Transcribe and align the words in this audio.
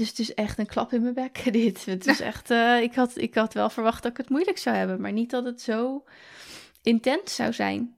dus 0.00 0.08
het 0.08 0.18
is 0.18 0.34
echt 0.34 0.58
een 0.58 0.66
klap 0.66 0.92
in 0.92 1.02
mijn 1.02 1.14
bek, 1.14 1.44
dit. 1.52 1.84
Het 1.84 2.06
is 2.06 2.20
echt, 2.20 2.50
uh, 2.50 2.82
ik, 2.82 2.94
had, 2.94 3.12
ik 3.16 3.34
had 3.34 3.54
wel 3.54 3.70
verwacht 3.70 4.02
dat 4.02 4.10
ik 4.10 4.16
het 4.16 4.28
moeilijk 4.28 4.58
zou 4.58 4.76
hebben, 4.76 5.00
maar 5.00 5.12
niet 5.12 5.30
dat 5.30 5.44
het 5.44 5.60
zo 5.60 6.04
intens 6.82 7.34
zou 7.34 7.52
zijn. 7.52 7.96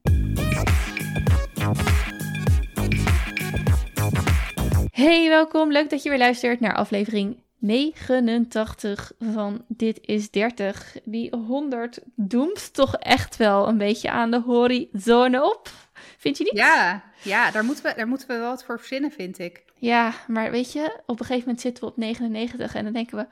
Hey, 4.90 5.28
welkom. 5.28 5.72
Leuk 5.72 5.90
dat 5.90 6.02
je 6.02 6.08
weer 6.08 6.18
luistert 6.18 6.60
naar 6.60 6.74
aflevering 6.74 7.42
89 7.58 9.12
van 9.18 9.64
Dit 9.68 9.98
is 10.00 10.30
30. 10.30 10.96
Die 11.04 11.36
100 11.36 12.00
doemt 12.14 12.74
toch 12.74 12.96
echt 12.96 13.36
wel 13.36 13.68
een 13.68 13.78
beetje 13.78 14.10
aan 14.10 14.30
de 14.30 14.40
horizon 14.40 15.42
op. 15.42 15.70
Vind 16.18 16.38
je 16.38 16.44
niet? 16.44 16.56
Ja, 16.56 17.04
ja 17.22 17.50
daar, 17.50 17.64
moeten 17.64 17.84
we, 17.84 17.92
daar 17.96 18.08
moeten 18.08 18.28
we 18.28 18.36
wel 18.36 18.50
wat 18.50 18.64
voor 18.64 18.78
verzinnen, 18.78 19.10
vind 19.10 19.38
ik. 19.38 19.64
Ja, 19.82 20.12
maar 20.26 20.50
weet 20.50 20.72
je, 20.72 21.00
op 21.06 21.20
een 21.20 21.26
gegeven 21.26 21.38
moment 21.38 21.60
zitten 21.60 21.84
we 21.84 21.90
op 21.90 21.96
99 21.96 22.74
en 22.74 22.84
dan 22.84 22.92
denken 22.92 23.16
we... 23.16 23.26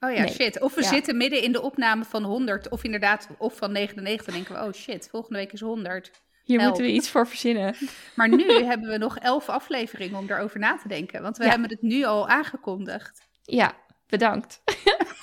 Oh 0.00 0.12
ja, 0.12 0.26
shit. 0.26 0.60
Of 0.60 0.74
we 0.74 0.82
zitten 0.82 1.16
midden 1.16 1.42
in 1.42 1.52
de 1.52 1.62
opname 1.62 2.04
van 2.04 2.22
100, 2.22 2.68
of 2.68 2.84
inderdaad, 2.84 3.28
of 3.38 3.56
van 3.56 3.72
99, 3.72 4.26
dan 4.26 4.34
denken 4.34 4.54
we, 4.54 4.66
oh 4.66 4.72
shit, 4.72 5.08
volgende 5.10 5.38
week 5.38 5.52
is 5.52 5.60
100. 5.60 6.10
Hier 6.44 6.60
moeten 6.60 6.82
we 6.82 6.90
iets 6.90 7.10
voor 7.10 7.26
verzinnen. 7.26 7.74
Maar 8.16 8.28
nu 8.28 8.50
hebben 8.70 8.88
we 8.88 8.98
nog 8.98 9.18
elf 9.18 9.48
afleveringen 9.48 10.18
om 10.18 10.26
daarover 10.26 10.58
na 10.58 10.76
te 10.76 10.88
denken. 10.88 11.22
Want 11.22 11.36
we 11.36 11.48
hebben 11.48 11.70
het 11.70 11.82
nu 11.82 12.04
al 12.04 12.28
aangekondigd. 12.28 13.22
Ja, 13.42 13.72
bedankt. 14.06 14.62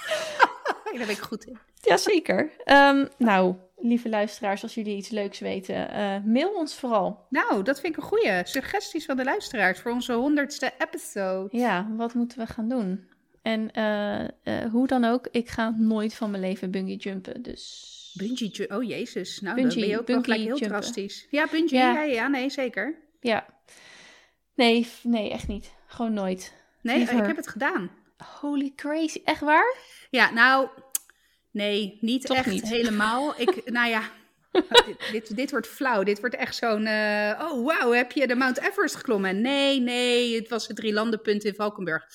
Daar 0.84 0.94
ben 0.98 1.10
ik 1.10 1.18
goed 1.18 1.46
in. 1.46 1.58
Jazeker. 1.82 2.52
Um, 2.66 3.08
nou, 3.18 3.56
lieve 3.82 4.10
luisteraars, 4.10 4.64
als 4.64 4.74
jullie 4.74 4.96
iets 4.96 5.10
leuks 5.10 5.40
weten, 5.40 5.76
uh, 5.76 6.16
mail 6.24 6.54
ons 6.54 6.76
vooral. 6.76 7.26
Nou, 7.30 7.64
dat 7.64 7.80
vind 7.80 7.96
ik 7.96 8.02
een 8.02 8.08
goede. 8.08 8.42
Suggesties 8.46 9.06
van 9.06 9.18
de 9.18 9.24
luisteraars 9.24 9.80
voor 9.80 9.92
onze 9.92 10.14
honderdste 10.14 10.72
episode. 10.78 11.58
Ja, 11.58 11.88
wat 11.96 12.14
moeten 12.14 12.38
we 12.38 12.46
gaan 12.46 12.70
doen? 12.70 13.10
En 13.42 13.70
uh, 13.78 14.20
uh, 14.44 14.72
hoe 14.72 14.88
dan 14.88 15.06
ook, 15.06 15.28
ik 15.32 15.50
ga 15.50 15.76
nooit 15.78 16.14
van 16.14 16.32
mijn 16.32 16.44
leven 16.44 16.72
bungee 16.72 16.98
jumpen, 16.98 17.42
dus... 17.42 17.90
Bungee 18.14 18.70
oh 18.70 18.84
jezus, 18.84 19.40
nou 19.42 19.56
bungee, 19.56 19.72
dan 19.72 19.82
ben 19.82 19.90
je 19.90 20.00
ook 20.00 20.08
wel 20.08 20.22
gelijk 20.22 20.40
heel 20.42 20.58
jumpen. 20.58 20.68
drastisch. 20.68 21.28
Ja, 21.30 21.48
bungee, 21.52 21.80
ja. 21.80 21.94
ja. 21.94 22.02
Ja, 22.02 22.28
nee, 22.28 22.50
zeker. 22.50 22.96
Ja. 23.20 23.46
Nee, 24.56 24.88
nee, 25.04 25.32
echt 25.32 25.48
niet. 25.48 25.74
Gewoon 25.86 26.14
nooit. 26.14 26.54
Nee, 26.82 26.98
Liever. 26.98 27.18
ik 27.18 27.26
heb 27.26 27.36
het 27.36 27.48
gedaan. 27.48 27.92
Holy 28.42 28.74
crazy, 28.76 29.22
echt 29.26 29.42
waar? 29.42 29.76
Ja, 30.10 30.32
nou, 30.32 30.68
nee, 31.52 31.98
niet 32.02 32.30
echt 32.30 32.46
niet. 32.46 32.70
helemaal. 32.78 33.34
Ik, 33.38 33.72
nou 33.72 33.90
ja, 33.90 34.02
dit, 34.52 35.12
dit, 35.12 35.36
dit, 35.36 35.52
wordt 35.52 35.68
flauw. 35.68 36.04
Dit 36.04 36.20
wordt 36.20 36.36
echt 36.36 36.56
zo'n, 36.56 36.86
uh, 36.86 37.40
oh 37.42 37.66
wauw, 37.66 37.92
heb 37.92 38.12
je 38.12 38.28
de 38.28 38.36
Mount 38.36 38.60
Everest 38.60 38.96
geklommen? 38.96 39.42
Nee, 39.42 39.80
nee, 39.80 40.36
het 40.36 40.50
was 40.50 40.68
het 40.68 40.76
drie 40.76 40.94
landenpunt 40.94 41.44
in 41.44 41.56
Valkenburg. 41.56 42.06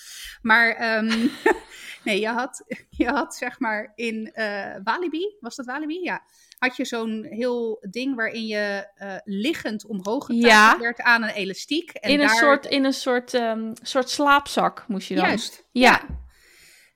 Maar 0.42 0.96
um, 0.98 1.30
nee, 2.04 2.20
je 2.20 2.28
had, 2.28 2.64
je 2.90 3.06
had 3.06 3.34
zeg 3.34 3.60
maar 3.60 3.92
in 3.94 4.32
uh, 4.34 4.74
Walibi, 4.84 5.36
was 5.40 5.56
dat 5.56 5.66
Walibi? 5.66 6.00
Ja. 6.02 6.22
Had 6.58 6.76
je 6.76 6.84
zo'n 6.84 7.26
heel 7.30 7.86
ding 7.90 8.16
waarin 8.16 8.46
je 8.46 8.88
uh, 9.02 9.14
liggend 9.24 9.86
omhoog 9.86 10.32
ja. 10.32 10.78
werd 10.78 11.00
aan 11.00 11.22
een 11.22 11.28
elastiek. 11.28 11.90
En 11.90 12.10
in, 12.10 12.20
een 12.20 12.28
soort, 12.28 12.66
in 12.66 12.84
een 12.84 12.92
soort, 12.92 13.34
um, 13.34 13.72
soort 13.82 14.10
slaapzak 14.10 14.84
moest 14.88 15.08
je 15.08 15.14
dan. 15.14 15.24
Juist. 15.24 15.64
ja. 15.70 15.90
ja. 15.90 16.24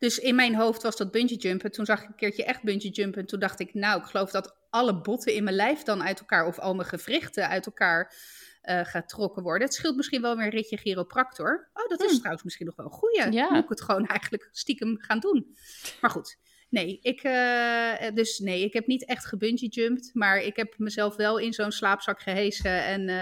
Dus 0.00 0.18
in 0.18 0.34
mijn 0.34 0.54
hoofd 0.54 0.82
was 0.82 0.96
dat 0.96 1.10
bungee 1.10 1.36
jumpen. 1.36 1.70
Toen 1.70 1.84
zag 1.84 2.02
ik 2.02 2.08
een 2.08 2.14
keertje 2.14 2.44
echt 2.44 2.62
bungee 2.62 2.90
jumpen. 2.90 3.20
En 3.20 3.26
toen 3.26 3.40
dacht 3.40 3.60
ik, 3.60 3.74
nou, 3.74 4.00
ik 4.00 4.06
geloof 4.06 4.30
dat 4.30 4.56
alle 4.70 5.00
botten 5.00 5.34
in 5.34 5.44
mijn 5.44 5.56
lijf 5.56 5.82
dan 5.82 6.02
uit 6.02 6.20
elkaar, 6.20 6.46
of 6.46 6.58
al 6.58 6.74
mijn 6.74 6.88
gewrichten 6.88 7.48
uit 7.48 7.66
elkaar 7.66 8.14
uh, 8.62 8.80
getrokken 8.84 9.42
worden. 9.42 9.66
Het 9.66 9.76
scheelt 9.76 9.96
misschien 9.96 10.22
wel 10.22 10.36
weer 10.36 10.44
een 10.44 10.50
ritje 10.50 10.76
chiropractor. 10.76 11.70
Oh, 11.74 11.88
dat 11.88 12.00
is 12.00 12.06
hmm. 12.06 12.16
trouwens 12.16 12.44
misschien 12.44 12.66
nog 12.66 12.76
wel 12.76 12.86
een 12.86 12.92
goeie. 12.92 13.32
Ja. 13.32 13.50
Moet 13.50 13.62
ik 13.62 13.68
het 13.68 13.82
gewoon 13.82 14.06
eigenlijk 14.16 14.48
stiekem 14.52 14.98
gaan 15.00 15.18
doen. 15.18 15.56
Maar 16.00 16.10
goed, 16.10 16.38
nee, 16.68 16.98
ik, 17.02 17.24
uh, 17.24 18.14
dus 18.14 18.38
nee, 18.38 18.64
ik 18.64 18.72
heb 18.72 18.86
niet 18.86 19.04
echt 19.04 19.26
gebungee 19.26 19.68
jumped. 19.68 20.10
Maar 20.12 20.38
ik 20.38 20.56
heb 20.56 20.74
mezelf 20.78 21.16
wel 21.16 21.38
in 21.38 21.52
zo'n 21.52 21.72
slaapzak 21.72 22.20
gehezen 22.20 22.84
en 22.84 23.00
uh, 23.00 23.16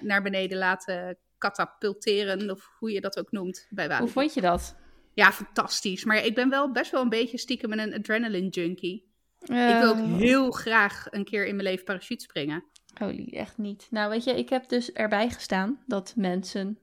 naar 0.00 0.22
beneden 0.22 0.58
laten 0.58 1.18
katapulteren. 1.38 2.50
Of 2.50 2.70
hoe 2.78 2.92
je 2.92 3.00
dat 3.00 3.18
ook 3.18 3.30
noemt 3.30 3.66
bij 3.70 3.88
water. 3.88 4.04
Hoe 4.04 4.12
vond 4.12 4.34
je 4.34 4.40
dat? 4.40 4.82
Ja, 5.14 5.32
fantastisch. 5.32 6.04
Maar 6.04 6.24
ik 6.24 6.34
ben 6.34 6.50
wel 6.50 6.72
best 6.72 6.90
wel 6.90 7.02
een 7.02 7.08
beetje 7.08 7.38
stiekem 7.38 7.72
een 7.72 7.94
adrenaline 7.94 8.48
junkie. 8.48 9.12
ik 9.40 9.78
wil 9.80 9.88
ook 9.88 10.18
heel 10.18 10.50
graag 10.50 11.06
een 11.10 11.24
keer 11.24 11.46
in 11.46 11.56
mijn 11.56 11.68
leven 11.68 11.84
parachute 11.84 12.22
springen. 12.24 12.64
Holy, 12.98 13.28
echt 13.30 13.58
niet. 13.58 13.86
Nou, 13.90 14.10
weet 14.10 14.24
je, 14.24 14.38
ik 14.38 14.48
heb 14.48 14.68
dus 14.68 14.92
erbij 14.92 15.30
gestaan 15.30 15.82
dat 15.86 16.12
mensen 16.16 16.78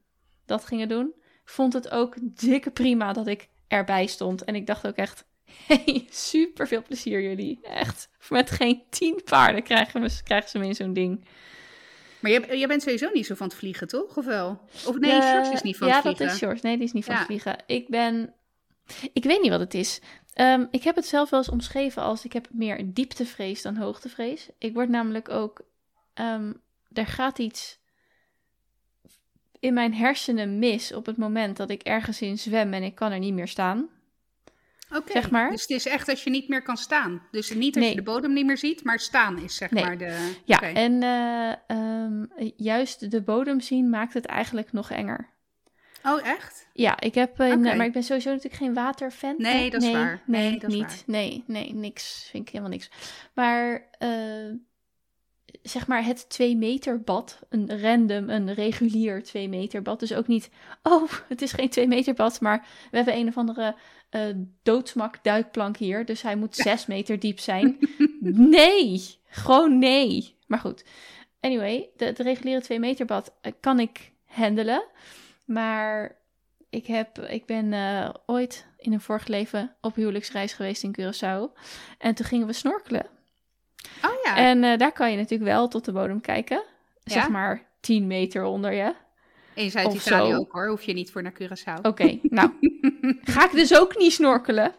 dat 0.46 0.64
gingen 0.64 0.88
doen. 0.88 1.14
Vond 1.44 1.72
het 1.72 1.90
ook 1.90 2.14
dikke 2.20 2.70
prima 2.70 3.12
dat 3.12 3.26
ik 3.26 3.48
erbij 3.68 4.06
stond. 4.06 4.44
En 4.44 4.54
ik 4.54 4.66
dacht 4.66 4.86
ook 4.86 4.96
echt, 4.96 5.26
hey, 5.66 6.06
super 6.10 6.68
veel 6.68 6.82
plezier 6.82 7.22
jullie. 7.22 7.58
Echt, 7.62 8.08
met 8.28 8.50
geen 8.50 8.82
tien 8.90 9.20
paarden 9.24 9.62
krijgen, 9.62 10.00
we, 10.00 10.20
krijgen 10.24 10.50
ze 10.50 10.58
me 10.58 10.66
in 10.66 10.74
zo'n 10.74 10.92
ding. 10.92 11.26
Maar 12.22 12.30
jij, 12.30 12.58
jij, 12.58 12.66
bent 12.66 12.82
sowieso 12.82 13.10
niet 13.12 13.26
zo 13.26 13.34
van 13.34 13.46
het 13.46 13.56
vliegen, 13.56 13.88
toch? 13.88 14.16
Of 14.16 14.24
wel? 14.24 14.60
Of 14.86 14.98
nee, 14.98 15.12
uh, 15.12 15.30
George 15.30 15.52
is 15.52 15.62
niet 15.62 15.76
van 15.76 15.88
ja, 15.88 15.94
het 15.94 16.02
vliegen. 16.02 16.24
Ja, 16.24 16.30
dat 16.30 16.40
is 16.40 16.46
George. 16.46 16.66
Nee, 16.66 16.76
die 16.76 16.86
is 16.86 16.92
niet 16.92 17.04
van 17.04 17.14
het 17.14 17.24
vliegen. 17.24 17.56
Ik 17.66 17.88
ben... 17.88 18.34
Ik 19.12 19.24
weet 19.24 19.40
niet 19.40 19.50
wat 19.50 19.60
het 19.60 19.74
is. 19.74 20.00
Um, 20.34 20.68
ik 20.70 20.82
heb 20.82 20.96
het 20.96 21.06
zelf 21.06 21.30
wel 21.30 21.40
eens 21.40 21.48
omschreven 21.48 22.02
als... 22.02 22.24
Ik 22.24 22.32
heb 22.32 22.48
meer 22.50 22.92
dieptevrees 22.92 23.62
dan 23.62 23.76
hoogtevrees. 23.76 24.48
Ik 24.58 24.74
word 24.74 24.88
namelijk 24.88 25.28
ook... 25.28 25.60
Um, 26.14 26.60
er 26.92 27.06
gaat 27.06 27.38
iets 27.38 27.78
in 29.58 29.74
mijn 29.74 29.94
hersenen 29.94 30.58
mis 30.58 30.92
op 30.92 31.06
het 31.06 31.16
moment 31.16 31.56
dat 31.56 31.70
ik 31.70 31.82
ergens 31.82 32.20
in 32.20 32.38
zwem 32.38 32.72
en 32.72 32.82
ik 32.82 32.94
kan 32.94 33.12
er 33.12 33.18
niet 33.18 33.34
meer 33.34 33.48
staan. 33.48 33.88
Oké, 34.96 35.12
zeg 35.12 35.30
maar. 35.30 35.50
dus 35.50 35.60
het 35.60 35.70
is 35.70 35.86
echt 35.86 36.08
als 36.08 36.24
je 36.24 36.30
niet 36.30 36.48
meer 36.48 36.62
kan 36.62 36.76
staan. 36.76 37.22
Dus 37.30 37.54
niet 37.54 37.76
als 37.76 37.88
je 37.88 37.94
de 37.94 38.02
bodem 38.02 38.32
niet 38.32 38.46
meer 38.46 38.58
ziet, 38.58 38.84
maar 38.84 38.98
staan 38.98 39.38
is 39.38 39.56
zeg 39.56 39.70
maar 39.70 39.98
de... 39.98 40.40
Ja, 40.44 40.60
en 40.60 41.02
uh, 41.02 41.78
um, 41.78 42.32
juist 42.56 43.10
de 43.10 43.22
bodem 43.22 43.60
zien 43.60 43.90
maakt 43.90 44.14
het 44.14 44.26
eigenlijk 44.26 44.72
nog 44.72 44.90
enger. 44.90 45.30
Oh, 46.04 46.26
echt? 46.26 46.68
Ja, 46.72 47.00
ik 47.00 47.14
heb 47.14 47.40
in, 47.40 47.58
okay. 47.58 47.76
maar 47.76 47.86
ik 47.86 47.92
ben 47.92 48.02
sowieso 48.02 48.28
natuurlijk 48.28 48.62
geen 48.62 48.74
waterfan. 48.74 49.34
Nee, 49.38 49.70
dat 49.70 49.82
is 49.82 49.88
nee, 49.88 49.96
waar. 49.96 50.22
Nee, 50.26 50.50
nee 50.50 50.58
dat 50.58 50.70
niet. 50.70 50.86
Is 50.86 50.94
waar. 50.96 51.02
Nee, 51.06 51.44
nee, 51.46 51.74
niks. 51.74 52.28
Vind 52.30 52.46
ik 52.46 52.52
helemaal 52.52 52.72
niks. 52.72 52.90
Maar 53.34 53.88
uh, 53.98 54.54
zeg 55.62 55.86
maar 55.86 56.04
het 56.04 56.28
2 56.28 56.56
meter 56.56 57.00
bad, 57.00 57.38
een 57.48 57.80
random, 57.80 58.30
een 58.30 58.54
regulier 58.54 59.22
2 59.22 59.48
meter 59.48 59.82
bad. 59.82 60.00
Dus 60.00 60.14
ook 60.14 60.26
niet, 60.26 60.50
oh, 60.82 61.10
het 61.28 61.42
is 61.42 61.52
geen 61.52 61.68
2 61.68 61.88
meter 61.88 62.14
bad, 62.14 62.40
maar 62.40 62.66
we 62.90 62.96
hebben 62.96 63.16
een 63.16 63.28
of 63.28 63.36
andere 63.36 63.74
uh, 64.12 64.36
doodsmak 64.62 65.18
duikplank 65.22 65.76
hier, 65.76 66.04
dus 66.04 66.22
hij 66.22 66.36
moet 66.36 66.56
6 66.56 66.86
meter 66.86 67.18
diep 67.18 67.38
zijn. 67.38 67.78
nee, 68.56 69.02
gewoon 69.26 69.78
nee. 69.78 70.36
Maar 70.46 70.58
goed, 70.58 70.84
anyway, 71.40 71.90
de, 71.96 72.04
het 72.04 72.18
reguliere 72.18 72.60
2 72.60 72.78
meter 72.78 73.06
bad 73.06 73.34
uh, 73.42 73.52
kan 73.60 73.80
ik 73.80 74.12
handelen, 74.24 74.84
maar 75.44 76.16
ik, 76.70 76.86
heb, 76.86 77.18
ik 77.18 77.46
ben 77.46 77.72
uh, 77.72 78.08
ooit 78.26 78.66
in 78.76 78.92
een 78.92 79.00
vorig 79.00 79.26
leven 79.26 79.74
op 79.80 79.94
huwelijksreis 79.94 80.52
geweest 80.52 80.82
in 80.82 80.96
Curaçao 81.00 81.60
en 81.98 82.14
toen 82.14 82.26
gingen 82.26 82.46
we 82.46 82.52
snorkelen. 82.52 83.06
Oh 84.04 84.22
ja. 84.24 84.36
En 84.36 84.78
daar 84.78 84.92
kan 84.92 85.10
je 85.10 85.16
natuurlijk 85.16 85.50
wel 85.50 85.68
tot 85.68 85.84
de 85.84 85.92
bodem 85.92 86.20
kijken. 86.20 86.62
Ja? 87.02 87.12
Zeg 87.12 87.28
maar 87.28 87.66
10 87.80 88.06
meter 88.06 88.44
onder 88.44 88.72
je. 88.72 88.94
In 89.54 89.70
Zuid-Italië 89.70 90.34
ook 90.34 90.52
hoor, 90.52 90.68
hoef 90.68 90.82
je 90.82 90.92
niet 90.92 91.10
voor 91.12 91.22
naar 91.22 91.34
Curaçao. 91.42 91.78
Oké, 91.78 91.88
okay, 91.88 92.20
nou. 92.22 92.50
ga 93.34 93.44
ik 93.44 93.52
dus 93.52 93.78
ook 93.78 93.98
niet 93.98 94.12
snorkelen. 94.12 94.74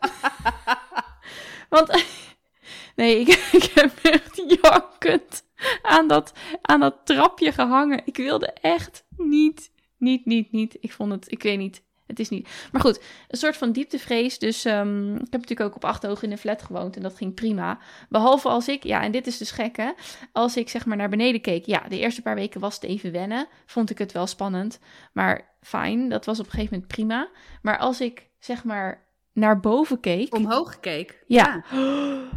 Want, 1.70 2.04
nee, 2.96 3.20
ik, 3.20 3.28
ik 3.52 3.64
heb 3.64 4.00
echt 4.02 4.44
jankend 4.62 5.44
aan 5.82 6.08
dat, 6.08 6.34
aan 6.62 6.80
dat 6.80 6.96
trapje 7.04 7.52
gehangen. 7.52 8.02
Ik 8.06 8.18
wilde 8.18 8.48
echt 8.48 9.06
niet, 9.18 9.72
niet, 9.98 10.26
niet, 10.26 10.52
niet. 10.52 10.78
Ik 10.80 10.92
vond 10.92 11.12
het, 11.12 11.32
ik 11.32 11.44
weet 11.44 11.58
niet, 11.58 11.84
het 12.08 12.20
is 12.20 12.30
niet. 12.30 12.50
Maar 12.72 12.82
goed, 12.82 13.02
een 13.28 13.38
soort 13.38 13.58
van 13.58 13.72
dieptevrees. 13.72 14.40
Dus 14.40 14.66
um, 14.66 15.14
ik 15.14 15.20
heb 15.20 15.42
natuurlijk 15.42 15.70
ook 15.70 15.76
op 15.76 15.86
Achterhoog 15.86 16.24
in 16.24 16.32
een 16.32 16.38
flat 16.38 16.62
gewoond 16.62 16.96
en 16.96 17.02
dat 17.02 17.16
ging 17.16 17.34
prima. 17.34 17.80
Behalve 18.10 18.50
als 18.50 18.68
ik, 18.68 18.84
ja, 18.84 19.02
en 19.04 19.12
dit 19.12 19.28
is 19.28 19.38
dus 19.38 19.52
gek 19.52 19.78
hè. 19.78 19.92
Als 20.32 20.58
ik 20.58 20.70
zeg 20.70 20.86
maar 20.86 20.98
naar 20.98 21.10
beneden 21.10 21.42
keek. 21.42 21.66
Ja, 21.66 21.80
de 21.90 22.00
eerste 22.00 22.22
paar 22.22 22.36
weken 22.36 22.60
was 22.60 22.76
het 22.76 22.84
even 22.84 23.12
wennen. 23.12 23.48
Vond 23.66 23.90
ik 23.90 23.98
het 23.98 24.12
wel 24.12 24.28
spannend. 24.28 24.80
Maar 25.14 25.56
fijn, 25.62 26.10
dat 26.10 26.26
was 26.26 26.40
op 26.40 26.46
een 26.46 26.52
gegeven 26.52 26.74
moment 26.74 26.94
prima. 26.94 27.30
Maar 27.62 27.78
als 27.78 28.02
ik 28.02 28.30
zeg 28.40 28.64
maar 28.64 29.08
naar 29.34 29.60
boven 29.60 30.00
keek. 30.00 30.36
Omhoog 30.36 30.80
keek? 30.80 31.24
Ja. 31.28 31.64
ja. 31.72 32.24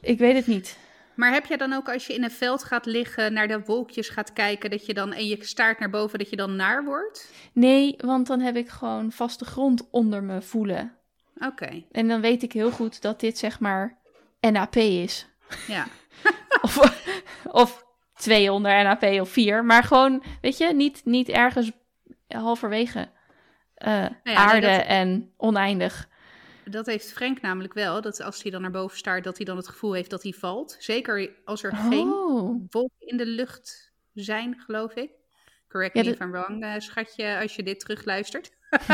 Ik 0.00 0.18
weet 0.18 0.34
het 0.34 0.46
niet. 0.46 0.78
Maar 1.16 1.32
heb 1.32 1.46
je 1.46 1.56
dan 1.56 1.72
ook 1.72 1.88
als 1.88 2.06
je 2.06 2.14
in 2.14 2.22
een 2.24 2.30
veld 2.30 2.64
gaat 2.64 2.86
liggen, 2.86 3.32
naar 3.32 3.48
de 3.48 3.60
wolkjes 3.60 4.08
gaat 4.08 4.32
kijken, 4.32 4.70
dat 4.70 4.86
je 4.86 4.94
dan 4.94 5.12
en 5.12 5.26
je 5.26 5.36
staart 5.44 5.78
naar 5.78 5.90
boven, 5.90 6.18
dat 6.18 6.30
je 6.30 6.36
dan 6.36 6.56
naar 6.56 6.84
wordt? 6.84 7.32
Nee, 7.52 7.94
want 7.98 8.26
dan 8.26 8.40
heb 8.40 8.56
ik 8.56 8.68
gewoon 8.68 9.12
vaste 9.12 9.44
grond 9.44 9.88
onder 9.90 10.22
me 10.22 10.42
voelen. 10.42 10.92
Oké. 11.36 11.46
Okay. 11.46 11.86
En 11.92 12.08
dan 12.08 12.20
weet 12.20 12.42
ik 12.42 12.52
heel 12.52 12.70
goed 12.70 13.02
dat 13.02 13.20
dit 13.20 13.38
zeg 13.38 13.60
maar 13.60 13.98
NAP 14.40 14.76
is. 14.76 15.26
Ja. 15.66 15.86
of, 16.62 17.02
of 17.44 17.84
twee 18.14 18.52
onder 18.52 18.82
NAP 18.84 19.02
of 19.02 19.28
vier, 19.28 19.64
maar 19.64 19.82
gewoon, 19.82 20.22
weet 20.40 20.58
je, 20.58 20.74
niet, 20.74 21.00
niet 21.04 21.28
ergens 21.28 21.70
halverwege. 22.28 23.08
eh, 23.74 23.92
Nou 23.92 24.02
ja, 24.02 24.20
nee, 24.24 24.36
aarde 24.36 24.66
dat- 24.66 24.86
en 24.86 25.32
oneindig. 25.36 26.08
Dat 26.70 26.86
heeft 26.86 27.12
Frank 27.12 27.40
namelijk 27.40 27.74
wel. 27.74 28.00
Dat 28.00 28.20
als 28.20 28.42
hij 28.42 28.50
dan 28.50 28.62
naar 28.62 28.70
boven 28.70 28.96
staart, 28.96 29.24
dat 29.24 29.36
hij 29.36 29.46
dan 29.46 29.56
het 29.56 29.68
gevoel 29.68 29.92
heeft 29.92 30.10
dat 30.10 30.22
hij 30.22 30.32
valt. 30.32 30.76
Zeker 30.78 31.30
als 31.44 31.62
er 31.62 31.76
geen 31.76 32.12
Oh, 32.12 32.64
wolken 32.70 33.06
in 33.06 33.16
de 33.16 33.26
lucht 33.26 33.92
zijn, 34.14 34.60
geloof 34.60 34.94
ik. 34.94 35.10
Correct 35.68 35.94
me 35.94 36.02
if 36.02 36.20
I'm 36.20 36.30
wrong, 36.30 36.62
eh, 36.62 36.74
schatje, 36.78 37.38
als 37.38 37.56
je 37.56 37.62
dit 37.62 37.80
terugluistert. 37.80 38.50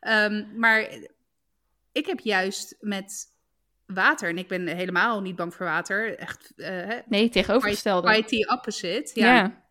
Ehm, 0.00 0.44
maar 0.56 0.98
ik 1.92 2.06
heb 2.06 2.20
juist 2.20 2.76
met 2.80 3.26
water, 3.86 4.28
en 4.28 4.38
ik 4.38 4.48
ben 4.48 4.66
helemaal 4.66 5.20
niet 5.20 5.36
bang 5.36 5.54
voor 5.54 5.66
water, 5.66 6.18
echt 6.18 6.52
eh, 6.56 6.98
nee, 7.06 7.28
tegenovergestelde. 7.28 8.08
quite 8.08 8.36
the 8.36 8.52
opposite. 8.52 9.10
Ja. 9.14 9.34
ja. 9.34 9.64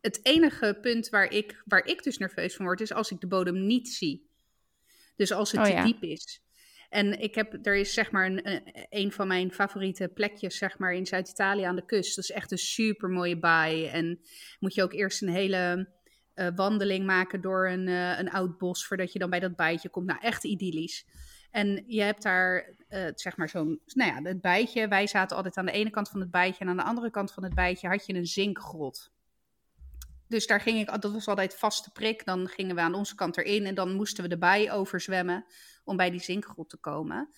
Het 0.00 0.20
enige 0.22 0.78
punt 0.80 1.08
waar 1.08 1.32
ik, 1.32 1.62
waar 1.64 1.86
ik 1.86 2.02
dus 2.02 2.18
nerveus 2.18 2.56
van 2.56 2.64
word, 2.64 2.80
is 2.80 2.92
als 2.92 3.10
ik 3.10 3.20
de 3.20 3.26
bodem 3.26 3.66
niet 3.66 3.88
zie. 3.88 4.28
Dus 5.16 5.32
als 5.32 5.50
het 5.52 5.60
Oh 5.60 5.66
te 5.66 5.72
ja. 5.72 5.84
diep 5.84 6.02
is. 6.02 6.42
En 6.88 7.20
ik 7.20 7.34
heb, 7.34 7.66
er 7.66 7.76
is 7.76 7.94
zeg 7.94 8.10
maar 8.10 8.26
een, 8.26 8.62
een- 8.90 9.12
van 9.12 9.26
mijn 9.26 9.52
favoriete 9.52 10.08
plekjes 10.14 10.56
zeg 10.56 10.78
maar 10.78 10.92
in 10.92 11.06
Zuid-Italië 11.06 11.62
aan 11.62 11.76
de 11.76 11.86
kust. 11.86 12.16
Dat 12.16 12.24
is 12.24 12.30
echt 12.30 12.52
een 12.52 12.58
super 12.58 13.08
mooie 13.08 13.38
baai. 13.38 13.86
En 13.86 14.20
moet 14.58 14.74
je 14.74 14.82
ook 14.82 14.92
eerst 14.92 15.22
een 15.22 15.28
hele 15.28 15.88
eh, 16.34 16.48
wandeling 16.54 17.06
maken 17.06 17.40
door 17.40 17.68
een, 17.68 17.88
eh, 17.88 18.18
een 18.18 18.30
oud 18.30 18.58
bos 18.58 18.86
voordat 18.86 19.12
je 19.12 19.18
dan 19.18 19.30
bij 19.30 19.40
dat 19.40 19.56
bijtje 19.56 19.88
komt. 19.88 20.06
Nou, 20.06 20.18
echt 20.20 20.44
idyllisch. 20.44 21.06
En 21.50 21.84
je 21.86 22.02
hebt 22.02 22.22
daar, 22.22 22.74
eh, 22.88 23.06
zeg 23.14 23.36
maar, 23.36 23.48
zo'n, 23.48 23.80
nou 23.86 24.10
ja, 24.12 24.28
het 24.28 24.40
bijtje. 24.40 24.88
Wij 24.88 25.06
zaten 25.06 25.36
altijd 25.36 25.56
aan 25.56 25.66
de 25.66 25.72
ene 25.72 25.90
kant 25.90 26.08
van 26.08 26.20
het 26.20 26.30
bijtje 26.30 26.64
en 26.64 26.70
aan 26.70 26.76
de 26.76 26.82
andere 26.82 27.10
kant 27.10 27.32
van 27.32 27.42
het 27.42 27.54
bijtje 27.54 27.88
had 27.88 28.06
je 28.06 28.14
een 28.14 28.26
zinkgrot. 28.26 29.10
Dus 30.28 30.46
daar 30.46 30.60
ging 30.60 30.78
ik, 30.78 31.00
dat 31.00 31.12
was 31.12 31.26
altijd 31.28 31.54
vaste 31.56 31.90
prik. 31.90 32.24
Dan 32.24 32.48
gingen 32.48 32.74
we 32.74 32.80
aan 32.80 32.94
onze 32.94 33.14
kant 33.14 33.36
erin 33.36 33.66
en 33.66 33.74
dan 33.74 33.94
moesten 33.94 34.22
we 34.22 34.28
de 34.28 34.38
baai 34.38 34.70
overzwemmen 34.70 35.44
om 35.88 35.96
bij 35.96 36.10
die 36.10 36.20
zinkgrot 36.20 36.70
te 36.70 36.76
komen. 36.76 37.30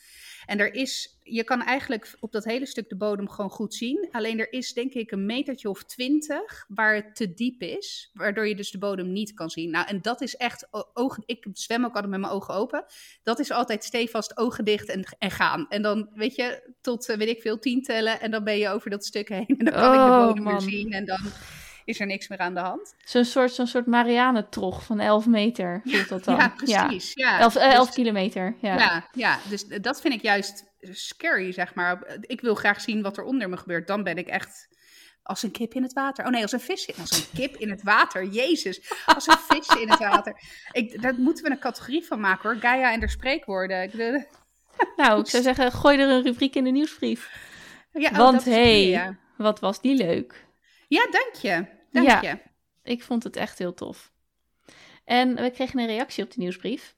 En 0.47 0.59
er 0.59 0.75
is, 0.75 1.19
je 1.23 1.45
kan 1.45 1.63
eigenlijk 1.63 2.17
op 2.21 2.33
dat 2.33 2.45
hele 2.45 2.67
stuk 2.67 2.89
de 2.89 2.97
bodem 2.97 3.29
gewoon 3.29 3.51
goed 3.51 3.75
zien. 3.75 4.09
Alleen 4.11 4.39
er 4.41 4.53
is 4.53 4.73
denk 4.73 4.93
ik 4.93 5.11
een 5.11 5.27
metertje 5.27 5.69
of 5.71 5.85
twintig 5.85 6.65
waar 6.69 6.95
het 6.95 7.17
te 7.17 7.35
diep 7.35 7.63
is, 7.63 8.11
waardoor 8.15 8.49
je 8.49 8.55
dus 8.57 8.71
de 8.71 8.79
bodem 8.79 9.13
niet 9.13 9.35
kan 9.35 9.51
zien. 9.51 9.71
Nou, 9.71 9.87
en 9.87 10.03
dat 10.03 10.21
is 10.21 10.37
echt, 10.37 10.67
o- 10.71 10.91
ogen, 10.95 11.23
ik 11.27 11.47
zwem 11.53 11.85
ook 11.85 11.95
altijd 11.95 12.11
met 12.13 12.21
mijn 12.21 12.33
ogen 12.33 12.55
open. 12.55 12.85
Dat 13.23 13.39
is 13.39 13.51
altijd 13.51 13.85
stevast 13.85 14.37
ogen 14.37 14.65
dicht 14.65 14.89
en, 14.89 15.17
en 15.19 15.31
gaan. 15.31 15.67
En 15.69 15.83
dan, 15.83 16.11
weet 16.15 16.35
je, 16.35 16.73
tot, 16.81 17.09
eh, 17.09 17.17
weet 17.17 17.29
ik 17.29 17.41
veel, 17.41 17.59
tien 17.59 17.83
tellen 17.83 18.21
en 18.21 18.31
dan 18.31 18.45
ben 18.45 18.59
je 18.59 18.69
over 18.69 18.91
dat 18.91 19.05
stuk 19.05 19.29
heen. 19.29 19.55
En 19.59 19.65
dan 19.65 19.75
kan 19.75 19.93
ik 19.95 19.99
de 20.01 20.07
Oh, 20.07 20.27
bodem 20.27 20.45
weer 20.45 20.53
man. 20.53 20.61
zien 20.61 20.93
en 20.93 21.05
dan 21.05 21.21
is 21.91 22.01
er 22.01 22.07
niks 22.07 22.29
meer 22.29 22.39
aan 22.39 22.55
de 22.55 22.61
hand. 22.61 22.95
Zo'n 23.05 23.25
soort, 23.25 23.53
zo'n 23.53 23.67
soort 23.67 23.87
Marianentrog 23.87 24.85
van 24.85 25.01
11 25.01 25.27
meter 25.27 25.81
voelt 25.85 26.09
dat 26.09 26.25
dan. 26.25 26.37
Ja, 26.37 26.49
precies. 26.49 27.11
Ja, 27.15 27.39
11, 27.39 27.57
eh, 27.57 27.65
Dus- 27.65 27.75
11 27.75 27.91
kilometer, 27.91 28.57
ja. 28.61 28.77
Ja. 28.79 29.09
ja, 29.13 29.39
dus 29.49 29.67
dat 29.67 30.01
vind 30.01 30.15
ik 30.15 30.23
juist 30.23 30.65
scary, 30.81 31.53
zeg 31.53 31.75
maar. 31.75 32.17
Ik 32.21 32.41
wil 32.41 32.55
graag 32.55 32.81
zien 32.81 33.03
wat 33.03 33.17
er 33.17 33.25
onder 33.25 33.49
me 33.49 33.57
gebeurt. 33.57 33.87
Dan 33.87 34.03
ben 34.03 34.17
ik 34.17 34.27
echt 34.27 34.69
als 35.23 35.43
een 35.43 35.51
kip 35.51 35.75
in 35.75 35.83
het 35.83 35.93
water. 35.93 36.25
Oh 36.25 36.31
nee, 36.31 36.43
als 36.43 36.53
een 36.53 36.61
vis. 36.61 36.99
Als 37.01 37.11
een 37.19 37.27
kip 37.35 37.57
in 37.57 37.71
het 37.71 37.83
water. 37.83 38.25
Jezus, 38.25 38.93
als 39.07 39.27
een 39.27 39.37
vis 39.39 39.81
in 39.81 39.91
het 39.91 39.99
water. 39.99 40.41
Ik, 40.73 41.03
daar 41.03 41.15
moeten 41.15 41.45
we 41.45 41.51
een 41.51 41.59
categorie 41.59 42.05
van 42.07 42.21
maken 42.21 42.51
hoor. 42.51 42.61
Gaia 42.61 42.93
en 42.93 43.01
de 43.01 43.09
spreekwoorden. 43.09 43.83
Ik 43.83 43.93
Nou, 44.97 45.21
ik 45.21 45.27
zou 45.27 45.43
zeggen, 45.43 45.73
gooi 45.73 45.99
er 45.99 46.09
een 46.09 46.23
rubriek 46.23 46.55
in 46.55 46.65
de 46.65 46.71
nieuwsbrief. 46.71 47.31
Ja, 47.93 48.11
oh, 48.11 48.17
Want 48.17 48.47
een 48.47 48.53
hey, 48.53 48.89
ja. 48.89 49.17
wat 49.37 49.61
was 49.61 49.81
die 49.81 49.95
leuk. 49.97 50.47
ja, 50.89 51.07
dank 51.11 51.35
je. 51.43 51.67
Dank 51.91 52.07
Ja. 52.09 52.21
je. 52.23 52.39
Ik 52.83 53.03
vond 53.03 53.23
het 53.25 53.37
echt 53.37 53.59
heel 53.59 53.75
tof. 53.75 54.13
En 55.05 55.35
we 55.35 55.51
kregen 55.51 55.79
een 55.79 55.87
reactie 55.87 56.25
op 56.25 56.31
de 56.31 56.41
nieuwsbrief. 56.41 56.95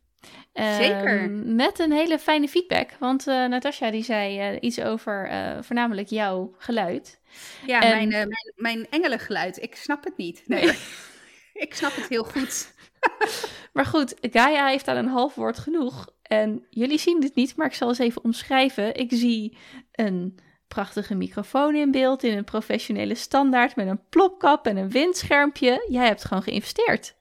Ehm, 0.52 0.74
Zeker. 0.82 1.30
Met 1.30 1.78
een 1.78 1.92
hele 1.92 2.18
fijne 2.18 2.48
feedback. 2.48 2.90
Want 2.98 3.26
eh 3.26 3.44
Natasja 3.46 3.90
die 3.90 4.02
zei 4.04 4.38
eh, 4.38 4.56
iets 4.60 4.80
over 4.80 5.28
eh, 5.28 5.62
voornamelijk 5.62 6.08
jouw 6.08 6.54
geluid. 6.58 7.20
Ja, 7.66 7.80
En- 7.80 7.90
mijn, 7.90 8.08
mijn, 8.08 8.28
mijn 8.56 8.86
engelengeluid. 8.90 9.62
Ik 9.62 9.74
snap 9.76 10.04
het 10.04 10.16
niet. 10.16 10.42
Nee, 10.46 10.72
ik 11.64 11.74
snap 11.74 11.94
het 11.94 12.08
heel 12.08 12.24
goed. 12.24 12.70
Maar 13.72 13.86
goed, 13.86 14.14
Gaia 14.20 14.66
heeft 14.66 14.88
aan 14.88 14.96
een 14.96 15.06
half 15.08 15.34
woord 15.34 15.58
genoeg. 15.58 16.08
En 16.22 16.66
jullie 16.70 16.98
zien 16.98 17.20
dit 17.20 17.34
niet, 17.34 17.56
maar 17.56 17.66
ik 17.66 17.74
zal 17.74 17.88
eens 17.88 17.98
even 17.98 18.24
omschrijven. 18.24 18.94
Ik 18.94 19.10
zie 19.12 19.56
een 19.92 20.38
prachtige 20.74 21.14
microfoon 21.14 21.74
in 21.74 21.90
beeld 21.90 22.22
in 22.22 22.36
een 22.36 22.44
professionele 22.44 23.14
standaard 23.14 23.76
met 23.76 23.86
een 23.86 24.08
plopkap 24.08 24.66
en 24.66 24.76
een 24.76 24.90
windschermpje. 24.90 25.86
Jij 25.88 26.06
hebt 26.06 26.24
gewoon 26.24 26.42
geïnvesteerd. 26.42 27.14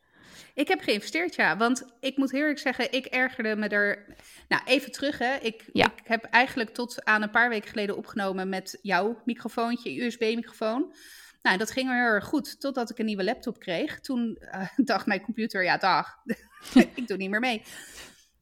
Ik 0.54 0.68
heb 0.68 0.82
geïnvesteerd, 0.82 1.36
ja. 1.36 1.58
Want 1.58 1.86
ik 2.00 2.18
moet 2.18 2.34
eerlijk 2.34 2.60
zeggen, 2.60 2.92
ik 2.92 3.06
ergerde 3.06 3.56
me 3.56 3.68
er... 3.68 4.16
Nou, 4.48 4.62
even 4.66 4.92
terug, 4.92 5.18
hè. 5.18 5.36
Ik, 5.36 5.64
Ja. 5.74 5.86
ik 5.86 6.08
heb 6.08 6.24
eigenlijk 6.24 6.70
tot 6.70 7.06
aan 7.06 7.22
een 7.22 7.30
paar 7.30 7.50
weken 7.50 7.70
geleden 7.70 7.98
opgenomen 7.98 8.50
met 8.50 8.80
jouw 8.82 9.22
microfoontje, 9.26 10.04
USB-microfoon. 10.04 10.94
Nou, 11.42 11.58
dat 11.58 11.72
ging 11.72 11.90
heel 11.90 11.98
erg 11.98 12.26
goed, 12.26 12.60
totdat 12.60 12.90
ik 12.90 13.00
een 13.00 13.06
nieuwe 13.06 13.24
laptop 13.24 13.60
kreeg. 13.60 14.00
Toen 14.00 14.36
eh, 14.36 14.68
dacht 14.92 15.06
mijn 15.06 15.22
computer, 15.22 15.64
ja, 15.64 15.78
dag, 15.78 16.08
ik 16.96 17.08
doe 17.08 17.18
niet 17.18 17.30
meer 17.30 17.40
mee. 17.40 17.62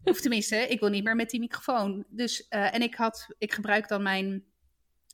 Of 0.03 0.21
tenminste, 0.21 0.55
ik 0.55 0.79
wil 0.79 0.89
niet 0.89 1.03
meer 1.03 1.15
met 1.15 1.29
die 1.29 1.39
microfoon. 1.39 2.05
Dus, 2.09 2.47
eh, 2.47 2.73
en 2.73 2.81
ik, 2.81 2.95
had, 2.95 3.35
ik 3.37 3.53
gebruik 3.53 3.87
dan 3.87 4.03
mijn 4.03 4.43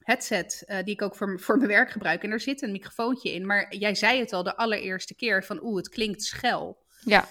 headset, 0.06 0.64
eh, 0.66 0.84
die 0.84 0.94
ik 0.94 1.02
ook 1.02 1.16
voor, 1.16 1.40
voor 1.40 1.58
mijn 1.58 1.70
werk 1.70 1.92
gebruik. 1.92 2.24
En 2.24 2.32
er 2.32 2.40
zit 2.40 2.62
een 2.62 2.72
microfoontje 2.72 3.34
in. 3.34 3.46
Maar 3.46 3.76
jij 3.76 3.96
zei 3.96 4.20
het 4.20 4.34
al 4.34 4.44
de 4.44 4.58
allereerste 4.58 5.16
keer 5.16 5.44
van, 5.44 5.64
oeh, 5.64 5.78
het 5.78 5.90
klinkt 5.90 6.24
schel. 6.24 6.84
Ja, 7.04 7.28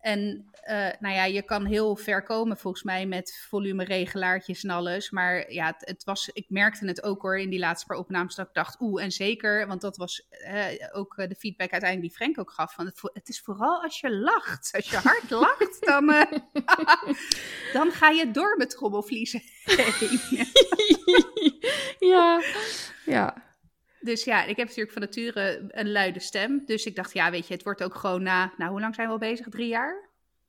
En 0.00 0.50
eh, 0.60 0.88
nou 1.00 1.14
ja, 1.14 1.24
je 1.24 1.42
kan 1.42 1.64
heel 1.64 1.96
ver 1.96 2.22
komen 2.22 2.56
volgens 2.56 2.82
mij 2.82 3.06
met 3.06 3.46
volumeregelaartjes 3.48 4.64
en 4.64 4.70
alles. 4.70 5.10
Maar 5.10 5.52
ja, 5.52 5.66
het, 5.66 5.88
het 5.88 6.04
was, 6.04 6.28
ik 6.32 6.44
merkte 6.48 6.86
het 6.86 7.02
ook 7.02 7.22
hoor 7.22 7.38
in 7.38 7.50
die 7.50 7.58
laatste 7.58 7.86
paar 7.86 7.96
opnames 7.96 8.34
dat 8.34 8.46
ik 8.46 8.54
dacht, 8.54 8.80
oeh, 8.80 9.02
en 9.02 9.10
zeker, 9.10 9.66
want 9.66 9.80
dat 9.80 9.96
was 9.96 10.26
eh, 10.28 10.66
ook 10.92 11.14
de 11.16 11.36
feedback 11.38 11.70
uiteindelijk 11.70 12.10
die 12.10 12.18
Frank 12.18 12.38
ook 12.38 12.50
gaf. 12.50 12.74
Van 12.74 12.86
het, 12.86 13.00
het 13.02 13.28
is 13.28 13.40
vooral 13.40 13.82
als 13.82 14.00
je 14.00 14.16
lacht. 14.16 14.70
Als 14.74 14.90
je 14.90 14.96
hard 14.96 15.30
lacht, 15.46 15.86
dan, 15.86 16.06
dan 17.78 17.90
ga 17.90 18.08
je 18.08 18.30
door 18.30 18.56
met 18.56 18.70
trommelvliezen. 18.70 19.42
ja, 21.98 22.42
ja. 23.16 23.44
Dus 24.00 24.24
ja, 24.24 24.44
ik 24.44 24.56
heb 24.56 24.66
natuurlijk 24.66 24.92
van 24.92 25.02
nature 25.02 25.64
een 25.68 25.92
luide 25.92 26.20
stem. 26.20 26.62
Dus 26.66 26.86
ik 26.86 26.96
dacht, 26.96 27.12
ja, 27.12 27.30
weet 27.30 27.46
je, 27.48 27.54
het 27.54 27.62
wordt 27.62 27.82
ook 27.82 27.94
gewoon 27.94 28.22
na, 28.22 28.52
nou, 28.56 28.70
hoe 28.70 28.80
lang 28.80 28.94
zijn 28.94 29.06
we 29.06 29.12
al 29.12 29.18
bezig? 29.18 29.46
Drie 29.48 29.68
jaar? 29.68 30.04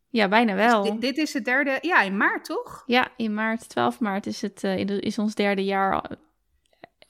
Ja, 0.10 0.28
bijna 0.28 0.56
wel. 0.56 0.84
Dit, 0.84 1.02
dit 1.02 1.18
is 1.18 1.34
het 1.34 1.46
derde, 1.46 1.78
ja, 1.82 2.02
in 2.02 2.18
maart 2.18 2.46
toch? 2.46 2.84
Ja, 2.86 3.08
in 3.18 3.34
maart, 3.34 3.70
12 3.70 4.00
maart 4.00 4.26
is 4.26 4.42
het 4.42 4.64
eh, 4.64 4.80
is 5.00 5.18
ons 5.18 5.36
derde 5.36 5.64
jaar 5.64 6.02
eh, 6.04 6.18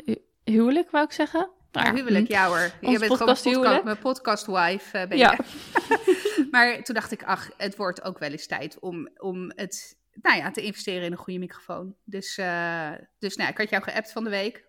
hu- 0.05 0.53
huwelijk, 0.53 0.91
wou 0.91 1.05
ik 1.05 1.11
zeggen. 1.11 1.49
Nou 1.71 1.87
Ja, 1.87 1.93
huwelijk, 1.93 2.27
hm. 2.27 2.31
ja 2.33 2.47
hoor. 2.47 2.57
Je 2.59 2.69
bent 2.81 3.01
gewoon 3.01 3.17
podcast 3.17 3.43
mijn 3.43 3.55
huwelijk. 3.55 3.83
podcast, 3.83 3.83
mijn 3.83 3.97
podcast 3.97 4.45
wife. 4.45 4.97
eh, 4.97 5.07
ben 5.07 5.17
Ja. 5.17 5.37
maar 6.51 6.83
toen 6.83 6.95
dacht 6.95 7.11
ik, 7.11 7.23
ach, 7.23 7.49
het 7.57 7.75
wordt 7.75 8.03
ook 8.03 8.19
wel 8.19 8.29
eens 8.31 8.47
tijd 8.47 8.79
om, 8.79 9.09
om 9.17 9.51
het, 9.55 9.97
nou 10.21 10.37
ja, 10.37 10.51
te 10.51 10.61
investeren 10.61 11.03
in 11.03 11.11
een 11.11 11.17
goede 11.17 11.39
microfoon. 11.39 11.95
Dus, 12.03 12.37
eh, 12.37 12.91
dus 13.19 13.35
nou, 13.35 13.49
ik 13.49 13.57
had 13.57 13.69
jou 13.69 13.83
geappt 13.83 14.11
van 14.11 14.23
de 14.23 14.29
week. 14.29 14.65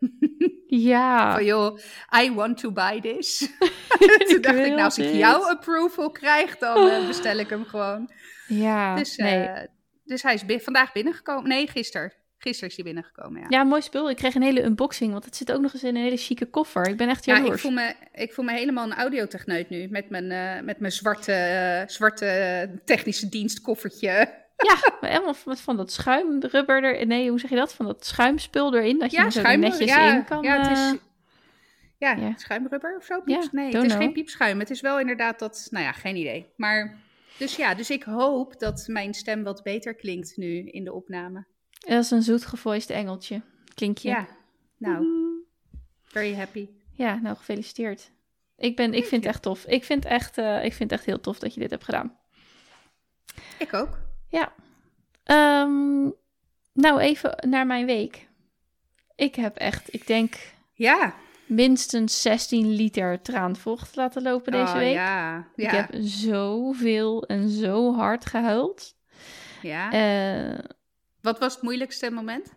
Ja, 0.67 1.33
Van 1.35 1.45
joh, 1.45 1.79
I 2.23 2.33
want 2.35 2.59
to 2.59 2.73
buy 2.73 3.01
this. 3.01 3.39
Toen 4.29 4.41
dacht 4.41 4.59
ik, 4.59 4.67
nou, 4.69 4.81
als 4.81 4.99
ik 4.99 5.13
jouw 5.15 5.49
approval 5.49 6.11
krijg, 6.11 6.59
dan 6.59 6.89
eh, 6.89 7.07
bestel 7.07 7.37
ik 7.39 7.49
hem 7.51 7.65
gewoon. 7.65 8.11
ja, 8.47 8.95
Dus, 8.97 9.17
nee. 9.17 9.45
eh, 9.45 9.67
dus 10.05 10.23
hij 10.23 10.35
is 10.47 10.63
vandaag 10.63 10.93
binnengekomen. 10.93 11.49
Nee, 11.49 11.67
gisteren. 11.67 12.13
Gisteren 12.41 12.69
is 12.71 12.75
hij 12.77 12.85
binnengekomen, 12.85 13.41
ja. 13.41 13.47
Ja, 13.49 13.65
mooi 13.65 13.83
spul. 13.83 14.11
Ik 14.11 14.17
kreeg 14.17 14.35
een 14.35 14.43
hele 14.43 14.63
unboxing, 14.65 15.13
want 15.13 15.25
het 15.25 15.37
zit 15.37 15.53
ook 15.53 15.61
nog 15.61 15.73
eens 15.73 15.83
in 15.85 15.97
een 15.97 16.03
hele 16.03 16.17
chique 16.17 16.47
koffer. 16.51 16.89
Ik 16.89 16.97
ben 16.97 17.09
echt 17.09 17.25
Ja, 17.25 17.35
ik 17.37 17.43
jaloers. 17.43 17.61
voel, 17.61 17.71
me, 17.71 17.95
ik 18.13 18.33
voel 18.33 18.45
me 18.45 18.53
helemaal 18.53 18.85
een 18.85 18.95
audiotechneut 18.95 19.69
nu. 19.71 19.89
Met 19.89 20.11
mijn, 20.11 20.65
met 20.65 20.79
mijn 20.81 20.93
zwarte, 20.93 21.85
zwarte 21.87 22.81
technische 22.85 23.29
dienstkoffertje. 23.29 24.47
Ja, 24.67 24.93
maar 25.01 25.11
helemaal 25.11 25.35
van, 25.57 25.77
dat 25.77 25.93
schuimrubber 25.93 26.85
er... 26.85 27.07
Nee, 27.07 27.31
hoe 27.31 27.41
zeg 27.41 27.51
je 27.51 27.57
dat? 27.57 27.75
Van 27.75 27.87
dat 27.87 28.07
schuimspul 28.07 28.75
erin, 28.75 28.99
dat 28.99 29.11
je 29.11 29.17
Ja, 29.17 29.25
er 29.45 29.59
netjes 29.59 29.89
ja, 29.89 30.15
in 30.17 30.25
kan... 30.25 30.43
ja, 30.43 30.61
het 30.61 30.71
is, 30.71 30.79
eh, 30.79 30.93
ja, 31.99 32.13
ja. 32.13 32.33
schuimrubber 32.37 32.97
of 32.97 33.05
zo? 33.05 33.21
Pieps? 33.21 33.51
nee, 33.53 33.67
het 33.67 33.75
is 33.75 33.89
know. 33.89 34.03
geen 34.03 34.13
piepschuim. 34.13 34.59
Het 34.59 34.71
is 34.71 34.81
wel 34.81 35.01
inderdaad 35.01 35.39
dat... 35.39 35.69
Nou 35.71 35.85
ja, 35.85 35.93
geen 35.93 36.17
idee. 36.17 36.47
Maar... 36.57 36.97
Dus 37.39 37.57
ja, 37.57 37.75
dus 37.75 37.91
ik 37.91 38.03
hoop 38.03 38.59
dat 38.59 38.85
mijn 38.89 39.15
stem 39.15 39.43
wat 39.43 39.63
beter 39.63 39.95
klinkt 39.95 40.37
nu 40.37 40.69
in 40.69 40.85
de 40.85 40.93
opname. 40.93 41.47
Dat 41.79 42.05
is 42.05 42.11
een 42.11 42.23
zoet 42.23 42.45
gevoiced 42.47 42.91
engeltje. 42.91 43.43
Klinkje. 43.75 44.09
Ja, 44.09 44.27
nou, 44.77 45.05
Mm. 45.05 45.45
very 46.03 46.35
happy. 46.35 46.69
Ja, 46.91 47.15
nou 47.15 47.37
gefeliciteerd. 47.37 48.11
Ik, 48.57 48.77
ben, 48.77 48.95
ik 48.95 49.05
vind 49.05 49.25
het 49.25 49.33
echt 49.33 49.43
tof. 49.43 49.67
Ik 49.67 49.85
vind 49.85 50.05
echt, 50.05 50.39
eh, 50.39 50.65
ik 50.65 50.73
vind 50.73 50.93
echt 50.93 51.05
heel 51.05 51.21
tof 51.21 51.39
dat 51.39 51.55
je 51.55 51.61
dit 51.61 51.71
hebt 51.71 51.85
gedaan. 51.85 52.19
Ik 53.59 53.75
ook. 53.75 53.99
Ja. 54.29 54.53
Ehm, 55.25 56.05
nou, 56.73 56.99
even 57.01 57.37
naar 57.49 57.67
mijn 57.67 57.87
week. 57.87 58.27
Ik 59.17 59.35
heb 59.35 59.57
echt, 59.57 59.95
ik 59.95 60.07
denk, 60.07 60.35
Ja, 60.73 61.15
minstens 61.47 62.23
16 62.23 62.71
liter 62.71 63.21
traanvocht 63.23 63.97
laten 63.97 64.23
lopen 64.23 64.53
deze 64.53 64.73
Oh, 64.73 64.79
week. 64.79 64.95
Ja, 64.95 65.39
Ik 65.55 65.71
ja, 65.71 65.75
heb 65.75 65.89
zoveel 66.03 67.23
en 67.27 67.49
zo 67.49 67.95
hard 67.95 68.27
gehuild. 68.27 68.95
ja. 69.63 69.93
Eh, 69.93 70.59
Wat 71.21 71.39
was 71.39 71.53
het 71.55 71.63
moeilijkste 71.63 72.11
moment? 72.11 72.57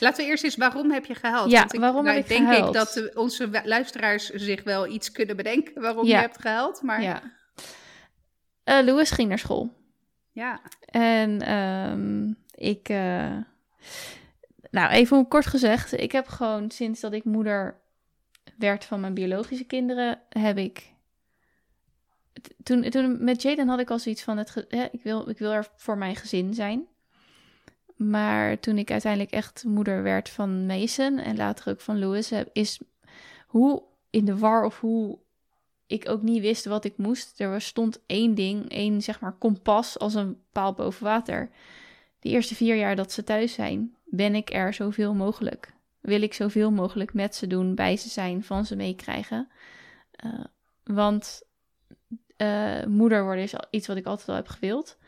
Laten 0.00 0.24
we 0.24 0.30
eerst 0.30 0.44
eens, 0.44 0.56
waarom 0.56 0.90
heb 0.90 1.04
je 1.04 1.14
gehuild? 1.14 1.50
Ja, 1.50 1.58
Want 1.58 1.74
ik, 1.74 1.80
waarom 1.80 2.04
nou, 2.04 2.14
heb 2.16 2.24
ik 2.24 2.30
denk 2.30 2.46
gehuild? 2.48 2.66
ik 2.66 2.72
dat 2.74 3.14
onze 3.16 3.60
luisteraars 3.64 4.28
zich 4.30 4.62
wel 4.64 4.86
iets 4.86 5.12
kunnen 5.12 5.36
bedenken 5.36 5.82
waarom 5.82 6.06
Ja. 6.06 6.16
je 6.16 6.20
hebt 6.26 6.40
gehuild. 6.40 6.82
Maar 6.82 7.02
ja. 7.02 7.22
Eh, 8.64 8.80
Louis 8.84 9.10
ging 9.10 9.28
naar 9.28 9.38
school. 9.38 9.74
Ja. 10.34 10.60
En 10.84 11.40
ehm, 11.40 12.32
ik. 12.54 12.88
eh, 12.88 13.36
nou, 14.70 14.90
even 14.90 15.28
kort 15.28 15.46
gezegd. 15.46 16.00
Ik 16.00 16.12
heb 16.12 16.26
gewoon 16.26 16.70
sinds 16.70 17.00
dat 17.00 17.12
ik 17.12 17.24
moeder 17.24 17.80
werd 18.58 18.84
van 18.84 19.00
mijn 19.00 19.14
biologische 19.14 19.64
kinderen. 19.64 20.20
heb 20.28 20.58
ik. 20.58 20.92
Toen, 22.62 22.82
toen 22.82 23.24
met 23.24 23.42
Jaden 23.42 23.68
had 23.68 23.80
ik 23.80 23.90
al 23.90 23.98
zoiets 23.98 24.22
van: 24.22 24.38
het 24.38 24.66
hè, 24.68 24.84
ik, 24.90 25.02
wil, 25.02 25.28
ik 25.28 25.38
wil 25.38 25.50
er 25.52 25.66
voor 25.76 25.98
mijn 25.98 26.16
gezin 26.16 26.54
zijn. 26.54 26.86
Maar 27.96 28.60
toen 28.60 28.78
ik 28.78 28.90
uiteindelijk 28.90 29.32
echt 29.32 29.64
moeder 29.64 30.02
werd 30.02 30.28
van 30.28 30.66
Mason 30.66 31.18
en 31.18 31.36
later 31.36 31.72
ook 31.72 31.80
van 31.80 31.98
Louis, 31.98 32.32
is 32.52 32.80
hoe 33.46 33.82
in 34.10 34.24
de 34.24 34.38
war 34.38 34.64
of 34.64 34.80
hoe 34.80 35.18
ik 35.86 36.08
ook 36.08 36.22
niet 36.22 36.40
wist 36.40 36.64
wat 36.64 36.84
ik 36.84 36.96
moest. 36.96 37.40
Er 37.40 37.60
stond 37.60 38.00
één 38.06 38.34
ding, 38.34 38.70
één 38.70 39.02
zeg 39.02 39.20
maar 39.20 39.38
kompas 39.38 39.98
als 39.98 40.14
een 40.14 40.42
paal 40.52 40.72
boven 40.72 41.04
water. 41.04 41.50
De 42.20 42.28
eerste 42.28 42.54
vier 42.54 42.76
jaar 42.76 42.96
dat 42.96 43.12
ze 43.12 43.24
thuis 43.24 43.52
zijn, 43.52 43.96
ben 44.04 44.34
ik 44.34 44.52
er 44.52 44.74
zoveel 44.74 45.14
mogelijk. 45.14 45.72
Wil 46.00 46.22
ik 46.22 46.34
zoveel 46.34 46.70
mogelijk 46.70 47.14
met 47.14 47.34
ze 47.34 47.46
doen, 47.46 47.74
bij 47.74 47.96
ze 47.96 48.08
zijn, 48.08 48.44
van 48.44 48.66
ze 48.66 48.76
meekrijgen. 48.76 49.48
Eh, 50.10 50.44
want 50.84 51.42
eh, 52.36 52.84
moeder 52.84 53.24
worden 53.24 53.44
is 53.44 53.54
iets 53.70 53.86
wat 53.86 53.96
ik 53.96 54.06
altijd 54.06 54.28
al 54.28 54.34
heb 54.34 54.48
gewild. 54.48 54.98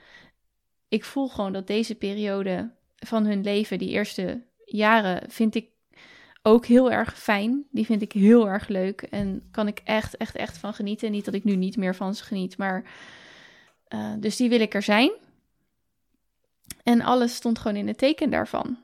Ik 0.88 1.04
voel 1.04 1.28
gewoon 1.28 1.52
dat 1.52 1.66
deze 1.66 1.94
periode 1.94 2.70
van 2.96 3.26
hun 3.26 3.42
leven, 3.42 3.78
die 3.78 3.90
eerste 3.90 4.42
jaren, 4.64 5.30
vind 5.30 5.54
ik 5.54 5.68
ook 6.46 6.66
heel 6.66 6.90
erg 6.90 7.18
fijn. 7.18 7.66
Die 7.70 7.84
vind 7.84 8.02
ik 8.02 8.12
heel 8.12 8.48
erg 8.48 8.68
leuk 8.68 9.02
en 9.02 9.48
kan 9.50 9.66
ik 9.66 9.80
echt, 9.84 10.16
echt, 10.16 10.36
echt 10.36 10.58
van 10.58 10.74
genieten. 10.74 11.10
Niet 11.10 11.24
dat 11.24 11.34
ik 11.34 11.44
nu 11.44 11.56
niet 11.56 11.76
meer 11.76 11.94
van 11.94 12.14
ze 12.14 12.24
geniet, 12.24 12.56
maar 12.56 12.84
eh, 13.88 14.12
dus 14.18 14.36
die 14.36 14.48
wil 14.48 14.60
ik 14.60 14.74
er 14.74 14.82
zijn. 14.82 15.10
En 16.82 17.00
alles 17.00 17.34
stond 17.34 17.58
gewoon 17.58 17.76
in 17.76 17.86
het 17.86 17.98
teken 17.98 18.30
daarvan. 18.30 18.78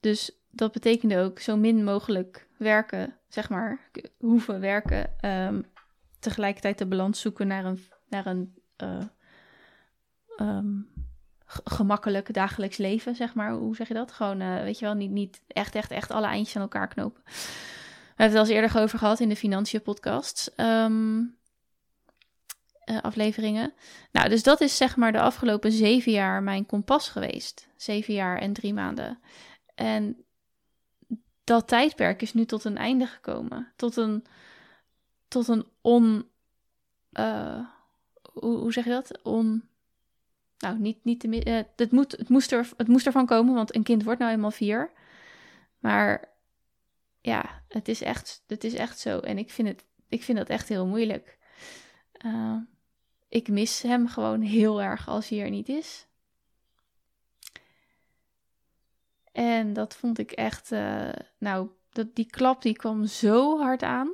Dus 0.00 0.30
dat 0.50 0.72
betekende 0.72 1.18
ook 1.18 1.38
zo 1.38 1.56
min 1.56 1.84
mogelijk 1.84 2.46
werken, 2.56 3.16
zeg 3.28 3.48
maar, 3.48 3.90
hoeven 4.18 4.60
werken. 4.60 5.20
ehm, 5.20 5.62
tegelijkertijd 6.18 6.78
de 6.78 6.86
balans 6.86 7.20
zoeken 7.20 7.46
naar 7.46 7.64
een, 7.64 7.80
naar 8.08 8.26
een 8.26 8.54
eh, 8.76 9.06
ehm, 10.36 10.76
gemakkelijk 11.64 12.34
dagelijks 12.34 12.76
leven, 12.76 13.14
zeg 13.14 13.34
maar. 13.34 13.52
Hoe 13.52 13.76
zeg 13.76 13.88
je 13.88 13.94
dat? 13.94 14.12
Gewoon, 14.12 14.40
eh, 14.40 14.62
weet 14.62 14.78
je 14.78 14.84
wel, 14.84 14.94
niet, 14.94 15.10
niet 15.10 15.42
echt, 15.46 15.74
echt, 15.74 15.90
echt 15.90 16.10
alle 16.10 16.26
eindjes 16.26 16.56
aan 16.56 16.62
elkaar 16.62 16.88
knopen. 16.88 17.22
We 17.24 18.26
hebben 18.26 18.26
het 18.26 18.34
al 18.34 18.54
eens 18.54 18.62
eerder 18.64 18.82
over 18.82 18.98
gehad 18.98 19.20
in 19.20 19.28
de 19.28 19.36
financiën 19.36 19.82
podcasts. 19.82 20.54
ehm, 20.54 21.22
eh, 22.80 23.00
afleveringen. 23.00 23.72
Nou, 24.12 24.28
dus 24.28 24.42
dat 24.42 24.60
is 24.60 24.76
zeg 24.76 24.96
maar 24.96 25.12
de 25.12 25.20
afgelopen 25.20 25.72
zeven 25.72 26.12
jaar 26.12 26.42
mijn 26.42 26.66
kompas 26.66 27.08
geweest. 27.08 27.68
Zeven 27.76 28.14
jaar 28.14 28.38
en 28.38 28.52
drie 28.52 28.74
maanden. 28.74 29.20
En 29.74 30.24
dat 31.44 31.68
tijdperk 31.68 32.22
is 32.22 32.34
nu 32.34 32.44
tot 32.44 32.64
een 32.64 32.76
einde 32.76 33.06
gekomen. 33.06 33.72
Tot 33.76 33.96
een, 33.96 34.24
tot 35.28 35.48
een 35.48 35.66
on... 35.80 36.28
eh, 37.12 37.60
hoe, 38.32 38.56
hoe 38.56 38.72
zeg 38.72 38.84
je 38.84 38.90
dat? 38.90 39.22
On... 39.22 39.69
Nou, 40.60 40.78
niet, 40.78 41.04
niet 41.04 41.20
te... 41.20 41.42
eh, 41.42 41.62
het, 41.76 41.92
moet, 41.92 42.12
het, 42.12 42.28
moest 42.28 42.52
er, 42.52 42.70
het 42.76 42.88
moest 42.88 43.06
ervan 43.06 43.26
komen, 43.26 43.54
want 43.54 43.74
een 43.74 43.82
kind 43.82 44.04
wordt 44.04 44.20
nou 44.20 44.32
eenmaal 44.32 44.50
vier. 44.50 44.92
Maar 45.78 46.28
ja, 47.20 47.62
het 47.68 47.88
is 47.88 48.02
echt, 48.02 48.42
het 48.46 48.64
is 48.64 48.74
echt 48.74 48.98
zo. 48.98 49.18
En 49.18 49.38
ik 49.38 49.50
vind, 49.50 49.68
het, 49.68 49.84
ik 50.08 50.22
vind 50.22 50.38
dat 50.38 50.48
echt 50.48 50.68
heel 50.68 50.86
moeilijk. 50.86 51.38
Eh, 52.12 52.56
ik 53.28 53.48
mis 53.48 53.82
hem 53.82 54.08
gewoon 54.08 54.40
heel 54.40 54.82
erg 54.82 55.08
als 55.08 55.28
hij 55.28 55.40
er 55.40 55.50
niet 55.50 55.68
is. 55.68 56.06
En 59.32 59.72
dat 59.72 59.96
vond 59.96 60.18
ik 60.18 60.30
echt, 60.32 60.72
eh, 60.72 61.12
nou, 61.38 61.68
dat, 61.90 62.14
die 62.14 62.26
klap 62.26 62.62
die 62.62 62.76
kwam 62.76 63.06
zo 63.06 63.58
hard 63.58 63.82
aan. 63.82 64.12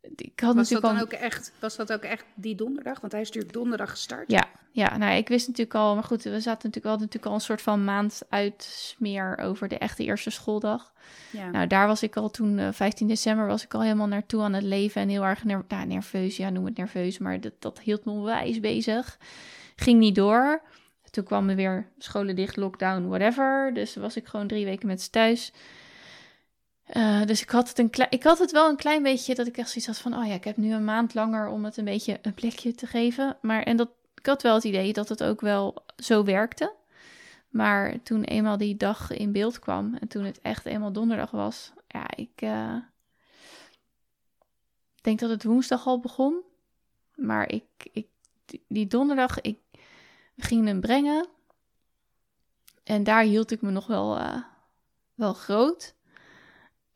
Ik 0.00 0.40
had 0.40 0.54
Was 0.54 0.68
dat 0.68 0.82
natuurlijk 0.82 0.82
dan 0.82 0.96
al... 0.96 1.02
ook 1.02 1.32
echt, 1.32 1.52
was 1.60 1.76
dat 1.76 1.92
ook 1.92 2.02
echt 2.02 2.24
die 2.34 2.54
donderdag? 2.54 3.00
Want 3.00 3.12
hij 3.12 3.20
is 3.20 3.26
natuurlijk 3.26 3.54
donderdag 3.54 3.90
gestart. 3.90 4.30
Ja, 4.30 4.48
ja, 4.72 4.96
nou, 4.96 5.16
ik 5.16 5.28
wist 5.28 5.46
natuurlijk 5.46 5.74
al, 5.74 5.94
maar 5.94 6.04
goed, 6.04 6.22
we 6.22 6.40
zaten 6.40 6.68
natuurlijk 6.68 6.86
al, 6.86 6.92
natuurlijk 6.92 7.26
al 7.26 7.34
een 7.34 7.40
soort 7.40 7.62
van 7.62 7.84
maand 7.84 8.22
uit 8.28 8.62
smeer 8.62 9.38
over 9.38 9.68
de 9.68 9.78
echte 9.78 10.04
eerste 10.04 10.30
schooldag. 10.30 10.92
Ja. 11.30 11.50
Nou, 11.50 11.66
daar 11.66 11.86
was 11.86 12.02
ik 12.02 12.16
al 12.16 12.30
toen, 12.30 12.58
eh, 12.58 12.68
15 12.72 13.08
december, 13.08 13.46
was 13.46 13.64
ik 13.64 13.74
al 13.74 13.82
helemaal 13.82 14.06
naartoe 14.06 14.42
aan 14.42 14.52
het 14.52 14.64
leven 14.64 15.02
en 15.02 15.08
heel 15.08 15.24
erg 15.24 15.44
ner 15.44 15.64
nou, 15.68 15.86
nerveus. 15.86 16.36
Ja, 16.36 16.50
noem 16.50 16.64
het 16.64 16.76
nerveus, 16.76 17.18
maar 17.18 17.40
dat, 17.40 17.52
dat 17.58 17.80
hield 17.80 18.04
me 18.04 18.10
onwijs 18.10 18.60
bezig. 18.60 19.18
Ging 19.76 19.98
niet 19.98 20.14
door. 20.14 20.62
Toen 21.10 21.24
kwam 21.24 21.48
er 21.48 21.56
weer 21.56 21.88
scholen 21.98 22.36
dicht, 22.36 22.56
lockdown, 22.56 23.08
whatever. 23.08 23.70
Dus 23.74 23.96
was 23.96 24.16
ik 24.16 24.26
gewoon 24.26 24.46
drie 24.46 24.64
weken 24.64 24.86
met 24.86 25.02
ze 25.02 25.10
thuis. 25.10 25.52
Eh, 26.88 27.22
dus 27.24 27.42
ik 27.42 27.50
had, 27.50 27.68
het 27.68 27.78
een 27.78 27.90
ik 28.10 28.22
had 28.22 28.38
het 28.38 28.50
wel 28.50 28.68
een 28.68 28.76
klein 28.76 29.02
beetje 29.02 29.34
dat 29.34 29.46
ik 29.46 29.56
echt 29.56 29.68
zoiets 29.68 29.86
had 29.86 29.98
van... 29.98 30.14
oh 30.14 30.26
ja, 30.26 30.34
ik 30.34 30.44
heb 30.44 30.56
nu 30.56 30.72
een 30.72 30.84
maand 30.84 31.14
langer 31.14 31.48
om 31.48 31.64
het 31.64 31.76
een 31.76 31.84
beetje 31.84 32.18
een 32.22 32.34
plekje 32.34 32.74
te 32.74 32.86
geven. 32.86 33.36
Maar 33.42 33.62
en 33.62 33.76
dat, 33.76 33.90
ik 34.14 34.26
had 34.26 34.42
wel 34.42 34.54
het 34.54 34.64
idee 34.64 34.92
dat 34.92 35.08
het 35.08 35.22
ook 35.22 35.40
wel 35.40 35.84
zo 35.96 36.24
werkte. 36.24 36.74
Maar 37.48 38.02
toen 38.02 38.22
eenmaal 38.24 38.56
die 38.56 38.76
dag 38.76 39.10
in 39.10 39.32
beeld 39.32 39.58
kwam 39.58 39.94
en 39.94 40.08
toen 40.08 40.24
het 40.24 40.40
echt 40.40 40.66
eenmaal 40.66 40.92
donderdag 40.92 41.30
was... 41.30 41.72
ja, 41.86 42.06
ik 42.16 42.30
eh, 42.34 42.76
denk 45.00 45.18
dat 45.18 45.30
het 45.30 45.44
woensdag 45.44 45.86
al 45.86 46.00
begon. 46.00 46.42
Maar 47.14 47.52
ik, 47.52 47.64
ik, 47.92 48.06
die- 48.66 48.86
donderdag, 48.86 49.40
ik, 49.40 49.58
we 50.34 50.42
gingen 50.42 50.66
hem 50.66 50.80
brengen. 50.80 51.26
En 52.84 53.04
daar 53.04 53.22
hield 53.22 53.50
ik 53.50 53.62
me 53.62 53.70
nog 53.70 53.86
wel, 53.86 54.18
eh, 54.18 54.42
wel 55.14 55.34
groot. 55.34 55.96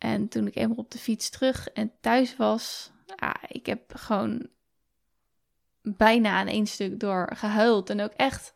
En 0.02 0.28
toen 0.28 0.47
ik 0.47 0.54
eenmaal 0.54 0.76
op 0.76 0.90
de 0.90 0.99
fiets 0.99 1.30
terug 1.30 1.68
en 1.68 1.92
thuis 2.00 2.37
was, 2.37 2.92
ja, 3.16 3.37
ik 3.49 3.66
heb 3.66 3.92
gewoon 3.94 4.49
bijna 5.82 6.30
aan 6.30 6.47
één 6.47 6.66
stuk 6.66 7.00
door 7.00 7.30
gehuild. 7.35 7.90
En 7.90 8.00
ook 8.00 8.12
echt 8.12 8.54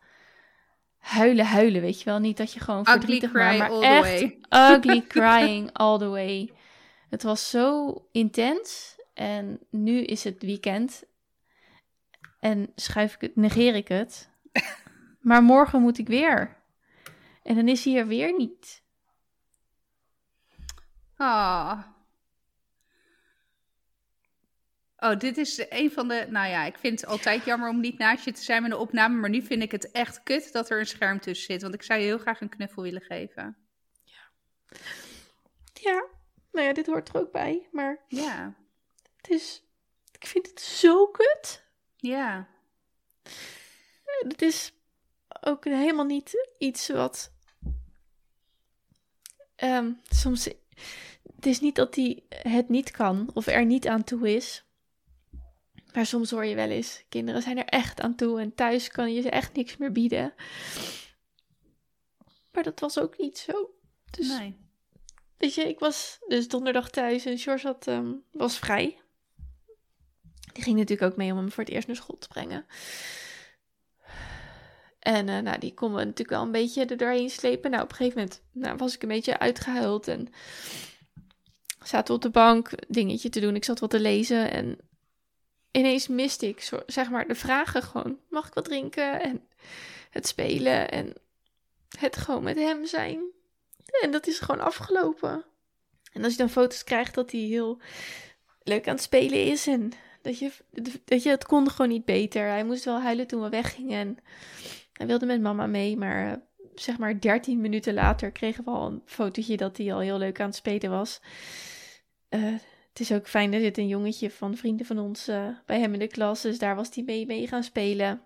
huilen, 0.98 1.46
huilen, 1.46 1.80
weet 1.80 1.98
je 1.98 2.04
wel. 2.04 2.18
Niet 2.18 2.36
dat 2.36 2.52
je 2.52 2.60
gewoon 2.60 2.80
Ugly 2.80 2.92
verdrietig 2.92 3.30
cry 3.30 3.40
maar, 3.40 3.56
maar 3.56 3.70
all 3.70 3.80
the 3.80 3.86
echt 3.86 4.22
ugly 4.50 5.02
crying 5.18 5.72
all 5.72 5.98
the 5.98 6.08
way. 6.08 6.52
Het 7.08 7.22
was 7.22 7.50
zo 7.50 7.94
intens. 8.12 9.00
En 9.14 9.60
nu 9.70 10.02
is 10.02 10.24
het 10.24 10.42
weekend. 10.42 11.04
En 12.40 12.72
schuif 12.74 13.14
ik 13.14 13.20
het, 13.20 13.36
negeer 13.36 13.74
ik 13.74 13.88
het. 13.88 14.30
Maar 15.20 15.42
morgen 15.42 15.80
moet 15.80 15.98
ik 15.98 16.06
weer. 16.06 16.62
En 17.42 17.54
dan 17.54 17.68
is 17.68 17.84
hij 17.84 17.96
er 17.96 18.06
weer 18.06 18.36
niet. 18.36 18.84
Ah. 21.16 21.82
Oh, 24.98 25.18
dit 25.18 25.36
is 25.36 25.64
een 25.68 25.90
van 25.90 26.08
de. 26.08 26.26
Nou 26.30 26.48
ja, 26.48 26.64
ik 26.64 26.78
vind 26.78 27.00
het 27.00 27.10
altijd 27.10 27.44
jammer 27.44 27.68
om 27.68 27.80
niet 27.80 27.98
naast 27.98 28.24
je 28.24 28.32
te 28.32 28.42
zijn 28.42 28.62
met 28.62 28.70
een 28.70 28.78
opname. 28.78 29.16
Maar 29.20 29.30
nu 29.30 29.42
vind 29.42 29.62
ik 29.62 29.70
het 29.72 29.90
echt 29.90 30.22
kut 30.22 30.52
dat 30.52 30.70
er 30.70 30.78
een 30.78 30.86
scherm 30.86 31.20
tussen 31.20 31.46
zit. 31.52 31.62
Want 31.62 31.74
ik 31.74 31.82
zou 31.82 32.00
je 32.00 32.06
heel 32.06 32.18
graag 32.18 32.40
een 32.40 32.48
knuffel 32.48 32.82
willen 32.82 33.00
geven. 33.02 33.56
Ja, 35.72 36.06
nou 36.52 36.66
ja, 36.66 36.72
dit 36.72 36.86
hoort 36.86 37.08
er 37.08 37.16
ook 37.20 37.32
bij. 37.32 37.68
Maar 37.72 38.04
Ja. 38.08 38.54
het 39.16 39.28
is. 39.28 39.62
Ik 40.18 40.26
vind 40.26 40.46
het 40.46 40.60
zo 40.60 41.06
kut. 41.06 41.62
Ja. 41.96 42.48
Het 44.28 44.42
is 44.42 44.72
ook 45.40 45.64
helemaal 45.64 46.04
niet 46.04 46.54
iets 46.58 46.88
wat. 46.88 47.32
ehm, 49.56 49.92
soms. 50.02 50.48
Het 51.34 51.46
is 51.46 51.60
niet 51.60 51.74
dat 51.74 51.94
hij 51.94 52.22
het 52.28 52.68
niet 52.68 52.90
kan 52.90 53.30
of 53.34 53.46
er 53.46 53.64
niet 53.64 53.88
aan 53.88 54.04
toe 54.04 54.34
is. 54.34 54.64
Maar 55.92 56.06
soms 56.06 56.30
hoor 56.30 56.44
je 56.44 56.54
wel 56.54 56.68
eens: 56.68 57.04
kinderen 57.08 57.42
zijn 57.42 57.58
er 57.58 57.64
echt 57.64 58.00
aan 58.00 58.14
toe 58.14 58.40
en 58.40 58.54
thuis 58.54 58.88
kan 58.88 59.14
je 59.14 59.20
ze 59.20 59.30
echt 59.30 59.54
niks 59.54 59.76
meer 59.76 59.92
bieden. 59.92 60.34
Maar 62.52 62.62
dat 62.62 62.80
was 62.80 62.98
ook 62.98 63.18
niet 63.18 63.38
zo. 63.38 63.70
Dus 64.10 64.28
Nee. 64.28 64.64
Weet 65.36 65.54
je, 65.54 65.68
ik 65.68 65.78
was 65.78 66.18
dus 66.26 66.48
donderdag 66.48 66.90
thuis 66.90 67.24
en 67.24 67.38
George 67.38 67.66
had, 67.66 67.86
ehm, 67.86 68.12
was 68.30 68.58
vrij. 68.58 69.00
Die 70.52 70.62
ging 70.62 70.76
natuurlijk 70.76 71.10
ook 71.12 71.16
mee 71.16 71.32
om 71.32 71.36
hem 71.36 71.52
voor 71.52 71.64
het 71.64 71.72
eerst 71.72 71.86
naar 71.86 71.96
school 71.96 72.18
te 72.18 72.28
brengen. 72.28 72.66
En 74.98 75.28
eh, 75.28 75.38
nou, 75.38 75.58
die 75.58 75.74
kon 75.74 75.90
me 75.90 75.96
natuurlijk 75.96 76.30
wel 76.30 76.42
een 76.42 76.50
beetje 76.50 76.84
er 76.84 76.96
doorheen 76.96 77.30
slepen. 77.30 77.70
Nou, 77.70 77.82
op 77.82 77.90
een 77.90 77.96
gegeven 77.96 78.18
moment 78.18 78.42
nou, 78.52 78.76
was 78.76 78.94
ik 78.94 79.02
een 79.02 79.08
beetje 79.08 79.38
uitgehuild 79.38 80.08
en 80.08 80.28
zaten 81.88 82.14
op 82.14 82.22
de 82.22 82.30
bank 82.30 82.70
dingetje 82.88 83.28
te 83.28 83.40
doen. 83.40 83.56
Ik 83.56 83.64
zat 83.64 83.80
wat 83.80 83.90
te 83.90 84.00
lezen 84.00 84.50
en 84.50 84.78
ineens 85.70 86.08
miste 86.08 86.48
ik 86.48 86.70
zeg 86.86 87.10
maar 87.10 87.26
de 87.26 87.34
vragen 87.34 87.82
gewoon. 87.82 88.18
Mag 88.30 88.46
ik 88.46 88.54
wat 88.54 88.64
drinken? 88.64 89.20
En 89.20 89.48
het 90.10 90.26
spelen 90.26 90.90
en 90.90 91.12
het 91.98 92.16
gewoon 92.16 92.42
met 92.42 92.56
hem 92.56 92.86
zijn. 92.86 93.18
En 94.00 94.10
dat 94.10 94.26
is 94.26 94.38
gewoon 94.38 94.60
afgelopen. 94.60 95.44
En 96.12 96.24
als 96.24 96.32
je 96.32 96.38
dan 96.38 96.50
foto's 96.50 96.84
krijgt 96.84 97.14
dat 97.14 97.30
hij 97.30 97.40
heel 97.40 97.80
leuk 98.62 98.88
aan 98.88 98.94
het 98.94 99.02
spelen 99.02 99.44
is 99.44 99.66
en 99.66 99.92
dat 100.22 100.38
je, 100.38 100.52
dat 101.04 101.22
je, 101.22 101.28
het 101.28 101.46
kon 101.46 101.70
gewoon 101.70 101.90
niet 101.90 102.04
beter. 102.04 102.48
Hij 102.48 102.64
moest 102.64 102.84
wel 102.84 103.00
huilen 103.00 103.26
toen 103.26 103.42
we 103.42 103.48
weggingen 103.48 103.98
en 103.98 104.18
hij 104.92 105.06
wilde 105.06 105.26
met 105.26 105.40
mama 105.40 105.66
mee, 105.66 105.96
maar 105.96 106.32
eh, 106.32 106.38
zeg 106.74 106.98
maar 106.98 107.20
13 107.20 107.60
minuten 107.60 107.94
later 107.94 108.30
kregen 108.30 108.64
we 108.64 108.70
al 108.70 108.86
een 108.86 109.02
fotootje 109.04 109.56
dat 109.56 109.76
hij 109.76 109.92
al 109.92 110.00
heel 110.00 110.18
leuk 110.18 110.40
aan 110.40 110.46
het 110.46 110.56
spelen 110.56 110.90
was. 110.90 111.20
Uh, 112.36 112.52
het 112.88 113.00
is 113.00 113.12
ook 113.12 113.28
fijn, 113.28 113.52
er 113.52 113.60
zit 113.60 113.78
een 113.78 113.88
jongetje 113.88 114.30
van 114.30 114.56
vrienden 114.56 114.86
van 114.86 114.98
ons 114.98 115.28
uh, 115.28 115.48
bij 115.66 115.80
hem 115.80 115.92
in 115.92 115.98
de 115.98 116.06
klas, 116.06 116.42
dus 116.42 116.58
daar 116.58 116.76
was 116.76 116.94
hij 116.94 117.04
mee, 117.04 117.26
mee 117.26 117.48
gaan 117.48 117.62
spelen. 117.62 118.20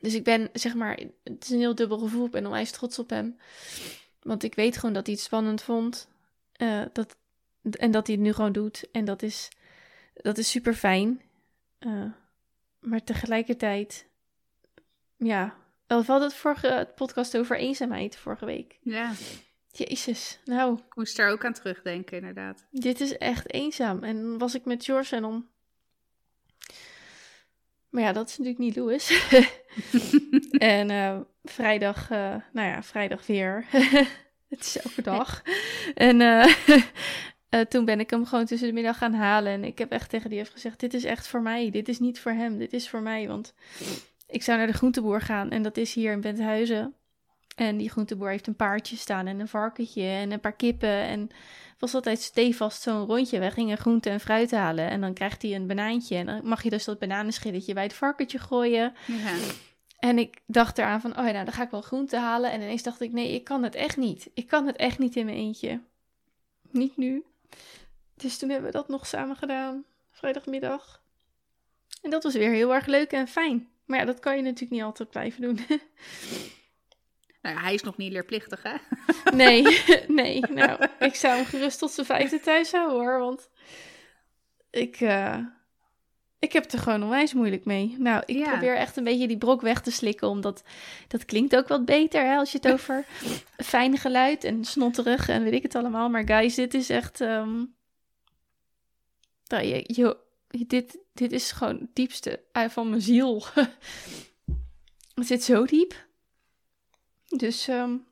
Dus 0.00 0.14
ik 0.14 0.24
ben, 0.24 0.48
zeg 0.52 0.74
maar, 0.74 1.00
het 1.24 1.44
is 1.44 1.50
een 1.50 1.58
heel 1.58 1.74
dubbel 1.74 1.98
gevoel. 1.98 2.24
Ik 2.24 2.30
ben 2.30 2.46
onwijs 2.46 2.70
trots 2.70 2.98
op 2.98 3.10
hem. 3.10 3.38
Want 4.22 4.42
ik 4.42 4.54
weet 4.54 4.76
gewoon 4.76 4.94
dat 4.94 5.06
hij 5.06 5.14
het 5.14 5.24
spannend 5.24 5.62
vond. 5.62 6.08
Uh, 6.56 6.82
dat, 6.92 7.16
en 7.70 7.90
dat 7.90 8.06
hij 8.06 8.16
het 8.16 8.24
nu 8.24 8.32
gewoon 8.32 8.52
doet. 8.52 8.88
En 8.92 9.04
dat 9.04 9.22
is, 9.22 9.48
dat 10.14 10.38
is 10.38 10.50
super 10.50 10.74
fijn. 10.74 11.22
Maar 12.80 13.04
tegelijkertijd, 13.04 14.06
ja. 15.16 15.56
Wel 15.86 16.02
had 16.04 16.22
het 16.22 16.34
vorige 16.34 16.92
podcast 16.94 17.36
over 17.36 17.58
eenzaamheid 17.58 18.16
vorige 18.16 18.44
week. 18.44 18.78
Ja. 18.82 19.12
Jezus, 19.78 20.40
nou. 20.44 20.74
Ik 20.74 20.94
moest 20.94 21.18
er 21.18 21.30
ook 21.30 21.44
aan 21.44 21.52
terugdenken, 21.52 22.16
inderdaad. 22.16 22.66
Dit 22.70 23.00
is 23.00 23.16
echt 23.16 23.52
eenzaam. 23.52 24.04
En 24.04 24.38
was 24.38 24.54
ik 24.54 24.64
met 24.64 24.84
George 24.84 25.16
en 25.16 25.22
dan 25.22 25.46
maar 27.90 28.02
ja, 28.02 28.12
dat 28.12 28.28
is 28.28 28.38
natuurlijk 28.38 28.64
niet 28.64 28.76
Louis. 28.76 29.28
en 30.76 30.90
uh, 30.90 31.20
vrijdag, 31.44 32.10
uh, 32.10 32.34
nou 32.52 32.68
ja, 32.68 32.82
vrijdag 32.82 33.26
weer. 33.26 33.66
het 34.48 34.60
is 34.60 34.78
elke 34.78 35.02
dag. 35.02 35.42
en 35.94 36.20
uh, 36.20 36.44
toen 37.68 37.84
ben 37.84 38.00
ik 38.00 38.10
hem 38.10 38.26
gewoon 38.26 38.46
tussen 38.46 38.68
de 38.68 38.74
middag 38.74 38.98
gaan 38.98 39.14
halen. 39.14 39.52
En 39.52 39.64
ik 39.64 39.78
heb 39.78 39.92
echt 39.92 40.10
tegen 40.10 40.30
die 40.30 40.38
heeft 40.38 40.52
gezegd: 40.52 40.80
Dit 40.80 40.94
is 40.94 41.04
echt 41.04 41.26
voor 41.26 41.42
mij. 41.42 41.70
Dit 41.70 41.88
is 41.88 41.98
niet 41.98 42.20
voor 42.20 42.32
hem. 42.32 42.58
Dit 42.58 42.72
is 42.72 42.88
voor 42.88 43.02
mij. 43.02 43.28
Want 43.28 43.54
ik 44.26 44.42
zou 44.42 44.58
naar 44.58 44.66
de 44.66 44.72
groenteboer 44.72 45.20
gaan. 45.20 45.50
En 45.50 45.62
dat 45.62 45.76
is 45.76 45.94
hier 45.94 46.12
in 46.12 46.20
Benthuizen. 46.20 46.94
En 47.58 47.76
die 47.76 47.90
groenteboer 47.90 48.30
heeft 48.30 48.46
een 48.46 48.56
paardje 48.56 48.96
staan 48.96 49.26
en 49.26 49.40
een 49.40 49.48
varkentje 49.48 50.02
en 50.02 50.32
een 50.32 50.40
paar 50.40 50.56
kippen. 50.56 50.88
En 50.88 51.30
was 51.78 51.94
altijd 51.94 52.20
stevast 52.20 52.82
zo'n 52.82 53.06
rondje. 53.06 53.38
Wij 53.38 53.50
gingen 53.50 53.78
groente 53.78 54.10
en 54.10 54.20
fruit 54.20 54.50
halen 54.50 54.90
en 54.90 55.00
dan 55.00 55.14
krijgt 55.14 55.42
hij 55.42 55.54
een 55.54 55.66
banaantje. 55.66 56.16
En 56.16 56.26
dan 56.26 56.40
mag 56.44 56.62
je 56.62 56.70
dus 56.70 56.84
dat 56.84 56.98
bananenschilletje 56.98 57.74
bij 57.74 57.82
het 57.82 57.92
varkentje 57.92 58.38
gooien. 58.38 58.94
Ja. 59.06 59.34
En 59.98 60.18
ik 60.18 60.40
dacht 60.46 60.78
eraan 60.78 61.00
van, 61.00 61.10
oh 61.10 61.26
ja, 61.26 61.32
nou 61.32 61.44
dan 61.44 61.54
ga 61.54 61.62
ik 61.62 61.70
wel 61.70 61.80
groente 61.80 62.16
halen. 62.16 62.50
En 62.50 62.60
ineens 62.60 62.82
dacht 62.82 63.00
ik, 63.00 63.12
nee, 63.12 63.34
ik 63.34 63.44
kan 63.44 63.62
het 63.62 63.74
echt 63.74 63.96
niet. 63.96 64.30
Ik 64.34 64.46
kan 64.46 64.66
het 64.66 64.76
echt 64.76 64.98
niet 64.98 65.16
in 65.16 65.24
mijn 65.24 65.36
eentje. 65.36 65.80
Niet 66.70 66.96
nu. 66.96 67.24
Dus 68.14 68.38
toen 68.38 68.48
hebben 68.48 68.70
we 68.70 68.76
dat 68.76 68.88
nog 68.88 69.06
samen 69.06 69.36
gedaan, 69.36 69.84
vrijdagmiddag. 70.10 71.02
En 72.02 72.10
dat 72.10 72.22
was 72.22 72.34
weer 72.34 72.50
heel 72.50 72.74
erg 72.74 72.86
leuk 72.86 73.12
en 73.12 73.28
fijn. 73.28 73.68
Maar 73.84 73.98
ja, 73.98 74.04
dat 74.04 74.20
kan 74.20 74.36
je 74.36 74.42
natuurlijk 74.42 74.70
niet 74.70 74.82
altijd 74.82 75.10
blijven 75.10 75.40
doen. 75.40 75.58
Nou, 77.48 77.60
hij 77.60 77.74
is 77.74 77.82
nog 77.82 77.96
niet 77.96 78.12
leerplichtig, 78.12 78.62
hè? 78.62 78.74
Nee, 79.36 79.82
nee. 80.08 80.40
Nou, 80.50 80.86
ik 80.98 81.14
zou 81.14 81.34
hem 81.34 81.44
gerust 81.44 81.78
tot 81.78 81.90
zijn 81.90 82.06
vijfde 82.06 82.40
thuis 82.40 82.72
houden, 82.72 82.98
hoor. 82.98 83.18
Want 83.18 83.48
ik, 84.70 85.00
uh, 85.00 85.38
ik 86.38 86.52
heb 86.52 86.62
het 86.62 86.72
er 86.72 86.78
gewoon 86.78 87.02
onwijs 87.02 87.34
moeilijk 87.34 87.64
mee. 87.64 87.94
Nou, 87.98 88.22
ik 88.26 88.44
probeer 88.44 88.76
echt 88.76 88.96
een 88.96 89.04
beetje 89.04 89.28
die 89.28 89.38
brok 89.38 89.60
weg 89.60 89.80
te 89.80 89.90
slikken, 89.90 90.28
omdat 90.28 90.62
dat 91.08 91.24
klinkt 91.24 91.56
ook 91.56 91.68
wat 91.68 91.84
beter, 91.84 92.24
hè, 92.24 92.36
als 92.36 92.52
je 92.52 92.58
het 92.62 92.72
over 92.74 93.04
fijn 93.56 93.98
geluid 93.98 94.44
en 94.44 94.64
snotterig 94.64 95.28
en 95.28 95.42
weet 95.42 95.52
ik 95.52 95.62
het 95.62 95.74
allemaal. 95.74 96.08
Maar 96.08 96.26
guys, 96.26 96.54
dit 96.54 96.74
is 96.74 96.90
echt... 96.90 97.20
Um... 97.20 97.76
Nou, 99.46 99.64
je, 99.64 99.84
je, 99.86 100.16
dit, 100.66 100.98
dit 101.12 101.32
is 101.32 101.52
gewoon 101.52 101.78
het 101.78 101.94
diepste 101.94 102.42
van 102.52 102.88
mijn 102.88 103.02
ziel. 103.02 103.44
het 105.14 105.26
zit 105.26 105.42
zo 105.42 105.64
diep. 105.64 106.07
Dus. 107.28 107.68
Um, 107.68 108.06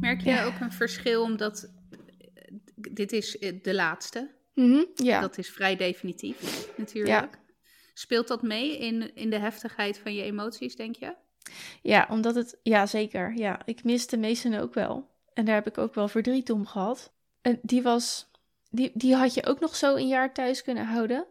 Merk 0.00 0.20
jij 0.20 0.44
ook 0.44 0.60
een 0.60 0.72
verschil 0.72 1.22
omdat 1.22 1.70
dit 2.74 3.12
is 3.12 3.38
eh, 3.38 3.62
de 3.62 3.74
laatste? 3.74 4.30
Mm 4.54 4.86
ja. 4.94 5.20
Dat 5.20 5.38
is 5.38 5.50
vrij 5.50 5.76
definitief, 5.76 6.68
natuurlijk. 6.76 7.34
Ja. 7.34 7.40
Speelt 7.94 8.28
dat 8.28 8.42
mee 8.42 8.78
in, 8.78 9.14
in 9.14 9.30
de 9.30 9.38
heftigheid 9.38 9.98
van 9.98 10.14
je 10.14 10.22
emoties, 10.22 10.76
denk 10.76 10.96
je? 10.96 11.14
Ja, 11.82 12.06
omdat 12.10 12.34
het. 12.34 12.58
Ja, 12.62 12.86
zeker. 12.86 13.36
Ja, 13.36 13.60
ik 13.64 13.84
mis 13.84 14.06
de 14.06 14.16
meesten 14.16 14.60
ook 14.60 14.74
wel. 14.74 15.08
En 15.34 15.44
daar 15.44 15.54
heb 15.54 15.66
ik 15.66 15.78
ook 15.78 15.94
wel 15.94 16.08
verdriet 16.08 16.50
om 16.50 16.66
gehad. 16.66 17.12
En 17.40 17.58
die 17.62 17.82
was. 17.82 18.30
Die, 18.70 18.90
die 18.94 19.14
had 19.14 19.34
je 19.34 19.46
ook 19.46 19.60
nog 19.60 19.76
zo 19.76 19.96
een 19.96 20.08
jaar 20.08 20.34
thuis 20.34 20.62
kunnen 20.62 20.86
houden. 20.86 21.26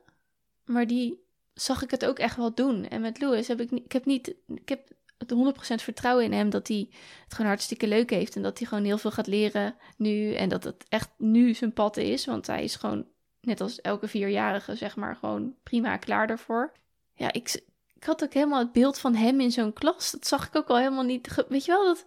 Maar 0.66 0.88
die 0.88 1.26
zag 1.54 1.84
ik 1.84 1.92
het 1.92 2.06
ook 2.06 2.20
echt 2.20 2.36
wel 2.36 2.54
doen. 2.54 2.88
En 2.88 3.02
met 3.02 3.22
Louis 3.22 3.48
heb 3.48 3.62
ik, 3.62 3.72
ik 3.72 3.92
heb 3.92 4.06
niet. 4.06 4.36
Ik 4.48 4.70
heb 4.70 4.90
100% 5.26 5.26
vertrouwen 5.60 6.26
in 6.26 6.34
hem 6.34 6.50
dat 6.50 6.68
hij 6.68 6.88
het 7.24 7.34
gewoon 7.34 7.48
hartstikke 7.48 7.88
leuk 7.88 8.10
heeft. 8.10 8.36
En 8.36 8.42
dat 8.42 8.58
hij 8.58 8.68
gewoon 8.68 8.84
heel 8.84 8.98
veel 8.98 9.12
gaat 9.12 9.28
leren 9.28 9.76
nu. 9.98 10.34
En 10.34 10.50
dat 10.50 10.64
het 10.64 10.86
echt 10.90 11.10
nu 11.18 11.54
zijn 11.54 11.74
pad 11.74 11.98
is. 11.98 12.26
Want 12.26 12.48
hij 12.48 12.64
is 12.64 12.76
gewoon, 12.76 13.06
net 13.42 13.62
als 13.62 13.82
elke 13.82 14.08
vierjarige, 14.08 14.76
zeg 14.76 14.96
maar, 14.96 15.16
gewoon 15.16 15.56
prima 15.64 15.98
klaar 15.98 16.28
daarvoor. 16.28 16.72
Ja, 17.14 17.32
ik, 17.34 17.62
ik 17.96 18.04
had 18.04 18.24
ook 18.24 18.34
helemaal 18.34 18.60
het 18.60 18.72
beeld 18.72 19.00
van 19.00 19.16
hem 19.16 19.40
in 19.40 19.52
zo'n 19.52 19.74
klas. 19.74 20.12
Dat 20.12 20.28
zag 20.28 20.48
ik 20.48 20.56
ook 20.56 20.68
al 20.68 20.78
helemaal 20.78 21.04
niet. 21.04 21.46
Weet 21.50 21.66
je 21.66 21.72
wel, 21.72 21.86
dat, 21.86 22.06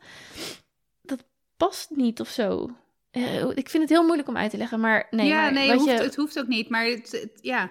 dat 1.03 1.25
past 1.57 1.91
niet 1.91 2.21
of 2.21 2.29
zo. 2.29 2.71
Eh, 3.11 3.51
ik 3.55 3.69
vind 3.69 3.83
het 3.83 3.93
heel 3.93 4.05
moeilijk 4.05 4.29
om 4.29 4.37
uit 4.37 4.51
te 4.51 4.57
leggen, 4.57 4.81
maar 4.81 5.07
nee. 5.11 5.27
Ja, 5.27 5.41
maar, 5.41 5.53
nee, 5.53 5.73
hoeft, 5.73 5.85
je... 5.85 5.91
het 5.91 6.17
hoeft 6.17 6.39
ook 6.39 6.47
niet, 6.47 6.69
maar 6.69 6.85
het, 6.85 7.29
ja. 7.41 7.71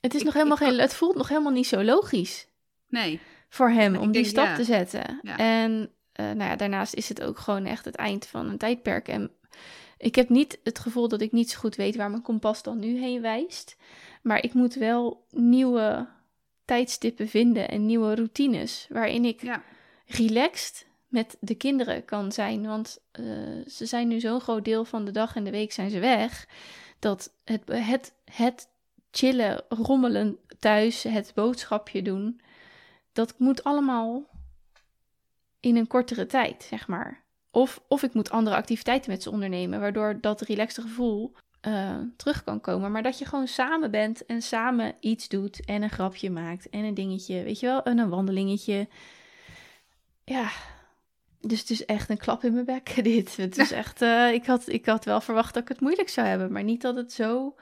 Het 0.00 0.14
is 0.14 0.22
nog 0.22 0.34
helemaal 0.34 0.56
geen. 0.56 0.78
Het 0.78 0.94
voelt 0.94 1.16
nog 1.16 1.28
helemaal 1.28 1.52
niet 1.52 1.66
zo 1.66 1.82
logisch. 1.82 2.46
Nee. 2.94 3.20
Voor 3.48 3.70
hem 3.70 3.96
om 3.96 4.12
die 4.12 4.24
stap 4.24 4.54
te 4.54 4.64
zetten. 4.64 5.20
En 5.36 5.72
uh, 6.20 6.26
nou 6.26 6.50
ja, 6.50 6.56
daarnaast 6.56 6.94
is 6.94 7.08
het 7.08 7.22
ook 7.22 7.38
gewoon 7.38 7.64
echt 7.64 7.84
het 7.84 7.94
eind 7.94 8.26
van 8.26 8.48
een 8.48 8.58
tijdperk. 8.58 9.08
En 9.08 9.30
ik 9.98 10.14
heb 10.14 10.28
niet 10.28 10.58
het 10.62 10.78
gevoel 10.78 11.08
dat 11.08 11.20
ik 11.20 11.32
niet 11.32 11.50
zo 11.50 11.58
goed 11.58 11.76
weet 11.76 11.96
waar 11.96 12.10
mijn 12.10 12.22
kompas 12.22 12.62
dan 12.62 12.78
nu 12.78 12.98
heen 12.98 13.20
wijst. 13.20 13.76
Maar 14.22 14.42
ik 14.42 14.54
moet 14.54 14.74
wel 14.74 15.26
nieuwe 15.30 16.08
tijdstippen 16.64 17.28
vinden 17.28 17.68
en 17.68 17.86
nieuwe 17.86 18.14
routines. 18.14 18.86
Waarin 18.88 19.24
ik 19.24 19.42
ja. 19.42 19.62
relaxed 20.06 20.86
met 21.08 21.36
de 21.40 21.54
kinderen 21.54 22.04
kan 22.04 22.32
zijn. 22.32 22.66
Want 22.66 22.98
uh, 23.20 23.26
ze 23.66 23.86
zijn 23.86 24.08
nu 24.08 24.20
zo'n 24.20 24.40
groot 24.40 24.64
deel 24.64 24.84
van 24.84 25.04
de 25.04 25.10
dag 25.10 25.36
en 25.36 25.44
de 25.44 25.50
week 25.50 25.72
zijn 25.72 25.90
ze 25.90 25.98
weg. 25.98 26.48
Dat 26.98 27.32
het, 27.44 27.62
het, 27.66 28.12
het 28.24 28.68
chillen, 29.10 29.64
rommelen 29.68 30.38
thuis, 30.58 31.02
het 31.02 31.32
boodschapje 31.34 32.02
doen 32.02 32.40
dat 33.14 33.34
moet 33.38 33.64
allemaal 33.64 34.22
in 35.60 35.76
een 35.76 35.86
kortere 35.86 36.26
tijd, 36.26 36.62
zeg 36.62 36.88
maar. 36.88 37.22
Of, 37.50 37.80
of 37.88 38.02
ik 38.02 38.14
moet 38.14 38.30
andere 38.30 38.56
activiteiten 38.56 39.10
met 39.10 39.22
ze 39.22 39.30
ondernemen, 39.30 39.80
waardoor 39.80 40.20
dat 40.20 40.40
relaxte 40.40 40.80
gevoel 40.80 41.34
uh, 41.66 41.98
terug 42.16 42.44
kan 42.44 42.60
komen. 42.60 42.92
Maar 42.92 43.02
dat 43.02 43.18
je 43.18 43.24
gewoon 43.24 43.46
samen 43.46 43.90
bent 43.90 44.26
en 44.26 44.42
samen 44.42 44.94
iets 45.00 45.28
doet 45.28 45.64
en 45.64 45.82
een 45.82 45.90
grapje 45.90 46.30
maakt 46.30 46.68
en 46.70 46.84
een 46.84 46.94
dingetje, 46.94 47.42
weet 47.42 47.60
je 47.60 47.66
wel, 47.66 47.82
en 47.82 47.98
een 47.98 48.08
wandelingetje. 48.08 48.88
Ja, 50.24 50.50
dus 51.40 51.60
het 51.60 51.70
is 51.70 51.84
echt 51.84 52.10
een 52.10 52.18
klap 52.18 52.44
in 52.44 52.52
mijn 52.52 52.64
bek, 52.64 52.94
dit. 53.04 53.36
Het 53.36 53.58
is 53.58 53.72
echt, 53.72 54.02
uh, 54.02 54.32
ik, 54.32 54.46
had, 54.46 54.68
ik 54.68 54.86
had 54.86 55.04
wel 55.04 55.20
verwacht 55.20 55.54
dat 55.54 55.62
ik 55.62 55.68
het 55.68 55.80
moeilijk 55.80 56.08
zou 56.08 56.26
hebben, 56.26 56.52
maar 56.52 56.64
niet 56.64 56.82
dat 56.82 56.96
het 56.96 57.12
zo 57.12 57.54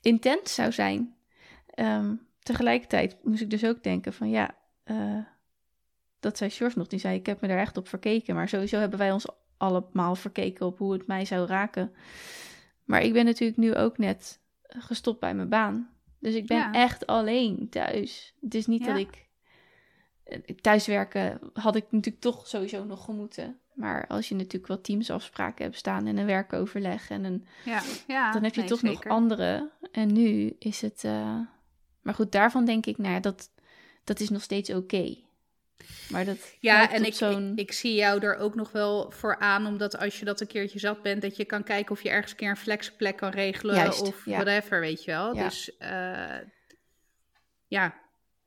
intens 0.00 0.54
zou 0.54 0.72
zijn. 0.72 1.14
Um, 1.74 2.26
tegelijkertijd 2.42 3.16
moest 3.22 3.40
ik 3.40 3.50
dus 3.50 3.64
ook 3.64 3.82
denken 3.82 4.12
van 4.12 4.30
ja, 4.30 4.54
uh, 4.84 5.18
dat 6.20 6.36
zei 6.36 6.50
George 6.50 6.78
nog, 6.78 6.86
die 6.86 6.98
zei 6.98 7.18
ik 7.18 7.26
heb 7.26 7.40
me 7.40 7.48
daar 7.48 7.58
echt 7.58 7.76
op 7.76 7.88
verkeken. 7.88 8.34
Maar 8.34 8.48
sowieso 8.48 8.78
hebben 8.78 8.98
wij 8.98 9.12
ons 9.12 9.26
allemaal 9.56 10.14
verkeken 10.14 10.66
op 10.66 10.78
hoe 10.78 10.92
het 10.92 11.06
mij 11.06 11.24
zou 11.24 11.46
raken. 11.46 11.92
Maar 12.84 13.02
ik 13.02 13.12
ben 13.12 13.24
natuurlijk 13.24 13.58
nu 13.58 13.74
ook 13.74 13.98
net 13.98 14.40
gestopt 14.62 15.20
bij 15.20 15.34
mijn 15.34 15.48
baan. 15.48 15.90
Dus 16.18 16.34
ik 16.34 16.46
ben 16.46 16.72
echt 16.72 17.06
alleen 17.06 17.68
thuis. 17.70 18.34
Het 18.40 18.54
is 18.54 18.66
niet 18.66 18.84
dat 18.84 18.96
ik... 18.96 19.28
Eh, 20.24 20.38
thuiswerken 20.60 21.40
had 21.52 21.76
ik 21.76 21.84
natuurlijk 21.90 22.22
toch 22.22 22.46
sowieso 22.46 22.84
nog 22.84 23.04
gemoeten. 23.04 23.58
Maar 23.74 24.06
als 24.06 24.28
je 24.28 24.34
natuurlijk 24.34 24.66
wat 24.66 24.84
teamsafspraken 24.84 25.64
hebt 25.64 25.76
staan 25.76 26.06
en 26.06 26.16
een 26.16 26.26
werkoverleg 26.26 27.10
en 27.10 27.24
een... 27.24 27.46
Ja, 27.64 27.82
ja, 28.06 28.32
dan 28.32 28.42
heb 28.42 28.54
je 28.54 28.64
toch 28.64 28.82
nog 28.82 29.06
andere. 29.06 29.70
En 29.92 30.12
nu 30.12 30.56
is 30.58 30.80
het... 30.80 31.02
Uh... 31.04 31.40
Maar 32.00 32.14
goed, 32.14 32.32
daarvan 32.32 32.64
denk 32.64 32.86
ik, 32.86 32.98
nou 32.98 33.14
ja, 33.14 33.20
dat 33.20 33.50
dat 34.04 34.20
is 34.20 34.28
nog 34.28 34.42
steeds 34.42 34.70
oké. 34.70 35.16
Maar 36.08 36.24
dat 36.24 36.38
Ja, 36.60 36.90
en 36.90 37.04
ik, 37.04 37.14
ik, 37.20 37.52
ik 37.58 37.72
zie 37.72 37.94
jou 37.94 38.20
er 38.24 38.36
ook 38.36 38.54
nog 38.54 38.72
wel 38.72 39.10
voor 39.10 39.38
aan, 39.38 39.66
omdat 39.66 39.98
als 39.98 40.18
je 40.18 40.24
dat 40.24 40.40
een 40.40 40.46
keertje 40.46 40.78
zat 40.78 41.02
bent, 41.02 41.22
dat 41.22 41.36
je 41.36 41.44
kan 41.44 41.62
kijken 41.64 41.92
of 41.92 42.02
je 42.02 42.08
ergens 42.08 42.30
een 42.30 42.36
keer 42.36 42.50
een 42.50 42.56
flexplek 42.56 43.16
kan 43.16 43.30
regelen 43.30 43.74
Juist, 43.74 44.00
of 44.00 44.24
ja. 44.26 44.32
whatever, 44.44 44.80
weet 44.80 45.04
je 45.04 45.10
wel. 45.10 45.34
Ja. 45.34 45.44
Dus 45.44 45.76
eh, 45.76 46.38
ja, 47.66 48.00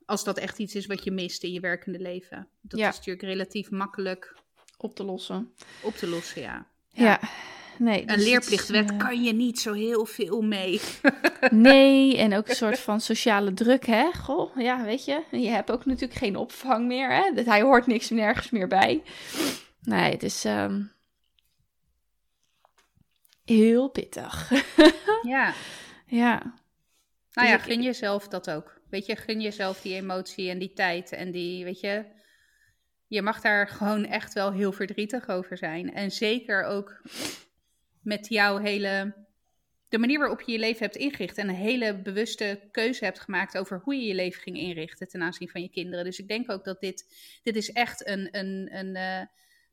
als 0.06 0.24
dat 0.24 0.38
echt 0.38 0.60
iets 0.60 0.76
is 0.76 0.86
wat 0.86 1.04
je 1.04 1.12
mist 1.12 1.44
in 1.44 1.52
je 1.52 1.60
werkende 1.60 2.00
leven. 2.00 2.48
Dat 2.62 2.80
Ja. 2.80 2.90
is 2.90 2.96
natuurlijk 2.96 3.26
relatief 3.26 3.70
makkelijk 3.70 4.36
op 4.78 4.96
te 4.96 5.04
lossen. 5.04 5.54
op 5.82 5.96
te 5.96 6.08
lossen, 6.08 6.42
ja. 6.42 6.68
Ja, 6.90 7.20
nee. 7.78 8.02
Een 8.02 8.08
dus 8.08 8.26
leerplichtwet 8.26 8.92
eh, 8.92 8.98
kan 8.98 9.24
je 9.24 9.34
niet 9.34 9.60
zo 9.60 9.74
heel 9.74 10.06
veel 10.06 10.42
mee. 10.42 10.82
Nee, 11.50 12.18
en 12.18 12.36
ook 12.36 12.50
een 12.50 12.56
soort 12.56 12.80
van 12.80 13.02
sociale 13.02 13.54
druk, 13.54 13.86
hè? 13.86 14.12
Goh, 14.14 14.58
ja, 14.58 14.84
weet 14.84 15.06
je. 15.06 15.24
Je 15.32 15.48
hebt 15.48 15.72
ook 15.72 15.86
natuurlijk 15.86 16.20
geen 16.20 16.36
opvang 16.36 16.88
meer, 16.88 17.14
hè? 17.14 17.32
Dat 17.34 17.46
Hij 17.46 17.62
hoort 17.62 17.88
niks 17.88 18.10
nergens 18.10 18.50
meer 18.50 18.68
bij. 18.68 19.04
Nee, 19.82 20.12
het 20.12 20.24
is 20.24 20.46
ehm, 20.46 20.82
heel 23.44 23.90
pittig. 23.90 24.52
ja, 25.22 25.54
ja, 26.06 26.54
nou 27.34 27.48
ja, 27.48 27.58
Dus 27.58 27.66
gun 27.66 27.82
jezelf 27.82 28.28
dat 28.28 28.50
ook. 28.50 28.82
Weet 28.90 29.06
je, 29.06 29.16
gun 29.16 29.42
jezelf 29.42 29.82
die 29.82 29.96
emotie 29.96 30.50
en 30.50 30.60
die 30.60 30.74
tijd 30.74 31.12
en 31.12 31.32
die, 31.32 31.64
weet 31.64 31.80
je... 31.80 32.06
Je 33.08 33.22
mag 33.22 33.42
daar 33.42 33.68
gewoon 33.68 34.06
echt 34.06 34.34
wel 34.34 34.52
heel 34.52 34.72
verdrietig 34.72 35.30
over 35.30 35.58
zijn. 35.58 35.94
En 35.94 36.12
zeker 36.12 36.64
ook 36.64 37.02
met 38.06 38.28
jouw 38.30 38.58
hele... 38.58 39.24
De 39.90 39.98
manier 39.98 40.20
waarop 40.20 40.42
je 40.42 40.52
je 40.52 40.60
leven 40.60 40.84
hebt 40.84 40.96
ingericht 40.96 41.38
en 41.38 41.50
een 41.50 41.56
hele 41.56 42.02
bewuste 42.02 42.60
keuze 42.72 43.04
hebt 43.04 43.20
gemaakt 43.20 43.58
over 43.58 43.82
hoe 43.84 43.96
je 43.96 44.08
je 44.08 44.14
leven 44.14 44.42
ging 44.42 44.58
inrichten 44.58 45.08
ten 45.08 45.22
aanzien 45.22 45.50
van 45.50 45.62
je 45.62 45.70
kinderen. 45.70 46.06
Dus 46.06 46.20
ik 46.20 46.28
denk 46.28 46.52
ook 46.52 46.64
dat 46.64 46.80
dit, 46.80 47.06
dit 47.44 47.56
is 47.56 47.72
echt 47.72 48.08
een, 48.08 48.28
een, 48.32 48.70
een, 48.72 48.96
eh, 48.96 49.26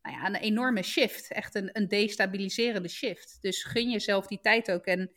nou 0.03 0.17
ja, 0.17 0.27
een 0.27 0.35
enorme 0.35 0.83
shift. 0.83 1.33
Echt 1.33 1.55
een, 1.55 1.71
een 1.73 1.89
destabiliserende 1.89 2.89
shift. 2.89 3.39
Dus 3.41 3.65
gun 3.65 3.91
jezelf 3.91 4.27
die 4.27 4.41
tijd 4.41 4.71
ook. 4.71 4.85
En 4.85 5.11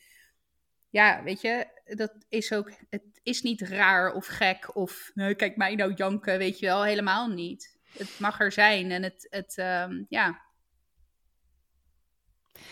ja, 0.95 1.23
weet 1.23 1.41
je, 1.41 1.67
dat 1.86 2.13
is 2.30 2.54
ook, 2.54 2.71
het 2.89 3.19
is 3.23 3.41
niet 3.41 3.62
raar 3.62 4.13
of 4.13 4.28
gek 4.28 4.75
of 4.75 5.12
nee, 5.13 5.36
kijk 5.36 5.56
mij 5.56 5.75
nou 5.75 5.93
janken, 5.93 6.38
weet 6.38 6.60
je 6.60 6.65
wel, 6.65 6.84
helemaal 6.84 7.28
niet. 7.28 7.78
Het 7.97 8.19
mag 8.19 8.39
er 8.39 8.51
zijn 8.51 8.91
en 8.91 9.04
het, 9.04 9.28
het 9.30 9.58
ehm, 9.58 10.04
ja. 10.10 10.43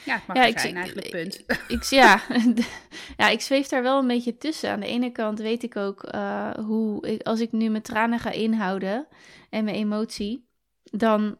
Ja, 0.06 0.16
het 0.16 0.28
mag 0.28 0.38
Ja, 0.38 0.46
ik 0.46 0.60
zijn 0.60 0.76
eigenlijk, 0.76 1.10
punt. 1.10 1.44
ik, 1.68 1.84
ja, 1.84 2.22
ja, 3.18 3.30
ik 3.30 3.42
zweef 3.42 3.68
daar 3.68 3.84
wel 3.84 4.00
een 4.00 4.08
beetje 4.08 4.38
tussen. 4.38 4.70
Aan 4.70 4.80
de 4.80 4.88
ene 4.88 5.12
kant 5.12 5.40
weet 5.40 5.64
ik 5.64 5.76
ook 5.76 6.04
eh, 6.04 6.52
hoe, 6.52 7.08
ik, 7.08 7.22
als 7.22 7.40
ik 7.40 7.52
nu 7.52 7.70
mijn 7.70 7.84
tranen 7.84 8.20
ga 8.20 8.32
inhouden 8.32 9.08
en 9.50 9.64
mijn 9.64 9.76
emotie, 9.76 10.48
dan, 10.84 11.38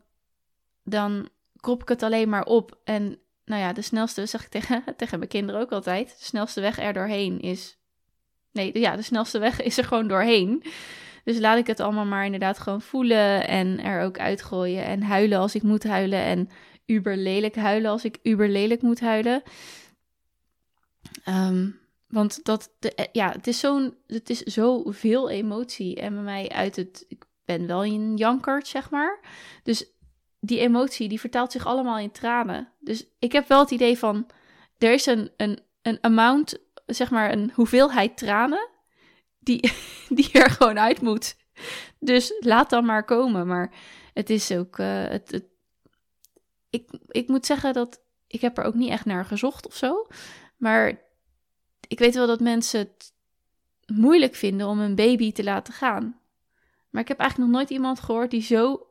dan 0.84 1.30
krop 1.60 1.82
ik 1.82 1.90
het 1.90 2.04
alleen 2.04 2.30
maar 2.30 2.46
op. 2.46 2.80
En 2.84 3.18
nou 3.46 3.62
ja, 3.62 3.74
de 3.74 3.82
snelste, 3.82 4.26
zeg 4.26 4.44
ik 4.44 4.50
tegen, 4.50 4.84
tegen 4.98 5.18
mijn 5.18 5.30
kinderen 5.30 5.62
ook 5.62 5.72
altijd, 5.72 6.16
de 6.20 6.26
snelste 6.26 6.62
weg 6.62 6.80
er 6.80 6.94
doorheen 6.94 7.40
is... 7.40 7.78
Nee, 8.52 8.80
ja, 8.80 8.96
de 8.96 9.02
snelste 9.02 9.40
weg 9.40 9.62
is 9.62 9.78
er 9.78 9.84
gewoon 9.84 10.08
doorheen. 10.08 10.64
Dus 11.24 11.40
laat 11.40 11.58
ik 11.58 11.68
het 11.68 11.80
allemaal 11.80 12.06
maar 12.06 12.26
inderdaad 12.26 12.60
gewoon 12.60 12.82
voelen 12.82 13.48
en 13.48 13.84
er 13.84 14.04
ook 14.04 14.20
uitgooien 14.20 14.86
en 14.86 15.02
huilen 15.02 15.40
als 15.40 15.56
ik 15.56 15.64
moet 15.64 15.84
huilen 15.84 16.20
en 16.20 16.50
uber 16.86 17.18
lelijk 17.18 17.56
huilen 17.56 17.92
als 17.92 18.06
ik 18.06 18.20
uber 18.24 18.50
lelijk 18.50 18.82
moet 18.82 19.00
huilen. 19.00 19.44
Ehm, 21.24 21.70
want 22.08 22.44
dat, 22.44 22.72
de, 22.80 22.96
eh, 22.96 23.06
ja, 23.12 23.32
het 23.32 23.48
is 23.48 23.60
zo'n, 23.60 23.96
het 24.08 24.30
is 24.30 24.40
zoveel 24.40 25.30
emotie 25.30 25.96
en 25.96 26.14
bij 26.14 26.24
mij 26.24 26.50
uit 26.50 26.76
het, 26.76 27.06
ik 27.08 27.26
ben 27.46 27.68
wel 27.68 27.86
een 27.86 28.18
jankert, 28.18 28.68
zeg 28.68 28.90
maar. 28.90 29.20
Dus 29.64 29.86
die 30.40 30.60
emotie, 30.60 31.10
die 31.10 31.20
vertaalt 31.20 31.52
zich 31.52 31.66
allemaal 31.66 31.98
in 31.98 32.12
tranen. 32.12 32.72
Dus 32.80 33.06
ik 33.20 33.32
heb 33.32 33.48
wel 33.48 33.60
het 33.60 33.72
idee 33.72 33.98
van, 33.98 34.28
er 34.78 34.94
is 34.94 35.06
een, 35.06 35.32
een, 35.38 35.60
een 35.82 35.98
amount, 36.02 36.58
zeg 36.86 37.12
maar 37.12 37.32
een 37.32 37.52
hoeveelheid 37.54 38.18
tranen, 38.18 38.70
die, 39.40 39.72
die 40.10 40.32
er 40.32 40.50
gewoon 40.50 40.80
uit 40.80 41.02
moet. 41.02 41.36
Dus 42.00 42.34
laat 42.40 42.70
dan 42.70 42.86
maar 42.86 43.06
komen. 43.06 43.48
Maar 43.48 43.74
het 44.14 44.30
is 44.30 44.52
ook, 44.52 44.80
eh, 44.80 45.04
het, 45.04 45.32
het, 45.32 45.46
ik, 46.74 46.90
ik 47.08 47.28
moet 47.28 47.46
zeggen 47.46 47.74
dat 47.74 48.02
ik 48.28 48.42
heb 48.42 48.58
er 48.58 48.64
ook 48.64 48.74
niet 48.74 48.90
echt 48.90 49.06
naar 49.06 49.26
gezocht 49.26 49.68
of 49.68 49.76
zo. 49.76 50.08
Maar 50.58 51.02
ik 51.88 52.00
weet 52.00 52.16
wel 52.16 52.28
dat 52.28 52.40
mensen 52.40 52.80
het 52.80 53.14
moeilijk 53.86 54.36
vinden 54.36 54.68
om 54.68 54.80
een 54.80 54.96
baby 54.96 55.32
te 55.32 55.44
laten 55.44 55.74
gaan. 55.74 56.20
Maar 56.90 57.02
ik 57.02 57.08
heb 57.08 57.20
eigenlijk 57.20 57.50
nog 57.50 57.60
nooit 57.60 57.72
iemand 57.72 58.00
gehoord 58.00 58.32
die 58.32 58.42
zo 58.42 58.88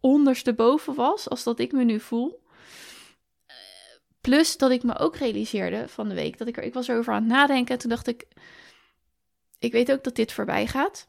ondersteboven 0.00 0.94
was 0.94 1.28
als 1.28 1.42
dat 1.42 1.58
ik 1.58 1.72
me 1.72 1.84
nu 1.84 2.00
voel. 2.00 2.42
Plus 4.20 4.56
dat 4.56 4.70
ik 4.70 4.82
me 4.82 4.98
ook 4.98 5.16
realiseerde 5.16 5.88
van 5.88 6.08
de 6.08 6.14
week 6.14 6.38
dat 6.38 6.48
ik 6.48 6.56
er, 6.56 6.62
ik 6.62 6.74
was 6.74 6.88
erover 6.88 7.12
aan 7.12 7.22
het 7.22 7.32
nadenken. 7.32 7.74
En 7.74 7.80
toen 7.80 7.90
dacht 7.90 8.06
ik, 8.06 8.26
ik 9.58 9.72
weet 9.72 9.92
ook 9.92 10.04
dat 10.04 10.16
dit 10.16 10.32
voorbij 10.32 10.66
gaat. 10.66 11.06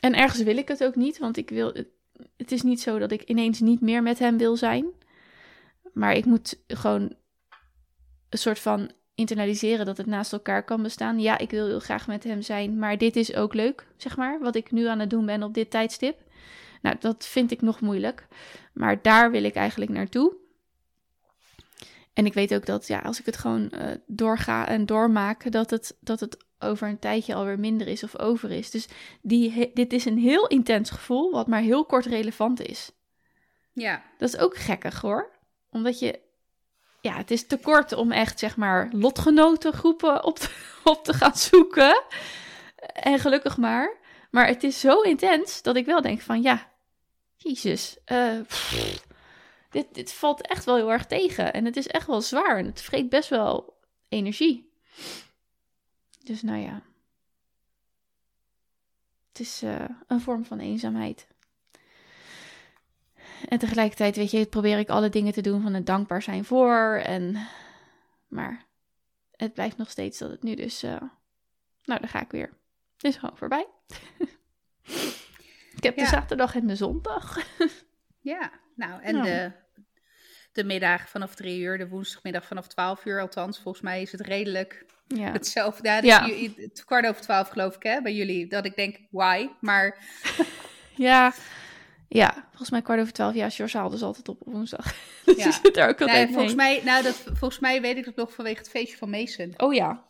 En 0.00 0.14
ergens 0.14 0.42
wil 0.42 0.56
ik 0.56 0.68
het 0.68 0.84
ook 0.84 0.94
niet, 0.94 1.18
want 1.18 1.36
ik 1.36 1.50
wil, 1.50 1.74
het, 2.50 2.58
is 2.58 2.64
niet 2.64 2.80
zo 2.80 2.98
dat 2.98 3.12
ik 3.12 3.22
ineens 3.22 3.60
niet 3.60 3.80
meer 3.80 4.02
met 4.02 4.18
hem 4.18 4.38
wil 4.38 4.56
zijn. 4.56 4.86
Maar 5.92 6.12
ik 6.12 6.24
moet 6.24 6.58
gewoon 6.66 7.14
een 8.28 8.38
soort 8.38 8.58
van 8.58 8.90
internaliseren 9.14 9.86
dat 9.86 9.96
het 9.96 10.06
naast 10.06 10.32
elkaar 10.32 10.64
kan 10.64 10.82
bestaan. 10.82 11.20
Ja, 11.20 11.38
ik 11.38 11.50
wil 11.50 11.66
heel 11.66 11.80
graag 11.80 12.06
met 12.06 12.24
hem 12.24 12.42
zijn, 12.42 12.78
maar 12.78 12.98
dit 12.98 13.16
is 13.16 13.34
ook 13.34 13.54
leuk, 13.54 13.86
zeg 13.96 14.16
maar, 14.16 14.40
wat 14.40 14.54
ik 14.54 14.70
nu 14.70 14.86
aan 14.86 14.98
het 14.98 15.10
doen 15.10 15.26
ben 15.26 15.42
op 15.42 15.54
dit 15.54 15.70
tijdstip. 15.70 16.22
Nou, 16.82 16.96
dat 17.00 17.26
vind 17.26 17.50
ik 17.50 17.60
nog 17.60 17.80
moeilijk, 17.80 18.26
maar 18.72 19.02
daar 19.02 19.30
wil 19.30 19.44
ik 19.44 19.54
eigenlijk 19.54 19.90
naartoe. 19.90 20.36
En 22.12 22.26
ik 22.26 22.34
weet 22.34 22.54
ook 22.54 22.66
dat, 22.66 22.86
ja, 22.86 22.98
als 22.98 23.20
ik 23.20 23.26
het 23.26 23.36
gewoon 23.36 23.72
uh, 23.74 23.90
doorga 24.06 24.68
en 24.68 24.86
doormaak, 24.86 25.52
dat 25.52 25.70
het, 25.70 25.96
dat 26.00 26.20
het 26.20 26.36
over 26.60 26.88
een 26.88 26.98
tijdje 26.98 27.34
alweer 27.34 27.58
minder 27.58 27.86
is 27.86 28.02
of 28.02 28.18
over 28.18 28.50
is. 28.50 28.70
Dus 28.70 28.88
die, 29.22 29.70
dit 29.74 29.92
is 29.92 30.04
een 30.04 30.18
heel 30.18 30.46
intens 30.46 30.90
gevoel, 30.90 31.30
wat 31.30 31.46
maar 31.46 31.60
heel 31.60 31.84
kort 31.84 32.06
relevant 32.06 32.60
is. 32.60 32.92
Ja. 33.72 34.02
Dat 34.18 34.28
is 34.28 34.38
ook 34.38 34.56
gekkig 34.56 35.00
hoor. 35.00 35.30
Omdat 35.70 35.98
je, 35.98 36.20
ja, 37.00 37.16
het 37.16 37.30
is 37.30 37.46
te 37.46 37.58
kort 37.58 37.92
om 37.92 38.12
echt, 38.12 38.38
zeg 38.38 38.56
maar, 38.56 38.88
lotgenotengroepen 38.92 40.24
op 40.24 40.38
te, 40.38 40.50
op 40.84 41.04
te 41.04 41.12
gaan 41.12 41.36
zoeken. 41.36 42.02
En 42.92 43.18
gelukkig 43.18 43.56
maar. 43.56 43.98
Maar 44.30 44.46
het 44.46 44.62
is 44.62 44.80
zo 44.80 45.00
intens 45.00 45.62
dat 45.62 45.76
ik 45.76 45.86
wel 45.86 46.00
denk 46.00 46.20
van, 46.20 46.42
ja, 46.42 46.70
jezus, 47.36 47.96
uh, 48.06 48.40
pff, 48.46 49.02
dit, 49.70 49.94
dit 49.94 50.12
valt 50.12 50.46
echt 50.46 50.64
wel 50.64 50.76
heel 50.76 50.92
erg 50.92 51.06
tegen. 51.06 51.52
En 51.52 51.64
het 51.64 51.76
is 51.76 51.86
echt 51.86 52.06
wel 52.06 52.20
zwaar 52.20 52.58
en 52.58 52.66
het 52.66 52.82
vreet 52.82 53.08
best 53.08 53.28
wel 53.28 53.78
energie. 54.08 54.72
Dus 56.30 56.42
nou 56.42 56.58
ja. 56.58 56.82
Het 59.28 59.40
is 59.40 59.62
uh, 59.62 59.84
een 60.06 60.20
vorm 60.20 60.44
van 60.44 60.58
eenzaamheid. 60.58 61.26
En 63.48 63.58
tegelijkertijd, 63.58 64.16
weet 64.16 64.30
je, 64.30 64.46
probeer 64.46 64.78
ik 64.78 64.88
alle 64.88 65.08
dingen 65.08 65.32
te 65.32 65.40
doen 65.40 65.62
van 65.62 65.74
het 65.74 65.86
dankbaar 65.86 66.22
zijn 66.22 66.44
voor. 66.44 67.00
En, 67.04 67.46
maar 68.28 68.66
het 69.36 69.54
blijft 69.54 69.76
nog 69.76 69.90
steeds 69.90 70.18
dat 70.18 70.30
het 70.30 70.42
nu 70.42 70.54
dus, 70.54 70.84
uh, 70.84 70.90
nou, 71.84 72.00
daar 72.00 72.08
ga 72.08 72.20
ik 72.20 72.30
weer. 72.30 72.52
Het 72.96 73.04
is 73.04 73.16
gewoon 73.16 73.36
voorbij. 73.36 73.66
ik 75.76 75.82
heb 75.82 75.96
ja. 75.96 76.02
de 76.02 76.08
zaterdag 76.08 76.54
en 76.54 76.66
de 76.66 76.76
zondag. 76.76 77.38
ja, 78.32 78.52
nou, 78.74 79.02
en 79.02 79.14
nou. 79.14 79.26
de 79.26 79.52
de 80.52 80.64
middag 80.64 81.08
vanaf 81.08 81.34
drie 81.34 81.60
uur, 81.60 81.78
de 81.78 81.88
woensdagmiddag 81.88 82.46
vanaf 82.46 82.68
twaalf 82.68 83.04
uur. 83.04 83.20
Althans, 83.20 83.60
volgens 83.60 83.84
mij 83.84 84.02
is 84.02 84.12
het 84.12 84.20
redelijk 84.20 84.86
ja. 85.16 85.32
hetzelfde. 85.32 85.88
Ja, 85.88 86.00
ja. 86.02 86.26
Het 86.56 86.84
kwart 86.84 87.06
over 87.06 87.22
twaalf 87.22 87.48
geloof 87.48 87.76
ik, 87.76 87.82
hè, 87.82 88.02
bij 88.02 88.14
jullie. 88.14 88.46
Dat 88.46 88.64
ik 88.64 88.76
denk, 88.76 88.98
why? 89.10 89.48
Maar... 89.60 89.98
ja, 90.96 91.32
ja, 92.08 92.32
volgens 92.48 92.70
mij 92.70 92.82
kwart 92.82 93.00
over 93.00 93.12
twaalf. 93.12 93.34
Ja, 93.34 93.50
George 93.50 93.76
haalde 93.76 93.92
dus 93.92 94.02
altijd 94.02 94.28
op 94.28 94.40
op 94.40 94.52
woensdag. 94.52 94.94
dus 95.24 95.36
ja. 95.36 95.50
zit 95.50 95.76
er 95.76 95.88
ook 95.88 96.00
altijd 96.00 96.24
nee, 96.24 96.34
volgens 96.34 96.54
mij, 96.54 96.80
nou, 96.84 97.02
dat, 97.02 97.22
volgens 97.24 97.58
mij 97.58 97.80
weet 97.80 97.96
ik 97.96 98.04
het 98.04 98.16
nog 98.16 98.34
vanwege 98.34 98.58
het 98.58 98.70
feestje 98.70 98.96
van 98.96 99.10
Mason. 99.10 99.54
Oh 99.56 99.74
ja. 99.74 100.08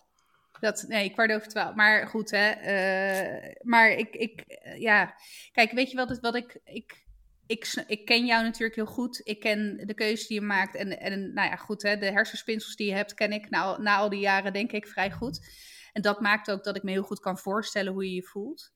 Dat, 0.60 0.84
nee, 0.88 1.10
kwart 1.10 1.32
over 1.32 1.48
twaalf. 1.48 1.74
Maar 1.74 2.06
goed, 2.06 2.30
hè. 2.30 2.50
Uh, 2.50 3.54
maar 3.62 3.90
ik, 3.90 4.14
ik 4.14 4.44
uh, 4.64 4.80
ja. 4.80 5.14
Kijk, 5.52 5.70
weet 5.70 5.90
je 5.90 5.96
wat, 5.96 6.18
wat 6.20 6.34
ik... 6.34 6.60
ik 6.64 7.08
ik, 7.50 7.84
ik, 7.86 8.04
ken 8.04 8.26
jou 8.26 8.42
natuurlijk 8.42 8.74
heel 8.74 8.86
goed. 8.86 9.20
Ik 9.24 9.40
ken 9.40 9.82
de 9.86 9.94
keuzes 9.94 10.26
die 10.26 10.40
je 10.40 10.46
maakt. 10.46 10.74
En, 10.74 11.00
en 11.00 11.32
nou 11.32 11.48
ja, 11.48 11.56
goed, 11.56 11.82
hè, 11.82 11.96
de 11.96 12.10
hersenspinsels 12.10 12.76
die 12.76 12.86
je 12.86 12.94
hebt, 12.94 13.14
ken 13.14 13.32
ik 13.32 13.50
na, 13.50 13.78
na 13.78 13.96
al 13.96 14.08
die 14.08 14.20
jaren, 14.20 14.52
denk 14.52 14.72
ik, 14.72 14.86
vrij 14.86 15.10
goed. 15.10 15.48
En 15.92 16.02
dat 16.02 16.20
maakt 16.20 16.50
ook 16.50 16.64
dat 16.64 16.76
ik 16.76 16.82
me 16.82 16.90
heel 16.90 17.02
goed 17.02 17.20
kan 17.20 17.38
voorstellen 17.38 17.92
hoe 17.92 18.04
je 18.04 18.14
je 18.14 18.22
voelt. 18.22 18.72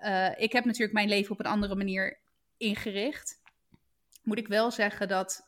Uh, 0.00 0.40
ik 0.40 0.52
heb 0.52 0.64
natuurlijk 0.64 0.92
mijn 0.92 1.08
leven 1.08 1.32
op 1.32 1.40
een 1.40 1.46
andere 1.46 1.74
manier 1.74 2.20
ingericht. 2.56 3.40
Moet 4.22 4.38
ik 4.38 4.48
wel 4.48 4.70
zeggen 4.70 5.08
dat 5.08 5.46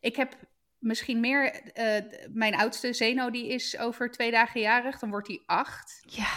ik 0.00 0.16
heb 0.16 0.36
misschien 0.78 1.20
meer. 1.20 1.70
Uh, 1.74 2.26
mijn 2.32 2.54
oudste 2.54 2.92
Zeno, 2.92 3.30
die 3.30 3.48
is 3.48 3.78
over 3.78 4.10
twee 4.10 4.30
dagen 4.30 4.60
jarig, 4.60 4.98
dan 4.98 5.10
wordt 5.10 5.28
hij 5.28 5.42
acht. 5.46 6.02
Ja. 6.06 6.28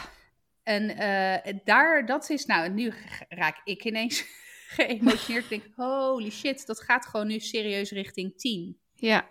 En 0.64 0.90
uh, 0.90 1.54
daar, 1.64 2.06
dat 2.06 2.30
is, 2.30 2.46
nou, 2.46 2.70
nu 2.70 2.94
raak 3.30 3.62
ik 3.64 3.84
ineens 3.84 4.26
geëmotioneerd. 4.76 5.44
Ik 5.44 5.50
denk, 5.50 5.76
holy 5.76 6.30
shit, 6.30 6.66
dat 6.66 6.82
gaat 6.82 7.06
gewoon 7.06 7.28
nu 7.28 7.40
serieus 7.40 7.92
richting 7.92 8.38
10. 8.38 8.80
Ja. 8.94 9.30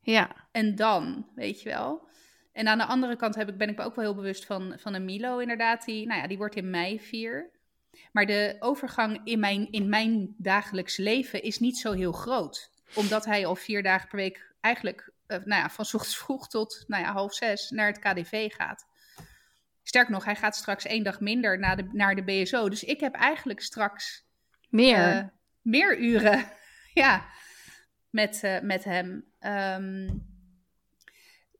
Ja. 0.00 0.48
En 0.52 0.74
dan, 0.74 1.30
weet 1.34 1.62
je 1.62 1.68
wel. 1.68 2.08
En 2.52 2.68
aan 2.68 2.78
de 2.78 2.84
andere 2.84 3.16
kant 3.16 3.34
heb 3.34 3.48
ik, 3.48 3.56
ben 3.56 3.68
ik 3.68 3.76
me 3.76 3.84
ook 3.84 3.94
wel 3.94 4.04
heel 4.04 4.14
bewust 4.14 4.46
van, 4.46 4.74
van 4.78 4.94
een 4.94 5.04
Milo, 5.04 5.38
inderdaad. 5.38 5.84
Die, 5.84 6.06
nou 6.06 6.20
ja, 6.20 6.26
die 6.26 6.38
wordt 6.38 6.56
in 6.56 6.70
mei 6.70 7.00
vier. 7.00 7.50
Maar 8.12 8.26
de 8.26 8.56
overgang 8.58 9.20
in 9.24 9.40
mijn, 9.40 9.70
in 9.70 9.88
mijn 9.88 10.34
dagelijks 10.38 10.96
leven 10.96 11.42
is 11.42 11.58
niet 11.58 11.78
zo 11.78 11.92
heel 11.92 12.12
groot. 12.12 12.70
Omdat 12.94 13.24
hij 13.24 13.46
al 13.46 13.56
vier 13.56 13.82
dagen 13.82 14.08
per 14.08 14.18
week 14.18 14.54
eigenlijk, 14.60 15.12
uh, 15.26 15.38
nou 15.44 15.62
ja, 15.62 15.70
van 15.70 15.84
ochtends 15.84 16.18
vroeg 16.18 16.48
tot 16.48 16.84
nou 16.86 17.02
ja, 17.02 17.12
half 17.12 17.34
zes 17.34 17.70
naar 17.70 17.86
het 17.86 17.98
KDV 17.98 18.52
gaat. 18.52 18.86
Sterker 19.82 20.12
nog, 20.12 20.24
hij 20.24 20.36
gaat 20.36 20.56
straks 20.56 20.84
één 20.84 21.04
dag 21.04 21.20
minder 21.20 21.58
naar 21.58 21.76
de, 21.76 21.88
naar 21.92 22.14
de 22.14 22.24
BSO. 22.24 22.68
Dus 22.68 22.84
ik 22.84 23.00
heb 23.00 23.14
eigenlijk 23.14 23.60
straks 23.60 24.28
meer, 24.70 25.16
uh, 25.16 25.24
meer 25.62 25.98
uren 25.98 26.52
ja, 27.02 27.26
met, 28.10 28.40
uh, 28.44 28.60
met 28.60 28.84
hem. 28.84 29.24
Um, 29.40 30.28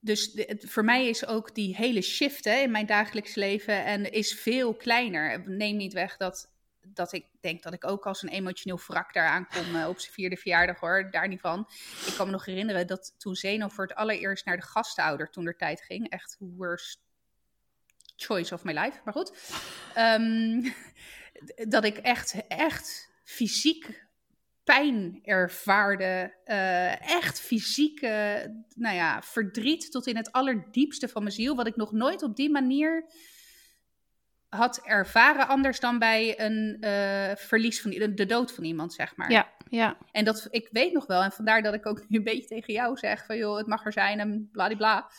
dus 0.00 0.32
de, 0.32 0.62
voor 0.66 0.84
mij 0.84 1.08
is 1.08 1.26
ook 1.26 1.54
die 1.54 1.76
hele 1.76 2.02
shift 2.02 2.44
hè, 2.44 2.56
in 2.56 2.70
mijn 2.70 2.86
dagelijks 2.86 3.34
leven 3.34 3.84
en 3.84 4.12
is 4.12 4.34
veel 4.34 4.74
kleiner. 4.74 5.42
Neem 5.50 5.76
niet 5.76 5.92
weg 5.92 6.16
dat, 6.16 6.52
dat 6.86 7.12
ik 7.12 7.26
denk 7.40 7.62
dat 7.62 7.72
ik 7.72 7.86
ook 7.86 8.06
als 8.06 8.22
een 8.22 8.28
emotioneel 8.28 8.80
wrak 8.86 9.12
daar 9.12 9.28
aankom 9.28 9.76
uh, 9.76 9.88
op 9.88 9.98
zijn 9.98 10.12
vierde 10.12 10.36
verjaardag 10.36 10.80
hoor. 10.80 11.10
Daar 11.10 11.28
niet 11.28 11.40
van. 11.40 11.68
Ik 12.06 12.14
kan 12.16 12.26
me 12.26 12.32
nog 12.32 12.44
herinneren 12.44 12.86
dat 12.86 13.14
toen 13.18 13.34
Zeno 13.34 13.68
voor 13.68 13.86
het 13.86 13.96
allereerst 13.96 14.44
naar 14.44 14.56
de 14.56 14.66
gastouder 14.66 15.30
toen 15.30 15.46
er 15.46 15.56
tijd 15.56 15.82
ging. 15.82 16.08
Echt 16.08 16.36
worst 16.38 17.00
choice 18.16 18.54
of 18.54 18.64
my 18.64 18.72
life, 18.72 19.00
maar 19.04 19.14
goed. 19.14 19.32
Um, 19.98 20.62
dat 21.68 21.84
ik 21.84 21.96
echt, 21.96 22.46
echt 22.48 23.10
fysiek 23.24 24.08
pijn 24.64 25.20
ervaarde. 25.22 26.34
Uh, 26.46 27.10
echt 27.10 27.40
fysieke 27.40 28.44
nou 28.74 28.94
ja, 28.96 29.22
verdriet 29.22 29.90
tot 29.90 30.06
in 30.06 30.16
het 30.16 30.32
allerdiepste 30.32 31.08
van 31.08 31.22
mijn 31.22 31.34
ziel. 31.34 31.54
Wat 31.56 31.66
ik 31.66 31.76
nog 31.76 31.92
nooit 31.92 32.22
op 32.22 32.36
die 32.36 32.50
manier 32.50 33.04
had 34.48 34.80
ervaren. 34.84 35.48
Anders 35.48 35.80
dan 35.80 35.98
bij 35.98 36.40
een 36.40 36.76
uh, 36.80 37.36
verlies 37.36 37.80
van 37.80 37.90
de 37.90 38.26
dood 38.26 38.52
van 38.52 38.64
iemand, 38.64 38.92
zeg 38.92 39.16
maar. 39.16 39.30
Ja, 39.30 39.52
ja. 39.68 39.96
En 40.12 40.24
dat, 40.24 40.48
ik 40.50 40.68
weet 40.70 40.92
nog 40.92 41.06
wel. 41.06 41.22
En 41.22 41.32
vandaar 41.32 41.62
dat 41.62 41.74
ik 41.74 41.86
ook 41.86 42.08
nu 42.08 42.18
een 42.18 42.24
beetje 42.24 42.48
tegen 42.48 42.72
jou 42.72 42.96
zeg 42.96 43.24
van 43.24 43.36
joh, 43.36 43.56
het 43.56 43.66
mag 43.66 43.84
er 43.84 43.92
zijn 43.92 44.20
en 44.20 44.48
bladibla. 44.52 45.10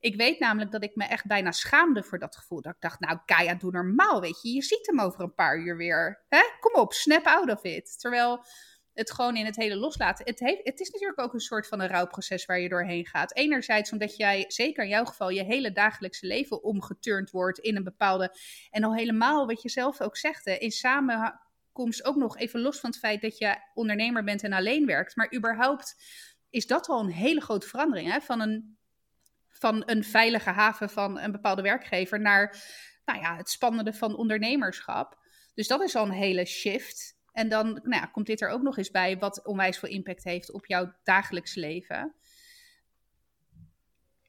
Ik 0.00 0.16
weet 0.16 0.38
namelijk 0.38 0.70
dat 0.70 0.82
ik 0.82 0.96
me 0.96 1.04
echt 1.04 1.26
bijna 1.26 1.52
schaamde 1.52 2.02
voor 2.02 2.18
dat 2.18 2.36
gevoel. 2.36 2.62
Dat 2.62 2.74
ik 2.74 2.80
dacht, 2.80 3.00
nou 3.00 3.18
Kaya, 3.24 3.54
doe 3.54 3.70
normaal, 3.70 4.20
weet 4.20 4.42
je. 4.42 4.52
Je 4.52 4.62
ziet 4.62 4.86
hem 4.86 5.00
over 5.00 5.20
een 5.20 5.34
paar 5.34 5.58
uur 5.58 5.76
weer. 5.76 6.24
Hè? 6.28 6.42
Kom 6.60 6.82
op, 6.82 6.92
snap 6.92 7.26
out 7.26 7.50
of 7.50 7.64
it. 7.64 8.00
Terwijl 8.00 8.44
het 8.98 9.12
gewoon 9.12 9.36
in 9.36 9.44
het 9.44 9.56
hele 9.56 9.76
loslaten. 9.76 10.24
Het, 10.26 10.38
heeft, 10.38 10.60
het 10.62 10.80
is 10.80 10.90
natuurlijk 10.90 11.20
ook 11.20 11.32
een 11.32 11.40
soort 11.40 11.66
van 11.66 11.80
een 11.80 11.88
rouwproces 11.88 12.44
waar 12.44 12.60
je 12.60 12.68
doorheen 12.68 13.06
gaat. 13.06 13.34
Enerzijds 13.34 13.92
omdat 13.92 14.16
jij, 14.16 14.44
zeker 14.48 14.82
in 14.82 14.90
jouw 14.90 15.04
geval, 15.04 15.28
je 15.28 15.44
hele 15.44 15.72
dagelijkse 15.72 16.26
leven 16.26 16.62
omgeturnd 16.62 17.30
wordt 17.30 17.58
in 17.58 17.76
een 17.76 17.84
bepaalde. 17.84 18.36
En 18.70 18.84
al 18.84 18.94
helemaal 18.94 19.46
wat 19.46 19.62
je 19.62 19.68
zelf 19.68 20.00
ook 20.00 20.16
zegt, 20.16 20.44
hè, 20.44 20.52
in 20.52 20.70
samenkomst 20.70 22.04
ook 22.04 22.16
nog 22.16 22.38
even 22.38 22.60
los 22.60 22.80
van 22.80 22.90
het 22.90 22.98
feit 22.98 23.20
dat 23.20 23.38
je 23.38 23.56
ondernemer 23.74 24.24
bent 24.24 24.42
en 24.42 24.52
alleen 24.52 24.86
werkt. 24.86 25.16
Maar 25.16 25.34
überhaupt 25.34 25.94
is 26.50 26.66
dat 26.66 26.88
al 26.88 27.00
een 27.00 27.12
hele 27.12 27.40
grote 27.40 27.68
verandering. 27.68 28.12
Hè? 28.12 28.20
Van, 28.20 28.40
een, 28.40 28.77
van 29.58 29.82
een 29.86 30.04
veilige 30.04 30.50
haven 30.50 30.90
van 30.90 31.18
een 31.18 31.32
bepaalde 31.32 31.62
werkgever 31.62 32.20
naar 32.20 32.56
nou 33.04 33.20
ja, 33.20 33.36
het 33.36 33.50
spannende 33.50 33.92
van 33.92 34.16
ondernemerschap. 34.16 35.18
Dus 35.54 35.66
dat 35.66 35.82
is 35.82 35.96
al 35.96 36.04
een 36.04 36.10
hele 36.10 36.44
shift. 36.44 37.16
En 37.32 37.48
dan 37.48 37.66
nou 37.66 38.02
ja, 38.02 38.06
komt 38.06 38.26
dit 38.26 38.40
er 38.40 38.48
ook 38.48 38.62
nog 38.62 38.78
eens 38.78 38.90
bij, 38.90 39.18
wat 39.18 39.46
onwijs 39.46 39.78
veel 39.78 39.88
impact 39.88 40.24
heeft 40.24 40.52
op 40.52 40.66
jouw 40.66 40.94
dagelijks 41.02 41.54
leven. 41.54 42.14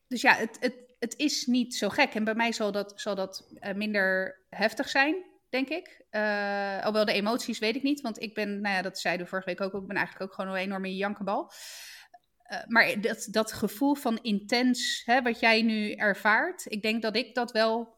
Dus 0.08 0.22
ja, 0.22 0.34
het, 0.34 0.58
het, 0.60 0.76
het 1.00 1.15
is 1.18 1.46
niet 1.46 1.76
zo 1.76 1.89
gek. 1.89 2.13
En 2.13 2.24
bij 2.24 2.36
mij 2.36 2.52
zal 2.52 2.72
dat, 2.72 2.94
zal 2.96 3.15
dat 3.15 3.48
uh, 3.54 3.74
minder 3.74 4.39
heftig 4.50 4.89
zijn, 4.89 5.26
denk 5.50 5.70
ik. 5.70 6.06
Uh, 6.12 6.78
alhoewel 6.78 7.06
de 7.06 7.13
emoties 7.13 7.60
weet 7.60 7.76
ik 7.76 7.84
niet, 7.84 8.02
want 8.02 8.22
ik 8.22 8.34
ben, 8.34 8.62
nou 8.62 8.76
ja, 8.76 8.82
dat 8.82 9.00
zeiden 9.00 9.24
we 9.24 9.30
vorige 9.30 9.50
week 9.50 9.62
ook, 9.62 9.82
ik 9.82 9.88
ben 9.88 9.98
eigenlijk 9.98 10.30
ook 10.30 10.36
gewoon 10.36 10.52
een 10.52 10.62
enorme 10.62 10.96
jankenbal. 10.96 11.52
Uh, 12.52 12.58
maar 12.68 13.02
dat, 13.02 13.28
dat 13.32 13.52
gevoel 13.52 13.96
van 13.96 14.20
intens, 14.22 15.02
hè, 15.06 15.22
wat 15.22 15.40
jij 15.40 15.62
nu 15.62 15.92
ervaart, 15.92 16.66
ik 16.68 16.82
denk 16.82 17.02
dat 17.02 17.16
ik 17.16 17.36
dat 17.36 17.52
wel 17.52 17.98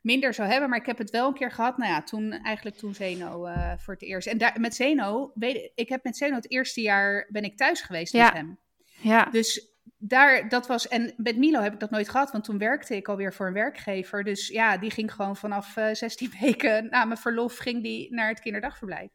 minder 0.00 0.34
zou 0.34 0.48
hebben. 0.48 0.68
Maar 0.68 0.78
ik 0.78 0.86
heb 0.86 0.98
het 0.98 1.10
wel 1.10 1.28
een 1.28 1.34
keer 1.34 1.52
gehad. 1.52 1.78
Nou 1.78 1.92
ja, 1.92 2.02
toen 2.02 2.32
eigenlijk 2.32 2.76
toen 2.76 2.94
Zeno 2.94 3.46
uh, 3.46 3.72
voor 3.78 3.94
het 3.94 4.02
eerst. 4.02 4.26
En 4.26 4.38
daar, 4.38 4.60
met 4.60 4.74
Zeno, 4.74 5.32
weet 5.34 5.70
ik, 5.74 5.88
heb 5.88 6.04
met 6.04 6.16
Zeno 6.16 6.34
het 6.34 6.50
eerste 6.50 6.80
jaar 6.80 7.26
ben 7.30 7.42
ik 7.42 7.56
thuis 7.56 7.80
geweest 7.80 8.12
ja. 8.12 8.24
met 8.24 8.32
hem. 8.32 8.58
Ja. 9.00 9.24
Dus 9.24 9.76
daar, 9.98 10.48
dat 10.48 10.66
was, 10.66 10.88
en 10.88 11.14
met 11.16 11.36
Milo 11.36 11.60
heb 11.60 11.72
ik 11.72 11.80
dat 11.80 11.90
nooit 11.90 12.08
gehad, 12.08 12.30
want 12.30 12.44
toen 12.44 12.58
werkte 12.58 12.96
ik 12.96 13.08
alweer 13.08 13.34
voor 13.34 13.46
een 13.46 13.52
werkgever. 13.52 14.24
Dus 14.24 14.48
ja, 14.48 14.76
die 14.76 14.90
ging 14.90 15.12
gewoon 15.12 15.36
vanaf 15.36 15.76
uh, 15.76 15.88
16 15.92 16.32
weken 16.40 16.88
na 16.90 17.04
mijn 17.04 17.18
verlof, 17.18 17.56
ging 17.56 17.82
die 17.82 18.14
naar 18.14 18.28
het 18.28 18.40
kinderdagverblijf. 18.40 19.10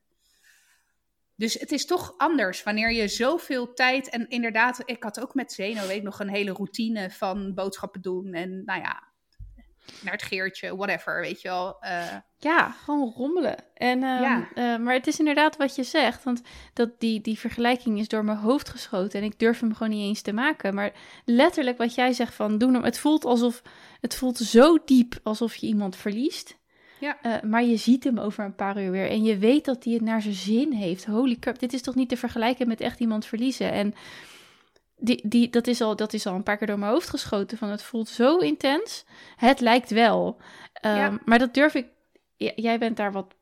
Dus 1.35 1.53
het 1.53 1.71
is 1.71 1.85
toch 1.85 2.13
anders 2.17 2.63
wanneer 2.63 2.91
je 2.91 3.07
zoveel 3.07 3.73
tijd 3.73 4.09
en 4.09 4.29
inderdaad, 4.29 4.81
ik 4.85 5.03
had 5.03 5.19
ook 5.19 5.33
met 5.33 5.51
Zeno, 5.51 5.87
weet 5.87 5.97
ik 5.97 6.03
nog, 6.03 6.19
een 6.19 6.29
hele 6.29 6.51
routine 6.51 7.09
van 7.09 7.53
boodschappen 7.53 8.01
doen 8.01 8.33
en 8.33 8.63
nou 8.65 8.81
ja, 8.81 9.13
naar 10.01 10.13
het 10.13 10.23
geertje, 10.23 10.75
whatever, 10.75 11.21
weet 11.21 11.41
je 11.41 11.47
wel. 11.47 11.77
Uh, 11.83 12.15
ja, 12.37 12.69
gewoon 12.69 13.13
rommelen. 13.15 13.55
En, 13.73 14.03
um, 14.03 14.21
Ja. 14.21 14.47
uh, 14.55 14.77
maar 14.77 14.93
het 14.93 15.07
is 15.07 15.19
inderdaad 15.19 15.57
wat 15.57 15.75
je 15.75 15.83
zegt, 15.83 16.23
want 16.23 16.41
dat 16.73 16.99
die, 16.99 17.21
die 17.21 17.39
vergelijking 17.39 17.99
is 17.99 18.07
door 18.07 18.25
mijn 18.25 18.37
hoofd 18.37 18.69
geschoten 18.69 19.19
en 19.19 19.25
ik 19.25 19.39
durf 19.39 19.59
hem 19.59 19.73
gewoon 19.73 19.93
niet 19.93 20.07
eens 20.07 20.21
te 20.21 20.33
maken. 20.33 20.75
Maar 20.75 20.91
letterlijk 21.25 21.77
wat 21.77 21.95
jij 21.95 22.13
zegt 22.13 22.33
van 22.33 22.57
doen 22.57 22.73
hem, 22.73 22.83
het 22.83 22.99
voelt 22.99 23.25
alsof, 23.25 23.61
het 23.99 24.15
voelt 24.15 24.37
zo 24.37 24.77
diep 24.85 25.19
alsof 25.23 25.55
je 25.55 25.67
iemand 25.67 25.95
verliest. 25.95 26.61
Ja. 27.03 27.17
Uh, 27.25 27.41
maar 27.41 27.63
je 27.63 27.77
ziet 27.77 28.03
hem 28.03 28.17
over 28.17 28.43
een 28.45 28.55
paar 28.55 28.81
uur 28.83 28.91
weer 28.91 29.09
en 29.09 29.23
je 29.23 29.37
weet 29.37 29.65
dat 29.65 29.83
hij 29.83 29.93
het 29.93 30.01
naar 30.01 30.21
zijn 30.21 30.33
zin 30.33 30.71
heeft. 30.71 31.05
Holy 31.05 31.35
crap, 31.39 31.59
dit 31.59 31.73
is 31.73 31.81
toch 31.81 31.95
niet 31.95 32.09
te 32.09 32.17
vergelijken 32.17 32.67
met 32.67 32.81
echt 32.81 32.99
iemand 32.99 33.25
verliezen. 33.25 33.71
En 33.71 33.93
die, 34.97 35.21
die, 35.27 35.49
dat, 35.49 35.67
is 35.67 35.81
al, 35.81 35.95
dat 35.95 36.13
is 36.13 36.25
al 36.25 36.35
een 36.35 36.43
paar 36.43 36.57
keer 36.57 36.67
door 36.67 36.79
mijn 36.79 36.91
hoofd 36.91 37.09
geschoten. 37.09 37.57
Van 37.57 37.69
het 37.69 37.83
voelt 37.83 38.09
zo 38.09 38.37
intens. 38.37 39.05
Het 39.35 39.59
lijkt 39.59 39.89
wel. 39.89 40.37
Um, 40.85 40.95
Ja. 40.95 41.19
Maar 41.25 41.39
dat 41.39 41.53
durf 41.53 41.73
ik. 41.73 41.87
jij 42.55 42.79
bent 42.79 42.97
daar 42.97 43.11
wat. 43.11 43.33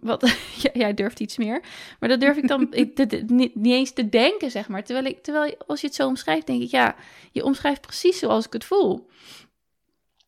wat 0.00 0.36
jij 0.72 0.94
durft 0.94 1.20
iets 1.20 1.36
meer. 1.36 1.62
Maar 2.00 2.08
dat 2.08 2.20
durf 2.20 2.36
ik 2.36 2.48
dan 2.48 2.66
ik, 2.82 2.96
de- 2.96 3.06
de- 3.06 3.24
niet, 3.26 3.54
niet 3.54 3.72
eens 3.74 3.92
te 3.92 4.08
denken, 4.08 4.50
zeg 4.50 4.68
maar. 4.68 4.84
Terwijl, 4.84 5.06
ik, 5.06 5.22
terwijl 5.22 5.54
als 5.66 5.80
je 5.80 5.86
het 5.86 5.96
zo 5.96 6.06
omschrijft, 6.06 6.46
denk 6.46 6.62
ik, 6.62 6.70
ja, 6.70 6.94
je 7.32 7.44
omschrijft 7.44 7.80
precies 7.80 8.18
zoals 8.18 8.46
ik 8.46 8.52
het 8.52 8.64
voel. 8.64 9.06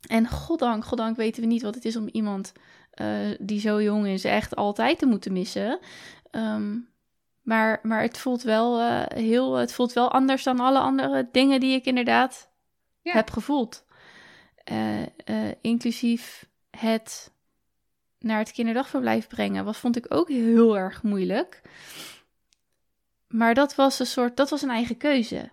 En 0.06 0.28
goddank, 0.28 0.84
goddank 0.84 1.16
weten 1.16 1.42
we 1.42 1.48
niet 1.48 1.62
wat 1.62 1.74
het 1.74 1.84
is 1.84 1.96
om 1.96 2.08
iemand 2.12 2.52
eh, 2.90 3.06
die 3.40 3.60
zo 3.60 3.82
jong 3.82 4.06
is 4.06 4.24
echt 4.24 4.56
altijd 4.56 4.98
te 4.98 5.06
moeten 5.06 5.32
missen. 5.32 5.78
Ehm, 6.30 6.76
maar, 7.42 7.80
maar 7.82 8.02
het 8.02 8.18
voelt 8.18 8.42
wel 8.42 8.80
eh, 8.80 9.02
heel, 9.06 9.54
het 9.54 9.72
voelt 9.72 9.92
wel 9.92 10.10
anders 10.12 10.42
dan 10.42 10.60
alle 10.60 10.78
andere 10.78 11.28
dingen 11.32 11.60
die 11.60 11.74
ik 11.74 11.84
inderdaad 11.84 12.48
Ja. 13.02 13.12
heb 13.12 13.30
gevoeld. 13.30 13.84
Eh, 14.64 15.02
inclusief 15.60 16.46
het 16.70 17.32
naar 18.18 18.38
het 18.38 18.52
kinderdagverblijf 18.52 19.26
brengen, 19.28 19.64
was 19.64 19.78
vond 19.78 19.96
ik 19.96 20.06
ook 20.08 20.28
heel 20.28 20.76
erg 20.78 21.02
moeilijk. 21.02 21.62
Maar 23.28 23.54
dat 23.54 23.74
was 23.74 23.98
een 23.98 24.06
soort, 24.06 24.36
dat 24.36 24.50
was 24.50 24.62
een 24.62 24.70
eigen 24.70 24.96
keuze. 24.96 25.50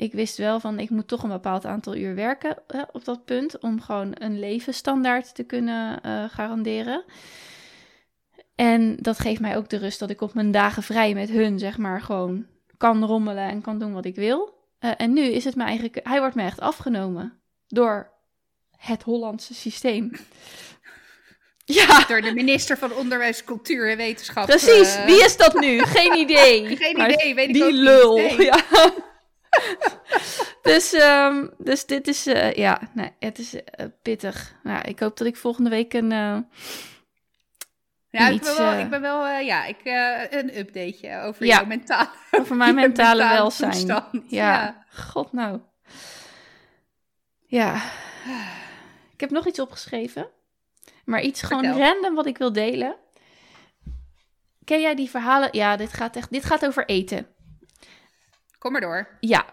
Ik 0.00 0.12
wist 0.12 0.36
wel 0.36 0.60
van, 0.60 0.78
ik 0.78 0.90
moet 0.90 1.08
toch 1.08 1.22
een 1.22 1.28
bepaald 1.28 1.66
aantal 1.66 1.96
uur 1.96 2.14
werken 2.14 2.56
eh, 2.66 2.82
op 2.92 3.04
dat 3.04 3.24
punt 3.24 3.58
om 3.58 3.80
gewoon 3.80 4.10
een 4.14 4.38
levensstandaard 4.38 5.34
te 5.34 5.44
kunnen 5.44 6.00
eh, 6.02 6.24
garanderen. 6.28 7.04
En 8.54 8.96
dat 9.00 9.18
geeft 9.18 9.40
mij 9.40 9.56
ook 9.56 9.68
de 9.68 9.76
rust 9.76 9.98
dat 9.98 10.10
ik 10.10 10.20
op 10.20 10.34
mijn 10.34 10.50
dagen 10.50 10.82
vrij 10.82 11.14
met 11.14 11.28
hun, 11.30 11.58
zeg 11.58 11.78
maar, 11.78 12.00
gewoon 12.02 12.46
kan 12.76 13.04
rommelen 13.04 13.48
en 13.48 13.60
kan 13.60 13.78
doen 13.78 13.92
wat 13.92 14.04
ik 14.04 14.14
wil. 14.14 14.54
Eh, 14.78 14.90
en 14.96 15.12
nu 15.12 15.22
is 15.22 15.44
het 15.44 15.54
mijn 15.56 15.68
eigen, 15.68 15.90
ke- 15.90 16.00
hij 16.02 16.18
wordt 16.20 16.34
me 16.34 16.42
echt 16.42 16.60
afgenomen 16.60 17.40
door 17.68 18.10
het 18.76 19.02
Hollandse 19.02 19.54
systeem. 19.54 20.10
Ja, 21.70 22.04
Door 22.06 22.20
de 22.20 22.32
minister 22.34 22.78
van 22.78 22.92
Onderwijs, 22.92 23.44
Cultuur 23.44 23.90
en 23.90 23.96
Wetenschap. 23.96 24.46
precies. 24.46 24.94
eh, 24.96 25.04
Wie 25.04 25.24
is 25.24 25.36
dat 25.36 25.60
nu? 25.60 25.78
Geen 25.78 26.16
idee. 26.18 26.66
Geen 26.76 26.96
Maar 26.96 27.12
idee, 27.12 27.34
weet 27.34 27.48
ik 27.48 27.54
die 27.54 27.64
ook 27.64 27.70
niet. 27.70 27.80
lul. 27.80 28.16
Nee. 28.16 28.44
Ja. 28.44 28.64
dus, 30.62 30.92
ehm, 30.92 31.46
dus 31.58 31.86
dit 31.86 32.08
is, 32.08 32.26
eh, 32.26 32.52
ja, 32.52 32.80
nee, 32.94 33.10
het 33.18 33.38
is 33.38 33.64
eh, 33.64 33.86
pittig. 34.02 34.54
Nou, 34.62 34.80
ik 34.88 34.98
hoop 35.00 35.16
dat 35.16 35.26
ik 35.26 35.36
volgende 35.36 35.70
week 35.70 35.92
een, 35.94 36.12
eh, 36.12 36.38
Ja, 38.10 38.28
ik 38.28 38.40
ben 38.40 38.56
wel, 38.56 38.72
ik 38.72 38.90
ben 38.90 39.00
wel 39.00 39.26
ja, 39.26 39.64
ik, 39.64 39.80
een 40.30 40.58
updateje 40.58 41.20
over 41.20 41.46
Ja. 41.46 41.56
jouw 41.56 41.66
mentale, 41.66 42.08
over 42.30 42.56
mijn 42.56 42.74
mentale 42.84 43.18
mentale 43.18 43.38
welzijn. 43.38 43.70
toestand. 43.70 44.08
Ja. 44.12 44.52
Ja. 44.52 44.84
god 44.90 45.32
nou. 45.32 45.60
Ja. 47.46 47.74
Ik 49.12 49.20
heb 49.20 49.30
nog 49.30 49.46
iets 49.46 49.60
opgeschreven. 49.60 50.28
Maar 51.04 51.20
iets 51.22 51.42
gewoon 51.42 51.78
random 51.78 52.14
wat 52.14 52.26
ik 52.26 52.38
wil 52.38 52.52
delen. 52.52 52.96
Ken 54.64 54.80
jij 54.80 54.94
die 54.94 55.10
verhalen? 55.10 55.48
Ja, 55.52 55.76
dit 55.76 55.92
gaat 55.92 56.16
echt. 56.16 56.30
Dit 56.32 56.44
gaat 56.44 56.66
over 56.66 56.86
eten. 56.86 57.26
Kom 58.58 58.72
maar 58.72 58.80
door. 58.80 59.08
Ja. 59.20 59.44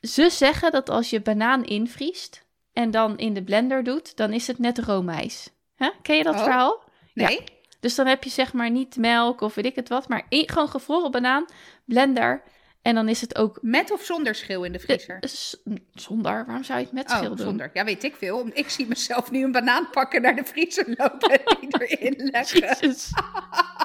Ze 0.00 0.30
zeggen 0.30 0.70
dat 0.72 0.88
als 0.90 1.10
je 1.10 1.20
banaan 1.20 1.64
invriest 1.64 2.44
en 2.72 2.90
dan 2.90 3.18
in 3.18 3.34
de 3.34 3.42
blender 3.44 3.84
doet, 3.84 4.16
dan 4.16 4.32
is 4.32 4.46
het 4.46 4.58
net 4.58 4.78
roomijs. 4.78 5.50
Hè? 5.76 5.90
Ken 6.02 6.16
je 6.16 6.22
dat 6.22 6.34
Oh. 6.34 6.42
verhaal? 6.42 6.82
Nee? 7.14 7.44
Dus 7.80 7.94
dan 7.94 8.06
heb 8.06 8.24
je 8.24 8.30
zeg 8.30 8.52
maar 8.52 8.70
niet 8.70 8.96
melk 8.96 9.40
of 9.40 9.54
weet 9.54 9.64
ik 9.66 9.74
het 9.74 9.88
wat, 9.88 10.08
maar 10.08 10.26
gewoon 10.28 10.68
gevroren 10.68 11.10
banaan, 11.10 11.44
blender. 11.84 12.42
En 12.82 12.94
dan 12.94 13.08
is 13.08 13.20
het 13.20 13.36
ook 13.38 13.58
Met 13.62 13.90
of 13.92 14.02
zonder 14.04 14.34
schil 14.34 14.64
in 14.64 14.72
de 14.72 14.78
vriezer? 14.78 15.18
eh, 15.20 15.74
zonder. 15.92 16.44
Waarom 16.46 16.64
zou 16.64 16.78
je 16.78 16.84
het 16.84 16.94
met 16.94 17.10
schil 17.10 17.22
Oh, 17.30 17.36
doen? 17.36 17.46
zonder. 17.46 17.70
Ja, 17.72 17.84
weet 17.84 18.04
ik 18.04 18.16
veel. 18.16 18.46
Ik 18.52 18.68
zie 18.70 18.86
mezelf 18.88 19.30
nu 19.30 19.44
een 19.44 19.52
banaan 19.52 19.90
pakken, 19.90 20.22
naar 20.22 20.34
de 20.36 20.44
vriezer 20.44 20.84
lopen 20.96 21.44
en 21.44 21.56
die 21.60 21.68
erin 21.88 22.28
leggen. 22.32 22.94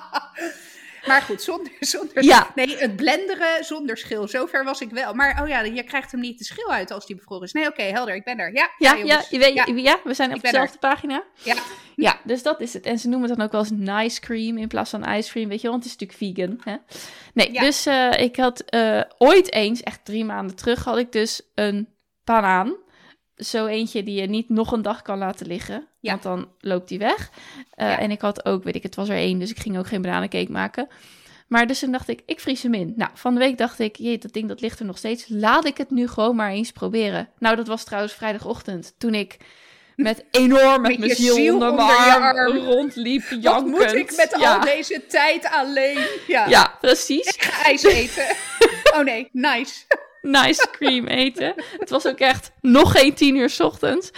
Maar 1.09 1.21
goed, 1.21 1.41
zonder, 1.41 1.71
zonder 1.95 2.23
Ja. 2.23 2.51
Nee, 2.55 2.77
het 2.77 2.95
blenderen 2.95 3.63
zonder 3.63 3.97
schil. 3.97 4.27
Zover 4.27 4.63
was 4.63 4.81
ik 4.81 4.89
wel. 4.89 5.13
Maar 5.13 5.41
oh 5.41 5.47
ja, 5.47 5.61
je 5.61 5.83
krijgt 5.83 6.11
hem 6.11 6.19
niet 6.19 6.37
de 6.37 6.43
schil 6.43 6.71
uit 6.71 6.91
als 6.91 7.05
die 7.05 7.15
bevroren 7.15 7.43
is. 7.43 7.51
Nee, 7.51 7.67
oké, 7.67 7.81
helder. 7.81 8.15
Ik 8.15 8.23
ben 8.23 8.39
er. 8.39 8.53
Ja, 8.53 8.69
Ja, 8.77 8.93
ja, 8.93 9.23
je 9.29 9.37
weet, 9.37 9.53
ja, 9.53 9.65
ja. 9.75 9.99
we 10.03 10.13
zijn 10.13 10.29
op 10.29 10.35
er. 10.35 10.41
dezelfde 10.41 10.77
pagina. 10.77 11.23
ja. 11.43 11.55
Ja, 11.95 12.19
dus 12.23 12.43
dat 12.43 12.61
is 12.61 12.73
het. 12.73 12.85
En 12.85 12.99
ze 12.99 13.07
noemen 13.07 13.29
het 13.29 13.37
dan 13.37 13.45
ook 13.45 13.51
wel 13.51 13.61
eens 13.61 13.71
nice 13.71 14.19
cream 14.19 14.57
in 14.57 14.67
plaats 14.67 14.89
van 14.89 15.09
ice 15.09 15.29
cream, 15.29 15.49
weet 15.49 15.61
je 15.61 15.69
want 15.69 15.83
het 15.83 15.93
is 15.93 15.99
natuurlijk 15.99 16.37
vegan. 16.37 16.73
Hè? 16.73 16.77
Nee, 17.33 17.51
dus 17.51 17.85
eh, 17.85 18.11
ik 18.11 18.35
had 18.35 18.59
eh, 18.59 19.01
ooit 19.17 19.53
eens, 19.53 19.83
echt 19.83 20.05
drie 20.05 20.25
maanden 20.25 20.55
terug, 20.55 20.83
had 20.83 20.97
ik 20.97 21.11
dus 21.11 21.41
een 21.55 21.87
banaan. 22.23 22.75
Zo 23.39 23.65
eentje 23.65 24.03
die 24.03 24.21
je 24.21 24.27
niet 24.27 24.49
nog 24.49 24.71
een 24.71 24.81
dag 24.81 25.01
kan 25.01 25.17
laten 25.17 25.47
liggen, 25.47 25.87
Ja. 25.99 26.11
want 26.11 26.23
dan 26.23 26.47
loopt 26.59 26.87
die 26.87 26.99
weg. 26.99 27.29
Eh, 27.73 27.87
Ja. 27.89 27.99
En 27.99 28.11
ik 28.11 28.21
had 28.21 28.45
ook, 28.45 28.63
weet 28.63 28.75
ik, 28.75 28.83
het 28.83 28.95
was 28.95 29.09
er 29.09 29.15
één, 29.15 29.39
dus 29.39 29.49
ik 29.49 29.59
ging 29.59 29.77
ook 29.77 29.87
geen 29.87 30.01
bananencake 30.01 30.51
maken. 30.51 30.87
Maar 31.47 31.67
dus 31.67 31.79
toen 31.79 31.91
dacht 31.91 32.07
ik, 32.07 32.21
ik 32.25 32.39
vries 32.39 32.63
hem 32.63 32.73
in. 32.73 32.93
Nou, 32.95 33.11
van 33.13 33.33
de 33.33 33.39
week 33.39 33.57
dacht 33.57 33.79
ik, 33.79 33.95
jee, 33.95 34.17
dat 34.17 34.33
ding 34.33 34.47
dat 34.47 34.61
ligt 34.61 34.79
er 34.79 34.85
nog 34.85 34.97
steeds. 34.97 35.25
Laat 35.27 35.65
ik 35.65 35.77
het 35.77 35.89
nu 35.89 36.07
gewoon 36.07 36.35
maar 36.35 36.51
eens 36.51 36.71
proberen. 36.71 37.29
Nou, 37.39 37.55
dat 37.55 37.67
was 37.67 37.83
trouwens 37.83 38.13
vrijdagochtend, 38.13 38.93
toen 38.97 39.13
ik 39.13 39.37
met 39.95 40.25
enorm 40.31 40.81
met 40.81 40.89
Met 40.89 40.97
mijn 40.99 41.09
je 41.09 41.15
ziel, 41.15 41.35
ziel 41.35 41.53
onder 41.53 41.79
arm, 41.79 42.57
rondliep, 42.57 43.29
Wat 43.29 43.43
jankend. 43.43 43.67
moet 43.67 43.93
ik 43.93 44.15
met 44.15 44.35
ja. 44.39 44.55
al 44.55 44.61
deze 44.61 45.05
tijd 45.07 45.49
alleen? 45.51 45.99
Ja, 46.27 46.47
Ja, 46.47 46.77
precies. 46.81 47.27
ik 47.27 47.41
ga 47.43 47.63
ijs 47.63 47.83
eten. 47.83 48.25
oh 48.95 49.03
nee, 49.03 49.29
nice. 49.31 49.85
Nice 50.21 50.67
cream 50.71 51.07
eten. 51.07 51.53
Het 51.77 51.89
was 51.89 52.05
ook 52.05 52.19
echt 52.19 52.51
nog 52.61 52.91
geen 52.91 53.13
tien 53.13 53.35
uur 53.35 53.55
ochtends. 53.59 54.11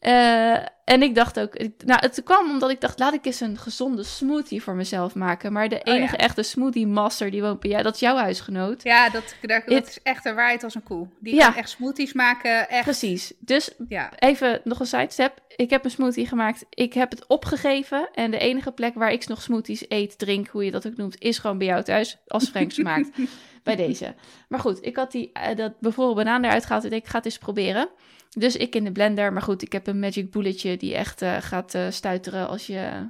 Eh, 0.00 0.56
en 0.90 1.02
ik 1.02 1.14
dacht 1.14 1.40
ook, 1.40 1.54
ik- 1.54 1.84
nou, 1.84 2.00
het 2.00 2.22
kwam 2.24 2.50
omdat 2.50 2.70
ik 2.70 2.80
dacht, 2.80 2.98
laat 2.98 3.12
ik 3.14 3.24
eens 3.26 3.40
een 3.40 3.58
gezonde 3.58 4.02
smoothie 4.02 4.62
voor 4.62 4.74
mezelf 4.74 5.14
maken. 5.14 5.52
Maar 5.52 5.68
de 5.68 5.74
Oh 5.76 5.80
ja. 5.84 5.92
enige 5.92 6.16
echte 6.16 6.42
smoothie 6.42 6.86
master 6.86 7.30
die 7.30 7.42
woont 7.42 7.60
bij 7.60 7.70
jou, 7.70 7.82
dat 7.82 7.94
is 7.94 8.00
jouw 8.00 8.16
huisgenoot. 8.16 8.82
Ja, 8.82 9.08
dat, 9.10 9.34
dat, 9.40 9.62
dat 9.66 9.74
Het- 9.78 9.88
is 9.88 9.98
echt 10.02 10.24
een 10.24 10.34
waarheid 10.34 10.64
als 10.64 10.74
een 10.74 10.82
koe. 10.82 11.06
Die 11.18 11.34
Ja. 11.34 11.46
kan 11.46 11.54
echt 11.56 11.68
smoothies 11.70 12.12
maken. 12.12 12.68
Echt, 12.68 12.82
Precies. 12.84 13.32
Dus 13.38 13.70
ja. 13.88 14.10
even 14.18 14.60
nog 14.64 14.80
een 14.80 14.86
sidestep. 14.86 15.38
Ik 15.56 15.70
heb 15.70 15.84
een 15.84 15.90
smoothie 15.90 16.26
gemaakt. 16.26 16.64
Ik 16.70 16.92
heb 16.94 17.10
het 17.10 17.26
opgegeven. 17.26 18.08
En 18.14 18.30
de 18.30 18.38
enige 18.38 18.72
plek 18.72 18.94
waar 18.94 19.12
ik 19.12 19.28
nog 19.28 19.42
smoothies 19.42 19.84
eet, 19.88 20.18
drink, 20.18 20.48
hoe 20.48 20.64
je 20.64 20.70
dat 20.70 20.86
ook 20.86 20.96
noemt, 20.96 21.20
is 21.20 21.38
gewoon 21.38 21.58
bij 21.58 21.66
jou 21.66 21.82
thuis. 21.82 22.18
Als 22.26 22.48
Frank 22.48 22.72
ze 22.72 22.82
maakt. 22.82 23.08
bij 23.62 23.76
deze. 23.76 24.14
Maar 24.48 24.60
goed, 24.60 24.86
ik 24.86 24.96
had 24.96 25.12
die, 25.12 25.30
eh, 25.32 25.56
dat 25.56 25.80
bevroren 25.80 26.14
banaan 26.14 26.44
eruit 26.44 26.66
gehaald. 26.66 26.84
En 26.84 26.92
ik 26.92 27.06
ga 27.06 27.16
het 27.16 27.24
eens 27.24 27.38
proberen. 27.38 27.88
Dus 28.30 28.56
ik 28.56 28.74
in 28.74 28.84
de 28.84 28.92
blender. 28.92 29.32
Maar 29.32 29.42
goed, 29.42 29.62
ik 29.62 29.72
heb 29.72 29.86
een 29.86 29.98
magic 29.98 30.30
bulletje 30.30 30.76
die 30.76 30.94
echt 30.94 31.22
eh, 31.22 31.36
gaat 31.40 31.74
eh, 31.74 31.86
stuiteren 31.90 32.48
als 32.48 32.66
je 32.66 33.08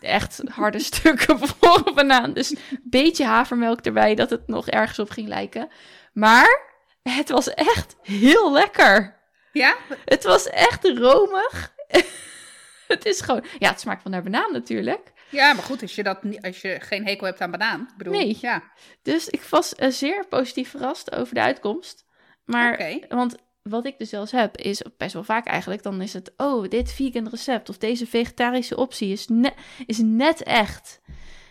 echt 0.00 0.40
harde 0.50 0.78
stukken 0.90 1.38
bevroren 1.38 1.94
banaan. 1.94 2.32
Dus 2.32 2.50
een 2.50 2.58
beetje 2.82 3.24
havermelk 3.24 3.80
erbij, 3.80 4.14
dat 4.14 4.30
het 4.30 4.46
nog 4.46 4.68
ergens 4.68 4.98
op 4.98 5.10
ging 5.10 5.28
lijken. 5.28 5.68
Maar 6.12 6.62
het 7.02 7.28
was 7.30 7.54
echt 7.54 7.96
heel 8.02 8.52
lekker. 8.52 9.16
Ja? 9.52 9.76
Het 10.04 10.24
was 10.24 10.48
echt 10.48 10.84
romig. 10.84 11.74
het 12.88 13.04
is 13.06 13.20
gewoon... 13.20 13.44
Ja, 13.58 13.70
het 13.70 13.80
smaakt 13.80 14.02
van 14.02 14.10
naar 14.10 14.22
banaan 14.22 14.52
natuurlijk. 14.52 15.12
ja, 15.30 15.52
maar 15.52 15.62
goed, 15.62 15.82
als 15.82 15.94
je, 15.94 16.02
dat, 16.02 16.22
niet- 16.22 16.42
als 16.42 16.60
je 16.60 16.76
geen 16.80 17.06
hekel 17.06 17.26
hebt 17.26 17.40
aan 17.40 17.50
banaan. 17.50 17.88
Bedoel, 17.96 18.12
Nee. 18.12 18.38
Ja, 18.40 18.62
Dus 19.02 19.28
ik 19.28 19.42
was 19.42 19.74
eh, 19.74 19.90
zeer 19.90 20.26
positief 20.28 20.70
verrast 20.70 21.14
over 21.14 21.34
de 21.34 21.40
uitkomst. 21.40 22.06
Maar, 22.44 22.96
want 23.08 23.36
wat 23.62 23.86
ik 23.86 23.98
dus 23.98 24.12
eens 24.12 24.32
heb, 24.32 24.56
is 24.56 24.82
best 24.96 25.12
wel 25.12 25.24
vaak 25.24 25.46
eigenlijk, 25.46 25.82
dan 25.82 26.02
is 26.02 26.12
het, 26.12 26.32
oh, 26.36 26.68
dit 26.68 26.92
vegan 26.92 27.28
recept 27.28 27.68
of 27.68 27.78
deze 27.78 28.06
vegetarische 28.06 28.76
optie 28.76 29.12
is, 29.12 29.26
ne 29.28 29.52
is 29.86 29.98
net 29.98 30.42
echt. 30.42 31.00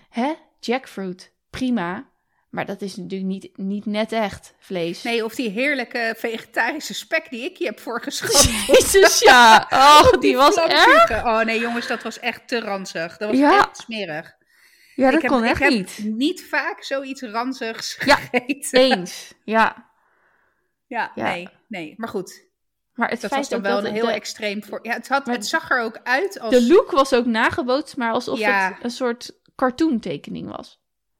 Hè? 0.09 0.33
Jackfruit, 0.59 1.31
prima. 1.49 2.09
Maar 2.49 2.65
dat 2.65 2.81
is 2.81 2.95
natuurlijk 2.95 3.29
niet, 3.31 3.57
niet 3.57 3.85
net 3.85 4.11
echt 4.11 4.53
vlees. 4.59 5.03
Nee, 5.03 5.25
of 5.25 5.35
die 5.35 5.49
heerlijke 5.49 6.13
vegetarische 6.17 6.93
spek 6.93 7.29
die 7.29 7.43
ik 7.43 7.57
je 7.57 7.65
heb 7.65 7.79
voorgeschoten. 7.79 8.51
Jezus, 8.73 9.19
ja. 9.19 9.67
Oh, 10.03 10.19
die 10.21 10.35
was. 10.35 10.53
Vlamvliegen. 10.53 11.25
Oh 11.25 11.41
nee, 11.41 11.59
jongens, 11.59 11.87
dat 11.87 12.03
was 12.03 12.19
echt 12.19 12.47
te 12.47 12.59
ranzig. 12.59 13.17
Dat 13.17 13.29
was 13.29 13.37
Ja. 13.37 13.57
echt 13.59 13.77
smerig. 13.77 14.35
Ja, 14.95 15.05
dat 15.05 15.13
ik 15.15 15.21
heb, 15.21 15.31
kon 15.31 15.43
ik 15.43 15.49
echt 15.49 15.59
heb 15.59 15.69
niet. 15.71 15.99
niet 16.03 16.45
vaak 16.45 16.83
zoiets 16.83 17.21
ranzigs 17.21 17.97
Ja. 18.05 18.15
gegeten. 18.15 18.79
Eens, 18.79 19.33
ja. 19.43 19.89
Ja, 20.87 21.11
Ja. 21.15 21.23
nee, 21.23 21.49
nee. 21.67 21.93
Maar 21.97 22.09
goed, 22.09 22.45
Maar 22.93 23.09
het 23.09 23.21
dat 23.21 23.29
feit 23.31 23.41
was 23.41 23.49
dan 23.49 23.61
wel 23.61 23.85
een 23.85 23.93
heel 23.93 24.05
de, 24.05 24.11
extreem 24.11 24.63
voor. 24.63 24.79
Ja, 24.81 24.93
het, 24.93 25.07
had, 25.07 25.25
het 25.27 25.47
zag 25.47 25.71
er 25.71 25.79
ook 25.81 25.99
uit 26.03 26.39
als. 26.39 26.53
de 26.53 26.67
look 26.67 26.91
was 26.91 27.13
ook 27.13 27.25
nagebootst, 27.25 27.97
maar 27.97 28.11
alsof 28.11 28.39
Ja. 28.39 28.71
het 28.73 28.83
een 28.83 28.89
soort 28.91 29.31
cartoontekening 29.55 30.55
was. 30.55 30.79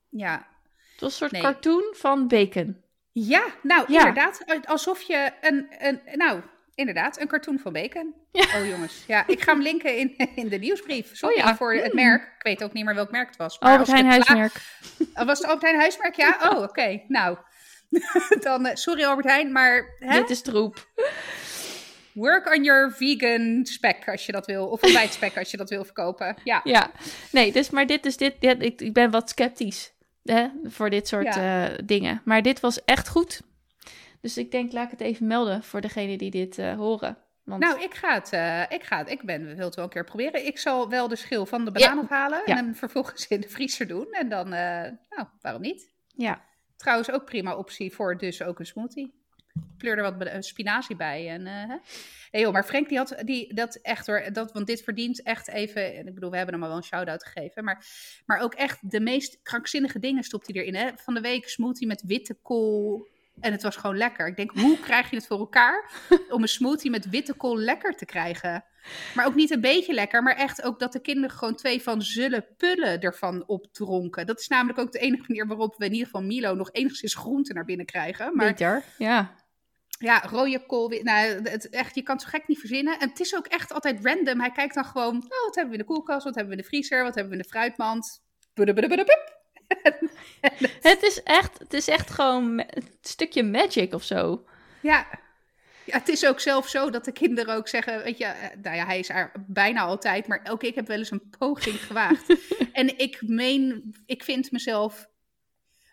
Ja. 0.10 0.48
Het 0.92 1.02
was 1.02 1.12
een 1.12 1.18
soort 1.18 1.32
Nee. 1.32 1.42
cartoon 1.42 1.84
van 1.92 2.28
bacon. 2.28 2.82
ja, 3.12 3.44
nou 3.64 3.92
Ja. 3.92 4.00
inderdaad. 4.00 4.66
Alsof 4.66 5.02
je 5.02 5.32
een, 5.42 5.68
een. 5.78 6.02
Nou, 6.14 6.42
inderdaad, 6.76 7.20
een 7.22 7.28
cartoon 7.28 7.60
van 7.60 7.74
bacon. 7.74 8.14
Ja. 8.32 8.60
Oh 8.60 8.68
jongens. 8.68 9.04
Ja, 9.08 9.28
ik 9.28 9.42
ga 9.42 9.52
hem 9.52 9.62
linken 9.62 9.98
in, 9.98 10.16
in 10.36 10.48
de 10.50 10.58
nieuwsbrief. 10.58 11.16
Sorry 11.16 11.40
Oh 11.40 11.46
ja. 11.46 11.56
voor 11.56 11.74
het 11.74 11.94
Mm. 11.94 12.00
merk. 12.04 12.22
Ik 12.24 12.44
weet 12.44 12.64
ook 12.64 12.74
niet 12.74 12.86
meer 12.86 12.96
welk 12.96 13.12
merk 13.12 13.28
het 13.28 13.38
was. 13.38 13.60
Maar 13.60 13.72
Albert 13.72 13.88
Heijn 13.92 14.06
huismerk. 14.06 14.54
Oh, 15.16 15.26
Was 15.26 15.38
het 15.38 15.48
Albert 15.48 15.62
Heijn 15.64 15.80
huismerk? 15.80 16.16
Ja? 16.16 16.38
Oh, 16.52 16.62
oké. 16.62 17.02
Nou. 17.08 17.38
Dan, 18.40 18.66
eh, 18.66 18.76
sorry 18.76 19.04
Albert 19.04 19.28
Heijn, 19.28 19.52
maar 19.52 19.96
hè? 20.00 20.20
Dit 20.20 20.30
is 20.30 20.42
troep. 20.42 20.88
work 22.14 22.56
on 22.56 22.64
your 22.64 22.92
vegan 22.92 23.66
spek 23.66 24.08
als 24.10 24.26
je 24.26 24.32
dat 24.32 24.46
wil. 24.46 24.68
Of 24.68 24.84
ontbijtspek 24.84 25.38
als 25.38 25.52
je 25.52 25.58
dat 25.58 25.70
wil 25.70 25.84
verkopen. 25.84 26.36
Ja. 26.44 26.62
Ja, 26.64 26.92
nee, 27.32 27.52
dus, 27.52 27.70
maar 27.70 27.86
dit 27.86 28.06
is 28.06 28.18
dit. 28.18 28.36
ik, 28.40 28.82
ik 28.82 28.94
ben 28.94 29.12
wat 29.12 29.30
sceptisch 29.30 29.94
hè, 30.24 30.48
voor 30.64 30.90
dit 30.90 31.08
soort 31.08 31.36
Ja. 31.36 31.68
eh, 31.70 31.78
dingen. 31.86 32.22
Maar 32.26 32.42
dit 32.42 32.60
was 32.60 32.84
echt 32.86 33.08
goed. 33.08 33.42
Dus 34.22 34.38
ik 34.38 34.52
denk, 34.52 34.72
laat 34.72 34.86
ik 34.86 34.92
het 34.92 35.02
even 35.02 35.28
melden 35.28 35.64
voor 35.64 35.82
degene 35.82 36.18
die 36.18 36.32
dit 36.32 36.58
eh, 36.58 36.76
horen. 36.76 37.18
Want, 37.44 37.62
Nou, 37.64 37.82
ik 37.82 37.94
ga 37.94 38.14
het, 38.14 38.28
ik 38.72 38.84
ga 38.84 38.98
het, 38.98 39.10
ik 39.10 39.22
ben, 39.24 39.56
wil 39.56 39.66
het 39.66 39.76
wel 39.76 39.86
een 39.86 39.92
keer 39.92 40.04
proberen. 40.04 40.46
Ik 40.46 40.58
zal 40.60 40.90
wel 40.90 41.08
de 41.08 41.16
schil 41.16 41.46
van 41.46 41.66
de 41.66 41.72
banaan 41.72 41.96
Ja. 41.98 42.02
ophalen 42.04 42.46
en 42.46 42.56
hem 42.56 42.76
vervolgens 42.76 43.28
in 43.28 43.42
de 43.42 43.50
vriezer 43.50 43.88
doen. 43.88 44.08
En 44.12 44.30
dan, 44.30 44.50
nou, 44.50 45.28
waarom 45.42 45.62
niet? 45.62 45.92
ja, 46.16 46.42
Trouwens 46.78 47.12
ook 47.12 47.26
prima 47.26 47.56
optie 47.56 47.94
voor 47.94 48.18
dus 48.18 48.42
ook 48.42 48.60
een 48.60 48.66
smoothie. 48.66 49.14
Pleur 49.78 49.98
er 49.98 50.16
wat 50.16 50.46
spinazie 50.46 50.96
bij. 50.96 51.30
En, 51.30 51.48
eh, 51.48 51.54
hè? 51.54 51.76
Nee 52.32 52.42
joh, 52.42 52.54
maar 52.54 52.64
Frank 52.64 52.90
die 52.90 52.98
had 52.98 53.16
die, 53.26 53.54
dat 53.54 53.76
echt 53.76 54.08
hoor, 54.08 54.30
dat, 54.34 54.52
want 54.52 54.68
dit 54.68 54.84
verdient 54.84 55.24
echt 55.24 55.48
even, 55.48 55.96
en 55.96 56.08
ik 56.08 56.14
bedoel, 56.14 56.30
we 56.30 56.38
hebben 56.38 56.54
hem 56.54 56.64
al 56.64 56.70
wel 56.70 56.78
een 56.78 56.84
shout-out 56.84 57.24
gegeven, 57.24 57.64
maar, 57.64 57.86
maar 58.26 58.40
ook 58.40 58.54
echt 58.54 58.92
de 58.92 59.00
meest 59.00 59.40
krankzinnige 59.44 60.00
dingen 60.00 60.24
stopt 60.24 60.48
hij 60.48 60.56
erin. 60.56 60.76
Hè? 60.76 60.90
Van 60.96 61.14
de 61.14 61.22
week 61.22 61.50
smoothie 61.50 61.88
met 61.88 62.04
witte 62.06 62.34
kool 62.42 63.08
en 63.40 63.52
het 63.52 63.62
was 63.62 63.76
gewoon 63.76 63.98
lekker. 63.98 64.28
Ik 64.28 64.36
denk, 64.36 64.52
hoe 64.52 64.80
krijg 64.80 65.10
je 65.10 65.16
het 65.16 65.28
voor 65.28 65.40
elkaar 65.40 65.92
om 66.30 66.42
een 66.42 66.48
smoothie 66.48 66.92
met 66.92 67.10
witte 67.10 67.34
kool 67.34 67.58
lekker 67.58 67.96
te 67.96 68.06
krijgen? 68.06 68.66
Maar 69.16 69.26
ook 69.26 69.36
niet 69.36 69.52
een 69.52 69.62
beetje 69.62 69.94
lekker, 69.94 70.24
maar 70.24 70.36
echt 70.36 70.64
ook 70.64 70.80
dat 70.80 70.94
de 70.94 71.00
kinderen 71.00 71.38
gewoon 71.38 71.56
twee 71.56 71.82
van 71.82 72.02
zullen 72.02 72.46
pullen 72.58 73.00
ervan 73.00 73.44
opdronken. 73.48 74.26
Dat 74.26 74.40
is 74.40 74.48
namelijk 74.48 74.80
ook 74.80 74.92
de 74.92 75.00
enige 75.00 75.24
manier 75.28 75.48
waarop 75.48 75.78
we 75.78 75.86
in 75.86 75.92
ieder 75.92 76.06
geval 76.06 76.24
Milo 76.24 76.56
nog 76.56 76.72
enigszins 76.72 77.16
groente 77.16 77.54
naar 77.54 77.66
binnen 77.66 77.86
krijgen. 77.86 78.36
Maar 78.36 78.48
beter. 78.48 78.84
Ja. 78.98 79.36
ja, 80.00 80.24
rode 80.30 80.66
kool. 80.66 80.88
Nou, 80.90 81.42
het, 81.44 81.70
echt, 81.70 81.96
je 81.96 82.04
kan 82.04 82.16
het 82.16 82.24
zo 82.24 82.30
gek 82.30 82.48
niet 82.48 82.60
verzinnen. 82.60 83.00
En 83.00 83.10
het 83.10 83.20
is 83.20 83.36
ook 83.36 83.48
echt 83.48 83.74
altijd 83.74 84.06
random. 84.06 84.40
Hij 84.40 84.52
kijkt 84.52 84.76
dan 84.76 84.86
gewoon, 84.86 85.16
oh, 85.16 85.46
wat 85.46 85.56
hebben 85.56 85.74
we 85.74 85.80
in 85.80 85.86
de 85.88 85.94
koelkast? 85.94 86.24
Wat 86.24 86.36
hebben 86.36 86.54
we 86.54 86.58
in 86.58 86.64
de 86.64 86.70
vriezer? 86.70 87.04
Wat 87.04 87.16
hebben 87.16 87.34
we 87.34 87.38
in 87.38 87.44
de 87.44 87.50
fruitmand? 87.50 88.22
Het 90.82 91.04
is 91.04 91.24
echt, 91.24 91.60
het 91.60 91.74
is 91.74 91.88
echt 91.88 92.10
gewoon 92.10 92.60
een 92.60 92.98
stukje 93.02 93.44
magic 93.44 93.94
of 93.94 94.04
zo. 94.04 94.46
Ja. 94.82 95.08
ja, 95.86 95.98
het 95.98 96.08
is 96.08 96.26
ook 96.26 96.40
zelf 96.40 96.70
zo 96.70 96.90
dat 96.90 97.06
de 97.06 97.12
kinderen 97.12 97.56
ook 97.56 97.68
zeggen, 97.68 98.04
weet 98.04 98.18
je, 98.18 98.26
eh, 98.26 98.58
nou 98.62 98.76
ja, 98.76 98.86
hij 98.86 99.00
is 99.00 99.10
er 99.10 99.32
bijna 99.48 99.82
altijd, 99.82 100.28
maar 100.28 100.48
ook 100.50 100.64
ik 100.64 100.76
heb 100.76 100.88
wel 100.88 100.98
eens 100.98 101.12
een 101.12 101.30
poging 101.38 101.86
gewaagd. 101.86 102.36
en 102.72 102.98
ik 102.98 103.22
meen, 103.22 103.96
ik 104.06 104.24
vind 104.24 104.52
mezelf 104.52 105.08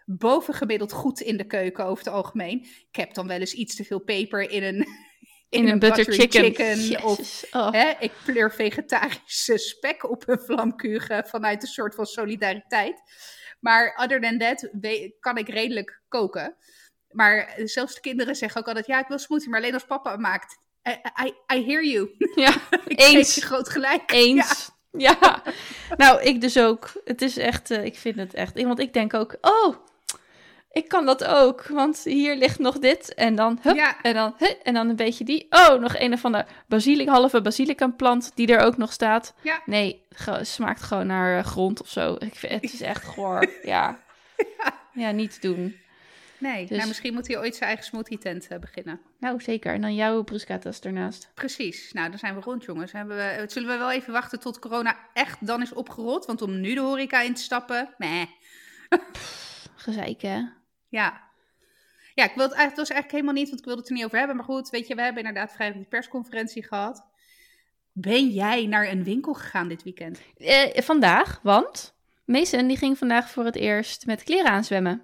bovengemiddeld 0.05 0.93
goed 0.93 1.20
in 1.20 1.37
de 1.37 1.47
keuken 1.47 1.85
over 1.85 2.05
het 2.05 2.14
algemeen. 2.14 2.66
Ik 2.91 2.97
heb 2.97 3.14
dan 3.14 3.27
wel 3.27 3.39
eens 3.39 3.55
iets 3.55 3.77
te 3.77 3.85
veel 3.85 4.01
peper 4.01 4.51
in 4.51 4.62
een, 4.62 4.87
in, 5.49 5.68
een, 5.68 5.79
butter, 5.79 6.12
chicken. 6.12 7.05
Of 7.05 7.45
oh. 7.53 7.72
hè, 7.72 7.93
ik 8.01 8.12
pleur 8.25 8.53
vegetarische 8.53 9.59
spek 9.59 10.11
op 10.11 10.29
een 10.29 10.41
vlamkugen 10.41 11.27
vanuit 11.27 11.62
een 11.62 11.68
soort 11.68 11.95
van 11.95 12.07
solidariteit. 12.07 13.03
Maar 13.65 13.95
other 14.03 14.21
than 14.21 14.39
that 14.39 14.69
we- 14.81 15.15
kan 15.21 15.37
ik 15.37 15.49
redelijk 15.49 16.01
koken. 16.09 16.55
Maar 17.11 17.53
zelfs 17.65 17.95
de 17.95 18.01
kinderen 18.01 18.37
zeggen 18.37 18.61
ook 18.61 18.67
altijd, 18.67 18.87
ja, 18.87 18.99
ik 19.01 19.09
wil 19.09 19.19
smoothie, 19.19 19.49
maar 19.49 19.59
alleen 19.61 19.75
als 19.75 19.85
papa 19.85 20.11
het 20.11 20.21
maakt. 20.21 20.59
I, 20.89 20.91
I, 21.27 21.35
I 21.55 21.65
hear 21.67 21.85
you. 21.85 22.11
Ja, 22.45 22.55
ik 22.87 23.01
Eens. 23.01 23.35
je 23.35 23.41
groot 23.41 23.69
gelijk. 23.69 24.12
eens. 24.12 24.71
Ja. 24.91 25.43
nou, 25.97 26.23
ik 26.23 26.41
dus 26.41 26.59
ook. 26.59 26.93
Het 27.05 27.23
is 27.23 27.37
echt, 27.37 27.71
eh, 27.71 27.85
ik 27.85 27.97
vind 27.97 28.17
het 28.17 28.35
echt. 28.35 28.62
Want 28.62 28.79
ik 28.79 28.93
denk 28.93 29.15
ook, 29.15 29.37
oh, 29.41 29.77
ik 30.75 30.89
kan 30.89 31.07
dat 31.07 31.25
ook. 31.25 31.66
Want 31.66 32.03
hier 32.05 32.37
ligt 32.37 32.59
nog 32.59 32.79
dit. 32.79 33.14
En 33.14 33.35
dan, 33.35 33.59
hup, 33.62 33.77
Ja. 33.77 34.03
en 34.03 34.14
dan, 34.14 34.35
hup, 34.39 34.61
en 34.62 34.75
dan 34.75 34.89
een 34.89 34.97
beetje 34.97 35.25
die. 35.25 35.47
Oh, 35.51 35.75
nog 35.81 35.99
een 35.99 36.12
of 36.12 36.25
andere 36.25 36.47
basilicum, 36.68 37.12
halve 37.12 37.41
basilicum 37.43 37.97
plant 37.97 38.33
die 38.35 38.47
er 38.57 38.61
ook 38.64 38.77
nog 38.77 38.93
staat. 38.93 39.35
Ja. 39.43 39.61
Nee, 39.66 40.03
ge- 40.11 40.45
smaakt 40.45 40.83
gewoon 40.83 41.07
naar 41.07 41.39
eh, 41.39 41.45
grond 41.45 41.81
of 41.81 41.89
zo. 41.89 42.16
Ik 42.18 42.35
vind, 42.35 42.53
het 42.53 42.72
is 42.72 42.81
echt 42.81 43.05
goor. 43.14 43.47
Ja. 43.62 43.99
Ja, 44.93 45.11
niet 45.11 45.43
doen. 45.43 45.77
Nee, 46.39 46.66
Dus- 46.66 46.77
nou, 46.77 46.89
misschien 46.89 47.14
moet 47.14 47.27
hij 47.27 47.39
ooit 47.39 47.55
zijn 47.57 47.68
eigen 47.68 47.85
smoothie 47.87 48.18
tent 48.18 48.47
eh, 48.49 48.59
beginnen. 48.59 49.01
Nou, 49.18 49.41
zeker. 49.41 49.75
En 49.75 49.81
dan 49.81 49.95
jouw 49.95 50.22
bruschettas 50.22 50.81
ernaast. 50.81 51.31
Precies. 51.35 51.93
Nou, 51.93 52.09
dan 52.11 52.18
zijn 52.18 52.35
we 52.35 52.41
rond, 52.41 52.64
jongens. 52.64 52.93
Hebben 52.93 53.16
we, 53.16 53.45
zullen 53.49 53.68
we 53.68 53.77
wel 53.79 53.93
even 53.93 54.12
wachten 54.12 54.41
tot 54.41 54.59
corona 54.59 54.97
echt 55.12 55.47
dan 55.47 55.62
is 55.62 55.72
opgerold? 55.72 56.27
Want 56.27 56.43
om 56.43 56.61
nu 56.61 56.75
de 56.75 56.81
horeca 56.81 57.20
in 57.20 57.35
te 57.35 57.43
stappen, 57.43 57.95
nee. 57.99 58.31
Gezeik, 59.75 60.22
hè? 60.22 60.41
Ja. 60.95 61.22
Ja, 62.14 62.24
ik 62.24 62.34
wil 62.34 62.45
het 62.45 62.57
was 62.57 62.76
eigenlijk 62.76 63.11
helemaal 63.11 63.34
niet, 63.34 63.49
want 63.49 63.59
ik 63.59 63.64
wilde 63.64 63.80
het 63.80 63.88
er 63.88 63.95
niet 63.95 64.05
over 64.05 64.18
hebben. 64.18 64.36
Maar 64.36 64.45
goed, 64.45 64.70
weet 64.70 64.86
je, 64.86 64.95
we 64.95 65.03
hebben 65.03 65.24
inderdaad 65.24 65.53
vrijdag 65.53 65.76
die 65.76 65.86
persconferentie 65.86 66.62
gehad. 66.62 67.07
Ben 67.92 68.28
jij 68.28 68.66
naar 68.66 68.88
een 68.88 69.05
winkel 69.05 69.32
gegaan 69.34 69.68
dit 69.68 69.82
weekend? 69.82 70.20
Eh, 70.36 70.82
vandaag, 70.82 71.40
want 71.42 71.95
Mason 72.24 72.66
die 72.66 72.76
ging 72.76 72.99
vandaag 72.99 73.30
voor 73.30 73.45
het 73.45 73.57
eerst 73.57 74.07
met 74.07 74.22
kleren 74.22 74.51
aanzwemmen. 74.51 75.03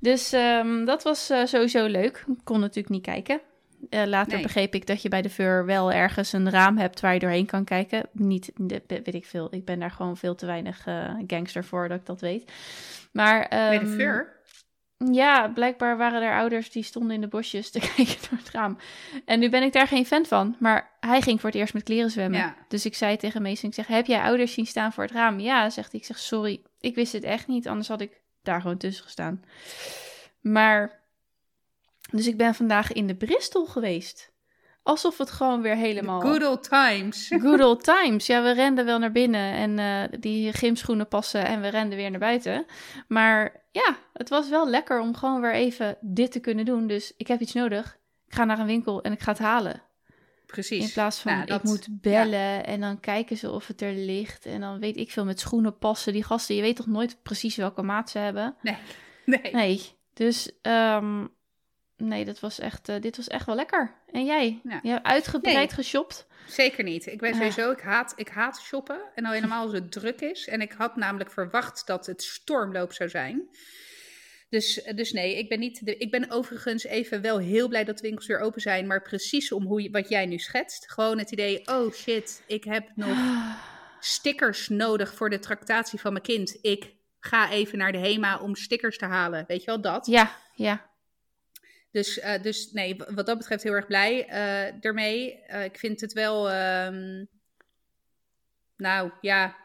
Dus 0.00 0.32
ehm, 0.32 0.84
dat 0.84 1.02
was 1.02 1.30
eh, 1.30 1.44
sowieso 1.44 1.86
leuk. 1.86 2.24
Ik 2.28 2.44
kon 2.44 2.60
natuurlijk 2.60 2.88
niet 2.88 3.02
kijken. 3.02 3.40
Eh, 3.90 4.04
later 4.06 4.32
Nee. 4.32 4.42
begreep 4.42 4.74
ik 4.74 4.86
dat 4.86 5.02
je 5.02 5.08
bij 5.08 5.22
de 5.22 5.30
Veur 5.30 5.66
wel 5.66 5.92
ergens 5.92 6.32
een 6.32 6.50
raam 6.50 6.78
hebt 6.78 7.00
waar 7.00 7.14
je 7.14 7.18
doorheen 7.20 7.46
kan 7.46 7.64
kijken. 7.64 8.06
Niet, 8.12 8.52
weet 8.86 9.14
ik 9.14 9.26
veel. 9.26 9.48
Ik 9.50 9.64
ben 9.64 9.78
daar 9.78 9.90
gewoon 9.90 10.16
veel 10.16 10.34
te 10.34 10.46
weinig 10.46 10.86
eh, 10.86 11.14
gangster 11.26 11.64
voor 11.64 11.88
dat 11.88 11.98
ik 11.98 12.06
dat 12.06 12.20
weet. 12.20 12.52
Maar, 13.12 13.46
Bij 13.48 13.78
de 13.78 13.84
ehm, 13.84 13.94
Fur? 13.94 14.32
Ja, 14.96 15.48
blijkbaar 15.48 15.96
waren 15.96 16.22
er 16.22 16.36
ouders 16.38 16.70
die 16.70 16.82
stonden 16.82 17.14
in 17.14 17.20
de 17.20 17.28
bosjes 17.28 17.70
te 17.70 17.78
kijken 17.94 18.16
door 18.28 18.38
het 18.38 18.50
raam. 18.50 18.78
En 19.24 19.38
nu 19.38 19.48
ben 19.50 19.62
ik 19.62 19.72
daar 19.72 19.88
geen 19.88 20.06
fan 20.06 20.26
van. 20.26 20.56
Maar 20.58 20.96
hij 21.00 21.20
ging 21.20 21.40
voor 21.40 21.50
het 21.50 21.58
eerst 21.58 21.74
met 21.74 21.82
kleren 21.82 22.10
zwemmen. 22.10 22.38
Ja. 22.38 22.56
Dus 22.68 22.84
ik 22.84 22.94
zei 22.94 23.16
tegen 23.16 23.42
Mason, 23.42 23.68
ik 23.68 23.74
zeg, 23.74 23.86
heb 23.86 24.06
jij 24.06 24.20
ouders 24.20 24.52
zien 24.52 24.66
staan 24.66 24.92
voor 24.92 25.04
het 25.04 25.12
raam? 25.12 25.40
Ja, 25.40 25.70
zegt 25.70 25.90
hij. 25.90 26.00
Ik 26.00 26.06
zeg, 26.06 26.18
sorry, 26.18 26.62
ik 26.80 26.94
wist 26.94 27.12
het 27.12 27.24
echt 27.24 27.46
niet. 27.46 27.68
Anders 27.68 27.88
had 27.88 28.00
ik 28.00 28.20
daar 28.42 28.60
gewoon 28.60 28.76
tussen 28.76 29.04
gestaan. 29.04 29.44
Maar, 30.40 31.02
dus 32.10 32.26
ik 32.26 32.36
ben 32.36 32.54
vandaag 32.54 32.92
in 32.92 33.06
de 33.06 33.14
Bristol 33.14 33.66
geweest. 33.66 34.32
Alsof 34.84 35.18
het 35.18 35.30
gewoon 35.30 35.62
weer 35.62 35.76
helemaal... 35.76 36.20
Good 36.20 36.44
old 36.46 36.62
times. 36.68 37.28
Good 37.44 37.60
old 37.60 37.84
times. 37.84 38.26
Ja, 38.26 38.42
we 38.42 38.50
renden 38.52 38.84
wel 38.84 38.98
naar 38.98 39.12
binnen 39.12 39.52
en 39.52 39.78
eh, 39.78 40.18
die 40.20 40.52
gymschoenen 40.52 41.08
passen 41.08 41.46
en 41.46 41.60
we 41.60 41.68
renden 41.68 41.96
weer 41.98 42.10
naar 42.10 42.20
buiten. 42.20 42.66
Maar 43.08 43.64
ja, 43.72 43.96
het 44.12 44.28
was 44.28 44.48
wel 44.48 44.68
lekker 44.68 45.00
om 45.00 45.14
gewoon 45.16 45.40
weer 45.40 45.52
even 45.52 45.96
dit 46.00 46.32
te 46.32 46.40
kunnen 46.40 46.64
doen. 46.64 46.86
Dus 46.86 47.12
ik 47.16 47.26
heb 47.26 47.40
iets 47.40 47.52
nodig. 47.52 47.98
Ik 48.26 48.34
ga 48.34 48.44
naar 48.44 48.58
een 48.58 48.66
winkel 48.66 49.02
en 49.02 49.12
ik 49.12 49.20
ga 49.20 49.30
het 49.30 49.40
halen. 49.40 49.82
Precies. 50.46 50.84
In 50.86 50.92
plaats 50.92 51.18
van 51.20 51.32
Nou, 51.32 51.46
dat- 51.46 51.58
ik 51.58 51.64
moet 51.64 51.86
bellen 51.90 52.66
en 52.66 52.80
dan 52.80 53.00
kijken 53.00 53.36
ze 53.36 53.50
of 53.50 53.66
het 53.66 53.82
er 53.82 53.92
ligt. 53.92 54.46
En 54.46 54.60
dan 54.60 54.80
weet 54.80 54.96
ik 54.96 55.10
veel 55.10 55.24
met 55.24 55.40
schoenen 55.40 55.78
passen. 55.78 56.12
Die 56.12 56.24
gasten, 56.24 56.54
je 56.56 56.62
weet 56.62 56.76
toch 56.76 56.86
nooit 56.86 57.18
precies 57.22 57.56
welke 57.56 57.82
maat 57.82 58.10
ze 58.10 58.18
hebben? 58.18 58.54
Nee. 58.62 58.76
Nee. 59.26 59.52
Nee, 59.52 59.80
dus 60.14 60.50
ehm, 60.62 61.26
nee, 61.96 62.24
dat 62.24 62.40
was 62.40 62.58
echt, 62.58 62.88
eh, 62.88 63.00
dit 63.00 63.16
was 63.16 63.28
echt 63.28 63.46
wel 63.46 63.54
lekker. 63.54 63.94
En 64.12 64.24
jij? 64.24 64.60
Ja. 64.64 64.80
Je 64.82 64.88
hebt 64.90 65.06
uitgebreid 65.06 65.56
Nee. 65.56 65.68
geshopt? 65.68 66.26
Zeker 66.46 66.84
niet. 66.84 67.06
Ik 67.06 67.20
ben 67.20 67.30
Ah. 67.30 67.36
sowieso, 67.36 67.70
ik 67.70 67.80
haat, 67.80 68.12
ik 68.16 68.28
haat 68.28 68.60
shoppen. 68.60 69.00
En 69.14 69.24
al 69.24 69.32
helemaal 69.32 69.62
als 69.64 69.72
het 69.72 69.92
druk 69.92 70.20
is. 70.20 70.48
En 70.48 70.60
ik 70.60 70.72
had 70.72 70.96
namelijk 70.96 71.30
verwacht 71.30 71.86
dat 71.86 72.06
het 72.06 72.22
stormloop 72.22 72.92
zou 72.92 73.08
zijn. 73.10 73.48
Dus, 74.48 74.82
dus 74.94 75.12
nee, 75.12 75.38
ik 75.38 75.48
ben, 75.48 75.58
niet 75.58 75.86
de, 75.86 75.96
ik 75.96 76.10
ben 76.10 76.30
overigens 76.30 76.84
even 76.84 77.20
wel 77.20 77.38
heel 77.38 77.68
blij 77.68 77.84
dat 77.84 77.96
de 77.96 78.02
winkels 78.02 78.26
weer 78.26 78.38
open 78.38 78.60
zijn. 78.60 78.86
Maar 78.86 79.02
precies 79.02 79.52
om 79.52 79.64
hoe 79.64 79.82
je, 79.82 79.90
wat 79.90 80.08
jij 80.08 80.26
nu 80.26 80.38
schetst. 80.38 80.90
Gewoon 80.92 81.18
het 81.18 81.30
idee, 81.30 81.66
oh 81.68 81.92
shit, 81.92 82.42
ik 82.46 82.64
heb 82.64 82.90
nog 82.94 83.16
stickers 84.00 84.68
nodig 84.68 85.14
voor 85.14 85.30
de 85.30 85.38
tractatie 85.38 86.00
van 86.00 86.12
mijn 86.12 86.24
kind. 86.24 86.58
Ik 86.60 86.92
ga 87.20 87.50
even 87.50 87.78
naar 87.78 87.92
de 87.92 87.98
HEMA 87.98 88.38
om 88.38 88.54
stickers 88.56 88.98
te 88.98 89.04
halen. 89.06 89.44
Weet 89.46 89.60
je 89.60 89.66
wel, 89.66 89.80
dat. 89.80 90.06
Ja, 90.06 90.36
ja. 90.54 90.92
Dus, 91.94 92.18
eh, 92.18 92.42
dus 92.42 92.72
nee, 92.72 92.96
wat 92.96 93.26
dat 93.26 93.38
betreft 93.38 93.62
heel 93.62 93.72
erg 93.72 93.86
blij 93.86 94.28
eh 94.28 94.84
ermee. 94.84 95.42
Eh, 95.42 95.64
ik 95.64 95.78
vind 95.78 96.00
het 96.00 96.12
wel, 96.12 96.50
ehm, 96.50 97.24
nou 98.76 99.10
ja, 99.20 99.56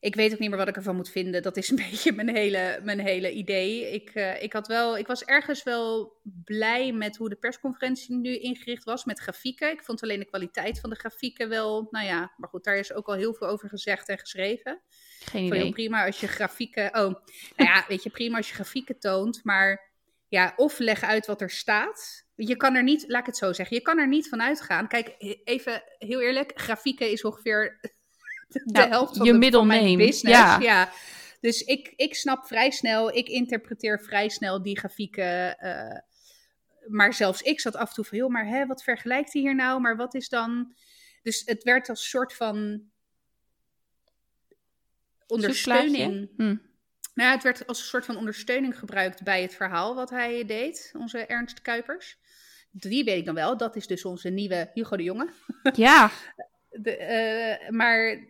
ik 0.00 0.14
weet 0.14 0.32
ook 0.32 0.38
niet 0.38 0.48
meer 0.48 0.58
wat 0.58 0.68
ik 0.68 0.76
ervan 0.76 0.96
moet 0.96 1.10
vinden. 1.10 1.42
Dat 1.42 1.56
is 1.56 1.70
een 1.70 1.76
beetje 1.90 2.12
mijn 2.12 2.36
hele, 2.36 2.80
mijn 2.82 3.00
hele 3.00 3.32
idee. 3.32 3.92
Ik, 3.92 4.14
ik, 4.40 4.52
had 4.52 4.66
wel, 4.66 4.98
ik 4.98 5.06
was 5.06 5.24
ergens 5.24 5.62
wel 5.62 6.20
blij 6.44 6.92
met 6.92 7.16
hoe 7.16 7.28
de 7.28 7.36
persconferentie 7.36 8.16
nu 8.16 8.38
ingericht 8.38 8.84
was 8.84 9.04
met 9.04 9.20
grafieken. 9.20 9.70
Ik 9.70 9.82
vond 9.82 10.02
alleen 10.02 10.18
de 10.18 10.24
kwaliteit 10.24 10.80
van 10.80 10.90
de 10.90 10.96
grafieken 10.96 11.48
wel, 11.48 11.88
nou 11.90 12.06
ja, 12.06 12.32
maar 12.36 12.48
goed, 12.48 12.64
daar 12.64 12.76
is 12.76 12.92
ook 12.92 13.06
al 13.06 13.14
heel 13.14 13.34
veel 13.34 13.48
over 13.48 13.68
gezegd 13.68 14.08
en 14.08 14.18
geschreven. 14.18 14.82
Geen 15.24 15.42
heel 15.42 15.54
idee. 15.54 15.72
prima 15.72 16.06
als 16.06 16.20
je 16.20 16.28
grafieken. 16.28 16.86
Oh, 16.86 17.14
nou 17.56 17.70
ja, 17.70 17.84
weet 17.88 18.02
je, 18.02 18.10
prima 18.10 18.36
als 18.36 18.48
je 18.48 18.54
grafieken 18.54 18.98
toont. 18.98 19.44
Maar 19.44 19.91
ja, 20.32 20.52
of 20.56 20.78
leg 20.78 21.02
uit 21.02 21.26
wat 21.26 21.40
er 21.40 21.50
staat. 21.50 22.24
Je 22.34 22.56
kan 22.56 22.74
er 22.74 22.82
niet, 22.82 23.04
laat 23.08 23.20
ik 23.20 23.26
het 23.26 23.36
zo 23.36 23.52
zeggen, 23.52 23.76
je 23.76 23.82
kan 23.82 23.98
er 23.98 24.08
niet 24.08 24.28
van 24.28 24.42
uitgaan. 24.42 24.88
Kijk, 24.88 25.14
even 25.44 25.82
heel 25.98 26.20
eerlijk, 26.20 26.52
grafieken 26.54 27.10
is 27.10 27.24
ongeveer 27.24 27.78
de 28.48 28.62
Nou, 28.64 28.88
helft 28.88 29.16
van, 29.16 29.26
je 29.26 29.32
de, 29.32 29.38
middle 29.38 29.58
van 29.58 29.66
mijn 29.68 29.96
business. 29.96 30.38
ja. 30.38 30.60
Ja. 30.60 30.92
Dus 31.40 31.62
ik, 31.62 31.92
ik 31.96 32.14
snap 32.14 32.46
vrij 32.46 32.70
snel, 32.70 33.16
ik 33.16 33.28
interpreteer 33.28 34.00
vrij 34.00 34.28
snel 34.28 34.62
die 34.62 34.78
grafieken. 34.78 35.58
eh, 35.58 35.98
maar 36.86 37.14
zelfs 37.14 37.42
ik 37.42 37.60
zat 37.60 37.76
af 37.76 37.88
en 37.88 37.94
toe 37.94 38.04
van, 38.04 38.18
joh, 38.18 38.30
maar 38.30 38.46
hè, 38.46 38.66
wat 38.66 38.82
vergelijkt 38.82 39.32
hij 39.32 39.42
hier 39.42 39.54
nou? 39.54 39.80
Maar 39.80 39.96
wat 39.96 40.14
is 40.14 40.28
dan... 40.28 40.74
Dus 41.22 41.42
het 41.44 41.62
werd 41.62 41.88
als 41.88 42.08
soort 42.08 42.34
van 42.34 42.82
ondersteuning. 45.26 46.30
Hm. 46.36 46.56
Nou, 47.14 47.28
ja, 47.28 47.34
het 47.34 47.42
werd 47.44 47.66
als 47.66 47.78
een 47.78 47.84
soort 47.84 48.04
van 48.04 48.16
ondersteuning 48.16 48.78
gebruikt 48.78 49.22
bij 49.22 49.42
het 49.42 49.54
verhaal 49.54 49.94
wat 49.94 50.10
hij 50.10 50.44
deed, 50.44 50.90
onze 50.98 51.26
Ernst 51.26 51.62
Kuipers. 51.62 52.18
Die 52.70 53.04
weet 53.04 53.18
ik 53.18 53.24
dan 53.24 53.34
wel, 53.34 53.56
dat 53.56 53.76
is 53.76 53.86
dus 53.86 54.04
onze 54.04 54.28
nieuwe 54.28 54.70
Hugo 54.74 54.96
de 54.96 55.02
Jonge. 55.02 55.28
Ja, 55.74 56.10
De, 56.70 56.96
eh, 56.96 57.68
maar, 57.70 58.24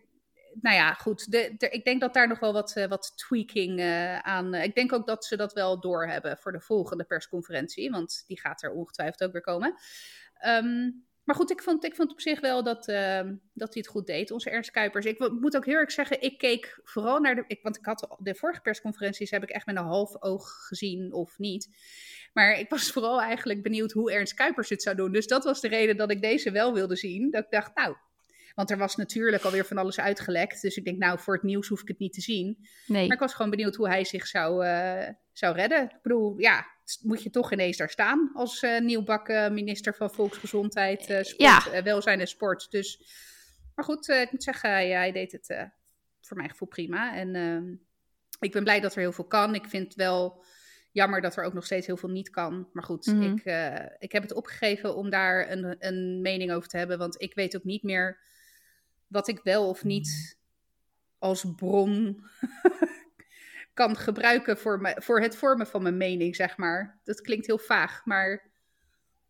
nou 0.61 0.77
ja, 0.77 0.93
goed. 0.95 1.31
De, 1.31 1.55
de- 1.59 1.69
ik 1.69 1.85
denk 1.85 2.01
dat 2.01 2.15
daar 2.15 2.29
nog 2.29 2.39
wel 2.39 2.53
wat, 2.53 2.77
eh, 2.77 2.87
wat 2.89 3.13
tweaking 3.17 3.81
eh, 3.81 4.19
aan... 4.19 4.55
ik 4.55 4.75
denk 4.75 4.93
ook 4.93 5.07
dat 5.07 5.25
ze 5.25 5.37
dat 5.37 5.53
wel 5.53 5.81
doorhebben 5.81 6.39
voor 6.39 6.53
de 6.53 6.61
volgende 6.61 7.05
persconferentie, 7.05 7.91
want 7.91 8.25
die 8.27 8.41
gaat 8.41 8.63
er 8.63 8.71
ongetwijfeld 8.73 9.23
ook 9.23 9.33
weer 9.33 9.43
komen. 9.43 9.75
Ehm, 10.39 10.91
maar 11.25 11.37
goed, 11.37 11.51
ik 11.51 11.63
vond, 11.63 11.85
ik 11.85 11.95
vond 11.95 12.11
op 12.11 12.21
zich 12.21 12.41
wel 12.41 12.63
dat, 12.63 12.89
ehm, 12.89 13.35
dat 13.55 13.75
hij 13.75 13.83
het 13.83 13.87
goed 13.87 14.07
deed, 14.07 14.31
onze 14.31 14.51
Ernst 14.51 14.71
Kuipers. 14.71 15.07
Ik 15.07 15.19
moet 15.19 15.57
ook 15.57 15.67
heel 15.67 15.77
erg 15.79 15.93
zeggen, 15.93 16.23
ik 16.23 16.39
keek 16.39 16.81
vooral 16.85 17.21
naar 17.21 17.35
de... 17.35 17.45
Ik, 17.47 17.63
want 17.63 17.77
ik 17.77 17.85
had 17.85 18.17
de 18.19 18.35
vorige 18.35 18.61
persconferenties 18.61 19.31
heb 19.31 19.43
ik 19.43 19.51
echt 19.51 19.67
met 19.67 19.77
een 19.77 19.83
half 19.85 20.23
oog 20.23 20.67
gezien 20.67 21.13
of 21.13 21.39
niet. 21.39 21.69
Maar 22.33 22.59
ik 22.59 22.71
was 22.71 22.91
vooral 22.91 23.21
eigenlijk 23.21 23.63
benieuwd 23.63 23.93
hoe 23.93 24.13
Ernst 24.13 24.35
Kuipers 24.35 24.69
het 24.69 24.83
zou 24.83 24.97
doen. 24.97 25.13
Dus 25.13 25.27
dat 25.27 25.45
was 25.45 25.61
de 25.61 25.69
reden 25.69 25.97
dat 25.97 26.11
ik 26.11 26.21
deze 26.21 26.51
wel 26.51 26.73
wilde 26.73 26.97
zien. 26.97 27.31
Dat 27.31 27.45
ik 27.45 27.51
dacht, 27.51 27.75
nou... 27.75 27.97
Want 28.55 28.71
er 28.71 28.79
was 28.79 28.97
natuurlijk 28.97 29.43
alweer 29.45 29.65
van 29.65 29.77
alles 29.79 30.01
uitgelekt. 30.01 30.63
Dus 30.63 30.77
ik 30.77 30.85
denk, 30.85 30.99
nou, 30.99 31.19
voor 31.19 31.35
het 31.35 31.43
nieuws 31.43 31.69
hoef 31.69 31.81
ik 31.83 31.89
het 31.89 31.99
niet 31.99 32.13
te 32.13 32.21
zien. 32.21 32.67
nee. 32.87 33.07
Maar 33.07 33.15
ik 33.17 33.23
was 33.23 33.35
gewoon 33.35 33.51
benieuwd 33.51 33.75
hoe 33.77 33.89
hij 33.89 34.05
zich 34.05 34.27
zou, 34.27 34.65
eh, 34.65 35.09
zou 35.33 35.55
redden. 35.57 35.83
Ik 35.83 35.99
bedoel, 36.03 36.39
ja, 36.39 36.67
moet 37.03 37.23
je 37.23 37.31
toch 37.31 37.53
ineens 37.53 37.77
daar 37.77 37.91
staan 37.91 38.31
als 38.35 38.67
nieuwbakken 38.81 39.55
minister 39.55 39.95
van 39.95 40.11
Volksgezondheid, 40.11 41.03
sport, 41.03 41.35
Ja. 41.37 41.83
welzijn 41.83 42.21
en 42.21 42.27
sport. 42.29 42.71
Dus, 42.71 43.01
maar 43.75 43.85
goed, 43.85 44.09
ik 44.09 44.33
moet 44.33 44.43
zeggen, 44.43 44.71
hij, 44.71 44.89
hij 44.91 45.13
deed 45.13 45.33
het 45.33 45.71
voor 46.21 46.37
mijn 46.37 46.51
gevoel 46.51 46.69
prima. 46.69 47.15
En 47.17 47.35
ehm, 47.35 47.75
ik 48.41 48.53
ben 48.53 48.63
blij 48.63 48.81
dat 48.81 48.95
er 48.95 49.01
heel 49.01 49.13
veel 49.13 49.27
kan. 49.27 49.55
Ik 49.55 49.67
vind 49.69 49.85
het 49.85 49.95
wel 49.95 50.45
jammer 50.93 51.21
dat 51.21 51.37
er 51.37 51.45
ook 51.45 51.53
nog 51.55 51.65
steeds 51.65 51.87
heel 51.87 51.97
veel 51.97 52.09
niet 52.09 52.31
kan. 52.31 52.69
Maar 52.73 52.85
goed, 52.85 53.07
Mhm. 53.07 53.23
ik, 53.23 53.45
ik 53.99 54.13
heb 54.13 54.23
het 54.23 54.33
opgegeven 54.33 54.97
om 54.97 55.11
daar 55.11 55.51
een, 55.51 55.77
een 55.79 56.21
mening 56.21 56.53
over 56.53 56.69
te 56.69 56.77
hebben. 56.77 56.99
Want 56.99 57.21
ik 57.23 57.35
weet 57.35 57.57
ook 57.57 57.65
niet 57.65 57.83
meer 57.83 58.19
wat 59.13 59.29
ik 59.29 59.41
wel 59.43 59.69
of 59.69 59.85
niet 59.85 60.39
als 61.19 61.45
bron 61.57 62.25
kan 63.75 63.97
gebruiken 63.97 64.59
voor, 64.59 64.81
me, 64.81 64.97
voor 64.99 65.21
het 65.21 65.37
vormen 65.37 65.67
van 65.67 65.83
mijn 65.83 65.97
mening, 65.97 66.37
zeg 66.37 66.57
maar. 66.57 67.01
Dat 67.05 67.21
klinkt 67.21 67.47
heel 67.47 67.59
vaag, 67.59 68.05
maar 68.05 68.51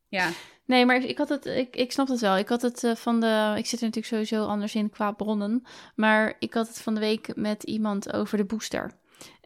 Ja. 0.09 0.31
Nee, 0.65 0.87
maar 0.87 1.05
ik 1.05 1.19
had 1.19 1.29
het, 1.29 1.47
ik, 1.47 1.77
ik 1.77 1.93
snap 1.93 2.09
het 2.09 2.21
wel. 2.21 2.37
Ik 2.37 2.49
had 2.49 2.63
het 2.63 2.83
uh, 2.83 2.95
van 2.95 3.21
de, 3.21 3.55
ik 3.57 3.67
zit 3.67 3.81
er 3.81 3.87
natuurlijk 3.87 4.15
sowieso 4.15 4.47
anders 4.47 4.75
in 4.75 4.91
qua 4.91 5.13
bronnen, 5.13 5.63
maar 5.95 6.37
ik 6.39 6.55
had 6.55 6.69
het 6.69 6.81
van 6.81 6.95
de 6.95 7.01
week 7.01 7.37
met 7.37 7.63
iemand 7.63 8.13
over 8.13 8.37
de 8.37 8.45
booster. 8.45 8.91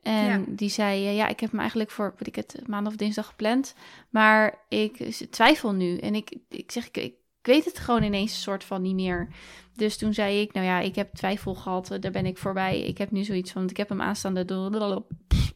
En 0.02 0.40
ja. 0.40 0.44
die 0.48 0.68
zei, 0.68 1.08
uh, 1.08 1.16
ja, 1.16 1.28
ik 1.28 1.40
heb 1.40 1.50
hem 1.50 1.60
eigenlijk 1.60 1.90
voor, 1.90 2.14
weet 2.18 2.26
ik 2.26 2.34
het, 2.34 2.66
maandag 2.66 2.92
of 2.92 2.98
dinsdag 2.98 3.26
gepland, 3.26 3.74
maar 4.10 4.64
ik 4.68 4.96
twijfel 5.30 5.72
nu. 5.72 5.98
En 5.98 6.14
ik, 6.14 6.36
ik 6.48 6.72
zeg, 6.72 6.86
ik, 6.86 6.96
ik 6.96 7.14
weet 7.46 7.64
het 7.64 7.78
gewoon 7.78 8.02
ineens 8.02 8.32
een 8.32 8.40
soort 8.40 8.64
van 8.64 8.82
niet 8.82 8.94
meer. 8.94 9.28
Dus 9.74 9.96
toen 9.96 10.14
zei 10.14 10.40
ik, 10.40 10.52
nou 10.52 10.66
ja, 10.66 10.80
ik 10.80 10.94
heb 10.94 11.14
twijfel 11.14 11.54
gehad, 11.54 11.96
daar 12.00 12.10
ben 12.10 12.26
ik 12.26 12.38
voorbij. 12.38 12.80
Ik 12.80 12.98
heb 12.98 13.10
nu 13.10 13.24
zoiets 13.24 13.52
van, 13.52 13.68
ik 13.68 13.76
heb 13.76 13.88
hem 13.88 14.00
aanstaande 14.00 14.44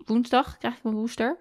woensdag, 0.06 0.58
krijg 0.58 0.76
ik 0.76 0.82
mijn 0.82 0.94
booster. 0.94 1.38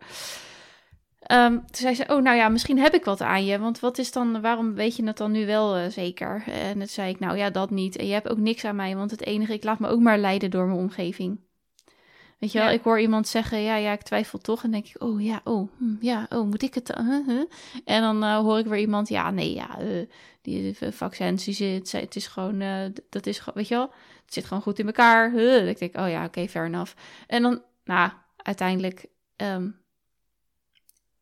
Um, 1.31 1.55
toen 1.55 1.67
zei 1.71 1.95
ze, 1.95 2.05
oh 2.07 2.21
nou 2.21 2.37
ja, 2.37 2.49
misschien 2.49 2.79
heb 2.79 2.93
ik 2.93 3.05
wat 3.05 3.21
aan 3.21 3.45
je. 3.45 3.59
Want 3.59 3.79
wat 3.79 3.97
is 3.97 4.11
dan, 4.11 4.41
waarom 4.41 4.73
weet 4.73 4.95
je 4.95 5.03
het 5.03 5.17
dan 5.17 5.31
nu 5.31 5.45
wel 5.45 5.79
uh, 5.79 5.89
zeker? 5.89 6.43
En 6.47 6.77
toen 6.77 6.87
zei 6.87 7.09
ik, 7.09 7.19
nou 7.19 7.37
ja, 7.37 7.49
dat 7.49 7.69
niet. 7.69 7.97
En 7.97 8.07
je 8.07 8.13
hebt 8.13 8.29
ook 8.29 8.37
niks 8.37 8.65
aan 8.65 8.75
mij, 8.75 8.95
want 8.95 9.11
het 9.11 9.25
enige, 9.25 9.53
ik 9.53 9.63
laat 9.63 9.79
me 9.79 9.87
ook 9.87 9.99
maar 9.99 10.17
leiden 10.17 10.51
door 10.51 10.65
mijn 10.65 10.79
omgeving. 10.79 11.39
Weet 12.39 12.51
je 12.51 12.57
wel, 12.57 12.67
ja. 12.67 12.73
ik 12.73 12.83
hoor 12.83 12.99
iemand 12.99 13.27
zeggen, 13.27 13.61
ja, 13.61 13.75
ja, 13.75 13.91
ik 13.91 14.01
twijfel 14.01 14.39
toch. 14.39 14.63
En 14.63 14.71
denk 14.71 14.87
ik, 14.87 15.03
oh 15.03 15.23
ja, 15.23 15.41
oh, 15.43 15.69
hm, 15.77 15.95
ja, 15.99 16.25
oh, 16.29 16.45
moet 16.45 16.61
ik 16.61 16.73
het? 16.73 16.97
Uh, 16.99 17.27
uh. 17.27 17.43
En 17.85 18.01
dan 18.01 18.23
uh, 18.23 18.37
hoor 18.37 18.59
ik 18.59 18.65
weer 18.65 18.79
iemand, 18.79 19.09
ja, 19.09 19.31
nee, 19.31 19.53
ja, 19.53 19.77
die 20.41 20.77
vaccins, 20.79 21.43
die 21.43 21.53
zit, 21.53 21.91
het 21.91 22.15
is 22.15 22.27
gewoon, 22.27 22.59
dat 23.09 23.25
is 23.25 23.39
gewoon, 23.39 23.55
weet 23.55 23.67
je 23.67 23.75
wel, 23.75 23.91
het 24.25 24.33
zit 24.33 24.45
gewoon 24.45 24.63
goed 24.63 24.79
in 24.79 24.85
elkaar. 24.85 25.33
Uh. 25.33 25.69
Ik 25.69 25.79
denk, 25.79 25.97
oh 25.97 26.09
ja, 26.09 26.17
oké, 26.17 26.27
okay, 26.27 26.49
fair 26.49 26.65
enough. 26.65 26.93
En 27.27 27.41
dan, 27.41 27.61
nou, 27.83 28.11
uiteindelijk 28.37 29.05
um, 29.35 29.79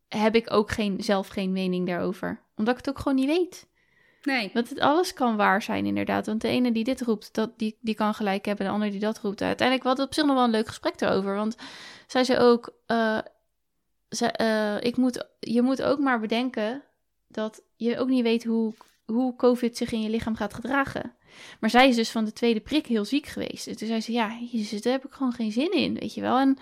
heb 0.07 0.35
ik 0.35 0.53
ook 0.53 0.71
geen, 0.71 1.03
zelf 1.03 1.27
geen 1.27 1.51
mening 1.51 1.87
daarover. 1.87 2.41
Omdat 2.55 2.77
ik 2.77 2.85
het 2.85 2.95
ook 2.95 3.01
gewoon 3.01 3.17
niet 3.17 3.27
weet. 3.27 3.67
Nee. 4.23 4.49
Want 4.53 4.69
het 4.69 4.79
alles 4.79 5.13
kan 5.13 5.35
waar 5.35 5.61
zijn, 5.61 5.85
inderdaad. 5.85 6.25
Want 6.25 6.41
de 6.41 6.47
ene 6.47 6.71
die 6.71 6.83
dit 6.83 7.01
roept, 7.01 7.33
dat, 7.33 7.59
die, 7.59 7.77
die 7.81 7.95
kan 7.95 8.13
gelijk 8.13 8.45
hebben. 8.45 8.65
De 8.65 8.71
ander 8.71 8.91
die 8.91 8.99
dat 8.99 9.19
roept. 9.19 9.41
Uiteindelijk 9.41 9.87
was 9.87 9.97
het 9.97 10.07
op 10.07 10.13
zich 10.13 10.25
nog 10.25 10.35
wel 10.35 10.43
een 10.43 10.49
leuk 10.49 10.67
gesprek 10.67 11.01
erover. 11.01 11.35
Want 11.35 11.55
zij 12.07 12.23
zei 12.23 12.39
ook... 12.39 12.73
Ze, 14.09 14.33
uh, 14.41 14.87
ik 14.87 14.97
moet, 14.97 15.27
je 15.39 15.61
moet 15.61 15.81
ook 15.81 15.99
maar 15.99 16.19
bedenken 16.19 16.83
dat 17.27 17.61
je 17.75 17.99
ook 17.99 18.07
niet 18.07 18.23
weet 18.23 18.43
hoe, 18.43 18.73
hoe 19.05 19.35
COVID 19.35 19.77
zich 19.77 19.91
in 19.91 20.01
je 20.01 20.09
lichaam 20.09 20.35
gaat 20.35 20.53
gedragen. 20.53 21.13
Maar 21.59 21.69
zij 21.69 21.87
is 21.87 21.95
dus 21.95 22.11
van 22.11 22.25
de 22.25 22.33
tweede 22.33 22.59
prik 22.59 22.85
heel 22.85 23.05
ziek 23.05 23.25
geweest. 23.25 23.67
En 23.67 23.77
toen 23.77 23.87
zei 23.87 24.01
ze, 24.01 24.11
ja, 24.11 24.27
daar 24.81 24.91
heb 24.93 25.05
ik 25.05 25.11
gewoon 25.11 25.33
geen 25.33 25.51
zin 25.51 25.71
in, 25.71 25.93
weet 25.93 26.13
je 26.13 26.21
wel. 26.21 26.37
En 26.37 26.57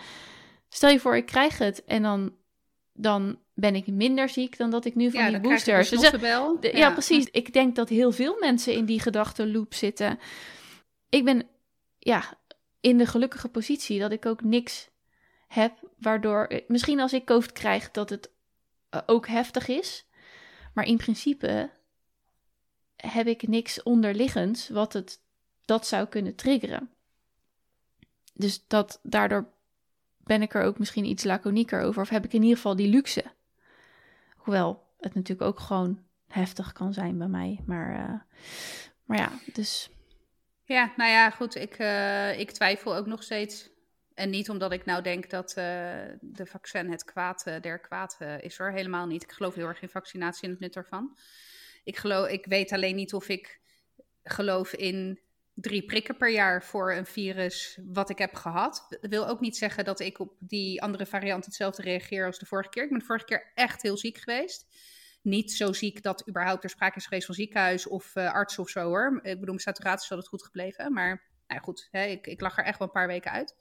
stel 0.69 0.89
je 0.89 0.99
voor, 0.99 1.15
ik 1.15 1.25
krijg 1.25 1.57
het 1.57 1.83
en 1.83 2.01
dan 2.01 2.33
dan 2.93 3.39
ben 3.55 3.75
ik 3.75 3.87
minder 3.87 4.29
ziek 4.29 4.57
dan 4.57 4.69
dat 4.69 4.85
ik 4.85 4.95
nu 4.95 5.11
van 5.11 5.19
ja, 5.19 5.29
die 5.29 5.39
boosters. 5.39 5.89
Dus 5.89 6.11
de, 6.11 6.19
ja. 6.61 6.77
ja, 6.77 6.91
precies. 6.91 7.27
Ik 7.31 7.53
denk 7.53 7.75
dat 7.75 7.89
heel 7.89 8.11
veel 8.11 8.37
mensen 8.39 8.73
in 8.73 8.85
die 8.85 8.99
gedachtenloop 8.99 9.73
zitten. 9.73 10.19
Ik 11.09 11.25
ben 11.25 11.47
ja, 11.99 12.37
in 12.79 12.97
de 12.97 13.05
gelukkige 13.05 13.47
positie 13.47 13.99
dat 13.99 14.11
ik 14.11 14.25
ook 14.25 14.43
niks 14.43 14.89
heb, 15.47 15.73
waardoor 15.97 16.61
misschien 16.67 16.99
als 16.99 17.13
ik 17.13 17.25
COVID 17.25 17.51
krijg 17.51 17.91
dat 17.91 18.09
het 18.09 18.31
uh, 18.91 19.01
ook 19.05 19.27
heftig 19.27 19.67
is, 19.67 20.05
maar 20.73 20.85
in 20.85 20.97
principe 20.97 21.69
heb 22.95 23.27
ik 23.27 23.47
niks 23.47 23.83
onderliggends 23.83 24.69
wat 24.69 24.93
het 24.93 25.19
dat 25.65 25.87
zou 25.87 26.07
kunnen 26.07 26.35
triggeren. 26.35 26.89
Dus 28.33 28.67
dat 28.67 28.99
daardoor 29.03 29.53
ben 30.17 30.41
ik 30.41 30.53
er 30.53 30.63
ook 30.63 30.79
misschien 30.79 31.05
iets 31.05 31.23
laconieker 31.23 31.81
over. 31.81 32.01
Of 32.01 32.09
heb 32.09 32.25
ik 32.25 32.33
in 32.33 32.41
ieder 32.41 32.55
geval 32.55 32.75
die 32.75 32.87
luxe. 32.87 33.23
Hoewel 34.45 34.93
het 34.99 35.13
natuurlijk 35.13 35.49
ook 35.49 35.59
gewoon 35.59 36.03
heftig 36.27 36.71
kan 36.71 36.93
zijn 36.93 37.17
bij 37.17 37.27
mij. 37.27 37.61
Maar, 37.65 38.09
uh, 38.09 38.19
maar 39.05 39.17
ja, 39.17 39.31
dus. 39.53 39.89
Ja, 40.63 40.93
nou 40.97 41.11
ja, 41.11 41.29
goed. 41.29 41.55
Ik, 41.55 41.79
uh, 41.79 42.39
ik 42.39 42.51
twijfel 42.51 42.95
ook 42.95 43.05
nog 43.05 43.23
steeds. 43.23 43.69
En 44.13 44.29
niet 44.29 44.49
omdat 44.49 44.71
ik 44.71 44.85
nou 44.85 45.03
denk 45.03 45.29
dat 45.29 45.49
uh, 45.49 45.55
de 46.21 46.45
vaccin 46.45 46.91
het 46.91 47.03
kwaad 47.03 47.43
der 47.61 47.79
kwaad 47.79 48.17
is 48.39 48.57
hoor. 48.57 48.71
Helemaal 48.71 49.07
niet. 49.07 49.23
Ik 49.23 49.31
geloof 49.31 49.55
heel 49.55 49.67
erg 49.67 49.81
in 49.81 49.89
vaccinatie 49.89 50.43
en 50.43 50.49
het 50.49 50.59
nut 50.59 50.75
ervan. 50.75 51.17
Ik, 51.83 51.97
geloof, 51.97 52.27
ik 52.27 52.45
weet 52.45 52.71
alleen 52.71 52.95
niet 52.95 53.13
of 53.13 53.29
ik 53.29 53.59
geloof 54.23 54.73
in 54.73 55.19
drie 55.55 55.85
prikken 55.85 56.17
per 56.17 56.31
jaar 56.31 56.63
voor 56.63 56.93
een 56.93 57.05
virus 57.05 57.79
wat 57.85 58.09
ik 58.09 58.17
heb 58.17 58.33
gehad. 58.33 58.85
Dat 58.89 59.09
wil 59.09 59.27
ook 59.27 59.39
niet 59.39 59.57
zeggen 59.57 59.85
dat 59.85 59.99
ik 59.99 60.19
op 60.19 60.35
die 60.39 60.81
andere 60.81 61.05
variant 61.05 61.45
hetzelfde 61.45 61.81
reageer 61.81 62.25
als 62.25 62.39
de 62.39 62.45
vorige 62.45 62.69
keer. 62.69 62.83
Ik 62.83 62.89
ben 62.89 62.99
de 62.99 63.05
vorige 63.05 63.25
keer 63.25 63.51
echt 63.53 63.81
heel 63.81 63.97
ziek 63.97 64.17
geweest. 64.17 64.65
Niet 65.21 65.51
zo 65.51 65.73
ziek 65.73 66.03
dat 66.03 66.27
überhaupt 66.27 66.63
er 66.63 66.69
sprake 66.69 66.97
is 66.97 67.03
geweest 67.03 67.25
van 67.25 67.35
ziekenhuis 67.35 67.87
of 67.87 68.15
uh, 68.15 68.33
arts 68.33 68.59
of 68.59 68.69
zo 68.69 68.81
hoor. 68.81 69.15
Ik 69.15 69.21
bedoel, 69.21 69.45
mijn 69.45 69.59
saturatie 69.59 70.03
is 70.03 70.09
altijd 70.11 70.29
goed 70.29 70.43
gebleven. 70.43 70.93
Maar 70.93 71.23
nou 71.47 71.61
goed, 71.61 71.87
hè, 71.91 72.05
ik, 72.05 72.27
ik 72.27 72.41
lag 72.41 72.57
er 72.57 72.63
echt 72.63 72.79
wel 72.79 72.87
een 72.87 72.93
paar 72.93 73.07
weken 73.07 73.31
uit. 73.31 73.55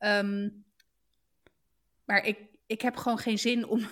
Um, 0.00 0.64
maar 2.04 2.24
ik, 2.24 2.38
ik 2.66 2.80
heb 2.80 2.96
gewoon 2.96 3.18
geen 3.18 3.38
zin 3.38 3.66
om, 3.66 3.88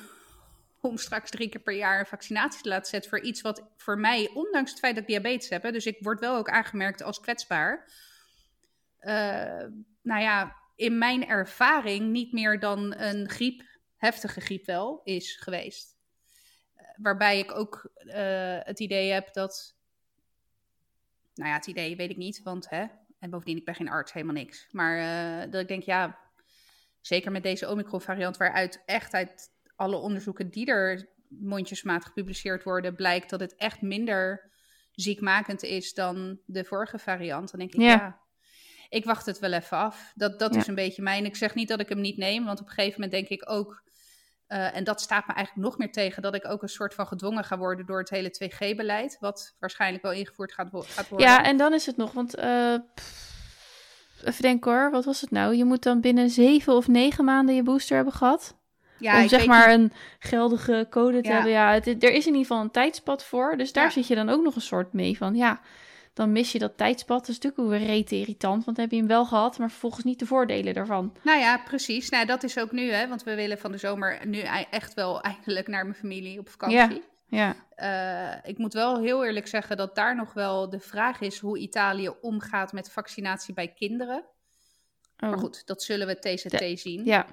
om 0.84 0.96
straks 0.96 1.30
drie 1.30 1.48
keer 1.48 1.60
per 1.60 1.74
jaar 1.74 1.98
een 1.98 2.06
vaccinatie 2.06 2.62
te 2.62 2.68
laten 2.68 2.90
zetten 2.90 3.10
voor 3.10 3.20
iets 3.20 3.40
wat 3.40 3.66
voor 3.76 3.98
mij, 3.98 4.30
ondanks 4.34 4.70
het 4.70 4.78
feit 4.80 4.94
dat 4.94 5.02
ik 5.02 5.08
diabetes 5.08 5.48
heb, 5.48 5.62
dus 5.62 5.86
ik 5.86 5.96
word 6.00 6.20
wel 6.20 6.36
ook 6.36 6.48
aangemerkt 6.48 7.02
als 7.02 7.20
kwetsbaar. 7.20 7.92
Uh, 9.00 9.64
nou 10.02 10.20
ja, 10.20 10.56
in 10.76 10.98
mijn 10.98 11.26
ervaring 11.26 12.10
niet 12.10 12.32
meer 12.32 12.60
dan 12.60 12.94
een 12.94 13.28
griep, 13.28 13.62
heftige 13.96 14.40
griep 14.40 14.66
wel, 14.66 15.00
is 15.04 15.36
geweest. 15.36 15.96
Uh, 16.76 16.82
waarbij 16.96 17.38
ik 17.38 17.52
ook 17.52 17.90
uh, 17.98 18.14
het 18.58 18.80
idee 18.80 19.12
heb 19.12 19.32
dat. 19.32 19.76
Nou 21.34 21.48
ja, 21.48 21.54
het 21.56 21.66
idee 21.66 21.96
weet 21.96 22.10
ik 22.10 22.16
niet, 22.16 22.42
want 22.42 22.68
hè. 22.68 22.86
En 23.18 23.30
bovendien, 23.30 23.56
ik 23.56 23.64
ben 23.64 23.74
geen 23.74 23.88
arts, 23.88 24.12
helemaal 24.12 24.34
niks. 24.34 24.68
Maar 24.70 25.50
dat 25.50 25.60
ik 25.60 25.68
denk, 25.68 25.82
ja, 25.82 26.18
zeker 27.00 27.32
met 27.32 27.42
deze 27.42 27.68
Omicron-variant, 27.68 28.36
waaruit 28.36 28.82
echt 28.86 29.14
uit 29.14 29.53
alle 29.76 29.96
onderzoeken 29.96 30.50
die 30.50 30.66
er 30.66 31.08
mondjesmaat 31.28 32.04
gepubliceerd 32.04 32.62
worden, 32.62 32.94
blijkt 32.94 33.30
dat 33.30 33.40
het 33.40 33.54
echt 33.56 33.80
minder 33.80 34.50
ziekmakend 34.90 35.62
is 35.62 35.94
dan 35.94 36.38
de 36.46 36.64
vorige 36.64 36.98
variant. 36.98 37.50
Dan 37.50 37.60
denk 37.60 37.72
ik, 37.72 37.80
ja, 37.80 37.88
ja 37.88 38.22
ik 38.94 39.04
wacht 39.04 39.26
het 39.26 39.38
wel 39.38 39.52
even 39.52 39.76
af. 39.76 40.12
Dat, 40.14 40.38
dat 40.38 40.54
ja. 40.54 40.60
is 40.60 40.66
een 40.66 40.74
beetje 40.74 41.02
mijn. 41.02 41.24
Ik 41.24 41.36
zeg 41.36 41.54
niet 41.54 41.68
dat 41.68 41.80
ik 41.80 41.88
hem 41.88 42.00
niet 42.00 42.16
neem, 42.16 42.44
want 42.44 42.60
op 42.60 42.66
een 42.66 42.72
gegeven 42.72 43.00
moment 43.00 43.12
denk 43.12 43.40
ik 43.40 43.50
ook. 43.50 43.82
Uh, 44.48 44.76
en 44.76 44.84
dat 44.84 45.00
staat 45.00 45.26
me 45.26 45.32
eigenlijk 45.32 45.66
nog 45.66 45.78
meer 45.78 45.92
tegen 45.92 46.22
dat 46.22 46.34
ik 46.34 46.48
ook 46.48 46.62
een 46.62 46.68
soort 46.68 46.94
van 46.94 47.06
gedwongen 47.06 47.44
ga 47.44 47.58
worden 47.58 47.86
door 47.86 47.98
het 47.98 48.10
hele 48.10 48.50
2G-beleid, 48.50 49.16
wat 49.20 49.56
waarschijnlijk 49.58 50.02
wel 50.02 50.12
ingevoerd 50.12 50.52
gaat, 50.52 50.68
gaat, 50.72 51.08
worden. 51.08 51.28
Ja, 51.28 51.44
en 51.44 51.56
dan 51.56 51.74
is 51.74 51.86
het 51.86 51.96
nog, 51.96 52.12
want 52.12 52.38
uh, 52.38 52.76
even 54.24 54.42
denken 54.42 54.72
hoor, 54.72 54.90
wat 54.90 55.04
was 55.04 55.20
het 55.20 55.30
nou? 55.30 55.54
Je 55.54 55.64
moet 55.64 55.82
dan 55.82 56.00
binnen 56.00 56.30
zeven 56.30 56.74
of 56.74 56.88
negen 56.88 57.24
maanden 57.24 57.54
je 57.54 57.62
booster 57.62 57.96
hebben 57.96 58.14
gehad. 58.14 58.56
Ja, 58.98 59.22
om 59.22 59.28
zeg 59.28 59.46
maar 59.46 59.72
een 59.72 59.92
geldige 60.18 60.86
code 60.90 61.20
te 61.20 61.28
ja. 61.28 61.34
hebben. 61.34 61.52
Ja, 61.52 61.72
het, 61.72 61.86
er 61.86 62.12
is 62.12 62.26
in 62.26 62.32
ieder 62.32 62.46
geval 62.46 62.60
een 62.60 62.70
tijdspad 62.70 63.24
voor. 63.24 63.56
Dus 63.56 63.72
daar 63.72 63.84
ja. 63.84 63.90
zit 63.90 64.06
je 64.06 64.14
dan 64.14 64.28
ook 64.28 64.42
nog 64.42 64.54
een 64.54 64.60
soort 64.60 64.92
mee 64.92 65.16
van. 65.16 65.34
Ja, 65.34 65.60
dan 66.12 66.32
mis 66.32 66.52
je 66.52 66.58
dat 66.58 66.76
tijdspad. 66.76 67.18
Dat 67.18 67.28
is 67.28 67.38
natuurlijk 67.38 67.70
weer 67.70 67.86
rete 67.86 68.14
irritant. 68.14 68.64
Want 68.64 68.76
dan 68.76 68.84
heb 68.84 68.90
je 68.90 68.98
hem 68.98 69.08
wel 69.08 69.24
gehad, 69.24 69.58
maar 69.58 69.70
vervolgens 69.70 70.04
niet 70.04 70.18
de 70.18 70.26
voordelen 70.26 70.74
daarvan. 70.74 71.16
Nou 71.22 71.38
ja, 71.38 71.58
precies. 71.58 72.08
Nou, 72.08 72.26
dat 72.26 72.42
is 72.42 72.58
ook 72.58 72.72
nu, 72.72 72.90
hè. 72.90 73.08
Want 73.08 73.22
we 73.22 73.34
willen 73.34 73.58
van 73.58 73.72
de 73.72 73.78
zomer 73.78 74.26
nu 74.26 74.40
echt 74.70 74.94
wel 74.94 75.20
eindelijk 75.32 75.68
naar 75.68 75.84
mijn 75.84 75.98
familie 75.98 76.38
op 76.38 76.48
vakantie. 76.48 77.02
Ja. 77.26 77.56
Uh, 77.76 78.50
ik 78.50 78.58
moet 78.58 78.72
wel 78.72 79.00
heel 79.00 79.24
eerlijk 79.24 79.46
zeggen 79.46 79.76
dat 79.76 79.94
daar 79.94 80.16
nog 80.16 80.32
wel 80.32 80.70
de 80.70 80.80
vraag 80.80 81.20
is 81.20 81.38
hoe 81.38 81.58
Italië 81.58 82.08
omgaat 82.20 82.72
met 82.72 82.90
vaccinatie 82.90 83.54
bij 83.54 83.68
kinderen. 83.68 84.24
Oh. 85.18 85.28
Maar 85.30 85.38
goed, 85.38 85.66
dat 85.66 85.82
zullen 85.82 86.06
we 86.06 86.18
TCT 86.18 86.58
de, 86.58 86.76
zien. 86.76 87.04
Ja, 87.04 87.26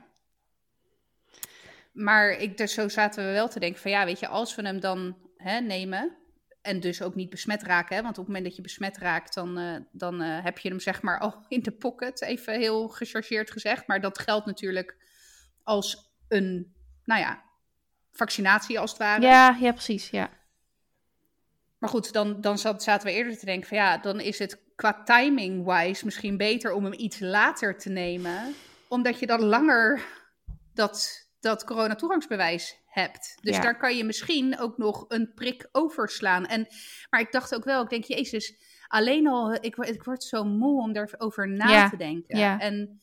maar 1.91 2.29
ik, 2.31 2.57
dus 2.57 2.73
zo 2.73 2.89
zaten 2.89 3.25
we 3.25 3.31
wel 3.31 3.49
te 3.49 3.59
denken 3.59 3.81
van 3.81 3.91
ja, 3.91 4.05
weet 4.05 4.19
je, 4.19 4.27
als 4.27 4.55
we 4.55 4.61
hem 4.61 4.79
dan 4.79 5.17
hè, 5.37 5.59
nemen 5.59 6.17
en 6.61 6.79
dus 6.79 7.01
ook 7.01 7.15
niet 7.15 7.29
besmet 7.29 7.63
raken, 7.63 7.95
hè, 7.95 8.01
want 8.01 8.17
op 8.17 8.25
het 8.25 8.27
moment 8.27 8.45
dat 8.45 8.55
je 8.55 8.61
besmet 8.61 8.97
raakt, 8.97 9.33
dan, 9.33 9.59
uh, 9.59 9.75
dan 9.91 10.21
uh, 10.21 10.43
heb 10.43 10.57
je 10.57 10.69
hem 10.69 10.79
zeg 10.79 11.01
maar 11.01 11.19
al 11.19 11.45
in 11.47 11.61
de 11.61 11.71
pocket, 11.71 12.21
even 12.21 12.59
heel 12.59 12.87
gechargeerd 12.87 13.51
gezegd. 13.51 13.87
Maar 13.87 14.01
dat 14.01 14.19
geldt 14.19 14.45
natuurlijk 14.45 14.97
als 15.63 16.13
een, 16.27 16.73
nou 17.03 17.21
ja, 17.21 17.43
vaccinatie 18.11 18.79
als 18.79 18.89
het 18.89 18.99
ware. 18.99 19.21
Ja, 19.21 19.57
ja 19.59 19.71
precies, 19.71 20.09
ja. 20.09 20.29
Maar 21.77 21.89
goed, 21.89 22.13
dan, 22.13 22.41
dan 22.41 22.57
zat, 22.57 22.83
zaten 22.83 23.07
we 23.07 23.13
eerder 23.13 23.37
te 23.37 23.45
denken 23.45 23.67
van 23.67 23.77
ja, 23.77 23.97
dan 23.97 24.19
is 24.19 24.39
het 24.39 24.59
qua 24.75 25.03
timing-wise 25.03 26.05
misschien 26.05 26.37
beter 26.37 26.73
om 26.73 26.83
hem 26.83 26.93
iets 26.93 27.19
later 27.19 27.77
te 27.77 27.89
nemen. 27.89 28.53
Omdat 28.87 29.19
je 29.19 29.25
dan 29.25 29.43
langer 29.43 30.05
dat, 30.73 31.27
dat 31.41 31.63
coronatoegangsbewijs 31.63 32.79
hebt. 32.85 33.37
Dus 33.41 33.55
ja. 33.55 33.61
daar 33.61 33.77
kan 33.77 33.97
je 33.97 34.03
misschien 34.03 34.59
ook 34.59 34.77
nog 34.77 35.05
een 35.07 35.33
prik 35.33 35.69
overslaan. 35.71 36.45
En, 36.45 36.67
maar 37.09 37.19
ik 37.19 37.31
dacht 37.31 37.55
ook 37.55 37.63
wel, 37.63 37.83
ik 37.83 37.89
denk, 37.89 38.03
jezus, 38.03 38.55
alleen 38.87 39.27
al, 39.27 39.53
ik, 39.53 39.75
ik 39.75 40.03
word 40.03 40.23
zo 40.23 40.43
moe 40.43 40.81
om 40.81 40.93
daarover 40.93 41.49
na 41.49 41.69
ja. 41.69 41.89
te 41.89 41.97
denken. 41.97 42.37
Ja. 42.37 42.59
En, 42.59 43.01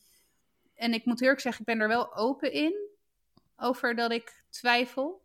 en 0.75 0.93
ik 0.93 1.05
moet 1.05 1.23
eerlijk 1.23 1.41
zeggen, 1.41 1.61
ik 1.61 1.67
ben 1.67 1.81
er 1.81 1.89
wel 1.89 2.17
open 2.17 2.53
in, 2.53 2.89
over 3.57 3.95
dat 3.95 4.13
ik 4.13 4.45
twijfel. 4.51 5.23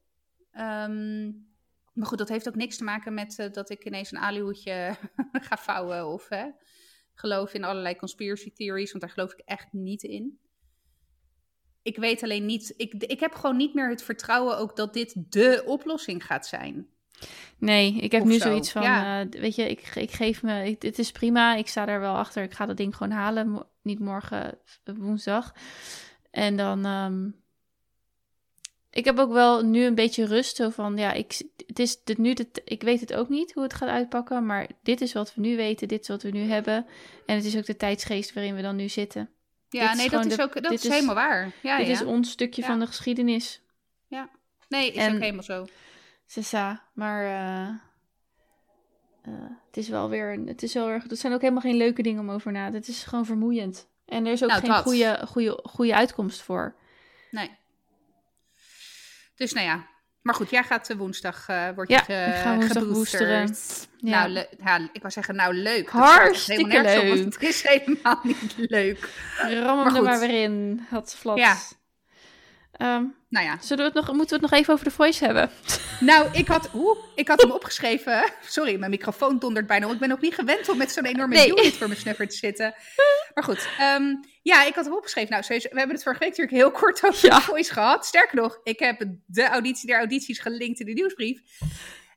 Um, 0.58 1.52
Maar 1.94 2.08
goed, 2.08 2.18
dat 2.18 2.30
heeft 2.30 2.48
ook 2.48 2.56
niks 2.56 2.78
te 2.78 2.84
maken 2.84 3.14
met 3.14 3.40
eh, 3.40 3.52
dat 3.52 3.70
ik 3.70 3.86
ineens 3.86 4.12
een 4.12 4.18
alihoedje 4.18 4.96
ga 5.48 5.58
vouwen 5.58 6.08
of 6.08 6.30
hè, 6.30 6.50
geloof 7.14 7.54
in 7.54 7.64
allerlei 7.64 7.96
conspiracy 7.96 8.54
theories, 8.54 8.92
want 8.92 9.04
daar 9.04 9.14
geloof 9.14 9.34
ik 9.34 9.42
echt 9.46 9.74
niet 9.74 10.04
in. 10.04 10.40
Ik 11.84 11.98
weet 11.98 12.24
alleen 12.24 12.46
niet, 12.46 12.74
ik, 12.78 12.94
ik 12.94 13.20
heb 13.20 13.34
gewoon 13.34 13.58
niet 13.58 13.74
meer 13.74 13.90
het 13.90 14.04
vertrouwen 14.04 14.58
ook 14.58 14.76
dat 14.76 14.94
dit 14.94 15.14
de 15.30 15.64
oplossing 15.66 16.26
gaat 16.26 16.48
zijn. 16.48 16.88
Nee, 17.58 17.94
ik 17.96 18.12
heb 18.12 18.22
Of 18.22 18.28
nu 18.28 18.34
zo, 18.34 18.40
zoiets 18.40 18.72
van, 18.72 18.82
ja. 18.82 19.22
eh, 19.22 19.42
weet 19.42 19.56
je, 19.56 19.70
ik, 19.70 19.96
ik 19.96 20.12
geef 20.12 20.44
me, 20.44 20.66
ik, 20.66 20.82
het 20.82 21.00
is 21.00 21.12
prima, 21.12 21.56
ik 21.56 21.68
sta 21.68 21.88
er 21.88 22.00
wel 22.00 22.16
achter, 22.16 22.44
ik 22.44 22.54
ga 22.54 22.66
dat 22.66 22.78
ding 22.78 22.96
gewoon 22.96 23.14
halen, 23.14 23.50
mo- 23.50 23.70
niet 23.82 24.00
morgen, 24.00 24.58
eh, 24.84 24.96
woensdag. 24.98 25.54
En 26.32 26.58
dan, 26.58 26.86
ehm, 26.86 27.30
ik 28.90 29.06
heb 29.06 29.18
ook 29.20 29.32
wel 29.32 29.66
nu 29.66 29.86
een 29.86 29.96
beetje 29.96 30.26
rust, 30.26 30.56
zo 30.56 30.70
van, 30.70 30.98
ja, 30.98 31.12
ik, 31.14 31.42
het 31.68 31.80
is 31.80 32.04
dit 32.04 32.18
nu, 32.18 32.34
de, 32.34 32.48
ik 32.66 32.82
weet 32.82 33.00
het 33.00 33.14
ook 33.14 33.30
niet 33.30 33.54
hoe 33.54 33.64
het 33.64 33.74
gaat 33.74 33.90
uitpakken, 33.90 34.46
maar 34.46 34.68
dit 34.84 35.02
is 35.02 35.14
wat 35.14 35.36
we 35.36 35.42
nu 35.42 35.56
weten, 35.56 35.88
dit 35.88 36.02
is 36.02 36.08
wat 36.08 36.24
we 36.24 36.30
nu 36.30 36.42
hebben. 36.42 36.86
En 37.26 37.36
het 37.36 37.46
is 37.46 37.58
ook 37.58 37.66
de 37.66 37.76
tijdsgeest 37.78 38.34
waarin 38.34 38.56
we 38.56 38.62
dan 38.62 38.76
nu 38.76 38.90
zitten. 38.90 39.30
Ja, 39.82 39.94
nee, 39.94 40.10
dat 40.10 40.26
is 40.26 40.36
de- 40.36 40.42
ook 40.42 40.62
dat 40.62 40.72
is 40.72 40.86
is- 40.86 40.92
helemaal 40.92 41.16
waar. 41.16 41.52
Ja, 41.62 41.78
dit 41.78 41.88
ja. 41.88 41.94
is 41.94 42.04
ons 42.04 42.32
stukje 42.32 42.62
Ja. 42.62 42.68
van 42.68 42.80
de 42.80 42.88
geschiedenis. 42.88 43.62
Nee, 44.70 44.92
is 44.92 44.96
en- 44.98 45.14
ook 45.16 45.22
helemaal 45.22 45.44
zo. 45.44 45.66
Sessa, 46.26 46.84
maar 46.94 47.24
eh, 47.26 47.68
eh, 49.22 49.50
het 49.68 49.78
is 49.78 49.90
wel 49.90 50.10
weer, 50.10 50.34
een- 50.34 50.48
het 50.48 50.64
is 50.64 50.74
wel 50.74 50.90
erg, 50.90 51.04
het 51.04 51.20
zijn 51.20 51.34
ook 51.34 51.42
helemaal 51.42 51.62
geen 51.62 51.78
leuke 51.78 52.02
dingen 52.02 52.22
om 52.22 52.30
over 52.32 52.52
na. 52.52 52.70
te- 52.70 52.76
Het 52.76 52.88
is 52.88 53.04
gewoon 53.04 53.26
vermoeiend. 53.26 53.88
En 54.06 54.26
er 54.26 54.32
is 54.32 54.44
ook 54.44 54.50
Nou, 54.50 54.62
geen 54.62 54.70
dat. 54.70 54.84
goede, 54.84 55.22
goede, 55.28 55.60
goede 55.64 55.96
uitkomst 55.96 56.42
voor. 56.42 56.76
Nee. 57.32 57.52
Dus 59.36 59.54
nou 59.54 59.66
ja. 59.66 59.88
Maar 60.24 60.36
goed, 60.36 60.50
jij 60.50 60.64
gaat 60.64 60.90
eh, 60.90 60.98
woensdag, 60.98 61.48
eh 61.48 61.68
word 61.76 61.90
je 61.90 61.94
Ja, 61.96 62.02
ge- 62.02 62.32
ik 62.36 62.42
ga 62.42 62.56
woensdag 62.56 62.84
boosteren. 62.88 63.56
Ja. 63.98 64.28
Nou, 64.28 64.46
ja, 64.64 64.78
ik 64.94 65.02
wou 65.02 65.14
zeggen, 65.14 65.36
nou 65.36 65.54
leuk. 65.54 65.90
Hartstikke 65.90 66.62
helemaal 66.64 66.84
nergens 66.94 67.12
op, 67.12 67.18
want 67.18 67.20
leuk. 67.24 67.34
Het 67.34 67.50
is 67.50 67.64
helemaal 67.68 68.20
niet 68.42 68.54
leuk. 68.58 69.10
Ram 69.38 69.50
Maar 69.50 69.76
hem 69.76 69.86
er 69.86 69.92
goed. 69.92 70.02
maar 70.04 70.20
weer 70.20 70.42
in. 70.44 70.86
Had 70.90 71.16
vlat. 71.20 71.38
Ja. 71.38 71.56
Ehm, 72.72 73.04
Nou 73.30 73.46
ja, 73.46 73.58
zullen 73.62 73.78
we 73.92 74.00
het 74.00 74.08
nog, 74.08 74.16
moeten 74.16 74.38
we 74.38 74.42
het 74.44 74.52
nog 74.52 74.60
even 74.60 74.74
over 74.74 74.86
de 74.86 74.92
voice 74.92 75.26
hebben? 75.26 75.50
nou, 76.00 76.28
ik 76.32 76.48
had, 76.48 76.70
oeh, 76.74 76.98
ik 77.16 77.28
had 77.28 77.42
hem 77.42 77.52
opgeschreven. 77.52 78.24
Sorry, 78.46 78.76
mijn 78.80 78.92
microfoon 78.92 79.40
dondert 79.40 79.68
bijna. 79.68 79.88
Ik 79.92 80.00
ben 80.00 80.12
ook 80.12 80.22
niet 80.22 80.34
gewend 80.36 80.70
om 80.70 80.78
met 80.78 80.92
zo'n 80.92 81.06
enorme 81.06 81.36
Nee. 81.36 81.52
unit 81.52 81.74
voor 81.74 81.88
mijn 81.88 82.00
snuffer 82.00 82.28
te 82.28 82.36
zitten. 82.36 82.74
Maar 83.34 83.44
goed, 83.44 83.68
ehm, 83.80 84.16
ja, 84.42 84.64
ik 84.66 84.76
had 84.76 84.86
hem 84.86 84.94
opgeschreven. 84.94 85.30
Nou, 85.32 85.44
we 85.48 85.68
hebben 85.70 85.90
het 85.96 86.04
vorige 86.04 86.20
week 86.24 86.30
natuurlijk 86.38 86.58
heel 86.58 86.72
kort 86.82 87.04
over 87.06 87.28
Ja. 87.30 87.36
de 87.36 87.42
voice 87.42 87.74
gehad. 87.74 88.06
Sterker 88.06 88.36
nog, 88.42 88.60
ik 88.64 88.80
heb 88.80 89.06
de 89.26 89.48
auditie 89.48 89.88
der 89.88 89.98
audities 89.98 90.40
gelinkt 90.40 90.80
in 90.80 90.86
de 90.86 90.94
nieuwsbrief. 90.94 91.42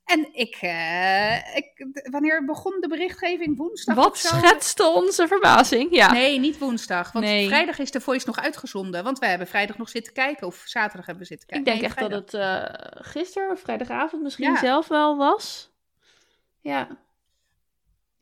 En 0.05 0.29
ik, 0.35 0.57
eh, 0.61 1.57
ik, 1.57 1.87
wanneer 2.11 2.45
begon 2.45 2.77
de 2.81 2.89
berichtgeving? 2.89 3.57
Woensdag 3.57 3.95
Wat 3.95 4.11
of 4.11 4.17
zo? 4.19 4.37
schetste 4.37 4.85
onze 4.87 5.27
verbazing? 5.27 5.95
Ja. 5.95 6.12
Nee, 6.12 6.39
niet 6.39 6.59
woensdag. 6.59 7.12
Want 7.12 7.25
Nee. 7.25 7.47
vrijdag 7.47 7.79
is 7.79 7.91
de 7.91 8.01
voice 8.01 8.27
nog 8.27 8.39
uitgezonden. 8.39 9.05
Want 9.05 9.19
we 9.19 9.27
hebben 9.27 9.47
vrijdag 9.47 9.79
nog 9.79 9.89
zitten 9.89 10.12
kijken. 10.12 10.47
Of 10.47 10.62
zaterdag 10.64 11.07
hebben 11.07 11.23
we 11.29 11.29
zitten 11.29 11.49
ik 11.49 11.64
kijken. 11.64 11.81
denk 11.81 11.95
Nee, 11.97 12.07
echt 12.07 12.11
dat 12.11 12.33
het 12.33 12.35
eh, 12.35 13.03
gisteren 13.07 13.51
of 13.51 13.61
vrijdagavond 13.61 14.23
misschien 14.23 14.53
Ja. 14.53 14.59
zelf 14.59 14.89
wel 14.89 15.17
was. 15.17 15.71
Ja. 16.61 16.89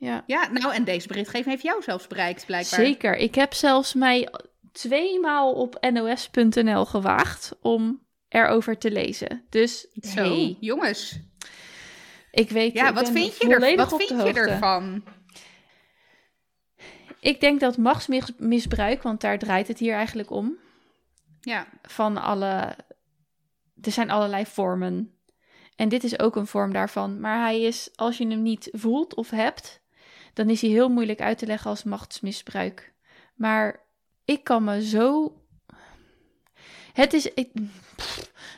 Ja. 0.05 0.25
Ja, 0.27 0.49
nou, 0.51 0.75
en 0.75 0.85
deze 0.85 1.09
berichtgeving 1.09 1.51
heeft 1.51 1.63
jou 1.63 1.83
zelfs 1.83 2.07
bereikt, 2.07 2.47
blijkbaar. 2.47 2.81
Zeker. 2.81 3.17
Ik 3.17 3.35
heb 3.35 3.55
zelfs 3.55 3.95
mij 3.95 4.29
tweemaal 4.73 5.53
op 5.53 5.87
nos.nl 5.91 6.85
gewaagd 6.85 7.53
om 7.61 8.03
erover 8.29 8.79
te 8.79 8.91
lezen. 8.91 9.45
Dus 9.49 9.87
Zo, 10.01 10.23
hey, 10.23 10.57
jongens. 10.61 11.21
ik 12.31 12.51
weet 12.51 12.73
Ja, 12.73 12.89
ik 12.89 12.95
wat 12.95 13.11
vind 13.11 13.37
je, 13.37 13.49
er, 13.49 13.77
wat 13.77 13.97
vind 13.97 14.09
je 14.09 14.33
ervan? 14.33 15.05
Ik 17.21 17.41
denk 17.41 17.61
dat 17.61 17.77
machtsmisbruik, 17.77 19.03
want 19.03 19.21
daar 19.21 19.39
draait 19.39 19.69
het 19.69 19.79
hier 19.79 19.95
eigenlijk 19.95 20.31
om, 20.31 20.57
Ja, 21.41 21.67
van 21.83 22.17
alle... 22.17 22.77
Er 23.83 23.93
zijn 23.93 24.11
allerlei 24.11 24.47
vormen. 24.47 25.19
En 25.77 25.89
dit 25.89 26.05
is 26.05 26.19
ook 26.19 26.37
een 26.37 26.47
vorm 26.47 26.73
daarvan. 26.73 27.21
Maar 27.21 27.41
hij 27.41 27.61
is, 27.61 27.91
als 27.95 28.19
je 28.19 28.27
hem 28.27 28.43
niet 28.43 28.69
voelt 28.73 29.15
of 29.15 29.31
hebt, 29.31 29.84
dan 30.35 30.51
is 30.51 30.61
hij 30.61 30.71
heel 30.71 30.89
moeilijk 30.89 31.21
uit 31.21 31.39
te 31.39 31.47
leggen 31.47 31.71
als 31.71 31.83
machtsmisbruik. 31.83 32.93
Maar 33.35 33.81
ik 34.25 34.45
kan 34.45 34.65
me 34.65 34.85
zo. 34.85 35.37
Het 36.93 37.13
is. 37.13 37.33
Ik... 37.33 37.51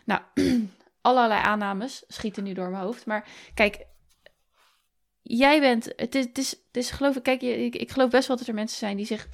Nou, 0.04 0.20
allerlei 1.00 1.42
aannames 1.42 2.04
schieten 2.08 2.44
nu 2.44 2.52
door 2.52 2.70
mijn 2.70 2.82
hoofd. 2.82 3.06
Maar 3.06 3.28
kijk, 3.54 3.86
jij 5.22 5.60
bent. 5.60 5.92
Het 5.96 6.14
is, 6.14 6.24
het 6.24 6.38
is, 6.38 6.50
het 6.50 6.76
is 6.76 6.90
geloof 6.90 7.16
ik. 7.16 7.22
Kijk, 7.22 7.42
ik, 7.42 7.74
ik 7.74 7.90
geloof 7.90 8.10
best 8.10 8.28
wel 8.28 8.36
dat 8.36 8.46
er 8.46 8.54
mensen 8.54 8.78
zijn 8.78 8.96
die 8.96 9.06
zich. 9.06 9.28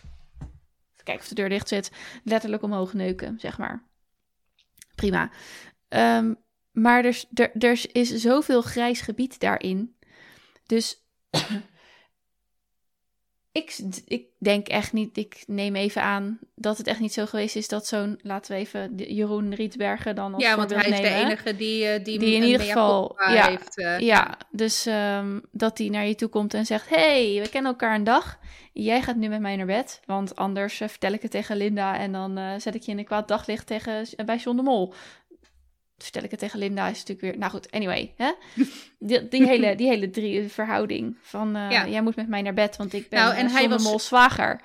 Kijken 1.03 1.22
of 1.22 1.28
de 1.28 1.34
deur 1.34 1.49
dicht 1.49 1.68
zit. 1.68 1.90
Letterlijk 2.24 2.62
omhoog 2.62 2.93
neuken, 2.93 3.40
zeg 3.40 3.59
maar. 3.59 3.82
Prima. 4.95 5.30
Ehm, 5.88 6.34
maar 6.70 7.05
er, 7.05 7.24
er, 7.34 7.51
er 7.59 7.80
is 7.93 8.14
zoveel 8.14 8.62
grijs 8.62 9.01
gebied 9.01 9.40
daarin. 9.40 9.97
Dus 10.66 11.03
ik, 13.53 13.79
ik 14.07 14.25
denk 14.39 14.69
echt 14.69 14.93
niet, 14.93 15.17
ik 15.17 15.45
neem 15.47 15.77
even 15.77 16.03
aan 16.03 16.39
dat 16.55 16.79
het 16.79 16.87
echt 16.87 17.01
niet 17.01 17.13
zo 17.13 17.27
geweest 17.27 17.57
is 17.57 17.69
dat 17.69 17.87
zo'n, 17.87 18.19
laten 18.23 18.53
we 18.53 18.59
even 18.59 18.95
Jeroen 18.97 19.55
Rietbergen 19.55 20.15
dan 20.15 20.35
als 20.35 20.43
ja 20.43 20.57
want 20.57 20.71
hij 20.75 20.91
is 20.91 21.01
de 21.01 21.09
enige 21.09 21.57
die, 21.57 21.87
eh, 21.87 22.05
die, 22.05 22.19
Die 22.19 22.35
in 22.35 22.43
ieder 22.43 22.61
geval- 22.61 23.15
ja, 23.19 23.49
heeft. 23.49 23.79
eh. 23.79 23.99
Ja, 23.99 24.37
dus 24.51 24.87
ehm, 24.87 25.39
dat 25.51 25.79
hij 25.79 25.89
naar 25.89 26.07
je 26.07 26.15
toe 26.15 26.29
komt 26.29 26.55
en 26.55 26.67
zegt: 26.67 26.89
hey, 26.89 27.39
we 27.43 27.49
kennen 27.49 27.71
elkaar 27.71 27.95
een 27.95 28.05
dag. 28.05 28.39
Jij 28.73 29.03
gaat 29.03 29.17
nu 29.17 29.29
met 29.29 29.41
mij 29.41 29.57
naar 29.57 29.67
bed, 29.67 30.01
want 30.07 30.37
anders 30.37 30.81
eh, 30.81 30.89
vertel 30.89 31.13
ik 31.13 31.23
het 31.23 31.31
tegen 31.31 31.57
Linda 31.57 31.99
en 31.99 32.13
dan 32.13 32.61
zet 32.61 32.75
ik 32.75 32.83
je 32.83 32.93
in 32.93 32.99
een 32.99 33.05
kwaad 33.05 33.29
daglicht 33.29 33.67
tegen, 33.67 34.07
bij 34.27 34.37
John 34.37 34.57
de 34.57 34.63
Mol. 34.63 34.95
Vertel 36.03 36.23
ik 36.23 36.31
het 36.31 36.39
tegen 36.41 36.59
Linda 36.59 36.89
is 36.89 36.99
natuurlijk 36.99 37.21
weer. 37.21 37.39
Nou 37.39 37.51
goed, 37.53 37.71
anyway. 37.71 38.15
Hè? 38.17 38.33
Die, 38.99 39.29
die, 39.29 39.47
hele, 39.47 39.75
die 39.75 39.89
hele 39.89 40.11
drie 40.11 40.49
verhouding. 40.49 41.17
Van 41.21 41.57
eh, 41.57 41.71
Ja. 41.71 41.87
jij 41.89 42.03
moet 42.03 42.17
met 42.17 42.29
mij 42.29 42.43
naar 42.43 42.55
bed, 42.55 42.77
want 42.77 42.93
ik 42.93 43.09
ben 43.09 43.19
Nou, 43.21 43.35
en 43.35 43.51
hij 43.51 43.69
was- 43.69 43.83
Mol 43.83 43.99
zwager. 43.99 44.61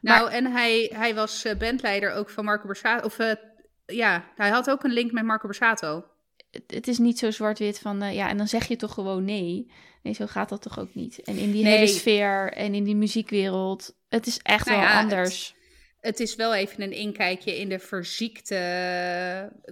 Nou, 0.00 0.30
en 0.30 0.46
hij, 0.52 0.90
hij 0.94 1.14
was 1.14 1.44
eh, 1.44 1.56
bandleider 1.58 2.12
ook 2.12 2.30
van 2.30 2.44
Marco 2.44 2.66
Borsato. 2.66 3.06
Of 3.06 3.18
eh, 3.18 3.32
ja, 3.86 4.24
hij 4.36 4.48
had 4.48 4.70
ook 4.70 4.84
een 4.84 4.92
link 4.92 5.12
met 5.12 5.24
Marco 5.24 5.46
Borsato. 5.46 6.04
Het, 6.50 6.62
het 6.66 6.88
is 6.88 6.98
niet 6.98 7.18
zo 7.18 7.30
zwart-wit 7.30 7.78
van 7.78 8.02
eh, 8.02 8.14
ja, 8.14 8.28
en 8.28 8.36
dan 8.36 8.48
zeg 8.48 8.68
je 8.68 8.76
toch 8.76 8.94
gewoon 8.94 9.24
nee. 9.24 9.70
Nee, 10.02 10.14
zo 10.14 10.26
gaat 10.26 10.48
dat 10.48 10.62
toch 10.62 10.78
ook 10.78 10.94
niet. 10.94 11.18
En 11.22 11.36
in 11.36 11.50
die 11.52 11.62
Nee. 11.64 11.72
hele 11.74 11.86
sfeer 11.86 12.52
en 12.52 12.74
in 12.74 12.84
die 12.84 12.96
muziekwereld, 12.96 13.94
het 14.08 14.26
is 14.26 14.38
echt 14.42 14.66
Nou 14.66 14.78
wel 14.80 14.88
ja, 14.88 14.98
anders. 15.00 15.46
Het 15.48 15.61
is 16.02 16.34
wel 16.34 16.54
even 16.54 16.82
een 16.82 16.92
inkijkje 16.92 17.58
in 17.58 17.68
de 17.68 17.78
verziekte 17.78 18.56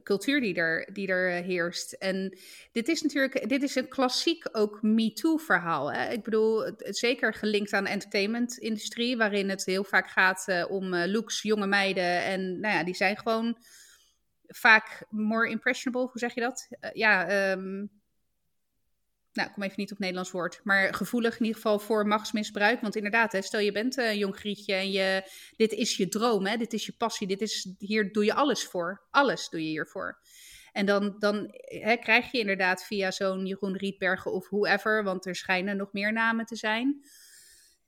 cultuur 0.02 0.40
die 0.40 0.54
er, 0.54 0.88
die 0.92 1.06
er 1.08 1.36
eh, 1.36 1.44
heerst. 1.44 1.92
En 1.92 2.38
dit 2.72 2.88
is 2.88 3.02
natuurlijk, 3.02 3.48
dit 3.48 3.62
is 3.62 3.74
een 3.74 3.88
klassiek 3.88 4.44
ook 4.52 4.82
MeToo-verhaal. 4.82 5.92
Ik 5.92 6.22
bedoel, 6.22 6.64
het- 6.64 6.84
het 6.84 6.98
zeker 6.98 7.34
gelinkt 7.34 7.72
aan 7.72 7.84
de 7.84 7.90
entertainment-industrie, 7.90 9.16
waarin 9.16 9.48
het 9.48 9.64
heel 9.64 9.84
vaak 9.84 10.08
gaat 10.10 10.44
eh, 10.46 10.70
om 10.70 10.94
eh, 10.94 11.10
looks, 11.12 11.42
jonge 11.42 11.66
meiden. 11.66 12.22
En 12.24 12.60
nou 12.60 12.74
ja, 12.74 12.84
die 12.84 12.94
zijn 12.94 13.16
gewoon 13.18 13.58
vaak 14.48 15.04
more 15.08 15.48
impressionable, 15.48 16.08
hoe 16.10 16.18
zeg 16.20 16.34
je 16.34 16.40
dat? 16.40 16.66
Eh, 16.80 16.90
ja, 16.92 17.26
ehm, 17.28 17.84
nou, 19.32 19.48
ik 19.48 19.54
kom 19.54 19.62
even 19.62 19.76
niet 19.76 19.92
op 19.92 19.98
Nederlands 19.98 20.30
woord, 20.30 20.60
maar 20.64 20.94
gevoelig 20.94 21.34
in 21.34 21.44
ieder 21.44 21.60
geval 21.60 21.78
voor 21.78 22.06
machtsmisbruik. 22.06 22.80
Want 22.80 22.96
inderdaad, 22.96 23.32
hè, 23.32 23.42
stel 23.42 23.60
je 23.60 23.72
bent 23.72 23.96
een 23.96 24.18
jong 24.18 24.36
grietje 24.36 24.74
en 24.74 24.90
je, 24.90 25.30
dit 25.56 25.72
is 25.72 25.96
je 25.96 26.08
droom, 26.08 26.46
hè, 26.46 26.56
dit 26.56 26.72
is 26.72 26.86
je 26.86 26.92
passie, 26.92 27.26
dit 27.26 27.40
is, 27.40 27.74
hier 27.78 28.12
doe 28.12 28.24
je 28.24 28.34
alles 28.34 28.64
voor. 28.64 29.06
Alles 29.10 29.48
doe 29.48 29.62
je 29.62 29.68
hiervoor. 29.68 30.18
En 30.72 30.86
dan, 30.86 31.16
dan 31.18 31.48
hè, 31.64 31.96
krijg 31.96 32.32
je 32.32 32.38
inderdaad 32.38 32.84
via 32.84 33.10
zo'n 33.10 33.46
Jeroen 33.46 33.76
Rietbergen 33.76 34.32
of 34.32 34.48
whoever, 34.48 35.04
want 35.04 35.26
er 35.26 35.34
schijnen 35.34 35.76
nog 35.76 35.92
meer 35.92 36.12
namen 36.12 36.44
te 36.44 36.56
zijn, 36.56 37.00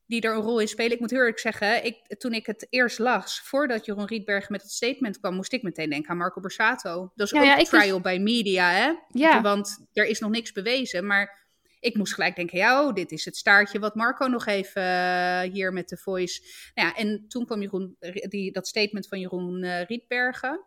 die 0.06 0.20
er 0.20 0.34
een 0.34 0.42
rol 0.42 0.60
in 0.60 0.68
spelen. 0.68 0.92
Ik 0.92 1.00
moet 1.00 1.10
heel 1.10 1.18
eerlijk 1.18 1.38
zeggen, 1.38 1.84
ik, 1.84 2.16
toen 2.18 2.32
ik 2.32 2.46
het 2.46 2.66
eerst 2.70 2.98
las, 2.98 3.40
voordat 3.40 3.84
Jeroen 3.84 4.06
Rietbergen 4.06 4.52
met 4.52 4.62
het 4.62 4.70
statement 4.70 5.18
kwam, 5.18 5.34
moest 5.34 5.52
ik 5.52 5.62
meteen 5.62 5.90
denken 5.90 6.10
aan 6.10 6.16
Marco 6.16 6.40
Borsato. 6.40 7.12
Dat 7.14 7.26
is 7.26 7.32
Ja, 7.32 7.52
ook 7.52 7.58
ja, 7.58 7.64
trial 7.64 8.00
by 8.00 8.18
media, 8.20 8.70
hè? 8.70 8.92
Ja. 9.08 9.40
Want 9.40 9.86
er 9.92 10.06
is 10.06 10.20
nog 10.20 10.30
niks 10.30 10.52
bewezen, 10.52 11.06
maar 11.06 11.40
ik 11.80 11.96
moest 11.96 12.14
gelijk 12.14 12.36
denken, 12.36 12.58
ja, 12.58 12.86
oh, 12.86 12.94
dit 12.94 13.12
is 13.12 13.24
het 13.24 13.36
staartje 13.36 13.78
wat 13.78 13.94
Marco 13.94 14.26
nog 14.26 14.46
even 14.46 14.82
eh, 14.82 15.40
hier 15.52 15.72
met 15.72 15.88
de 15.88 15.96
voice. 15.96 16.42
Nou 16.74 16.88
ja, 16.88 16.94
en 16.94 17.24
toen 17.28 17.46
kwam 17.46 17.60
Jeroen, 17.60 17.96
die, 18.28 18.52
dat 18.52 18.68
statement 18.68 19.08
van 19.08 19.20
Jeroen 19.20 19.62
eh, 19.62 19.84
Rietbergen. 19.84 20.64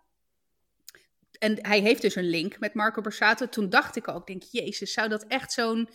En 1.39 1.57
hij 1.65 1.79
heeft 1.79 2.01
dus 2.01 2.15
een 2.15 2.29
link 2.29 2.59
met 2.59 2.73
Marco 2.73 3.01
Borsato. 3.01 3.49
Toen 3.49 3.69
dacht 3.69 3.95
ik 3.95 4.07
ook, 4.07 4.27
denk, 4.27 4.43
jezus, 4.43 4.93
zou 4.93 5.09
dat 5.09 5.25
echt 5.27 5.51
zo'n 5.51 5.89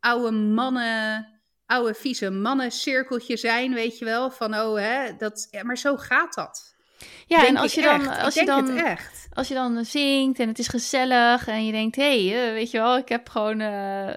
oude 0.00 0.30
mannen, 0.30 1.39
oude 1.70 1.94
vieze 1.94 2.30
mannencirkeltje 2.30 3.36
zijn, 3.36 3.74
weet 3.74 3.98
je 3.98 4.04
wel? 4.04 4.30
Van, 4.30 4.54
oh, 4.54 4.78
hè, 4.78 5.16
dat, 5.18 5.48
ja, 5.50 5.64
maar 5.64 5.78
zo 5.78 5.96
gaat 5.96 6.34
dat. 6.34 6.74
Ja, 7.26 7.36
Denk 7.36 7.48
en 7.48 7.56
als 7.56 7.74
je 7.74 7.82
dan, 7.82 8.00
echt. 8.08 8.22
als 8.22 8.34
je 8.34 8.44
dan, 8.44 8.76
echt. 8.76 9.26
als 9.32 9.48
je 9.48 9.54
dan 9.54 9.84
zingt 9.84 10.38
en 10.38 10.48
het 10.48 10.58
is 10.58 10.68
gezellig 10.68 11.46
en 11.48 11.66
je 11.66 11.72
denkt, 11.72 11.96
hé, 11.96 12.26
hey, 12.28 12.46
eh, 12.48 12.52
weet 12.52 12.70
je 12.70 12.78
wel, 12.78 12.96
ik 12.96 13.08
heb 13.08 13.28
gewoon, 13.28 13.60
eh, 13.60 14.14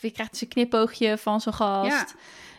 je 0.00 0.10
krijgt 0.10 0.30
dus 0.32 0.40
een 0.40 0.48
knipoogje 0.48 1.18
van 1.18 1.40
zo'n 1.40 1.52
gast. 1.52 1.90
Ja. 1.90 2.06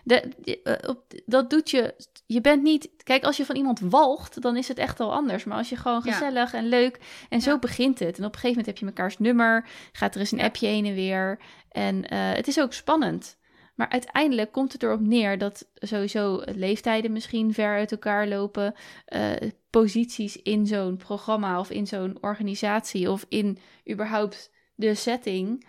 Die- 0.04 0.62
eh, 0.64 0.90
dat 1.26 1.50
doet 1.50 1.70
je, 1.70 1.96
je 2.26 2.42
bent 2.42 2.62
niet, 2.64 2.90
kijk, 3.04 3.24
als 3.24 3.38
je 3.38 3.46
van 3.46 3.56
iemand 3.56 3.80
walgt, 3.80 4.42
dan 4.42 4.58
is 4.58 4.68
het 4.68 4.78
echt 4.78 5.00
al 5.00 5.14
anders. 5.14 5.44
Maar 5.44 5.58
als 5.58 5.70
je 5.70 5.76
gewoon 5.76 6.02
Ja. 6.04 6.12
gezellig 6.12 6.54
en 6.54 6.68
leuk, 6.70 7.00
en 7.30 7.42
zo 7.42 7.60
begint 7.60 8.00
het. 8.00 8.18
En 8.18 8.26
op 8.26 8.34
een 8.34 8.40
gegeven 8.40 8.48
moment 8.50 8.66
heb 8.66 8.78
je 8.78 8.86
mekaars 8.86 9.18
nummer, 9.20 9.68
gaat 9.92 10.14
er 10.14 10.20
eens 10.20 10.32
een 10.32 10.42
appje 10.42 10.68
heen 10.68 10.86
en 10.86 10.94
weer. 10.94 11.40
En 11.72 12.14
het 12.14 12.48
is 12.48 12.60
ook 12.60 12.74
spannend. 12.74 13.40
Maar 13.82 13.90
uiteindelijk 13.90 14.52
komt 14.52 14.74
het 14.74 14.84
erop 14.84 15.00
neer 15.00 15.38
dat 15.38 15.68
sowieso 15.76 16.42
leeftijden 16.46 17.12
misschien 17.12 17.54
ver 17.54 17.76
uit 17.78 17.92
elkaar 17.92 18.28
lopen. 18.28 18.76
eh, 19.06 19.32
posities 19.70 20.42
in 20.42 20.68
zo'n 20.68 20.98
programma 20.98 21.60
of 21.60 21.70
in 21.70 21.88
zo'n 21.88 22.18
organisatie 22.22 23.10
of 23.12 23.26
in 23.30 23.58
überhaupt 23.92 24.52
de 24.76 24.96
setting. 24.96 25.66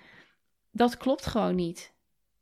Dat 0.70 0.96
klopt 0.96 1.26
gewoon 1.26 1.54
niet. 1.54 1.92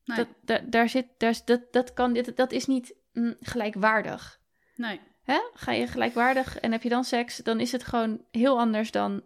Nee, 0.05 0.17
Dat, 0.17 0.27
da- 0.45 0.63
daar 0.67 0.89
zit, 0.89 1.07
daar, 1.19 1.31
is- 1.31 1.45
dat, 1.45 1.61
dat, 1.71 1.93
kan, 1.93 2.13
dit- 2.13 2.37
dat 2.37 2.53
is 2.53 2.67
niet 2.67 2.95
mm, 3.13 3.37
gelijkwaardig. 3.41 4.41
nee. 4.77 5.01
Hè? 5.25 5.39
Ga 5.55 5.73
je 5.73 5.87
gelijkwaardig 5.87 6.59
en 6.59 6.73
heb 6.73 6.83
je 6.83 6.89
dan 6.89 7.05
seks, 7.05 7.37
dan 7.37 7.61
is 7.61 7.73
het 7.73 7.85
gewoon 7.85 8.25
heel 8.31 8.59
anders 8.59 8.91
dan 8.91 9.23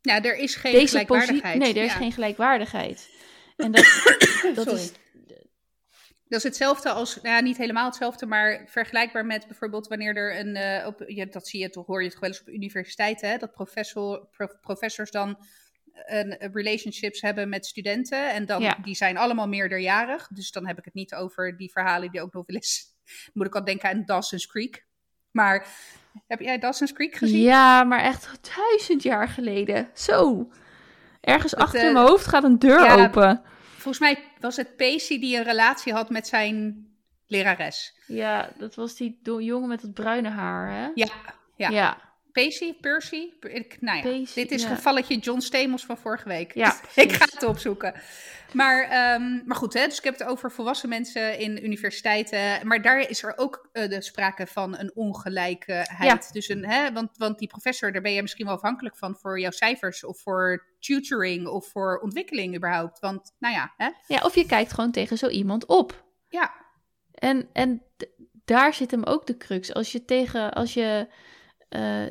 Ja, 0.00 0.22
er 0.22 0.36
is 0.36 0.54
geen 0.54 0.72
deze 0.72 0.86
gelijkwaardigheid. 0.88 1.58
Nee, 1.58 1.74
er 1.74 1.84
is 1.84 1.92
Ja. 1.92 1.98
geen 1.98 2.12
gelijkwaardigheid. 2.12 3.10
En 3.56 3.72
dat, 3.72 3.84
dat 4.54 4.72
is. 4.72 4.92
Dat 6.28 6.38
is 6.38 6.44
hetzelfde 6.44 6.90
als, 6.90 7.14
nou 7.22 7.34
ja, 7.34 7.40
niet 7.40 7.56
helemaal 7.56 7.86
hetzelfde, 7.86 8.26
maar 8.26 8.64
vergelijkbaar 8.66 9.26
met 9.26 9.46
bijvoorbeeld 9.46 9.86
wanneer 9.86 10.16
er 10.16 10.38
een, 10.38 10.56
eh, 10.56 10.86
op, 10.86 11.32
dat 11.32 11.48
zie 11.48 11.60
je 11.60 11.70
toch, 11.70 11.86
hoor 11.86 12.02
je 12.02 12.10
toch 12.10 12.20
wel 12.20 12.30
eens 12.30 12.40
op 12.40 12.48
universiteiten, 12.48 13.30
hè, 13.30 13.36
dat 13.36 13.52
professor, 13.52 14.26
prof- 14.30 14.60
professors 14.60 15.10
dan 15.10 15.38
een, 16.04 16.44
een 16.44 16.52
relationships 16.52 17.20
hebben 17.20 17.48
met 17.48 17.66
studenten 17.66 18.32
en 18.32 18.46
dan, 18.46 18.62
Ja. 18.62 18.78
die 18.82 18.94
zijn 18.94 19.16
allemaal 19.16 19.48
meerderjarig, 19.48 20.28
dus 20.28 20.50
dan 20.50 20.66
heb 20.66 20.78
ik 20.78 20.84
het 20.84 20.94
niet 20.94 21.14
over 21.14 21.56
die 21.56 21.70
verhalen 21.70 22.10
die 22.10 22.20
ook 22.22 22.32
nog 22.32 22.44
wel 22.46 22.56
eens, 22.56 22.84
moet 23.34 23.46
ik 23.46 23.54
al 23.54 23.64
denken 23.64 23.88
aan 23.90 24.02
Dawson's 24.04 24.46
Creek. 24.46 24.84
Maar 25.30 25.66
heb 26.26 26.40
jij 26.40 26.58
Dawson's 26.58 26.92
Creek 26.92 27.14
gezien? 27.14 27.40
Ja, 27.40 27.84
maar 27.84 28.00
echt 28.00 28.50
duizend 28.56 29.02
jaar 29.02 29.28
geleden. 29.28 29.90
Zo. 29.94 30.48
Ergens 31.20 31.52
Het, 31.52 31.60
achter 31.60 31.80
eh, 31.80 31.86
in 31.86 31.92
mijn 31.92 32.06
hoofd 32.06 32.26
gaat 32.26 32.44
een 32.44 32.58
deur 32.58 32.84
ja, 32.84 33.04
open. 33.04 33.42
Volgens 33.74 33.98
mij 33.98 34.25
was 34.40 34.56
het 34.56 34.76
Pacey 34.76 35.20
die 35.20 35.36
een 35.36 35.44
relatie 35.44 35.92
had 35.92 36.10
met 36.10 36.26
zijn 36.26 36.86
lerares. 37.26 37.94
Ja, 38.06 38.52
dat 38.58 38.74
was 38.74 38.96
die 38.96 39.18
jongen 39.22 39.68
met 39.68 39.82
het 39.82 39.94
bruine 39.94 40.28
haar, 40.28 40.70
hè? 40.70 40.88
Ja, 40.94 41.08
ja. 41.56 41.68
Ja. 41.68 42.04
Pacey, 42.32 42.76
Percy, 42.80 43.30
ik, 43.40 43.76
nou 43.80 43.96
ja, 43.96 44.02
Pacey, 44.02 44.42
dit 44.42 44.50
is 44.50 44.62
ja. 44.62 44.68
gevalletje 44.68 45.18
John 45.18 45.40
Stamos 45.40 45.84
van 45.84 45.98
vorige 45.98 46.28
week. 46.28 46.54
Ja, 46.54 46.76
ik 46.94 47.12
ga 47.12 47.24
het 47.24 47.42
opzoeken. 47.42 47.94
Maar, 48.56 48.82
ehm, 48.82 49.46
maar 49.46 49.56
goed, 49.56 49.74
hè, 49.74 49.86
dus 49.86 49.98
ik 49.98 50.04
heb 50.04 50.18
het 50.18 50.28
over 50.28 50.50
volwassen 50.52 50.88
mensen 50.88 51.38
in 51.38 51.64
universiteiten. 51.64 52.66
Maar 52.66 52.82
daar 52.82 52.98
is 53.10 53.22
er 53.22 53.32
ook 53.36 53.68
eh, 53.72 53.88
de 53.88 54.02
sprake 54.02 54.46
van 54.46 54.78
een 54.78 54.90
ongelijkheid. 54.94 56.32
Dus 56.32 56.48
een, 56.48 56.64
hè, 56.64 56.92
want, 56.92 57.10
want 57.16 57.38
die 57.38 57.48
professor, 57.48 57.92
daar 57.92 58.02
ben 58.02 58.12
je 58.12 58.22
misschien 58.22 58.46
wel 58.46 58.54
afhankelijk 58.54 58.96
van 58.96 59.16
voor 59.16 59.40
jouw 59.40 59.50
cijfers 59.50 60.04
of 60.04 60.20
voor 60.20 60.66
tutoring 60.80 61.46
of 61.46 61.66
voor 61.66 61.98
ontwikkeling 61.98 62.56
überhaupt. 62.56 62.98
Want, 62.98 63.34
nou 63.38 63.54
ja, 63.54 63.72
hè? 63.76 63.88
ja, 64.06 64.20
of 64.24 64.34
je 64.34 64.46
kijkt 64.46 64.72
gewoon 64.72 64.90
tegen 64.90 65.18
zo 65.18 65.28
iemand 65.28 65.66
op. 65.66 66.04
Ja, 66.28 66.52
En, 67.12 67.48
en 67.52 67.82
daar 68.44 68.74
zit 68.74 68.90
hem 68.90 69.04
ook 69.04 69.26
de 69.26 69.36
crux. 69.36 69.74
Als 69.74 69.92
je 69.92 70.04
tegen, 70.04 70.52
als 70.52 70.74
je. 70.74 71.08
eh, 71.68 72.04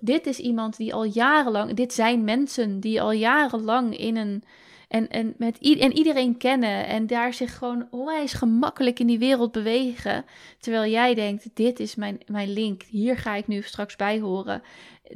dit 0.00 0.26
is 0.26 0.38
iemand 0.38 0.76
die 0.76 0.94
al 0.94 1.04
jarenlang. 1.04 1.74
Dit 1.74 1.92
zijn 1.92 2.24
mensen 2.24 2.80
die 2.80 3.00
al 3.00 3.12
jarenlang 3.12 3.98
in 3.98 4.16
een. 4.16 4.44
En, 4.92 5.08
en, 5.08 5.34
met 5.36 5.58
en 5.58 5.92
iedereen 5.92 6.36
kennen. 6.36 6.86
En 6.86 7.06
daar 7.06 7.34
zich 7.34 7.58
gewoon 7.58 7.86
onwijs 7.90 8.32
gemakkelijk 8.32 8.98
in 8.98 9.06
die 9.06 9.18
wereld 9.18 9.52
bewegen. 9.52 10.24
Terwijl 10.58 10.90
jij 10.90 11.14
denkt: 11.14 11.46
dit 11.54 11.80
is 11.80 11.94
mijn, 11.94 12.20
mijn 12.26 12.52
link. 12.52 12.82
Hier 12.82 13.16
ga 13.18 13.34
ik 13.34 13.46
nu 13.46 13.62
straks 13.62 13.96
bij 13.96 14.20
horen. 14.20 14.62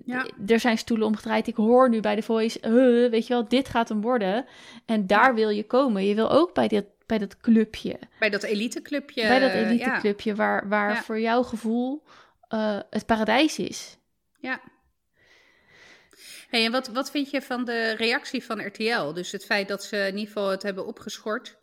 Ja. 0.05 0.27
Er 0.47 0.61
zijn 0.61 0.79
stoelen 0.79 1.07
omgedraaid. 1.07 1.47
Ik 1.47 1.57
hoor 1.57 1.89
nu 1.89 2.01
bij 2.01 2.15
de 2.15 2.23
voice. 2.23 2.61
eh, 2.61 3.11
weet 3.11 3.27
je 3.27 3.33
wel, 3.35 3.49
dit 3.49 3.69
gaat 3.69 3.89
hem 3.89 4.01
worden. 4.01 4.45
En 4.87 5.07
daar 5.07 5.29
Ja. 5.29 5.35
wil 5.35 5.49
je 5.49 5.65
komen. 5.67 6.05
Je 6.05 6.15
wil 6.15 6.31
ook 6.31 6.55
bij, 6.55 6.69
dit, 6.69 6.85
bij 7.07 7.19
dat 7.19 7.37
clubje 7.41 7.99
bij 8.19 8.31
dat 8.31 8.43
eliteclubje. 8.43 9.23
bij 9.29 9.39
dat 9.39 9.53
ja. 9.53 9.57
eliteclubje 9.59 10.35
waar, 10.35 10.69
waar 10.69 10.93
Ja. 10.93 11.03
voor 11.03 11.21
jouw 11.21 11.43
gevoel 11.43 12.03
eh, 12.49 12.79
het 12.91 13.07
paradijs 13.07 13.59
is. 13.59 13.99
Ja. 14.41 14.61
Hey, 16.49 16.65
en 16.65 16.73
wat, 16.73 16.89
wat 16.89 17.11
vind 17.11 17.31
je 17.31 17.43
van 17.43 17.65
de 17.65 17.91
reactie 17.91 18.45
van 18.45 18.67
RTL? 18.67 19.13
Dus 19.13 19.33
het 19.33 19.45
feit 19.45 19.69
dat 19.69 19.85
ze 19.85 19.97
in 19.97 20.17
ieder 20.17 20.27
geval 20.27 20.51
het 20.51 20.63
hebben 20.63 20.87
opgeschort. 20.87 21.57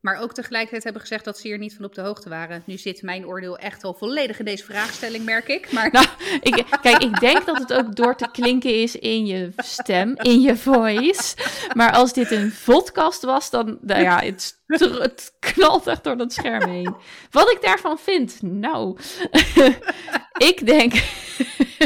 Maar 0.00 0.20
ook 0.20 0.34
tegelijkertijd 0.34 0.84
hebben 0.84 1.02
gezegd 1.02 1.24
dat 1.24 1.38
ze 1.38 1.46
hier 1.46 1.58
niet 1.58 1.74
van 1.74 1.84
op 1.84 1.94
de 1.94 2.00
hoogte 2.00 2.28
waren. 2.28 2.62
Nu 2.66 2.76
zit 2.76 3.02
mijn 3.02 3.26
oordeel 3.26 3.58
echt 3.58 3.84
al 3.84 3.94
volledig 3.94 4.38
in 4.38 4.44
deze 4.44 4.64
vraagstelling, 4.64 5.24
merk 5.24 5.48
ik. 5.48 5.72
Maar 5.72 5.90
Nou, 5.92 6.06
ik, 6.40 6.64
kijk, 6.82 7.02
ik 7.02 7.20
denk 7.20 7.46
dat 7.46 7.58
het 7.58 7.72
ook 7.72 7.96
door 7.96 8.16
te 8.16 8.30
klinken 8.30 8.82
is 8.82 8.96
in 8.96 9.26
je 9.26 9.52
stem, 9.56 10.14
in 10.16 10.40
je 10.40 10.56
voice. 10.56 11.36
Maar 11.74 11.92
als 11.92 12.12
dit 12.12 12.30
een 12.30 12.54
podcast 12.64 13.22
was, 13.22 13.50
dan, 13.50 13.78
nou 13.80 14.02
ja, 14.02 14.20
het, 14.20 15.36
knalt 15.38 15.86
echt 15.86 16.04
door 16.04 16.16
dat 16.16 16.32
scherm 16.32 16.68
heen. 16.68 16.94
Wat 17.30 17.50
ik 17.50 17.62
daarvan 17.62 17.98
vind? 17.98 18.42
Nou, 18.42 18.98
ik 20.50 20.66
denk, 20.66 20.92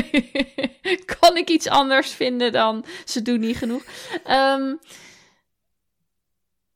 kan 1.20 1.36
ik 1.36 1.48
iets 1.48 1.68
anders 1.68 2.10
vinden 2.10 2.52
dan 2.52 2.84
ze 3.04 3.22
doen 3.22 3.40
niet 3.40 3.56
genoeg? 3.56 3.82
Ehm, 4.24 4.74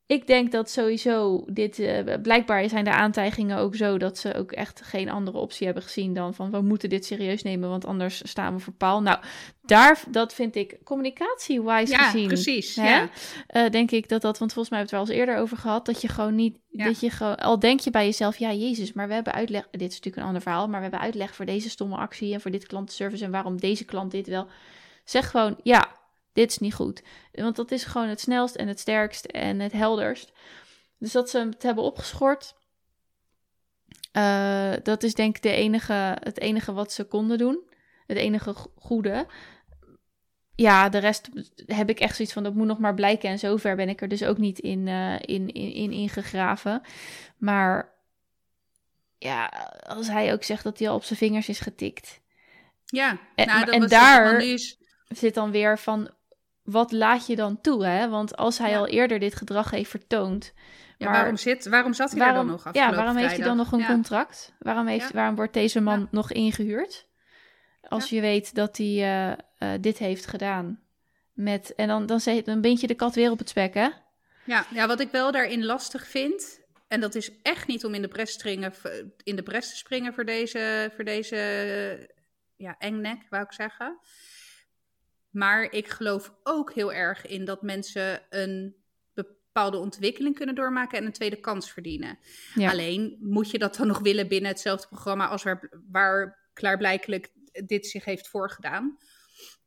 ik 0.07 0.27
denk 0.27 0.53
dat 0.53 0.71
sowieso 0.71 1.45
dit, 1.51 1.79
eh, 1.79 2.15
blijkbaar 2.23 2.69
zijn 2.69 2.85
de 2.85 2.91
aantijgingen 2.91 3.59
ook 3.59 3.77
zo 3.77 3.99
dat 3.99 4.19
ze 4.19 4.35
ook 4.35 4.53
echt 4.53 4.81
geen 4.85 5.11
andere 5.11 5.39
optie 5.39 5.65
hebben 5.67 5.83
gezien 5.85 6.15
dan 6.15 6.35
van 6.35 6.51
we 6.51 6.61
moeten 6.61 6.89
dit 6.89 7.05
serieus 7.05 7.43
nemen, 7.43 7.69
want 7.69 7.85
anders 7.85 8.21
staan 8.29 8.55
we 8.55 8.61
voor 8.61 8.73
paal. 8.73 9.03
Nou, 9.03 9.19
daar, 9.63 10.01
dat 10.09 10.35
vind 10.35 10.57
ik 10.57 10.77
communicatie-wise 10.85 11.93
ja, 11.93 12.11
gezien. 12.11 12.27
precies. 12.27 12.77
hè, 12.77 12.89
Ja. 12.89 13.09
eh, 13.47 13.71
denk 13.71 13.91
ik 13.91 14.09
dat 14.09 14.23
dat, 14.23 14.39
want 14.39 14.53
volgens 14.53 14.71
mij 14.75 14.79
hebben 14.79 14.99
we 14.99 15.05
het 15.05 15.11
er 15.11 15.17
al 15.17 15.25
eens 15.27 15.31
eerder 15.31 15.45
over 15.45 15.57
gehad, 15.57 15.87
dat 15.87 16.01
je 16.01 16.09
gewoon 16.09 16.35
niet, 16.35 16.59
Ja. 16.69 16.85
dat 16.85 17.01
je 17.01 17.11
gewoon, 17.11 17.37
al 17.37 17.59
denk 17.59 17.81
je 17.81 17.91
bij 17.91 18.05
jezelf, 18.05 18.37
ja, 18.37 18.53
Jezus, 18.53 18.93
maar 18.93 19.09
we 19.09 19.15
hebben 19.15 19.33
uitleg, 19.33 19.69
dit 19.71 19.81
is 19.91 19.95
natuurlijk 19.95 20.17
een 20.17 20.23
ander 20.23 20.43
verhaal, 20.43 20.67
maar 20.69 20.77
we 20.77 20.83
hebben 20.83 21.01
uitleg 21.01 21.35
voor 21.35 21.45
deze 21.45 21.71
stomme 21.71 21.97
actie 21.97 22.33
en 22.35 22.41
voor 22.41 22.51
dit 22.51 22.67
klantenservice 22.67 23.25
en 23.25 23.31
waarom 23.31 23.61
deze 23.61 23.85
klant 23.85 24.11
dit 24.11 24.27
wel. 24.27 24.47
Zeg 25.05 25.31
gewoon, 25.31 25.57
ja, 25.63 25.89
dit 26.37 26.51
is 26.51 26.59
niet 26.59 26.75
goed. 26.75 27.03
Want 27.33 27.57
dat 27.57 27.71
is 27.71 27.85
gewoon 27.85 28.09
het 28.09 28.21
snelst 28.21 28.55
en 28.55 28.69
het 28.69 28.81
sterkst 28.81 29.25
en 29.25 29.61
het 29.61 29.73
helderst. 29.73 30.33
Dus 30.99 31.13
dat 31.13 31.31
ze 31.31 31.39
het 31.39 31.63
hebben 31.63 31.85
opgeschort, 31.85 32.55
eh, 34.13 34.73
dat 34.83 35.03
is 35.03 35.15
denk 35.15 35.37
ik 35.37 35.43
de 35.43 35.51
enige, 35.51 36.17
het 36.21 36.41
enige 36.41 36.73
wat 36.73 36.93
ze 36.93 37.05
konden 37.05 37.39
doen. 37.39 37.63
Het 38.07 38.17
enige 38.17 38.55
go- 38.55 38.73
goede. 38.77 39.27
Ja, 40.55 40.89
de 40.89 40.99
rest 40.99 41.29
heb 41.67 41.89
ik 41.89 42.01
echt 42.01 42.17
zoiets 42.17 42.35
van, 42.35 42.43
dat 42.43 42.55
moet 42.55 42.67
nog 42.67 42.79
maar 42.79 42.95
blijken. 42.95 43.31
En 43.31 43.39
zover 43.39 43.77
ben 43.77 43.89
ik 43.89 44.01
er 44.03 44.09
dus 44.09 44.25
ook 44.25 44.39
niet 44.39 44.59
in, 44.59 44.89
eh, 44.89 45.15
in, 45.21 45.49
in, 45.49 45.73
in 45.73 45.93
ingegraven. 45.93 46.81
Maar 47.37 47.95
ja, 49.19 49.47
als 49.87 50.09
hij 50.09 50.33
ook 50.33 50.43
zegt 50.45 50.65
dat 50.65 50.79
hij 50.79 50.89
al 50.89 50.95
op 50.97 51.05
zijn 51.05 51.19
vingers 51.19 51.49
is 51.49 51.61
getikt. 51.61 52.21
ja. 52.85 53.19
En- 53.35 53.47
Nou, 53.47 53.65
dat 53.65 53.75
en 53.75 53.81
was- 53.81 53.91
daar- 53.91 54.41
is, 54.41 54.79
zit 55.09 55.35
dan 55.35 55.51
weer 55.51 55.79
van, 55.79 56.11
wat 56.67 56.93
laat 56.93 57.27
je 57.27 57.37
dan 57.37 57.61
toe? 57.61 57.87
Hè? 57.87 58.09
Want 58.09 58.37
als 58.37 58.59
hij 58.59 58.71
Ja. 58.71 58.79
al 58.79 58.87
eerder 58.87 59.19
dit 59.19 59.35
gedrag 59.35 59.71
heeft 59.71 59.91
vertoond... 59.91 60.53
ja, 60.99 61.07
maar 61.09 61.15
waarom, 61.19 61.37
zit, 61.37 61.69
waarom 61.69 61.93
zat 61.93 62.11
hij 62.11 62.19
waarom, 62.19 62.39
er 62.39 62.45
dan 62.47 62.53
nog 62.55 62.65
ja, 62.65 62.71
afgelopen 62.71 62.97
waarom 62.97 63.17
heeft 63.17 63.37
hij 63.37 63.45
dan 63.45 63.57
nog 63.57 63.73
een 63.73 63.79
Ja. 63.79 63.87
contract? 63.87 64.55
Waarom, 64.59 64.87
heeft, 64.87 65.09
Ja. 65.09 65.15
waarom 65.15 65.35
wordt 65.35 65.53
deze 65.53 65.81
man 65.81 66.01
Ja. 66.01 66.07
nog 66.11 66.33
ingehuurd? 66.33 67.07
Als 67.89 68.11
je 68.11 68.21
weet 68.21 68.55
dat 68.55 68.77
hij 68.77 68.87
eh, 68.87 69.33
eh, 69.59 69.81
dit 69.81 69.99
heeft 69.99 70.27
gedaan. 70.27 70.81
Met, 71.33 71.75
en 71.75 71.89
dan, 71.89 72.07
dan, 72.07 72.21
zeg, 72.21 72.43
dan 72.43 72.61
bind 72.61 72.81
je 72.81 72.87
de 72.87 72.95
kat 72.95 73.15
weer 73.15 73.31
op 73.31 73.39
het 73.39 73.49
spek, 73.49 73.75
hè? 73.75 73.89
Ja, 74.45 74.65
ja, 74.71 74.87
wat 74.87 75.01
ik 75.01 75.11
wel 75.11 75.33
daarin 75.33 75.65
lastig 75.65 76.07
vind, 76.07 76.61
en 76.89 77.01
dat 77.01 77.15
is 77.15 77.31
echt 77.43 77.67
niet 77.67 77.85
om 77.85 77.95
in 77.95 78.03
de 78.03 78.09
bres, 78.09 78.33
springen, 78.33 78.73
in 79.23 79.37
de 79.37 79.43
bres 79.43 79.71
te 79.71 79.77
springen 79.77 80.15
voor 80.15 80.25
deze, 80.25 80.91
voor 80.95 81.05
deze 81.05 81.37
ja, 82.57 82.75
engnek, 82.79 83.19
wou 83.31 83.43
ik 83.43 83.53
zeggen. 83.53 83.99
Maar 85.37 85.63
ik 85.73 85.89
geloof 85.89 86.35
ook 86.43 86.73
heel 86.73 86.93
erg 86.93 87.27
in 87.27 87.45
dat 87.45 87.63
mensen 87.63 88.23
een 88.31 88.77
bepaalde 89.15 89.77
ontwikkeling 89.77 90.35
kunnen 90.35 90.55
doormaken 90.55 90.99
en 90.99 91.05
een 91.05 91.13
tweede 91.13 91.41
kans 91.41 91.71
verdienen. 91.73 92.19
Ja. 92.55 92.71
Alleen 92.71 93.17
moet 93.21 93.51
je 93.51 93.59
dat 93.59 93.77
dan 93.77 93.87
nog 93.87 93.99
willen 93.99 94.29
binnen 94.29 94.51
hetzelfde 94.51 94.87
programma 94.89 95.27
als 95.29 95.43
waar, 95.43 95.71
waar 95.91 96.49
klaarblijkelijk 96.53 97.33
dit 97.67 97.87
zich 97.87 98.05
heeft 98.05 98.29
voorgedaan. 98.29 98.99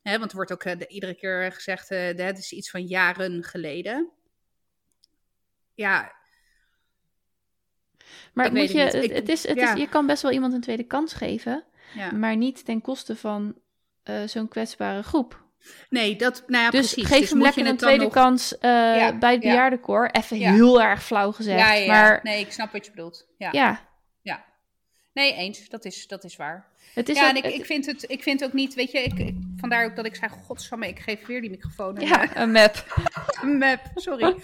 Hè, 0.02 0.18
want 0.18 0.30
er 0.30 0.36
wordt 0.36 0.52
ook 0.52 0.64
eh, 0.64 0.78
de- 0.78 0.86
iedere 0.88 1.14
keer 1.14 1.52
gezegd, 1.52 1.88
de- 1.88 1.94
het 2.16 2.38
is 2.38 2.52
iets 2.52 2.70
van 2.70 2.86
jaren 2.86 3.44
geleden. 3.44 4.10
Ja, 5.74 6.12
Maar 8.34 8.52
moet 8.52 8.70
je, 8.70 8.78
het 8.78 8.94
Ik- 8.94 9.28
is, 9.28 9.46
het 9.46 9.56
ja. 9.58 9.74
is, 9.74 9.80
je 9.80 9.88
kan 9.88 10.06
best 10.06 10.22
wel 10.22 10.32
iemand 10.32 10.52
een 10.52 10.60
tweede 10.60 10.84
kans 10.86 11.12
geven. 11.14 11.64
Ja. 11.94 12.12
Maar 12.12 12.36
niet 12.36 12.64
ten 12.64 12.80
koste 12.80 13.16
van 13.16 13.60
eh, 14.02 14.22
zo'n 14.26 14.48
kwetsbare 14.48 15.02
groep. 15.02 15.39
Nee, 15.90 16.16
dat, 16.16 16.42
nou 16.46 16.64
ja, 16.64 16.70
dus 16.70 16.92
precies. 16.92 17.10
geef 17.10 17.20
Dus 17.20 17.30
hem 17.30 17.42
lekker 17.42 17.66
een 17.66 17.76
tweede 17.76 18.02
nog- 18.04 18.12
kans 18.12 18.58
eh, 18.58 18.70
Ja, 18.70 19.18
bij 19.18 19.32
het 19.32 19.42
ja. 19.42 19.48
bejaardenkoor. 19.50 20.06
Even 20.12 20.38
Ja. 20.38 20.52
heel 20.52 20.82
erg 20.82 21.04
flauw 21.04 21.32
gezegd. 21.32 21.78
Ja. 21.78 21.86
Maar 21.86 22.20
nee, 22.22 22.40
ik 22.40 22.52
snap 22.52 22.72
wat 22.72 22.84
je 22.84 22.90
bedoelt. 22.90 23.26
Ja, 23.38 23.48
ja, 23.52 23.88
ja. 24.22 24.44
Nee, 25.12 25.32
eens. 25.34 25.68
Dat 25.68 25.84
is, 25.84 26.06
dat 26.06 26.24
is 26.24 26.36
waar. 26.36 26.66
het 26.94 27.08
is 27.08 27.16
ja, 27.16 27.22
ook- 27.22 27.30
en 27.30 27.36
ik, 27.36 27.42
het- 27.44 27.52
ik, 27.54 27.64
vind 27.64 27.86
het, 27.86 28.04
ik 28.10 28.22
vind 28.22 28.44
ook 28.44 28.52
niet, 28.52 28.74
weet 28.74 28.90
je, 28.90 28.98
ik, 29.02 29.18
ik- 29.18 29.36
vandaar 29.56 29.84
ook 29.84 29.96
dat 29.96 30.04
ik 30.06 30.14
zei, 30.16 30.30
godsamme, 30.30 30.88
ik 30.88 30.98
geef 30.98 31.26
weer 31.26 31.40
die 31.40 31.50
microfoon. 31.50 31.96
een, 32.00 32.06
ja, 32.06 32.36
een 32.36 32.50
map. 32.52 32.84
map, 33.58 33.80
sorry. 33.94 34.36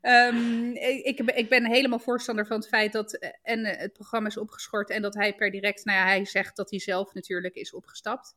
Ehm, 0.00 0.70
ik, 1.02 1.20
ik 1.20 1.48
ben- 1.48 1.66
helemaal 1.66 1.98
voorstander 1.98 2.46
van 2.46 2.56
het 2.56 2.68
feit 2.68 2.92
dat 2.92 3.14
eh, 3.14 3.28
en 3.42 3.64
eh, 3.64 3.78
het 3.80 3.92
programma 3.92 4.28
is 4.28 4.36
opgeschort 4.36 4.90
en 4.90 5.02
dat 5.02 5.14
hij 5.14 5.34
per 5.34 5.50
direct, 5.50 5.84
nou 5.84 5.98
ja, 5.98 6.04
hij 6.04 6.24
zegt 6.24 6.56
dat 6.56 6.70
hij 6.70 6.78
zelf 6.78 7.14
natuurlijk 7.14 7.54
is 7.54 7.72
opgestapt. 7.74 8.34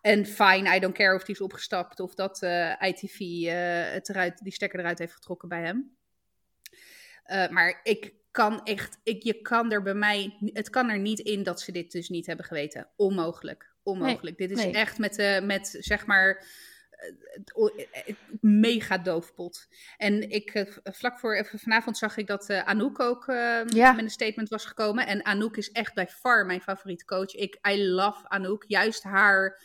En 0.00 0.26
fine, 0.26 0.76
I 0.76 0.78
don't 0.78 0.94
care 0.94 1.14
of 1.14 1.26
hij 1.26 1.34
is 1.34 1.40
opgestapt 1.40 2.00
of 2.00 2.14
dat 2.14 2.42
eh, 2.42 2.74
ITV 2.80 3.20
eh, 3.20 3.92
het 3.92 4.08
eruit, 4.08 4.42
die 4.42 4.52
stekker 4.52 4.78
eruit 4.80 4.98
heeft 4.98 5.12
getrokken 5.12 5.48
bij 5.48 5.62
hem. 5.62 5.96
Eh, 7.30 7.48
maar 7.48 7.80
ik 7.82 8.14
kan 8.30 8.64
echt, 8.64 8.98
ik, 9.02 9.22
je 9.22 9.40
kan 9.40 9.72
er 9.72 9.82
bij 9.82 9.94
mij, 9.94 10.36
het 10.52 10.70
kan 10.70 10.90
er 10.90 10.98
niet 10.98 11.18
in 11.18 11.42
dat 11.42 11.60
ze 11.60 11.72
dit 11.72 11.92
dus 11.92 12.08
niet 12.08 12.26
hebben 12.26 12.44
geweten. 12.44 12.88
Onmogelijk, 12.96 13.72
onmogelijk. 13.82 14.36
dit 14.38 14.50
is 14.50 14.64
nee. 14.64 14.72
echt 14.72 14.98
met, 14.98 15.18
eh, 15.18 15.40
met 15.40 15.76
zeg 15.78 16.06
maar 16.06 16.44
mega 18.40 18.98
doofpot. 18.98 19.68
En 19.96 20.30
ik, 20.30 20.66
vlak 20.82 21.18
voor, 21.18 21.36
even 21.36 21.58
vanavond 21.58 21.98
zag 21.98 22.16
ik 22.16 22.26
dat 22.26 22.50
Anouk 22.50 23.00
ook 23.00 23.24
Ja. 23.66 23.92
met 23.92 24.04
een 24.04 24.10
statement 24.10 24.48
was 24.48 24.64
gekomen. 24.64 25.06
En 25.06 25.24
Anouk 25.24 25.56
is 25.56 25.70
echt 25.70 25.94
bij 25.94 26.08
far 26.08 26.46
mijn 26.46 26.60
favoriete 26.60 27.04
coach. 27.04 27.34
Ik, 27.34 27.58
I 27.68 27.84
love 27.84 28.28
Anouk. 28.28 28.64
Juist 28.66 29.02
haar 29.02 29.62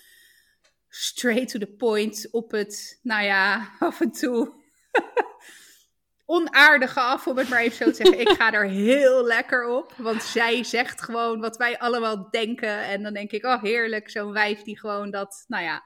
straight 0.96 1.50
to 1.50 1.60
the 1.60 1.76
point 1.78 2.28
op 2.32 2.52
het, 2.52 3.00
nou 3.02 3.24
ja, 3.24 3.72
af 3.80 4.02
en 4.02 4.12
toe 4.12 4.54
onaardige 6.26 7.00
af, 7.00 7.28
om 7.28 7.38
het 7.38 7.50
maar 7.50 7.60
even 7.60 7.78
zo 7.78 7.86
te 7.86 7.96
zeggen. 7.96 8.20
Ik 8.20 8.30
ga 8.30 8.54
er 8.54 8.70
heel 8.70 9.26
lekker 9.26 9.68
op, 9.68 9.94
want 9.98 10.24
zij 10.24 10.64
zegt 10.64 11.02
gewoon 11.02 11.40
wat 11.40 11.58
wij 11.58 11.80
allemaal 11.80 12.30
denken. 12.30 12.84
En 12.84 13.04
dan 13.04 13.14
denk 13.14 13.32
ik, 13.32 13.46
oh 13.46 13.62
heerlijk, 13.62 14.10
zo'n 14.10 14.32
wijf 14.32 14.62
die 14.62 14.80
gewoon 14.80 15.12
dat, 15.12 15.44
nou 15.48 15.64
ja. 15.64 15.84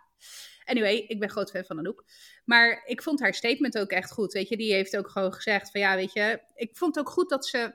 Anyway, 0.66 0.96
ik 0.96 1.20
ben 1.20 1.30
groot 1.30 1.52
fan 1.52 1.64
van 1.64 1.78
Anouk. 1.78 2.04
Maar 2.46 2.84
ik 2.86 3.02
vond 3.02 3.20
haar 3.20 3.34
statement 3.34 3.78
ook 3.78 3.90
echt 3.90 4.12
goed, 4.12 4.34
weet 4.34 4.50
je. 4.50 4.58
Die 4.58 4.74
heeft 4.74 4.98
ook 4.98 5.10
gewoon 5.10 5.34
gezegd 5.34 5.72
van, 5.72 5.82
ja, 5.82 5.96
weet 5.96 6.14
je. 6.14 6.42
Ik 6.56 6.78
vond 6.78 7.00
ook 7.00 7.10
goed 7.10 7.30
dat 7.30 7.46
ze 7.46 7.74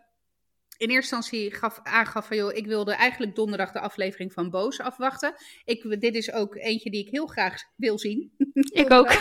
in 0.77 0.91
eerste 0.91 1.15
instantie 1.15 1.55
gaf, 1.55 1.81
aangaf 1.83 2.27
van, 2.27 2.37
joh, 2.37 2.55
ik 2.55 2.67
wilde 2.67 2.93
eigenlijk 2.93 3.35
donderdag 3.35 3.73
de 3.73 3.81
aflevering 3.81 4.33
van 4.33 4.51
Boos 4.51 4.81
afwachten. 4.81 5.35
Ik, 5.65 6.01
dit 6.01 6.15
is 6.15 6.33
ook 6.33 6.57
eentje 6.57 6.91
die 6.91 7.07
ik 7.07 7.11
heel 7.11 7.27
graag 7.27 7.63
wil 7.77 7.99
zien. 7.99 8.33
Ik 8.83 8.91
ook. 8.91 9.13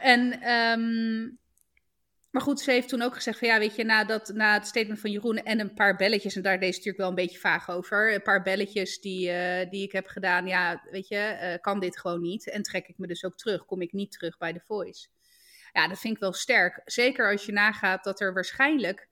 En, 0.00 0.40
ehm, 0.40 1.28
maar 2.30 2.42
goed, 2.42 2.60
ze 2.60 2.70
heeft 2.70 2.88
toen 2.88 3.02
ook 3.02 3.14
gezegd 3.14 3.38
van 3.38 3.48
ja, 3.48 3.58
weet 3.58 3.76
je, 3.76 3.84
na, 3.84 4.04
dat, 4.04 4.28
na 4.34 4.54
het 4.54 4.66
statement 4.66 5.00
van 5.00 5.10
Jeroen 5.10 5.36
en 5.36 5.60
een 5.60 5.74
paar 5.74 5.96
belletjes, 5.96 6.36
en 6.36 6.42
daar 6.42 6.60
deed 6.60 6.74
ze 6.74 6.78
natuurlijk 6.78 6.98
wel 6.98 7.08
een 7.08 7.26
beetje 7.26 7.38
vaag 7.38 7.70
over, 7.70 8.14
een 8.14 8.22
paar 8.22 8.42
belletjes 8.42 9.00
die, 9.00 9.30
eh, 9.30 9.70
die 9.70 9.82
ik 9.82 9.92
heb 9.92 10.06
gedaan, 10.06 10.46
ja, 10.46 10.82
weet 10.90 11.08
je, 11.08 11.16
eh, 11.16 11.60
kan 11.60 11.80
dit 11.80 11.98
gewoon 11.98 12.20
niet. 12.20 12.50
En 12.50 12.62
trek 12.62 12.88
ik 12.88 12.98
me 12.98 13.06
dus 13.06 13.24
ook 13.24 13.36
terug, 13.36 13.64
kom 13.64 13.80
ik 13.80 13.92
niet 13.92 14.12
terug 14.12 14.38
bij 14.38 14.52
The 14.52 14.62
Voice. 14.66 15.08
Ja, 15.72 15.88
dat 15.88 15.98
vind 15.98 16.14
ik 16.14 16.20
wel 16.20 16.32
sterk. 16.32 16.80
Zeker 16.84 17.30
als 17.30 17.46
je 17.46 17.52
nagaat 17.52 18.04
dat 18.04 18.20
er 18.20 18.34
waarschijnlijk, 18.34 19.08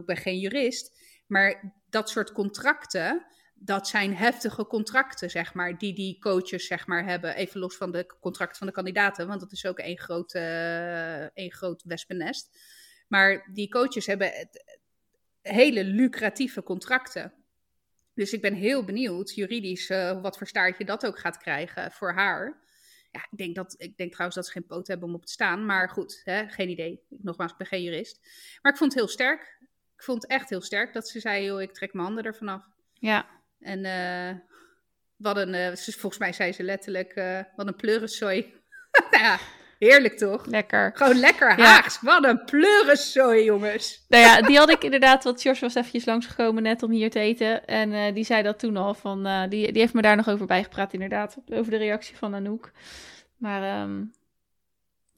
ik 0.00 0.06
ben 0.06 0.16
geen 0.16 0.38
jurist, 0.38 0.98
maar 1.26 1.74
dat 1.90 2.10
soort 2.10 2.32
contracten, 2.32 3.26
dat 3.54 3.88
zijn 3.88 4.16
heftige 4.16 4.66
contracten, 4.66 5.30
zeg 5.30 5.54
maar, 5.54 5.78
die 5.78 5.94
die 5.94 6.18
coaches, 6.18 6.66
zeg 6.66 6.86
maar, 6.86 7.04
hebben. 7.04 7.34
Even 7.34 7.60
los 7.60 7.76
van 7.76 7.92
de 7.92 8.06
contracten 8.20 8.58
van 8.58 8.66
de 8.66 8.72
kandidaten, 8.72 9.26
want 9.26 9.40
dat 9.40 9.52
is 9.52 9.66
ook 9.66 9.78
één 9.78 9.98
groot, 9.98 10.34
één 11.34 11.52
groot 11.52 11.82
wespennest. 11.82 12.58
Maar 13.08 13.50
die 13.52 13.68
coaches 13.68 14.06
hebben 14.06 14.48
hele 15.42 15.84
lucratieve 15.84 16.62
contracten. 16.62 17.32
Dus 18.14 18.32
ik 18.32 18.40
ben 18.40 18.54
heel 18.54 18.84
benieuwd, 18.84 19.34
juridisch, 19.34 19.90
eh, 19.90 20.20
wat 20.20 20.38
voor 20.38 20.46
staartje 20.46 20.84
dat 20.84 21.06
ook 21.06 21.18
gaat 21.18 21.36
krijgen 21.36 21.92
voor 21.92 22.12
haar. 22.12 22.60
Ja, 23.10 23.26
ik 23.30 23.38
denk, 23.38 23.54
dat, 23.54 23.74
ik 23.78 23.96
denk 23.96 24.10
trouwens 24.10 24.36
dat 24.36 24.46
ze 24.46 24.52
geen 24.52 24.66
poot 24.66 24.86
hebben 24.86 25.08
om 25.08 25.14
op 25.14 25.26
te 25.26 25.32
staan. 25.32 25.66
Maar 25.66 25.88
goed, 25.88 26.20
hè, 26.24 26.48
geen 26.48 26.68
idee. 26.68 27.00
Nogmaals, 27.08 27.52
ik 27.52 27.56
ben 27.56 27.66
geen 27.66 27.82
jurist. 27.82 28.20
Maar 28.62 28.72
ik 28.72 28.78
vond 28.78 28.92
het 28.92 29.00
heel 29.00 29.10
sterk. 29.10 29.60
Ik 30.02 30.08
vond 30.08 30.22
het 30.22 30.30
echt 30.30 30.48
heel 30.50 30.60
sterk 30.62 30.92
dat 30.92 31.08
ze 31.08 31.20
zei, 31.20 31.44
joh, 31.44 31.60
ik 31.62 31.72
trek 31.74 31.92
mijn 31.92 32.04
handen 32.06 32.24
ervan 32.24 32.48
af. 32.48 32.62
Ja, 32.94 33.26
En 33.60 33.84
eh 33.84 34.36
wat 35.16 35.36
een, 35.36 35.54
eh, 35.54 35.74
ze- 35.74 35.92
volgens 35.92 36.18
mij 36.18 36.32
zei 36.32 36.52
ze 36.52 36.62
letterlijk, 36.62 37.12
eh, 37.12 37.38
wat 37.56 37.66
een 37.66 37.76
pleurensooi. 37.76 38.54
nou 39.10 39.22
ja, 39.24 39.38
heerlijk 39.78 40.18
toch? 40.18 40.46
lekker. 40.46 40.90
Gewoon 40.94 41.18
lekker 41.18 41.58
Ja. 41.58 41.64
Haags. 41.64 42.00
Wat 42.00 42.24
een 42.24 42.44
pleurensooi, 42.44 43.44
jongens. 43.44 44.04
Nou 44.08 44.22
ja, 44.22 44.40
die 44.40 44.58
had 44.58 44.70
ik 44.70 44.84
inderdaad, 44.84 45.24
want 45.24 45.40
George 45.42 45.60
was 45.60 45.74
eventjes 45.74 46.04
langsgekomen 46.04 46.62
net 46.62 46.82
om 46.82 46.90
hier 46.90 47.10
te 47.10 47.18
eten. 47.20 47.64
En 47.66 48.14
die 48.14 48.24
zei 48.24 48.42
dat 48.42 48.58
toen 48.58 48.76
al, 48.76 48.94
van, 48.94 49.22
die, 49.48 49.72
die 49.72 49.80
heeft 49.80 49.94
me 49.94 50.02
daar 50.02 50.16
nog 50.16 50.28
over 50.28 50.46
bijgepraat 50.46 50.92
inderdaad, 50.92 51.36
over 51.52 51.70
de 51.70 51.76
reactie 51.78 52.16
van 52.16 52.34
Anouk. 52.34 52.70
Maar 53.36 53.62
ehm, 53.62 54.02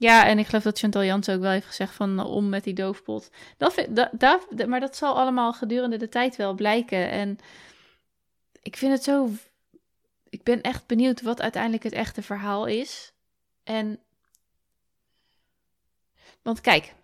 ja, 0.04 0.26
en 0.26 0.38
ik 0.38 0.46
geloof 0.46 0.62
dat 0.62 0.78
Chantal 0.78 1.04
Jans 1.04 1.28
ook 1.28 1.40
wel 1.40 1.50
heeft 1.50 1.66
gezegd 1.66 1.94
van 1.94 2.18
eh, 2.18 2.30
om 2.30 2.48
met 2.48 2.64
die 2.64 2.74
doofpot. 2.74 3.30
Dat 3.56 3.74
vind, 3.74 3.96
dat, 3.96 4.10
dat, 4.12 4.66
maar 4.66 4.80
dat 4.80 4.96
zal 4.96 5.16
allemaal 5.16 5.52
gedurende 5.52 5.96
de 5.96 6.08
tijd 6.08 6.36
wel 6.36 6.54
blijken. 6.54 7.10
En 7.10 7.38
ik 8.62 8.76
vind 8.76 8.92
het 8.92 9.04
zo... 9.04 9.28
Ik 10.28 10.42
ben 10.42 10.62
echt 10.62 10.86
benieuwd 10.86 11.22
wat 11.22 11.40
uiteindelijk 11.40 11.82
het 11.82 11.92
echte 11.92 12.22
verhaal 12.22 12.66
is. 12.66 13.12
En... 13.62 13.98
Want 16.42 16.60
kijk, 16.60 16.94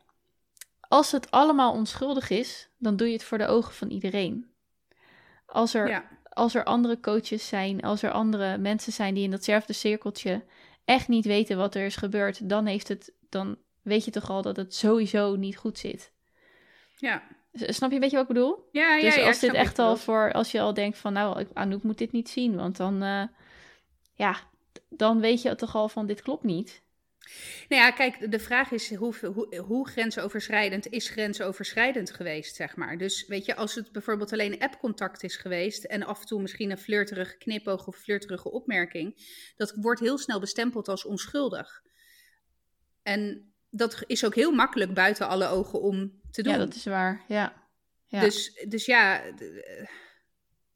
als 0.81 1.13
het 1.13 1.31
allemaal 1.31 1.73
onschuldig 1.73 2.31
is, 2.31 2.69
dan 2.79 2.97
doe 2.97 3.07
je 3.07 3.13
het 3.13 3.25
voor 3.25 3.39
de 3.39 3.47
ogen 3.47 3.75
van 3.75 3.91
iedereen. 3.91 4.51
Als 5.47 5.75
er, 5.75 5.89
Ja. 5.89 6.05
als 6.29 6.55
er 6.55 6.65
andere 6.65 7.01
coaches 7.01 7.49
zijn, 7.49 7.83
als 7.83 8.03
er 8.03 8.11
andere 8.11 8.59
mensen 8.59 8.93
zijn 8.93 9.15
die 9.15 9.25
in 9.25 9.31
datzelfde 9.31 9.73
cirkeltje 9.73 10.43
echt 10.91 11.09
niet 11.09 11.25
weten 11.25 11.57
wat 11.57 11.75
er 11.75 11.85
is 11.85 11.97
gebeurd, 11.97 12.49
dan, 12.49 12.67
heeft 12.67 12.89
het, 12.89 13.13
dan 13.29 13.57
weet 13.83 14.05
je 14.05 14.11
toch 14.11 14.31
al 14.31 14.43
dat 14.43 14.57
het 14.57 14.75
sowieso 14.75 15.37
niet 15.37 15.57
goed 15.57 15.79
zit. 15.79 16.13
Ja. 16.97 17.23
Snap 17.53 17.89
je 17.89 17.95
een 17.95 18.01
beetje 18.01 18.17
wat 18.17 18.29
ik 18.29 18.35
bedoel? 18.35 18.69
Ja, 18.73 18.95
ja, 18.97 19.01
dus 19.03 19.15
ja, 19.15 19.27
als 19.27 19.39
dit 19.39 19.53
echt 19.53 19.77
je 19.77 19.83
al 19.83 19.97
voor, 19.97 20.33
als 20.33 20.53
je 20.53 20.61
al 20.61 20.75
denkt 20.75 20.99
van 20.99 21.13
nou, 21.13 21.41
ik- 21.41 21.49
Anouk 21.53 21.83
moet 21.83 21.99
dit 21.99 22.13
niet 22.13 22.29
zien, 22.29 22.57
want 22.57 22.77
dan, 22.77 23.03
eh, 23.03 23.23
ja, 24.15 24.37
dan 24.89 25.21
weet 25.21 25.43
je 25.43 25.55
toch 25.55 25.75
al 25.75 25.89
van 25.89 26.07
dit 26.07 26.23
klopt 26.23 26.45
niet. 26.45 26.83
Nou 27.69 27.83
ja, 27.83 27.91
kijk, 27.91 28.31
de 28.31 28.39
vraag 28.39 28.71
is 28.71 28.95
hoe, 28.95 29.15
hoe, 29.27 29.57
hoe 29.57 29.89
grensoverschrijdend 29.89 30.87
is 30.87 31.09
grensoverschrijdend 31.09 32.11
geweest, 32.11 32.57
zeg 32.57 32.77
maar. 32.77 32.99
Dus 32.99 33.27
weet 33.27 33.45
je, 33.45 33.57
als 33.57 33.75
het 33.75 33.93
bijvoorbeeld 33.93 34.33
alleen 34.33 34.59
appcontact 34.59 35.23
is 35.23 35.37
geweest 35.37 35.85
en 35.85 36.03
af 36.03 36.21
en 36.21 36.27
toe 36.27 36.41
misschien 36.41 36.71
een 36.71 36.79
flirterige 36.79 37.37
knipoog 37.37 37.87
of 37.87 37.97
flirterige 37.97 38.51
opmerking, 38.51 39.15
dat 39.57 39.75
wordt 39.77 40.01
heel 40.01 40.19
snel 40.19 40.41
bestempeld 40.41 40.89
als 40.89 41.05
onschuldig. 41.05 41.83
En 43.03 43.53
dat 43.71 44.05
is 44.07 44.25
ook 44.25 44.35
heel 44.35 44.53
makkelijk 44.53 44.95
buiten 44.95 45.29
alle 45.29 45.47
ogen 45.47 45.81
om 45.81 46.21
te 46.31 46.43
doen. 46.43 46.53
Ja, 46.53 46.59
dat 46.59 46.75
is 46.75 46.85
waar. 46.85 47.25
Ja. 47.29 47.69
ja. 48.07 48.21
Dus, 48.21 48.65
dus 48.69 48.87
ja, 48.87 49.23
eh, 49.25 49.87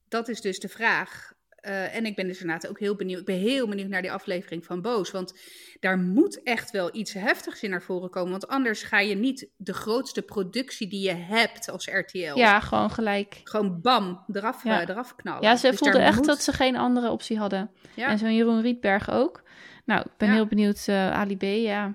dat 0.08 0.28
is 0.28 0.40
dus 0.40 0.58
de 0.58 0.68
vraag. 0.68 1.32
Eh, 1.64 1.94
en 1.96 2.06
ik 2.06 2.16
ben 2.16 2.26
dus 2.26 2.40
inderdaad 2.40 2.70
ook 2.70 2.78
heel 2.78 2.94
benieuwd. 2.96 3.18
Ik 3.20 3.24
ben 3.26 3.38
heel 3.38 3.68
benieuwd 3.68 3.88
naar 3.88 4.02
die 4.02 4.12
aflevering 4.12 4.64
van 4.64 4.82
Boos. 4.82 5.10
Want 5.10 5.32
daar 5.80 5.98
moet 5.98 6.42
echt 6.42 6.70
wel 6.70 6.96
iets 6.96 7.12
heftigs 7.12 7.62
in 7.62 7.70
naar 7.70 7.82
voren 7.82 8.10
komen. 8.10 8.30
Want 8.30 8.48
anders 8.48 8.82
ga 8.82 9.00
je 9.00 9.14
niet 9.14 9.48
de 9.56 9.72
grootste 9.74 10.22
productie 10.22 10.88
die 10.88 11.00
je 11.00 11.14
hebt 11.14 11.68
als 11.70 11.86
RTL. 11.86 12.36
ja, 12.38 12.60
gewoon 12.60 12.90
gelijk. 12.90 13.40
Gewoon 13.44 13.80
bam, 13.80 14.24
eraf, 14.32 14.64
Ja. 14.64 14.80
eh, 14.82 14.88
eraf 14.88 15.14
knallen. 15.16 15.42
Ja, 15.42 15.56
ze 15.56 15.68
Dus 15.70 15.78
voelde 15.78 15.98
daar 15.98 16.06
echt 16.06 16.16
moet- 16.16 16.26
dat 16.26 16.42
ze 16.42 16.52
geen 16.52 16.76
andere 16.76 17.10
optie 17.10 17.38
hadden. 17.38 17.70
Ja. 17.94 18.08
En 18.08 18.18
zo'n 18.18 18.34
Jeroen 18.34 18.60
Rietberg 18.62 19.10
ook. 19.10 19.42
Nou, 19.84 20.00
ik 20.00 20.16
ben 20.16 20.28
Ja. 20.28 20.34
heel 20.34 20.46
benieuwd, 20.46 20.84
eh 20.88 21.10
Ali 21.12 21.36
B, 21.36 21.42
ja. 21.42 21.94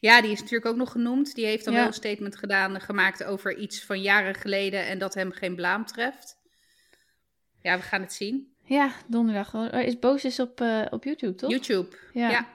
Ja, 0.00 0.20
die 0.20 0.30
is 0.30 0.40
natuurlijk 0.40 0.66
ook 0.70 0.76
nog 0.76 0.92
genoemd. 0.92 1.34
Die 1.34 1.46
heeft 1.46 1.64
dan 1.64 1.72
Ja. 1.74 1.78
wel 1.78 1.88
een 1.88 1.94
statement 1.94 2.36
gedaan, 2.36 2.80
gemaakt 2.80 3.24
over 3.24 3.56
iets 3.56 3.84
van 3.84 4.02
jaren 4.02 4.34
geleden. 4.34 4.86
En 4.86 4.98
dat 4.98 5.14
hem 5.14 5.32
geen 5.32 5.54
blaam 5.54 5.84
treft. 5.86 6.36
Ja, 7.62 7.76
we 7.76 7.82
gaan 7.82 8.00
het 8.00 8.12
zien. 8.12 8.54
Ja, 8.66 8.90
donderdag. 9.06 9.54
Oh, 9.54 9.80
Is 9.82 9.98
Boos 9.98 10.24
is 10.24 10.40
op, 10.40 10.60
eh, 10.60 10.86
op 10.90 11.04
YouTube, 11.04 11.34
toch? 11.34 11.50
YouTube. 11.50 11.96
Ja. 12.12 12.28
ja. 12.30 12.46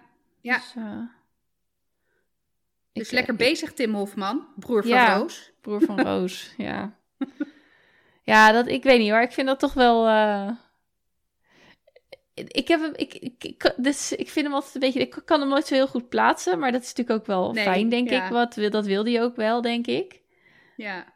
Ja. 0.41 0.55
Dus, 0.57 0.73
eh, 0.75 0.99
Dus 2.93 3.05
ik, 3.07 3.11
lekker 3.11 3.33
eh, 3.33 3.39
bezig, 3.39 3.73
Tim 3.73 3.93
Hofman, 3.93 4.47
broer 4.55 4.81
van 4.81 4.91
Ja. 4.91 5.17
Roos. 5.17 5.51
Broer 5.61 5.81
van 5.81 6.01
Roos, 6.07 6.53
ja. 6.57 6.99
Ja, 8.23 8.51
dat, 8.51 8.67
ik 8.67 8.83
weet 8.83 8.99
niet 8.99 9.11
hoor. 9.11 9.21
Ik 9.21 9.31
vind 9.31 9.47
dat 9.47 9.59
toch 9.59 9.73
wel... 9.73 10.07
Ik, 12.33 12.67
heb 12.67 12.81
hem, 12.81 12.93
ik, 12.95 13.13
ik, 13.39 13.73
dus 13.77 14.11
ik 14.11 14.29
vind 14.29 14.45
hem 14.45 14.55
altijd 14.55 14.73
een 14.75 14.79
beetje... 14.79 14.99
Ik 14.99 15.21
kan 15.25 15.39
hem 15.39 15.49
nooit 15.49 15.65
zo 15.67 15.73
heel 15.73 15.87
goed 15.87 16.09
plaatsen, 16.09 16.59
maar 16.59 16.71
dat 16.71 16.81
is 16.81 16.87
natuurlijk 16.93 17.19
ook 17.19 17.25
wel 17.25 17.51
Nee, 17.53 17.63
fijn, 17.63 17.89
denk 17.89 18.09
ja. 18.09 18.25
ik. 18.25 18.31
Wat, 18.31 18.55
wil- 18.55 18.69
dat 18.69 18.85
wilde 18.85 19.11
hij 19.11 19.23
ook 19.23 19.35
wel, 19.35 19.61
denk 19.61 19.87
ik. 19.87 20.21
Ja. 20.75 21.13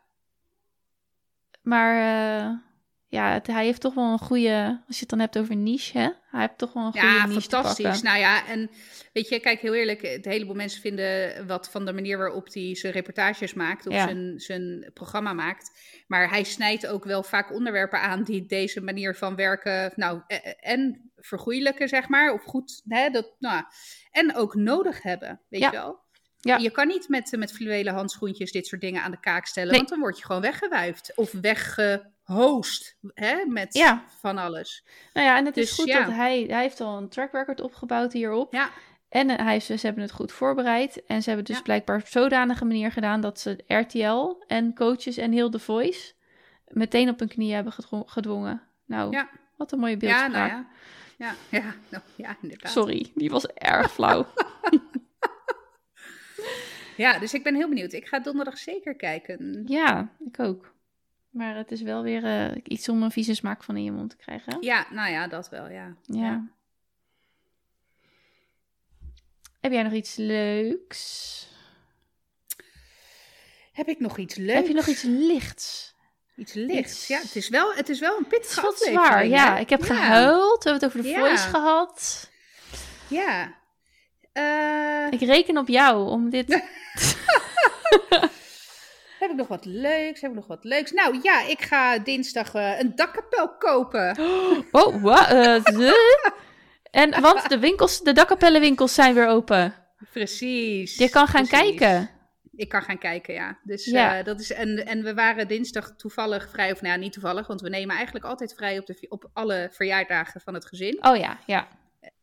Maar 1.62 2.64
ja, 3.08 3.34
het- 3.34 3.48
hij 3.48 3.66
heeft 3.66 3.82
toch 3.82 3.94
wel 3.94 4.12
een 4.12 4.20
goede, 4.20 4.82
als 4.88 4.96
je 4.96 5.00
het 5.02 5.10
dan 5.10 5.20
hebt 5.20 5.38
over 5.38 5.56
niche, 5.56 5.98
hè? 5.98 6.10
Hij 6.32 6.42
heeft 6.42 6.58
toch 6.58 6.74
wel 6.74 6.86
een 6.86 6.92
goede 6.92 7.08
Ja, 7.08 7.26
niche 7.26 7.42
te 7.42 7.50
fantastisch. 7.50 8.02
Nou 8.02 8.18
ja, 8.20 8.48
en 8.48 8.70
weet 9.14 9.30
je, 9.30 9.40
kijk 9.40 9.60
heel 9.60 9.74
eerlijk, 9.74 10.02
het 10.02 10.26
heleboel 10.26 10.56
mensen 10.56 10.82
vinden 10.82 11.48
wat 11.48 11.70
van 11.70 11.86
de 11.86 11.94
manier 11.94 12.18
waarop 12.18 12.54
hij 12.54 12.76
zijn 12.76 12.94
reportages 12.94 13.54
maakt 13.54 13.88
of 13.88 13.94
Ja. 13.94 14.04
zijn, 14.06 14.40
zijn 14.40 14.92
programma 14.94 15.34
maakt. 15.34 15.72
Maar 16.08 16.30
hij 16.30 16.44
snijdt 16.44 16.88
ook 16.88 17.04
wel 17.04 17.24
vaak 17.24 17.54
onderwerpen 17.54 18.02
aan 18.02 18.24
die 18.24 18.46
deze 18.46 18.82
manier 18.82 19.16
van 19.16 19.36
werken, 19.36 19.92
nou, 19.96 20.22
eh, 20.28 20.38
eh, 20.46 20.54
en 20.60 21.12
vergoeilijken, 21.16 21.88
zeg 21.88 22.08
maar, 22.08 22.34
of 22.34 22.44
goed, 22.44 22.82
hè, 22.88 23.10
dat, 23.10 23.36
nou, 23.40 23.64
en 24.12 24.36
ook 24.36 24.56
nodig 24.56 25.02
hebben, 25.02 25.42
weet 25.50 25.62
Ja. 25.62 25.72
je 25.72 25.78
wel. 25.78 26.04
Ja. 26.46 26.58
Je 26.58 26.70
kan 26.70 26.88
niet 26.88 27.10
met, 27.10 27.36
met 27.38 27.52
fluwelen 27.52 27.94
handschoentjes 27.94 28.52
dit 28.52 28.68
soort 28.68 28.82
dingen 28.82 29.02
aan 29.04 29.12
de 29.12 29.20
kaak 29.20 29.46
stellen, 29.46 29.70
Nee. 29.70 29.78
want 29.78 29.90
dan 29.90 30.00
word 30.00 30.18
je 30.18 30.26
gewoon 30.26 30.42
weggewuifd 30.42 31.12
of 31.16 31.32
weggehost, 31.32 32.98
hè, 33.14 33.46
met 33.46 33.74
Ja. 33.74 34.04
van 34.20 34.38
alles. 34.38 34.86
Nou 35.14 35.28
ja, 35.28 35.38
en 35.38 35.46
het 35.46 35.58
is 35.58 35.68
Dus 35.68 35.76
goed 35.76 35.88
ja. 35.88 36.04
dat 36.06 36.14
hij, 36.16 36.46
hij 36.50 36.62
heeft 36.62 36.82
al 36.82 36.98
een 36.98 37.10
track 37.10 37.32
record 37.32 37.62
opgebouwd 37.62 38.14
hierop. 38.14 38.54
Ja, 38.54 38.70
En 39.10 39.30
eh, 39.30 39.46
hij, 39.46 39.60
ze, 39.60 39.76
ze 39.78 39.86
hebben 39.86 40.04
het 40.04 40.12
goed 40.14 40.32
voorbereid. 40.32 41.06
En 41.06 41.22
ze 41.22 41.28
hebben 41.28 41.46
dus 41.48 41.56
Ja. 41.58 41.62
blijkbaar 41.62 42.00
op 42.00 42.08
zodanige 42.08 42.66
manier 42.66 42.92
gedaan 42.92 43.22
dat 43.22 43.40
ze 43.40 43.64
RTL 43.68 44.44
en 44.48 44.74
coaches 44.76 45.18
en 45.18 45.32
heel 45.32 45.50
The 45.50 45.60
Voice 45.60 46.14
meteen 46.68 47.10
op 47.10 47.20
hun 47.20 47.28
knieën 47.28 47.56
hebben 47.56 47.74
gedwo- 47.74 48.04
gedwongen. 48.06 48.62
Nou, 48.86 49.12
Ja. 49.12 49.30
wat 49.58 49.72
een 49.72 49.80
mooie 49.80 49.92
ja, 49.92 49.98
beeldspraak. 49.98 50.32
nou 50.32 50.48
ja. 50.50 50.68
Ja, 51.18 51.36
ja, 51.60 51.74
nou, 51.90 52.04
ja, 52.16 52.38
inderdaad. 52.42 52.72
Sorry, 52.72 53.12
die 53.16 53.30
was 53.30 53.46
erg 53.48 53.92
flauw. 53.92 54.26
Ja, 56.96 57.20
dus 57.20 57.34
ik 57.34 57.44
ben 57.44 57.56
heel 57.56 57.70
benieuwd. 57.70 57.94
Ik 57.94 58.08
ga 58.08 58.20
donderdag 58.20 58.58
zeker 58.58 58.96
kijken. 58.96 59.64
ja, 59.68 60.10
ik 60.26 60.40
ook. 60.40 60.74
Maar 61.30 61.56
het 61.56 61.72
is 61.72 61.82
wel 61.82 62.04
weer 62.04 62.24
eh, 62.24 62.56
iets 62.64 62.90
om 62.90 63.04
een 63.04 63.12
vieze 63.12 63.34
smaak 63.34 63.64
van 63.64 63.78
in 63.78 63.84
je 63.84 63.92
mond 63.92 64.10
te 64.10 64.16
krijgen. 64.16 64.58
Ja, 64.62 64.86
nou 64.92 65.12
ja, 65.12 65.28
dat 65.28 65.50
wel, 65.50 65.70
ja. 65.70 65.96
Ja. 66.02 66.48
Heb 69.62 69.72
jij 69.72 69.84
nog 69.84 69.94
iets 69.94 70.16
leuks? 70.16 71.48
Heb 73.74 73.88
ik 73.88 74.00
nog 74.00 74.18
iets 74.18 74.36
leuks? 74.36 74.54
Heb 74.54 74.68
je 74.68 74.74
nog 74.74 74.88
iets 74.88 75.04
lichts? 75.04 75.94
Iets 76.36 76.54
lichts? 76.54 76.92
iets- 76.92 77.08
Ja, 77.08 77.20
het 77.20 77.36
is 77.36 77.50
wel, 77.50 77.74
het 77.74 77.90
is 77.90 78.00
wel 78.00 78.18
een 78.18 78.24
Het 78.24 78.32
is 78.34 78.40
pittige 78.40 78.68
aflevering, 78.68 79.06
zwaar, 79.08 79.28
ja. 79.28 79.58
Ik 79.58 79.70
heb 79.70 79.80
Ja. 79.80 79.86
gehuild. 79.86 80.64
We 80.64 80.70
hebben 80.70 80.74
het 80.74 80.86
over 80.86 81.02
de 81.02 81.08
Ja. 81.10 81.20
voice 81.20 81.48
gehad. 81.50 82.30
Ja. 83.08 83.56
Eh, 84.36 85.08
Ik 85.10 85.20
reken 85.20 85.58
op 85.58 85.68
jou 85.68 86.10
om 86.10 86.30
dit... 86.30 86.48
Heb 89.20 89.30
ik 89.30 89.36
nog 89.36 89.48
wat 89.48 89.66
leuks? 89.66 90.22
Heb 90.22 90.30
ik 90.30 90.36
nog 90.36 90.48
wat 90.48 90.64
leuks? 90.64 90.92
Nou 90.92 91.20
ja, 91.22 91.42
ik 91.48 91.62
ga 91.62 91.98
dinsdag 92.00 92.54
eh, 92.54 92.80
een 92.80 92.96
dakkapel 92.96 93.50
kopen. 93.58 94.18
Oh, 94.72 95.02
wat? 95.04 95.28
eh, 95.28 95.92
En 96.92 97.22
want 97.22 97.50
de 97.50 97.60
winkels, 97.60 98.02
de 98.02 98.12
dakkapellenwinkels 98.14 98.94
zijn 98.94 99.14
weer 99.14 99.28
open. 99.28 99.74
Precies. 100.12 100.98
Je 100.98 101.10
kan 101.10 101.28
gaan 101.28 101.48
precies. 101.48 101.78
kijken. 101.80 102.10
Ik 102.56 102.70
kan 102.70 102.82
gaan 102.82 102.98
kijken, 102.98 103.34
ja. 103.34 103.58
Dus 103.64 103.86
Ja. 103.86 104.24
dat 104.24 104.40
is 104.40 104.52
en, 104.52 104.86
en 104.86 105.04
we 105.04 105.14
waren 105.14 105.48
dinsdag 105.48 105.94
toevallig 105.98 106.50
vrij, 106.50 106.72
of 106.72 106.82
nou 106.82 106.94
ja, 106.94 107.00
niet 107.00 107.14
toevallig, 107.14 107.48
want 107.48 107.62
we 107.62 107.70
nemen 107.70 107.96
eigenlijk 107.96 108.26
altijd 108.26 108.54
vrij 108.54 108.78
op, 108.80 108.86
de, 108.86 109.06
op 109.10 109.30
alle 109.34 109.70
verjaardagen 109.72 110.42
van 110.42 110.54
het 110.54 110.66
gezin. 110.66 110.98
Oh 111.06 111.18
ja, 111.18 111.38
ja. 111.46 111.68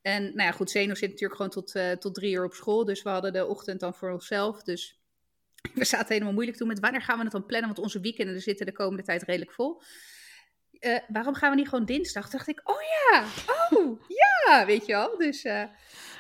En 0.03 0.23
nou 0.23 0.43
ja, 0.43 0.53
goed, 0.53 0.71
Zeno 0.71 0.95
zit 0.95 1.11
natuurlijk 1.11 1.37
gewoon 1.37 1.51
tot, 1.51 1.75
eh, 1.75 1.91
tot 1.91 2.15
drie 2.15 2.35
uur 2.35 2.45
op 2.45 2.55
school. 2.55 2.85
Dus 2.85 3.03
we 3.03 3.09
hadden 3.09 3.33
de 3.33 3.47
ochtend 3.47 3.81
dan 3.81 3.95
voor 3.95 4.11
onszelf. 4.11 4.63
Dus 4.63 5.01
we 5.75 5.85
zaten 5.85 6.13
helemaal 6.13 6.33
moeilijk 6.33 6.57
toen 6.57 6.69
met 6.69 6.81
wanneer 6.81 7.03
gaan 7.03 7.17
we 7.17 7.23
het 7.23 7.33
dan 7.33 7.47
plannen? 7.47 7.69
Want 7.69 7.83
onze 7.83 8.01
weekenden 8.01 8.41
zitten 8.41 8.67
de 8.67 8.73
komende 8.73 9.03
tijd 9.03 9.23
redelijk 9.23 9.53
vol. 9.53 9.83
Eh, 10.79 10.99
waarom 11.09 11.35
gaan 11.35 11.51
we 11.51 11.57
niet 11.57 11.69
gewoon 11.69 11.85
dinsdag? 11.85 12.31
Dacht 12.31 12.49
ik, 12.49 12.61
oh 12.65 12.81
ja, 12.81 13.25
oh 13.71 14.01
ja, 14.47 14.67
weet 14.67 14.87
je 14.87 14.93
wel. 14.93 15.17
Dus, 15.17 15.43
eh, 15.43 15.65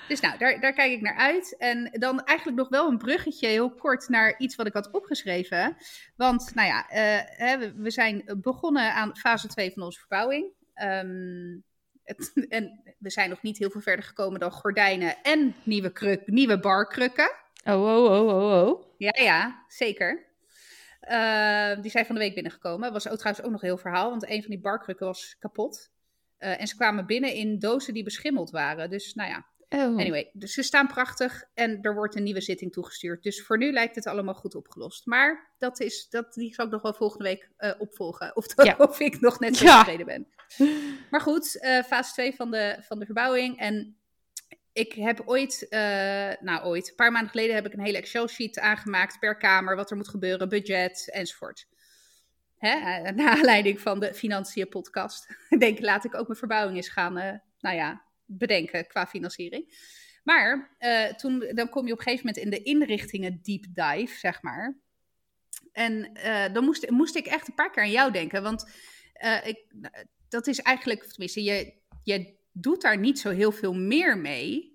dus 0.08 0.20
nou, 0.20 0.38
daar, 0.38 0.60
daar 0.60 0.72
kijk 0.72 0.92
ik 0.92 1.00
naar 1.00 1.16
uit. 1.16 1.56
En 1.58 1.90
dan 1.92 2.24
eigenlijk 2.24 2.58
nog 2.58 2.68
wel 2.68 2.88
een 2.88 2.98
bruggetje 2.98 3.46
heel 3.46 3.74
kort 3.74 4.08
naar 4.08 4.38
iets 4.38 4.56
wat 4.56 4.66
ik 4.66 4.72
had 4.72 4.90
opgeschreven. 4.90 5.76
Want 6.16 6.54
nou 6.54 6.68
ja, 6.68 6.86
we, 7.76 7.90
zijn 7.90 8.24
begonnen 8.40 8.94
aan 8.94 9.16
fase 9.16 9.48
2 9.48 9.72
van 9.72 9.82
onze 9.82 9.98
verbouwing. 9.98 10.52
Ehm, 10.74 11.56
het, 12.04 12.32
en 12.48 12.94
we 12.98 13.10
zijn 13.10 13.30
nog 13.30 13.42
niet 13.42 13.58
heel 13.58 13.70
veel 13.70 13.80
verder 13.80 14.04
gekomen 14.04 14.40
dan 14.40 14.50
gordijnen 14.50 15.22
en 15.22 15.54
nieuwe, 15.64 15.92
kruk, 15.92 16.26
nieuwe 16.26 16.60
barkrukken. 16.60 17.30
Oh, 17.64 17.82
oh, 17.82 18.04
oh, 18.04 18.26
oh, 18.26 18.68
oh. 18.68 18.84
Ja, 18.96 19.14
ja, 19.22 19.64
zeker. 19.68 20.30
Eh, 21.00 21.80
die 21.80 21.90
zijn 21.90 22.06
van 22.06 22.14
de 22.14 22.20
week 22.20 22.34
binnengekomen. 22.34 22.92
Was 22.92 23.08
ook 23.08 23.18
trouwens 23.18 23.44
ook 23.44 23.52
nog 23.52 23.62
een 23.62 23.68
heel 23.68 23.78
verhaal, 23.78 24.10
want 24.10 24.28
een 24.28 24.40
van 24.40 24.50
die 24.50 24.60
barkrukken 24.60 25.06
was 25.06 25.36
kapot. 25.38 25.90
Eh, 26.38 26.60
en 26.60 26.66
ze 26.66 26.76
kwamen 26.76 27.06
binnen 27.06 27.34
in 27.34 27.58
dozen 27.58 27.94
die 27.94 28.02
beschimmeld 28.02 28.50
waren. 28.50 28.90
Dus 28.90 29.14
nou 29.14 29.30
ja, 29.30 29.46
Oh. 29.72 29.80
anyway. 29.80 30.30
Dus 30.32 30.52
ze 30.54 30.62
staan 30.62 30.86
prachtig 30.86 31.44
en 31.54 31.78
er 31.82 31.94
wordt 31.94 32.16
een 32.16 32.22
nieuwe 32.22 32.40
zitting 32.40 32.72
toegestuurd. 32.72 33.22
Dus 33.22 33.42
voor 33.42 33.58
nu 33.58 33.72
lijkt 33.72 33.94
het 33.94 34.06
allemaal 34.06 34.34
goed 34.34 34.54
opgelost. 34.54 35.06
Maar 35.06 35.54
dat 35.58 35.80
is, 35.80 36.08
dat, 36.08 36.34
die 36.34 36.54
zal 36.54 36.64
ik 36.66 36.70
nog 36.70 36.82
wel 36.82 36.94
volgende 36.94 37.24
week 37.24 37.50
eh, 37.56 37.72
opvolgen. 37.78 38.36
Of, 38.36 38.64
Ja. 38.64 38.74
of 38.78 39.00
ik 39.00 39.20
nog 39.20 39.40
net 39.40 39.56
zo 39.56 39.64
Ja. 39.64 39.78
tevreden 39.84 40.06
ben. 40.06 40.26
Maar 41.10 41.20
goed, 41.20 41.58
eh, 41.60 41.82
fase 41.82 42.12
2 42.12 42.34
van 42.34 42.50
de, 42.50 42.76
van 42.80 42.98
de 42.98 43.04
verbouwing. 43.04 43.58
En 43.58 43.96
ik 44.72 44.92
heb 44.92 45.22
ooit, 45.24 45.68
eh, 45.68 45.80
nou 46.40 46.64
ooit, 46.64 46.88
een 46.88 46.94
paar 46.94 47.12
maanden 47.12 47.30
geleden 47.30 47.54
heb 47.54 47.66
ik 47.66 47.72
een 47.72 47.84
hele 47.84 47.98
Excel-sheet 47.98 48.58
aangemaakt 48.58 49.18
per 49.18 49.36
kamer. 49.36 49.76
Wat 49.76 49.90
er 49.90 49.96
moet 49.96 50.08
gebeuren, 50.08 50.48
budget 50.48 51.10
enzovoort. 51.12 51.66
Hè? 52.58 52.74
Naar 53.12 53.28
aanleiding 53.36 53.80
van 53.80 54.00
de 54.00 54.14
Financiën 54.14 54.68
podcast. 54.68 55.36
ik 55.48 55.60
denk, 55.60 55.80
laat 55.80 56.04
ik 56.04 56.14
ook 56.14 56.26
mijn 56.26 56.38
verbouwing 56.38 56.76
eens 56.76 56.88
gaan, 56.88 57.12
nou 57.60 57.76
ja, 57.76 58.02
bedenken 58.38 58.86
qua 58.86 59.06
financiering. 59.06 59.74
Maar 60.22 60.76
eh, 60.78 61.04
toen, 61.04 61.50
dan 61.54 61.68
kom 61.68 61.86
je 61.86 61.92
op 61.92 61.98
een 61.98 62.04
gegeven 62.04 62.26
moment 62.26 62.44
in 62.44 62.50
de 62.50 62.62
inrichtingen 62.62 63.38
deep 63.42 63.64
dive, 63.74 64.18
zeg 64.18 64.42
maar. 64.42 64.78
En 65.72 66.12
eh, 66.12 66.52
dan 66.52 66.64
moest, 66.64 66.90
moest 66.90 67.16
ik 67.16 67.26
echt 67.26 67.48
een 67.48 67.54
paar 67.54 67.70
keer 67.70 67.82
aan 67.82 67.90
jou 67.90 68.12
denken. 68.12 68.42
Want 68.42 68.70
eh, 69.12 69.46
ik, 69.46 69.64
dat 70.28 70.46
is 70.46 70.60
eigenlijk, 70.60 71.04
tenminste, 71.04 71.42
je, 71.42 71.72
je 72.02 72.34
doet 72.52 72.82
daar 72.82 72.98
niet 72.98 73.18
zo 73.18 73.30
heel 73.30 73.52
veel 73.52 73.74
meer 73.74 74.18
mee. 74.18 74.70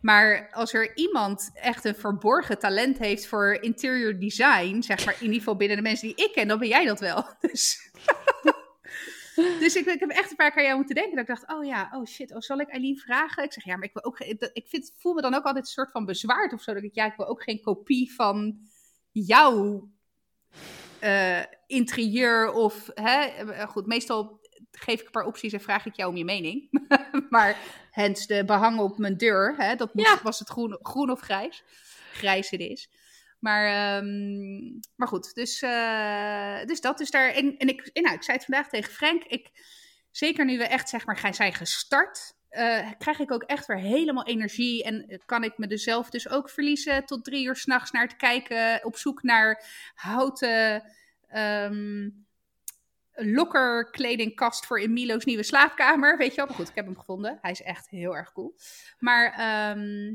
Maar 0.00 0.50
als 0.52 0.74
er 0.74 0.96
iemand 0.96 1.50
echt 1.54 1.84
een 1.84 1.94
verborgen 1.94 2.58
talent 2.58 2.98
heeft 2.98 3.26
voor 3.26 3.58
interior 3.60 4.18
design, 4.18 4.82
zeg 4.82 5.04
maar 5.04 5.14
in 5.14 5.22
ieder 5.22 5.38
geval 5.38 5.56
binnen 5.56 5.76
de 5.76 5.82
mensen 5.82 6.06
die 6.06 6.26
ik 6.26 6.32
ken, 6.32 6.48
dan 6.48 6.58
ben 6.58 6.68
jij 6.68 6.84
dat 6.84 7.00
wel. 7.00 7.24
Dus, 7.40 7.90
dus 9.60 9.76
ik, 9.76 9.86
ik 9.86 10.00
heb 10.00 10.10
echt 10.10 10.30
een 10.30 10.36
paar 10.36 10.50
keer 10.50 10.58
aan 10.58 10.64
jou 10.64 10.76
moeten 10.76 10.94
denken. 10.94 11.16
Dat 11.16 11.28
ik 11.28 11.34
dacht, 11.34 11.58
oh 11.58 11.64
ja, 11.64 11.90
oh 11.92 12.04
shit, 12.06 12.34
oh, 12.34 12.40
zal 12.40 12.58
ik 12.58 12.68
Eileen 12.68 12.98
vragen? 12.98 13.44
Ik 13.44 13.52
zeg, 13.52 13.64
ja, 13.64 13.76
maar 13.76 13.84
ik 13.84 13.92
wil 13.92 14.04
ook, 14.04 14.20
ik 14.52 14.66
vind, 14.68 14.92
voel 14.96 15.14
me 15.14 15.20
dan 15.20 15.34
ook 15.34 15.44
altijd 15.44 15.64
een 15.64 15.72
soort 15.72 15.90
van 15.90 16.04
bezwaard 16.04 16.52
of 16.52 16.62
zo. 16.62 16.74
Dat 16.74 16.82
ik, 16.82 16.94
ja, 16.94 17.06
ik 17.06 17.16
wil 17.16 17.26
ook 17.26 17.42
geen 17.42 17.60
kopie 17.60 18.14
van 18.14 18.58
jouw 19.12 19.88
eh, 20.98 21.42
interieur 21.66 22.52
of, 22.52 22.90
hè, 22.94 23.20
eh, 23.20 23.68
goed, 23.68 23.86
meestal 23.86 24.40
geef 24.70 25.00
ik 25.00 25.06
een 25.06 25.12
paar 25.12 25.26
opties 25.26 25.52
en 25.52 25.60
vraag 25.60 25.86
ik 25.86 25.96
jou 25.96 26.10
om 26.10 26.16
je 26.16 26.24
mening. 26.24 26.68
maar 27.30 27.56
hens 27.90 28.26
de 28.26 28.44
behang 28.44 28.78
op 28.78 28.98
mijn 28.98 29.16
deur, 29.16 29.54
hè, 29.56 29.74
dat 29.74 29.94
moest, 29.94 30.08
Ja. 30.08 30.20
was 30.22 30.38
het 30.38 30.48
groen, 30.48 30.78
groen 30.82 31.10
of 31.10 31.20
grijs. 31.20 31.64
Grijs 32.12 32.50
het 32.50 32.60
is. 32.60 32.90
Maar, 33.38 33.66
ehm, 33.66 34.78
maar 34.96 35.08
goed, 35.08 35.34
dus, 35.34 35.62
eh, 35.62 36.64
dus 36.64 36.80
dat 36.80 37.00
is 37.00 37.10
daar. 37.10 37.28
En, 37.28 37.56
en 37.56 37.68
ik, 37.68 37.90
nou, 37.92 38.14
ik 38.14 38.22
zei 38.22 38.36
het 38.36 38.46
vandaag 38.46 38.68
tegen 38.68 38.92
Frank. 38.92 39.24
Ik, 39.24 39.50
zeker 40.10 40.44
nu 40.44 40.58
we 40.58 40.64
echt 40.64 40.88
zeg 40.88 41.06
maar 41.06 41.34
zijn 41.34 41.54
gestart, 41.54 42.34
eh, 42.48 42.90
krijg 42.98 43.18
ik 43.18 43.32
ook 43.32 43.42
echt 43.42 43.66
weer 43.66 43.78
helemaal 43.78 44.26
energie. 44.26 44.84
En 44.84 45.20
kan 45.26 45.44
ik 45.44 45.58
me 45.58 45.66
er 45.66 45.78
zelf 45.78 46.10
dus 46.10 46.28
ook 46.28 46.50
verliezen 46.50 47.04
tot 47.04 47.24
drie 47.24 47.44
uur 47.44 47.56
s'nachts 47.56 47.90
naar 47.90 48.08
te 48.08 48.16
kijken. 48.16 48.84
Op 48.84 48.96
zoek 48.96 49.22
naar 49.22 49.64
houten 49.94 50.82
ehm 51.28 52.08
lokkerkledingkast 53.16 54.66
voor 54.66 54.80
in 54.80 54.92
Milo's 54.92 55.24
nieuwe 55.24 55.42
slaapkamer. 55.42 56.16
Weet 56.16 56.30
je 56.30 56.36
wel? 56.36 56.46
Maar 56.46 56.54
goed, 56.54 56.68
ik 56.68 56.74
heb 56.74 56.84
hem 56.84 56.98
gevonden. 56.98 57.38
Hij 57.40 57.50
is 57.50 57.62
echt 57.62 57.88
heel 57.88 58.16
erg 58.16 58.32
cool. 58.32 58.56
Maar 58.98 59.32
ehm, 59.32 60.14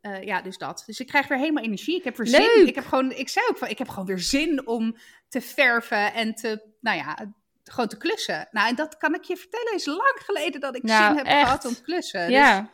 eh, 0.00 0.22
ja, 0.22 0.42
dus 0.42 0.58
dat. 0.58 0.82
Dus 0.86 1.00
ik 1.00 1.06
krijg 1.06 1.28
weer 1.28 1.38
helemaal 1.38 1.64
energie. 1.64 1.96
Ik 1.96 2.04
heb 2.04 2.16
weer 2.16 2.26
Leuk. 2.26 2.50
zin. 2.54 2.66
Ik 2.66 2.74
heb 2.74 2.86
gewoon, 2.86 3.12
ik 3.12 3.28
zei 3.28 3.46
ook 3.50 3.58
van, 3.58 3.68
ik 3.68 3.78
heb 3.78 3.88
gewoon 3.88 4.06
weer 4.06 4.18
zin 4.18 4.66
om 4.66 4.96
te 5.28 5.40
verven 5.40 6.12
en 6.14 6.34
te, 6.34 6.62
nou 6.80 6.96
ja, 6.96 7.32
gewoon 7.64 7.88
te 7.88 7.96
klussen. 7.96 8.48
Nou, 8.50 8.68
en 8.68 8.74
dat 8.74 8.96
kan 8.96 9.14
ik 9.14 9.22
je 9.22 9.36
vertellen, 9.36 9.74
is 9.74 9.86
lang 9.86 10.18
geleden 10.24 10.60
dat 10.60 10.76
ik 10.76 10.82
Nou, 10.82 11.06
zin 11.06 11.16
heb 11.16 11.26
echt. 11.26 11.42
gehad 11.44 11.64
om 11.64 11.74
te 11.74 11.82
klussen. 11.82 12.20
Dus, 12.26 12.36
ja, 12.36 12.70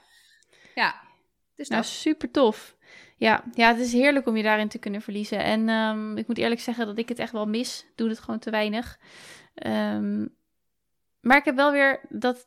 ja. 0.74 1.02
Dus 1.56 1.68
nou 1.68 1.82
dat. 1.82 1.90
super 1.90 2.30
tof. 2.30 2.76
Ja, 3.16 3.44
ja, 3.52 3.68
het 3.68 3.80
is 3.80 3.92
heerlijk 3.92 4.26
om 4.26 4.36
je 4.36 4.42
daarin 4.42 4.68
te 4.68 4.78
kunnen 4.78 5.02
verliezen. 5.02 5.38
En 5.38 5.68
ehm, 5.68 6.16
ik 6.16 6.26
moet 6.26 6.38
eerlijk 6.38 6.60
zeggen 6.60 6.86
dat 6.86 6.98
ik 6.98 7.08
het 7.08 7.18
echt 7.18 7.32
wel 7.32 7.46
mis. 7.46 7.86
Doe 7.94 8.08
het 8.08 8.18
gewoon 8.20 8.38
te 8.38 8.50
weinig. 8.50 8.98
Ehm, 9.54 10.26
maar 11.24 11.36
ik 11.36 11.44
heb 11.44 11.56
wel 11.56 11.72
weer 11.72 12.00
dat 12.08 12.46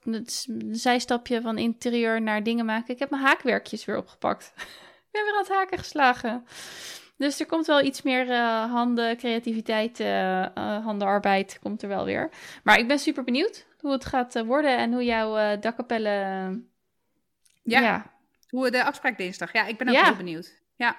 zijstapje 0.71 1.41
van 1.41 1.57
interieur 1.57 2.21
naar 2.21 2.43
dingen 2.43 2.65
maken. 2.65 2.93
Ik 2.93 2.99
heb 2.99 3.09
mijn 3.09 3.23
haakwerkjes 3.23 3.85
weer 3.85 3.97
opgepakt. 3.97 4.53
ik 5.07 5.11
ben 5.11 5.23
weer 5.23 5.33
aan 5.33 5.39
het 5.39 5.49
haken 5.49 5.77
geslagen. 5.77 6.45
Dus 7.17 7.39
er 7.39 7.45
komt 7.45 7.65
wel 7.65 7.81
iets 7.81 8.01
meer 8.01 8.27
uh, 8.27 8.71
handen, 8.71 9.17
creativiteit, 9.17 9.99
uh, 9.99 10.45
handenarbeid 10.55 11.59
komt 11.61 11.81
er 11.81 11.87
wel 11.89 12.05
weer. 12.05 12.29
Maar 12.63 12.79
ik 12.79 12.87
ben 12.87 12.99
super 12.99 13.23
benieuwd 13.23 13.65
hoe 13.79 13.91
het 13.91 14.05
gaat 14.05 14.45
worden 14.45 14.77
en 14.77 14.93
hoe 14.93 15.03
jouw 15.03 15.59
dakkapellen... 15.59 16.69
Ja, 17.63 17.79
ja, 17.79 18.11
hoe 18.49 18.71
de 18.71 18.83
afspraak 18.83 19.17
dinsdag. 19.17 19.53
Ja, 19.53 19.65
ik 19.65 19.77
ben 19.77 19.89
ook 19.89 19.95
heel 19.95 20.15
benieuwd. 20.15 20.61
Ja. 20.75 20.97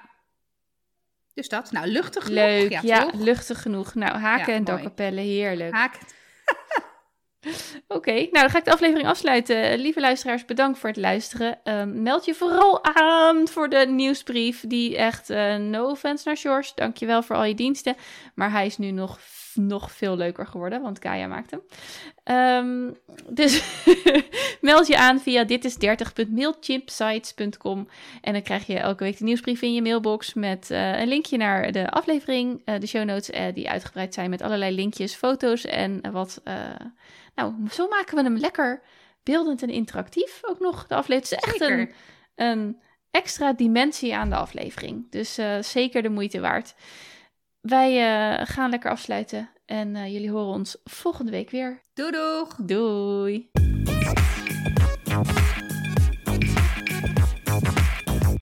Dus 1.34 1.48
dat. 1.48 1.72
Nou, 1.72 1.86
luchtig 1.86 2.24
genoeg. 2.24 2.38
Leuk, 2.38 2.70
ja, 2.70 2.80
ja 2.82 3.10
luchtig 3.14 3.62
genoeg. 3.62 3.94
Nou, 3.94 4.18
haken 4.18 4.54
en 4.54 4.64
dakkapellen, 4.64 5.24
heerlijk. 5.24 5.74
Haken. 5.74 6.06
Oké, 7.96 8.12
nou 8.12 8.30
dan 8.30 8.50
ga 8.50 8.58
ik 8.58 8.64
de 8.64 8.72
aflevering 8.72 9.08
afsluiten. 9.08 9.78
Lieve 9.78 10.00
luisteraars, 10.00 10.44
bedankt 10.44 10.78
voor 10.78 10.88
het 10.88 10.98
luisteren. 10.98 11.58
Um, 11.64 12.02
meld 12.02 12.24
je 12.24 12.34
vooral 12.34 12.84
aan 12.84 13.48
voor 13.48 13.68
de 13.68 13.86
nieuwsbrief. 13.88 14.64
Die 14.66 14.96
echt, 14.96 15.30
uh, 15.30 15.56
no 15.56 15.90
offense 15.90 16.22
naar 16.26 16.36
George, 16.36 16.72
dankjewel 16.74 17.22
voor 17.22 17.36
al 17.36 17.44
je 17.44 17.54
diensten. 17.54 17.96
Maar 18.34 18.50
hij 18.50 18.66
is 18.66 18.78
nu 18.78 18.90
nog 18.90 19.18
nog 19.58 19.92
veel 19.92 20.16
leuker 20.16 20.46
geworden, 20.46 20.82
want 20.82 20.98
Kaya 20.98 21.26
maakt 21.26 21.50
hem. 21.50 21.60
Um, 22.36 22.96
dus 23.30 23.62
meld 24.60 24.86
je 24.86 24.98
aan 24.98 25.20
via 25.20 25.44
ditis30.mailchimpsites.com 25.44 27.88
en 28.20 28.32
dan 28.32 28.42
krijg 28.42 28.66
je 28.66 28.78
elke 28.78 29.04
week 29.04 29.18
de 29.18 29.24
nieuwsbrief 29.24 29.62
in 29.62 29.74
je 29.74 29.82
mailbox 29.82 30.34
met 30.34 30.70
uh, 30.70 31.00
een 31.00 31.08
linkje 31.08 31.36
naar 31.36 31.72
de 31.72 31.90
aflevering, 31.90 32.62
uh, 32.64 32.78
de 32.78 32.86
show 32.86 33.04
notes 33.04 33.30
uh, 33.30 33.44
die 33.54 33.70
uitgebreid 33.70 34.14
zijn 34.14 34.30
met 34.30 34.42
allerlei 34.42 34.74
linkjes, 34.74 35.14
foto's 35.14 35.64
en 35.64 36.12
wat. 36.12 36.42
nou, 37.34 37.54
zo 37.70 37.88
maken 37.88 38.16
we 38.16 38.22
hem 38.22 38.36
lekker 38.36 38.82
beeldend 39.22 39.62
en 39.62 39.70
interactief 39.70 40.40
ook 40.42 40.58
nog. 40.58 40.86
De 40.86 40.94
aflevering 40.94 41.42
is 41.42 41.52
echt 41.52 41.60
een, 41.60 41.92
een 42.34 42.80
extra 43.10 43.52
dimensie 43.52 44.16
aan 44.16 44.30
de 44.30 44.36
aflevering. 44.36 45.10
Dus 45.10 45.38
zeker 45.60 46.02
de 46.02 46.08
moeite 46.08 46.40
waard. 46.40 46.74
Wij 47.60 47.90
eh, 47.96 48.46
gaan 48.46 48.70
lekker 48.70 48.90
afsluiten 48.90 49.50
en 49.66 49.96
eh, 49.96 50.12
jullie 50.12 50.30
horen 50.30 50.52
ons 50.54 50.76
volgende 50.84 51.30
week 51.30 51.50
weer. 51.50 51.80
Doei 51.94 52.10
doeg! 52.10 52.54
Doei! 52.56 53.50